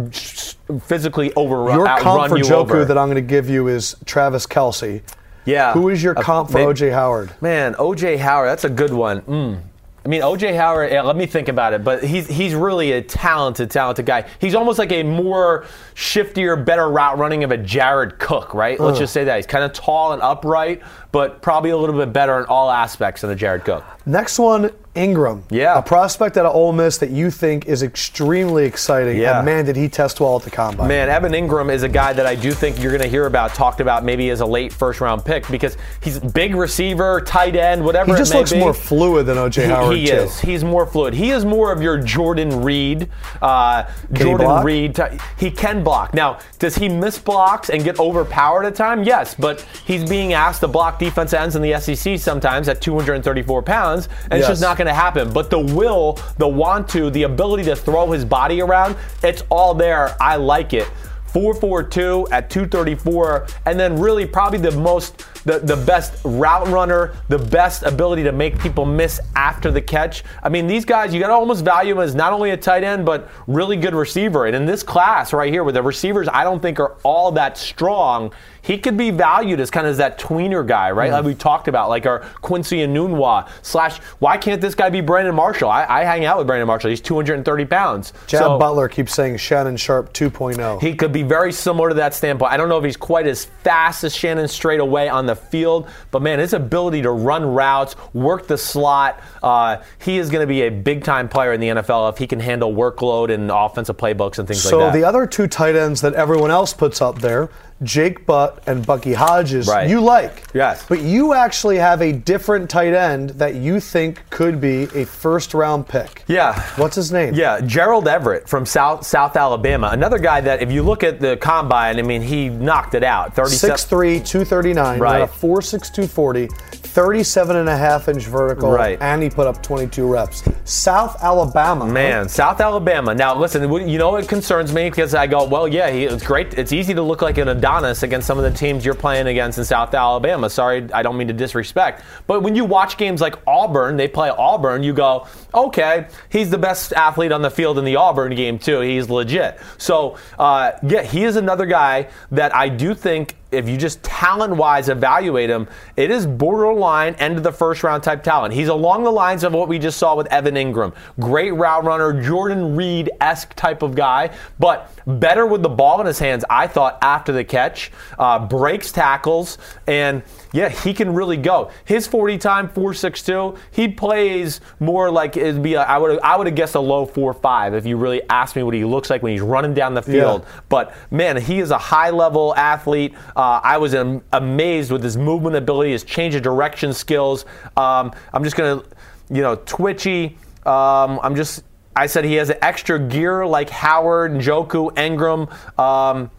physically 0.83 1.33
overrun, 1.35 1.77
Your 1.77 1.85
comp 1.99 2.29
for 2.29 2.37
you 2.37 2.43
Njoku 2.43 2.51
over. 2.71 2.85
that 2.85 2.97
I'm 2.97 3.07
going 3.07 3.15
to 3.15 3.21
give 3.21 3.49
you 3.49 3.67
is 3.67 3.95
Travis 4.05 4.45
Kelce. 4.47 5.01
yeah. 5.45 5.73
Who 5.73 5.89
is 5.89 6.01
your 6.03 6.17
Uh, 6.17 6.21
comp 6.21 6.49
for 6.49 6.57
maybe- 6.57 6.71
OJ 6.71 6.91
Howard? 6.93 7.29
Man, 7.41 7.75
OJ 7.75 8.17
Howard, 8.17 8.49
that's 8.49 8.63
a 8.63 8.69
good 8.69 8.93
one. 8.93 9.21
Mm. 9.21 9.57
I 10.05 10.07
mean, 10.07 10.21
OJ 10.21 10.55
Howard. 10.55 10.91
Yeah, 10.91 11.01
let 11.01 11.15
me 11.15 11.25
think 11.25 11.47
about 11.47 11.73
it. 11.73 11.83
But 11.83 12.03
he's 12.03 12.27
he's 12.27 12.53
really 12.53 12.91
a 12.91 13.01
talented, 13.01 13.71
talented 13.71 14.05
guy. 14.05 14.27
He's 14.39 14.53
almost 14.53 14.77
like 14.77 14.91
a 14.91 15.01
more 15.01 15.65
shiftier, 15.95 16.63
better 16.63 16.89
route 16.89 17.17
running 17.17 17.43
of 17.43 17.51
a 17.51 17.57
Jared 17.57 18.19
Cook, 18.19 18.53
right? 18.53 18.79
Let's 18.79 18.99
just 18.99 19.13
say 19.13 19.23
that 19.23 19.35
he's 19.35 19.47
kind 19.47 19.63
of 19.63 19.73
tall 19.73 20.13
and 20.13 20.21
upright, 20.21 20.83
but 21.15 21.41
probably 21.41 21.69
a 21.69 21.77
little 21.77 21.95
bit 21.95 22.11
better 22.11 22.37
in 22.39 22.45
all 22.47 22.69
aspects 22.69 23.21
than 23.21 23.29
the 23.29 23.35
Jared 23.37 23.63
Cook. 23.63 23.85
Next 24.05 24.37
one, 24.37 24.69
Engram. 24.97 25.43
Yeah. 25.49 25.77
A 25.77 25.81
prospect 25.81 26.37
out 26.37 26.45
of 26.45 26.53
Ole 26.53 26.71
Miss 26.73 26.97
that 26.99 27.09
you 27.09 27.31
think 27.31 27.65
is 27.67 27.83
extremely 27.83 28.65
exciting. 28.65 29.17
Yeah. 29.17 29.37
And 29.37 29.45
man, 29.45 29.65
did 29.65 29.75
he 29.77 29.87
test 29.89 30.19
well 30.19 30.35
at 30.35 30.43
the 30.43 30.51
combine. 30.51 30.87
Man, 30.87 31.09
Evan 31.09 31.31
Engram 31.31 31.71
is 31.73 31.83
a 31.83 31.89
guy 31.89 32.13
that 32.13 32.25
I 32.25 32.35
do 32.35 32.51
think 32.51 32.81
you're 32.81 32.91
going 32.91 33.01
to 33.03 33.09
hear 33.09 33.25
about, 33.25 33.53
talked 33.53 33.79
about 33.81 34.03
maybe 34.05 34.29
as 34.29 34.41
a 34.41 34.45
late 34.45 34.71
first 34.71 35.01
round 35.01 35.23
pick 35.25 35.47
because 35.49 35.75
he's 36.01 36.19
big 36.19 36.53
receiver, 36.55 37.19
tight 37.21 37.55
end, 37.55 37.83
whatever. 37.83 38.07
He 38.07 38.13
it 38.13 38.17
just 38.17 38.33
looks 38.33 38.51
be. 38.53 38.59
more 38.59 38.73
fluid 38.73 39.25
than 39.25 39.37
OJ 39.37 39.63
He- 39.63 39.69
Howard, 39.69 39.95
He, 39.97 40.11
is. 40.11 40.39
He's 40.39 40.63
more 40.63 40.85
fluid. 40.85 41.13
He 41.13 41.31
is 41.31 41.45
more 41.45 41.71
of 41.71 41.81
your 41.81 41.97
Jordan 41.97 42.61
Reed. 42.61 43.09
Uh, 43.41 43.85
Jordan? 44.13 44.63
Reed. 44.63 44.95
ty- 44.95 45.17
He 45.39 45.49
can 45.49 45.83
block. 45.83 46.13
Now, 46.13 46.39
does 46.59 46.75
he 46.75 46.87
miss 46.89 47.17
blocks 47.17 47.69
and 47.69 47.83
get 47.83 47.99
overpowered 47.99 48.65
at 48.65 48.75
time? 48.75 49.03
Yes, 49.03 49.33
but 49.33 49.61
he's 49.85 50.07
being 50.07 50.31
asked 50.33 50.59
to 50.61 50.67
block 50.67 50.99
defense 51.05 51.33
ends 51.33 51.55
in 51.55 51.61
the 51.61 51.79
SEC 51.79 52.17
sometimes 52.17 52.69
at 52.69 52.81
234 52.81 53.61
pounds, 53.61 54.09
and 54.31 54.39
it's 54.39 54.47
just 54.47 54.61
not 54.61 54.77
going 54.77 54.85
going 54.85 54.93
to 54.93 55.01
happen. 55.01 55.33
But 55.33 55.49
the 55.49 55.59
will, 55.59 56.19
the 56.37 56.47
want 56.47 56.87
to, 56.89 57.09
the 57.09 57.23
ability 57.23 57.63
to 57.65 57.75
throw 57.75 58.11
his 58.11 58.23
body 58.23 58.61
around, 58.61 58.95
it's 59.23 59.43
all 59.49 59.73
there. 59.73 60.15
I 60.21 60.35
like 60.35 60.73
it. 60.73 60.87
442 61.27 62.27
at 62.31 62.49
234, 62.49 63.47
and 63.65 63.79
then 63.79 63.99
really 63.99 64.25
probably 64.25 64.59
the 64.59 64.71
most 64.71 65.25
the, 65.45 65.59
the 65.59 65.75
best 65.75 66.13
route 66.23 66.67
runner, 66.67 67.15
the 67.29 67.37
best 67.37 67.83
ability 67.83 68.23
to 68.23 68.31
make 68.31 68.59
people 68.59 68.85
miss 68.85 69.19
after 69.35 69.71
the 69.71 69.81
catch. 69.81 70.23
I 70.43 70.49
mean, 70.49 70.67
these 70.67 70.85
guys, 70.85 71.13
you 71.13 71.19
got 71.19 71.27
to 71.27 71.33
almost 71.33 71.63
value 71.63 71.93
them 71.93 72.03
as 72.03 72.15
not 72.15 72.33
only 72.33 72.49
a 72.51 72.57
tight 72.57 72.83
end, 72.83 73.05
but 73.05 73.29
really 73.47 73.77
good 73.77 73.95
receiver. 73.95 74.45
And 74.45 74.55
in 74.55 74.65
this 74.65 74.83
class 74.83 75.33
right 75.33 75.51
here, 75.51 75.63
where 75.63 75.73
the 75.73 75.83
receivers, 75.83 76.27
I 76.31 76.43
don't 76.43 76.61
think 76.61 76.79
are 76.79 76.97
all 77.03 77.31
that 77.33 77.57
strong 77.57 78.31
he 78.65 78.79
could 78.79 78.97
be 78.97 79.11
valued 79.11 79.59
as 79.59 79.69
kind 79.69 79.85
of 79.85 79.97
that 79.97 80.17
tweener 80.17 80.65
guy, 80.65 80.89
right? 80.89 81.11
Mm. 81.11 81.13
Like 81.13 81.25
we 81.25 81.35
talked 81.35 81.67
about, 81.67 81.87
like 81.87 82.07
our 82.07 82.21
Quincy 82.41 82.77
Enunwa 82.77 83.47
slash. 83.61 83.99
Why 84.17 84.37
can't 84.37 84.59
this 84.59 84.73
guy 84.73 84.89
be 84.89 85.01
Brandon 85.01 85.35
Marshall? 85.35 85.69
I, 85.69 85.85
I 85.85 86.03
hang 86.03 86.25
out 86.25 86.39
with 86.39 86.47
Brandon 86.47 86.65
Marshall. 86.65 86.89
He's 86.89 87.01
230 87.01 87.65
pounds. 87.65 88.13
Chad 88.25 88.39
so, 88.39 88.57
Butler 88.57 88.89
keeps 88.89 89.13
saying 89.13 89.37
Shannon 89.37 89.77
Sharpe 89.77 90.11
2.0. 90.13 90.81
He 90.81 90.95
could 90.95 91.11
be 91.11 91.21
very 91.21 91.51
similar 91.51 91.89
to 91.89 91.95
that 91.95 92.15
standpoint. 92.15 92.51
I 92.51 92.57
don't 92.57 92.67
know 92.67 92.79
if 92.79 92.83
he's 92.83 92.97
quite 92.97 93.27
as 93.27 93.45
fast 93.45 94.03
as 94.03 94.15
Shannon 94.15 94.47
straight 94.47 94.79
away 94.79 95.09
on 95.09 95.27
the 95.27 95.34
field, 95.35 95.87
but 96.11 96.21
man, 96.21 96.39
his 96.39 96.53
ability 96.53 97.01
to 97.03 97.11
run 97.11 97.45
routes, 97.45 97.95
work 98.13 98.47
the 98.47 98.57
slot, 98.57 99.19
uh, 99.43 99.77
he 99.99 100.17
is 100.17 100.29
going 100.29 100.41
to 100.41 100.47
be 100.47 100.63
a 100.63 100.69
big 100.69 101.03
time 101.03 101.29
player 101.29 101.53
in 101.53 101.59
the 101.59 101.67
NFL 101.67 102.11
if 102.11 102.17
he 102.17 102.27
can 102.27 102.39
handle 102.39 102.73
workload 102.73 103.31
and 103.31 103.51
offensive 103.51 103.97
playbooks 103.97 104.39
and 104.39 104.47
things 104.47 104.61
so 104.61 104.77
like 104.77 104.87
that. 104.87 104.93
So 104.93 104.99
the 104.99 105.07
other 105.07 105.25
two 105.25 105.47
tight 105.47 105.75
ends 105.75 106.01
that 106.01 106.13
everyone 106.13 106.51
else 106.51 106.73
puts 106.73 107.01
up 107.01 107.19
there, 107.19 107.49
Jake 107.83 108.25
Butt 108.25 108.63
and 108.67 108.85
Bucky 108.85 109.13
Hodges, 109.13 109.67
right. 109.67 109.89
you 109.89 109.99
like. 109.99 110.45
Yes. 110.53 110.85
But 110.87 111.01
you 111.01 111.33
actually 111.33 111.77
have 111.77 112.01
a 112.01 112.13
different 112.13 112.69
tight 112.69 112.93
end 112.93 113.31
that 113.31 113.55
you 113.55 113.79
think 113.79 114.29
could 114.29 114.61
be 114.61 114.83
a 114.95 115.05
first 115.05 115.53
round 115.53 115.87
pick. 115.87 116.23
Yeah. 116.27 116.61
What's 116.77 116.95
his 116.95 117.11
name? 117.11 117.33
Yeah, 117.33 117.59
Gerald 117.61 118.07
Everett 118.07 118.47
from 118.47 118.65
South 118.65 119.05
South 119.05 119.35
Alabama. 119.35 119.89
Another 119.91 120.19
guy 120.19 120.39
that 120.41 120.61
if 120.61 120.71
you 120.71 120.83
look 120.83 121.03
at 121.03 121.19
the 121.19 121.35
combine, 121.37 121.99
I 121.99 122.01
mean, 122.01 122.21
he 122.21 122.47
knocked 122.49 122.95
it 122.95 123.03
out. 123.03 123.35
6'3, 123.35 124.25
239, 124.25 124.99
right. 124.99 125.21
a 125.21 125.27
4'6, 125.27 125.69
240. 125.93 126.49
37 126.95 127.57
and 127.57 127.67
a 127.67 127.75
half 127.75 128.07
inch 128.07 128.23
vertical, 128.23 128.71
right. 128.71 128.97
and 129.01 129.21
he 129.21 129.29
put 129.29 129.47
up 129.47 129.61
22 129.61 130.07
reps. 130.07 130.47
South 130.63 131.21
Alabama. 131.21 131.85
Man? 131.85 132.29
South 132.29 132.61
Alabama. 132.61 133.13
Now, 133.13 133.37
listen, 133.37 133.69
you 133.85 133.97
know 133.97 134.15
it 134.15 134.29
concerns 134.29 134.71
me 134.71 134.89
because 134.89 135.13
I 135.13 135.27
go, 135.27 135.43
well, 135.43 135.67
yeah, 135.67 135.91
he, 135.91 136.05
it's 136.05 136.25
great. 136.25 136.53
It's 136.53 136.71
easy 136.71 136.93
to 136.93 137.01
look 137.01 137.21
like 137.21 137.37
an 137.37 137.49
Adonis 137.49 138.03
against 138.03 138.25
some 138.25 138.37
of 138.37 138.45
the 138.45 138.57
teams 138.57 138.85
you're 138.85 138.93
playing 138.95 139.27
against 139.27 139.57
in 139.57 139.65
South 139.65 139.93
Alabama. 139.93 140.49
Sorry, 140.49 140.89
I 140.93 141.03
don't 141.03 141.17
mean 141.17 141.27
to 141.27 141.33
disrespect. 141.33 142.01
But 142.27 142.43
when 142.43 142.55
you 142.55 142.63
watch 142.63 142.95
games 142.95 143.19
like 143.19 143.35
Auburn, 143.45 143.97
they 143.97 144.07
play 144.07 144.29
Auburn, 144.29 144.81
you 144.81 144.93
go, 144.93 145.27
okay, 145.53 146.07
he's 146.29 146.49
the 146.49 146.57
best 146.57 146.93
athlete 146.93 147.33
on 147.33 147.41
the 147.41 147.51
field 147.51 147.77
in 147.77 147.83
the 147.83 147.97
Auburn 147.97 148.33
game, 148.35 148.57
too. 148.57 148.79
He's 148.79 149.09
legit. 149.09 149.59
So, 149.77 150.15
uh, 150.39 150.71
yeah, 150.81 151.03
he 151.03 151.25
is 151.25 151.35
another 151.35 151.65
guy 151.65 152.07
that 152.31 152.55
I 152.55 152.69
do 152.69 152.93
think 152.93 153.35
if 153.55 153.67
you 153.67 153.77
just 153.77 154.01
talent 154.03 154.55
wise 154.55 154.89
evaluate 154.89 155.49
him, 155.49 155.67
it 155.97 156.11
is 156.11 156.25
borderline 156.25 157.15
end 157.15 157.37
of 157.37 157.43
the 157.43 157.51
first 157.51 157.83
round 157.83 158.03
type 158.03 158.23
talent. 158.23 158.53
He's 158.53 158.67
along 158.67 159.03
the 159.03 159.11
lines 159.11 159.43
of 159.43 159.53
what 159.53 159.67
we 159.67 159.79
just 159.79 159.97
saw 159.97 160.15
with 160.15 160.27
Evan 160.27 160.55
Engram. 160.55 160.93
Great 161.19 161.51
route 161.51 161.83
runner, 161.83 162.21
Jordan 162.21 162.75
Reed 162.75 163.11
esque 163.21 163.53
type 163.55 163.81
of 163.81 163.95
guy, 163.95 164.35
but 164.59 164.94
better 165.07 165.45
with 165.45 165.61
the 165.63 165.69
ball 165.69 165.99
in 166.01 166.07
his 166.07 166.19
hands, 166.19 166.43
I 166.49 166.67
thought, 166.67 166.97
after 167.01 167.31
the 167.31 167.43
catch. 167.43 167.91
Uh, 168.17 168.45
breaks 168.47 168.91
tackles, 168.91 169.57
and 169.87 170.23
yeah, 170.51 170.69
he 170.69 170.93
can 170.93 171.13
really 171.13 171.37
go. 171.37 171.71
His 171.85 172.07
40 172.07 172.37
time, 172.37 172.69
4.62, 172.69 173.57
he 173.71 173.87
plays 173.87 174.61
more 174.79 175.11
like 175.11 175.37
it'd 175.37 175.61
be, 175.61 175.75
a, 175.75 175.81
I 175.81 175.97
would 175.97 176.19
I 176.21 176.37
would 176.37 176.47
have 176.47 176.55
guessed 176.55 176.75
a 176.75 176.79
low 176.79 177.05
4.5 177.05 177.73
if 177.73 177.85
you 177.85 177.97
really 177.97 178.21
asked 178.29 178.55
me 178.55 178.63
what 178.63 178.73
he 178.73 178.85
looks 178.85 179.09
like 179.09 179.21
when 179.21 179.31
he's 179.33 179.41
running 179.41 179.73
down 179.73 179.93
the 179.93 180.01
field. 180.01 180.43
Yeah. 180.43 180.61
But 180.69 180.93
man, 181.11 181.37
he 181.37 181.59
is 181.59 181.71
a 181.71 181.77
high 181.77 182.09
level 182.09 182.55
athlete. 182.55 183.13
Uh, 183.35 183.59
I 183.63 183.77
was 183.77 183.93
am- 183.93 184.23
amazed 184.33 184.91
with 184.91 185.03
his 185.03 185.17
movement 185.17 185.55
ability, 185.55 185.91
his 185.91 186.03
change 186.03 186.35
of 186.35 186.41
direction 186.41 186.93
skills. 186.93 187.45
Um, 187.77 188.11
I'm 188.33 188.43
just 188.43 188.55
going 188.55 188.79
to, 188.79 188.85
you 189.29 189.41
know, 189.41 189.55
twitchy. 189.65 190.37
Um, 190.65 191.19
I'm 191.21 191.35
just 191.35 191.63
I 191.95 192.07
said 192.07 192.25
he 192.25 192.35
has 192.35 192.49
an 192.49 192.57
extra 192.61 192.99
gear 192.99 193.45
like 193.45 193.69
Howard, 193.69 194.31
Njoku, 194.33 194.93
Engram. 194.95 195.49
Um, 195.79 196.29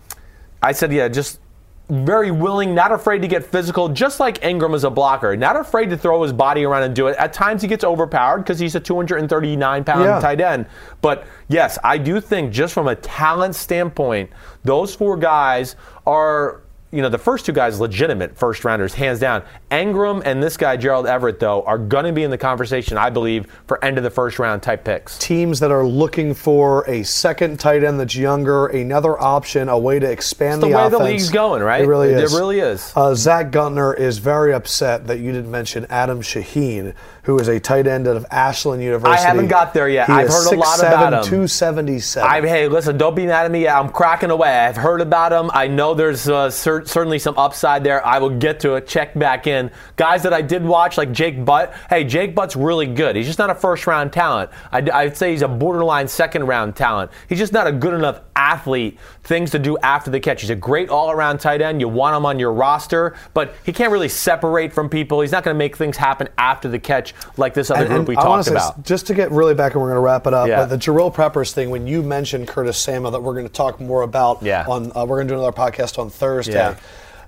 I 0.62 0.72
said, 0.72 0.92
yeah, 0.92 1.09
just 1.09 1.40
very 1.88 2.32
willing, 2.32 2.74
not 2.74 2.90
afraid 2.90 3.22
to 3.22 3.28
get 3.28 3.44
physical, 3.44 3.88
just 3.88 4.18
like 4.18 4.40
Engram 4.40 4.74
is 4.74 4.82
a 4.82 4.90
blocker. 4.90 5.36
Not 5.36 5.57
afraid 5.57 5.88
to 5.90 5.96
throw 5.96 6.22
his 6.22 6.32
body 6.32 6.64
around 6.64 6.82
and 6.82 6.94
do 6.94 7.07
it. 7.07 7.16
At 7.16 7.32
times 7.32 7.62
he 7.62 7.68
gets 7.68 7.84
overpowered 7.84 8.38
because 8.38 8.59
he's 8.59 8.74
a 8.74 8.80
239 8.80 9.84
pound 9.84 10.04
yeah. 10.04 10.18
tight 10.18 10.40
end. 10.40 10.66
But 11.00 11.26
yes, 11.48 11.78
I 11.84 11.98
do 11.98 12.20
think 12.20 12.52
just 12.52 12.74
from 12.74 12.88
a 12.88 12.96
talent 12.96 13.54
standpoint, 13.54 14.30
those 14.64 14.94
four 14.94 15.16
guys 15.16 15.76
are 16.07 16.62
you 16.97 17.03
know, 17.03 17.11
the 17.11 17.18
first 17.18 17.44
two 17.44 17.53
guys, 17.53 17.78
legitimate 17.78 18.38
first 18.38 18.64
rounders, 18.64 18.94
hands 18.94 19.20
down. 19.20 19.42
Engram 19.70 20.22
and 20.24 20.42
this 20.42 20.57
guy, 20.57 20.78
Gerald 20.78 21.07
Everett, 21.07 21.38
though, 21.38 21.62
are 21.64 21.76
going 21.76 22.07
to 22.07 22.12
be 22.12 22.22
in 22.22 22.30
the 22.30 22.38
conversation, 22.38 22.97
I 22.97 23.11
believe, 23.11 23.47
for 23.66 23.84
end 23.84 23.99
of 23.99 24.05
the 24.05 24.11
first 24.11 24.38
round 24.38 24.62
type 24.62 24.84
picks. 24.84 25.18
Teams 25.18 25.61
that 25.61 25.70
are 25.70 25.84
looking 25.86 26.32
for 26.32 26.88
a 26.88 27.03
second 27.03 27.61
tight 27.61 27.84
end 27.84 28.01
that's 28.01 28.16
younger, 28.16 28.68
another 28.68 29.20
option, 29.20 29.68
a 29.68 29.78
way 29.78 29.99
to 29.99 30.11
expand 30.11 30.55
it's 30.55 30.61
the, 30.62 30.68
the 30.70 30.76
way 30.76 30.86
offense. 30.86 30.99
the 30.99 31.05
league's 31.05 31.30
going, 31.30 31.62
right? 31.62 31.82
It 31.82 31.86
really 31.86 32.11
is. 32.11 32.32
It 32.32 32.36
really 32.36 32.61
is. 32.61 32.92
Uh, 32.97 33.14
Zach 33.14 33.51
Guntner 33.51 33.99
is 33.99 34.16
very 34.16 34.55
upset 34.55 35.07
that 35.07 35.18
you 35.18 35.32
didn't 35.32 35.51
mention 35.51 35.86
Adam 35.90 36.22
Shaheen, 36.22 36.94
who 37.26 37.40
is 37.40 37.48
a 37.48 37.58
tight 37.58 37.88
end 37.88 38.06
out 38.06 38.16
of 38.16 38.24
Ashland 38.30 38.80
University. 38.80 39.10
I 39.10 39.20
haven't 39.20 39.48
got 39.48 39.74
there 39.74 39.88
yet. 39.88 40.06
He 40.06 40.12
I've 40.12 40.28
heard 40.28 40.46
a 40.46 40.56
lot 40.56 40.78
about 40.78 41.12
him. 41.12 41.24
277. 41.24 42.28
I, 42.28 42.40
hey, 42.40 42.68
listen, 42.68 42.96
don't 42.96 43.16
be 43.16 43.26
mad 43.26 43.44
at 43.44 43.50
me. 43.50 43.66
I'm 43.66 43.88
cracking 43.88 44.30
away. 44.30 44.48
I've 44.48 44.76
heard 44.76 45.00
about 45.00 45.32
him. 45.32 45.50
I 45.52 45.66
know 45.66 45.92
there's 45.92 46.28
uh, 46.28 46.50
cer- 46.50 46.84
certainly 46.84 47.18
some 47.18 47.36
upside 47.36 47.82
there. 47.82 48.06
I 48.06 48.20
will 48.20 48.30
get 48.30 48.60
to 48.60 48.74
it. 48.74 48.86
Check 48.86 49.18
back 49.18 49.48
in. 49.48 49.72
Guys 49.96 50.22
that 50.22 50.32
I 50.32 50.40
did 50.40 50.64
watch, 50.64 50.96
like 50.96 51.10
Jake 51.10 51.44
Butt. 51.44 51.74
Hey, 51.90 52.04
Jake 52.04 52.32
Butt's 52.32 52.54
really 52.54 52.86
good. 52.86 53.16
He's 53.16 53.26
just 53.26 53.40
not 53.40 53.50
a 53.50 53.56
first 53.56 53.88
round 53.88 54.12
talent. 54.12 54.48
I'd, 54.70 54.88
I'd 54.88 55.16
say 55.16 55.32
he's 55.32 55.42
a 55.42 55.48
borderline 55.48 56.06
second 56.06 56.46
round 56.46 56.76
talent. 56.76 57.10
He's 57.28 57.38
just 57.38 57.52
not 57.52 57.66
a 57.66 57.72
good 57.72 57.94
enough 57.94 58.20
athlete. 58.37 58.99
Things 59.24 59.51
to 59.51 59.59
do 59.59 59.76
after 59.78 60.11
the 60.11 60.20
catch. 60.20 60.43
He's 60.43 60.51
a 60.51 60.55
great 60.55 60.89
all 60.89 61.11
around 61.11 61.39
tight 61.39 61.61
end. 61.61 61.80
You 61.80 61.89
want 61.89 62.16
him 62.16 62.24
on 62.26 62.39
your 62.39 62.53
roster, 62.53 63.16
but 63.34 63.55
he 63.64 63.72
can't 63.72 63.91
really 63.91 64.09
separate 64.09 64.72
from 64.72 64.89
people. 64.89 65.20
He's 65.20 65.32
not 65.32 65.43
going 65.43 65.55
to 65.55 65.59
make 65.59 65.76
things 65.76 65.97
happen 65.97 66.28
after 66.39 66.68
the 66.68 66.78
catch 66.78 67.14
like 67.37 67.55
this 67.55 67.70
other 67.70 67.80
and, 67.80 67.89
group 67.89 67.99
and 68.01 68.09
we 68.09 68.16
I 68.16 68.22
talked 68.22 68.49
about. 68.49 68.84
Just 68.84 69.07
to 69.09 69.14
get 69.14 69.30
really 69.30 69.55
back, 69.55 69.72
and 69.72 69.82
we're 69.82 69.89
going 69.89 69.97
to 69.97 70.01
wrap 70.01 70.26
it 70.26 70.34
up. 70.34 70.49
Yeah. 70.49 70.64
the 70.64 70.76
Jabrill 70.76 71.12
Peppers 71.12 71.53
thing. 71.53 71.70
When 71.70 71.87
you 71.87 72.03
mentioned 72.03 72.47
Curtis 72.47 72.78
Samuel, 72.78 73.11
that 73.11 73.22
we're 73.22 73.34
going 73.34 73.47
to 73.47 73.53
talk 73.53 73.80
more 73.80 74.03
about. 74.03 74.43
Yeah. 74.43 74.64
On 74.68 74.93
uh, 74.95 75.05
we're 75.05 75.16
going 75.16 75.28
to 75.28 75.34
do 75.34 75.41
another 75.41 75.57
podcast 75.57 75.99
on 75.99 76.11
Thursday. 76.11 76.55
Yeah. 76.55 76.76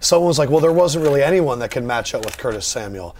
Someone 0.01 0.29
was 0.29 0.39
like, 0.39 0.51
"Well, 0.51 0.61
there 0.61 0.73
wasn't 0.73 1.05
really 1.05 1.23
anyone 1.23 1.59
that 1.61 1.71
can 1.71 1.87
match 1.87 2.15
up 2.15 2.25
with 2.25 2.39
Curtis 2.39 2.67
Samuel." 2.67 3.17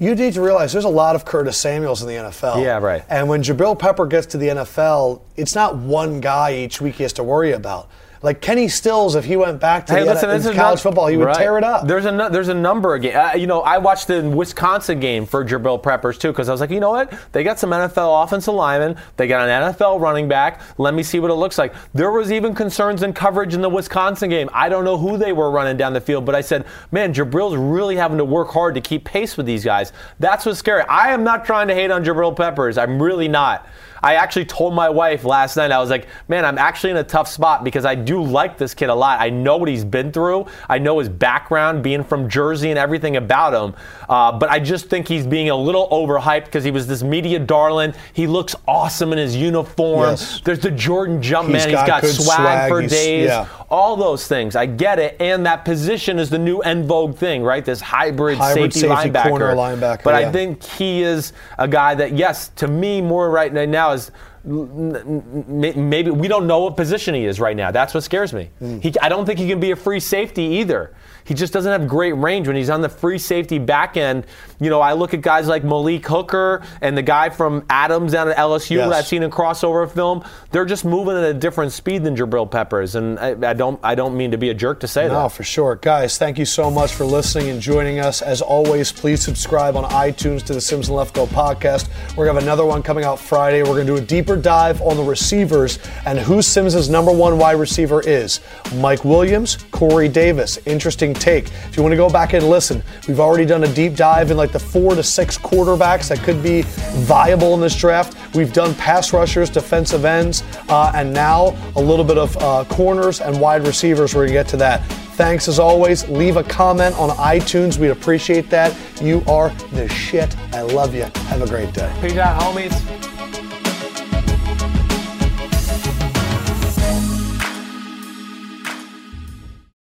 You 0.00 0.14
need 0.14 0.34
to 0.34 0.40
realize 0.40 0.72
there's 0.72 0.84
a 0.84 0.88
lot 0.88 1.16
of 1.16 1.24
Curtis 1.24 1.56
Samuels 1.56 2.02
in 2.02 2.08
the 2.08 2.14
NFL. 2.14 2.62
Yeah, 2.62 2.78
right. 2.78 3.04
And 3.08 3.28
when 3.28 3.42
Jabrill 3.42 3.76
Pepper 3.76 4.06
gets 4.06 4.28
to 4.28 4.38
the 4.38 4.48
NFL, 4.48 5.22
it's 5.36 5.54
not 5.54 5.76
one 5.76 6.20
guy 6.20 6.54
each 6.54 6.80
week 6.80 6.96
he 6.96 7.02
has 7.02 7.12
to 7.14 7.24
worry 7.24 7.52
about. 7.52 7.88
Like 8.22 8.40
Kenny 8.40 8.68
Stills, 8.68 9.14
if 9.14 9.24
he 9.24 9.36
went 9.36 9.60
back 9.60 9.86
to 9.86 9.92
hey, 9.92 10.04
listen, 10.04 10.54
college 10.54 10.80
football, 10.80 11.06
he 11.06 11.16
would 11.16 11.26
right. 11.26 11.36
tear 11.36 11.56
it 11.56 11.64
up. 11.64 11.86
There's 11.86 12.04
a 12.04 12.28
there's 12.30 12.48
a 12.48 12.54
number 12.54 12.94
of 12.94 13.02
games. 13.02 13.14
Uh, 13.14 13.32
you 13.36 13.46
know, 13.46 13.60
I 13.60 13.78
watched 13.78 14.08
the 14.08 14.22
Wisconsin 14.22 14.98
game 14.98 15.24
for 15.24 15.44
Jabrill 15.44 15.80
Peppers 15.80 16.18
too 16.18 16.28
because 16.28 16.48
I 16.48 16.52
was 16.52 16.60
like, 16.60 16.70
you 16.70 16.80
know 16.80 16.90
what? 16.90 17.12
They 17.32 17.44
got 17.44 17.58
some 17.58 17.70
NFL 17.70 18.24
offensive 18.24 18.54
linemen. 18.54 18.96
They 19.16 19.28
got 19.28 19.48
an 19.48 19.72
NFL 19.72 20.00
running 20.00 20.26
back. 20.26 20.60
Let 20.78 20.94
me 20.94 21.02
see 21.02 21.20
what 21.20 21.30
it 21.30 21.34
looks 21.34 21.58
like. 21.58 21.74
There 21.94 22.10
was 22.10 22.32
even 22.32 22.54
concerns 22.54 23.02
in 23.02 23.12
coverage 23.12 23.54
in 23.54 23.60
the 23.60 23.70
Wisconsin 23.70 24.30
game. 24.30 24.50
I 24.52 24.68
don't 24.68 24.84
know 24.84 24.98
who 24.98 25.16
they 25.16 25.32
were 25.32 25.50
running 25.50 25.76
down 25.76 25.92
the 25.92 26.00
field, 26.00 26.24
but 26.24 26.34
I 26.34 26.40
said, 26.40 26.66
man, 26.90 27.14
Jabrill's 27.14 27.56
really 27.56 27.96
having 27.96 28.18
to 28.18 28.24
work 28.24 28.50
hard 28.50 28.74
to 28.74 28.80
keep 28.80 29.04
pace 29.04 29.36
with 29.36 29.46
these 29.46 29.64
guys. 29.64 29.92
That's 30.18 30.44
what's 30.44 30.58
scary. 30.58 30.82
I 30.82 31.12
am 31.12 31.22
not 31.22 31.44
trying 31.44 31.68
to 31.68 31.74
hate 31.74 31.90
on 31.90 32.04
Jabrill 32.04 32.36
Peppers. 32.36 32.78
I'm 32.78 33.00
really 33.00 33.28
not. 33.28 33.66
I 34.02 34.14
actually 34.14 34.44
told 34.44 34.74
my 34.74 34.88
wife 34.88 35.24
last 35.24 35.56
night, 35.56 35.72
I 35.72 35.78
was 35.78 35.90
like, 35.90 36.06
man, 36.28 36.44
I'm 36.44 36.58
actually 36.58 36.90
in 36.90 36.96
a 36.98 37.04
tough 37.04 37.28
spot 37.28 37.64
because 37.64 37.84
I 37.84 37.94
do 37.94 38.22
like 38.22 38.58
this 38.58 38.74
kid 38.74 38.88
a 38.88 38.94
lot. 38.94 39.20
I 39.20 39.30
know 39.30 39.56
what 39.56 39.68
he's 39.68 39.84
been 39.84 40.12
through, 40.12 40.46
I 40.68 40.78
know 40.78 40.98
his 40.98 41.08
background, 41.08 41.82
being 41.82 42.04
from 42.04 42.28
Jersey 42.28 42.70
and 42.70 42.78
everything 42.78 43.16
about 43.16 43.54
him. 43.54 43.74
Uh, 44.08 44.32
but 44.38 44.50
I 44.50 44.58
just 44.58 44.88
think 44.88 45.08
he's 45.08 45.26
being 45.26 45.50
a 45.50 45.56
little 45.56 45.88
overhyped 45.90 46.46
because 46.46 46.64
he 46.64 46.70
was 46.70 46.86
this 46.86 47.02
media 47.02 47.38
darling. 47.38 47.94
He 48.12 48.26
looks 48.26 48.54
awesome 48.66 49.12
in 49.12 49.18
his 49.18 49.36
uniform. 49.36 50.10
Yes. 50.10 50.40
There's 50.40 50.60
the 50.60 50.70
Jordan 50.70 51.22
jump, 51.22 51.50
man. 51.50 51.68
He's 51.68 51.72
got, 51.72 52.02
he's 52.02 52.16
got 52.16 52.24
swag, 52.24 52.38
swag, 52.38 52.68
for 52.70 52.82
days. 52.82 53.26
Yeah. 53.26 53.48
All 53.70 53.96
those 53.96 54.26
things. 54.26 54.56
I 54.56 54.64
get 54.64 54.98
it. 54.98 55.16
And 55.20 55.44
that 55.44 55.64
position 55.64 56.18
is 56.18 56.30
the 56.30 56.38
new 56.38 56.60
en 56.60 56.86
vogue 56.86 57.16
thing, 57.16 57.42
right? 57.42 57.64
This 57.64 57.80
hybrid, 57.80 58.38
hybrid 58.38 58.72
safety, 58.72 58.88
safety 58.88 59.10
linebacker. 59.10 59.54
Linebacker. 59.54 60.04
But 60.04 60.20
yeah. 60.20 60.28
I 60.28 60.32
think 60.32 60.62
he 60.62 61.02
is 61.02 61.34
a 61.58 61.68
guy 61.68 61.94
that, 61.94 62.12
yes, 62.12 62.48
to 62.56 62.68
me, 62.68 63.02
more 63.02 63.30
right 63.30 63.52
now 63.52 63.87
is 63.92 64.10
maybe 64.44 66.10
we 66.10 66.28
don't 66.28 66.46
know 66.46 66.60
what 66.60 66.76
position 66.76 67.14
he 67.14 67.24
is 67.24 67.40
right 67.40 67.56
now. 67.56 67.70
That's 67.70 67.94
what 67.94 68.04
scares 68.04 68.32
me. 68.32 68.50
Mm. 68.60 68.82
He, 68.82 68.94
I 69.00 69.08
don't 69.08 69.26
think 69.26 69.38
he 69.38 69.48
can 69.48 69.60
be 69.60 69.70
a 69.72 69.76
free 69.76 70.00
safety 70.00 70.42
either. 70.42 70.94
He 71.28 71.34
just 71.34 71.52
doesn't 71.52 71.70
have 71.70 71.86
great 71.86 72.14
range 72.14 72.46
when 72.46 72.56
he's 72.56 72.70
on 72.70 72.80
the 72.80 72.88
free 72.88 73.18
safety 73.18 73.58
back 73.58 73.98
end. 73.98 74.24
You 74.58 74.70
know, 74.70 74.80
I 74.80 74.94
look 74.94 75.12
at 75.12 75.20
guys 75.20 75.46
like 75.46 75.62
Malik 75.62 76.06
Hooker 76.06 76.62
and 76.80 76.96
the 76.96 77.02
guy 77.02 77.28
from 77.28 77.66
Adams 77.68 78.12
down 78.12 78.30
at 78.30 78.36
LSU 78.38 78.76
yes. 78.76 78.88
that 78.88 78.96
I've 78.96 79.06
seen 79.06 79.22
in 79.22 79.30
crossover 79.30 79.90
film. 79.92 80.24
They're 80.52 80.64
just 80.64 80.86
moving 80.86 81.18
at 81.18 81.24
a 81.24 81.34
different 81.34 81.72
speed 81.72 82.02
than 82.02 82.16
Jabrill 82.16 82.50
Peppers, 82.50 82.94
and 82.94 83.18
I, 83.18 83.50
I 83.50 83.52
don't 83.52 83.78
I 83.82 83.94
don't 83.94 84.16
mean 84.16 84.30
to 84.30 84.38
be 84.38 84.48
a 84.48 84.54
jerk 84.54 84.80
to 84.80 84.88
say 84.88 85.02
no, 85.02 85.08
that. 85.08 85.22
No, 85.22 85.28
for 85.28 85.44
sure, 85.44 85.76
guys. 85.76 86.16
Thank 86.16 86.38
you 86.38 86.46
so 86.46 86.70
much 86.70 86.94
for 86.94 87.04
listening 87.04 87.50
and 87.50 87.60
joining 87.60 88.00
us. 88.00 88.22
As 88.22 88.40
always, 88.40 88.90
please 88.90 89.22
subscribe 89.22 89.76
on 89.76 89.84
iTunes 89.90 90.42
to 90.44 90.54
the 90.54 90.62
Simms 90.62 90.88
and 90.88 90.96
Lefkoe 90.96 91.26
podcast. 91.26 91.90
We're 92.16 92.24
gonna 92.24 92.40
have 92.40 92.42
another 92.42 92.64
one 92.64 92.82
coming 92.82 93.04
out 93.04 93.18
Friday. 93.18 93.62
We're 93.62 93.74
gonna 93.74 93.84
do 93.84 93.96
a 93.96 94.00
deeper 94.00 94.34
dive 94.34 94.80
on 94.80 94.96
the 94.96 95.04
receivers 95.04 95.78
and 96.06 96.18
who 96.18 96.40
Simms' 96.40 96.88
number 96.88 97.12
one 97.12 97.36
wide 97.36 97.58
receiver 97.58 98.00
is. 98.00 98.40
Mike 98.76 99.04
Williams, 99.04 99.58
Corey 99.72 100.08
Davis. 100.08 100.58
Interesting 100.64 101.17
take. 101.18 101.46
If 101.46 101.76
you 101.76 101.82
want 101.82 101.92
to 101.92 101.96
go 101.96 102.08
back 102.08 102.32
and 102.32 102.48
listen, 102.48 102.82
we've 103.06 103.20
already 103.20 103.44
done 103.44 103.64
a 103.64 103.74
deep 103.74 103.94
dive 103.94 104.30
in 104.30 104.36
like 104.36 104.52
the 104.52 104.58
four 104.58 104.94
to 104.94 105.02
six 105.02 105.36
quarterbacks 105.36 106.08
that 106.08 106.18
could 106.20 106.42
be 106.42 106.62
viable 107.02 107.54
in 107.54 107.60
this 107.60 107.76
draft. 107.76 108.16
We've 108.34 108.52
done 108.52 108.74
pass 108.74 109.12
rushers, 109.12 109.50
defensive 109.50 110.04
ends, 110.04 110.42
uh, 110.68 110.92
and 110.94 111.12
now 111.12 111.56
a 111.76 111.80
little 111.80 112.04
bit 112.04 112.18
of 112.18 112.36
uh, 112.38 112.64
corners 112.68 113.20
and 113.20 113.40
wide 113.40 113.66
receivers. 113.66 114.14
We're 114.14 114.26
going 114.26 114.28
to 114.28 114.34
get 114.34 114.48
to 114.48 114.56
that. 114.58 114.84
Thanks 115.18 115.48
as 115.48 115.58
always. 115.58 116.08
Leave 116.08 116.36
a 116.36 116.44
comment 116.44 116.96
on 116.96 117.10
iTunes. 117.10 117.78
We'd 117.78 117.90
appreciate 117.90 118.48
that. 118.50 118.76
You 119.02 119.22
are 119.26 119.50
the 119.72 119.88
shit. 119.88 120.36
I 120.54 120.62
love 120.62 120.94
you. 120.94 121.02
Have 121.02 121.42
a 121.42 121.46
great 121.46 121.72
day. 121.72 121.92
Peace 122.00 122.16
out, 122.16 122.40
homies. 122.40 123.17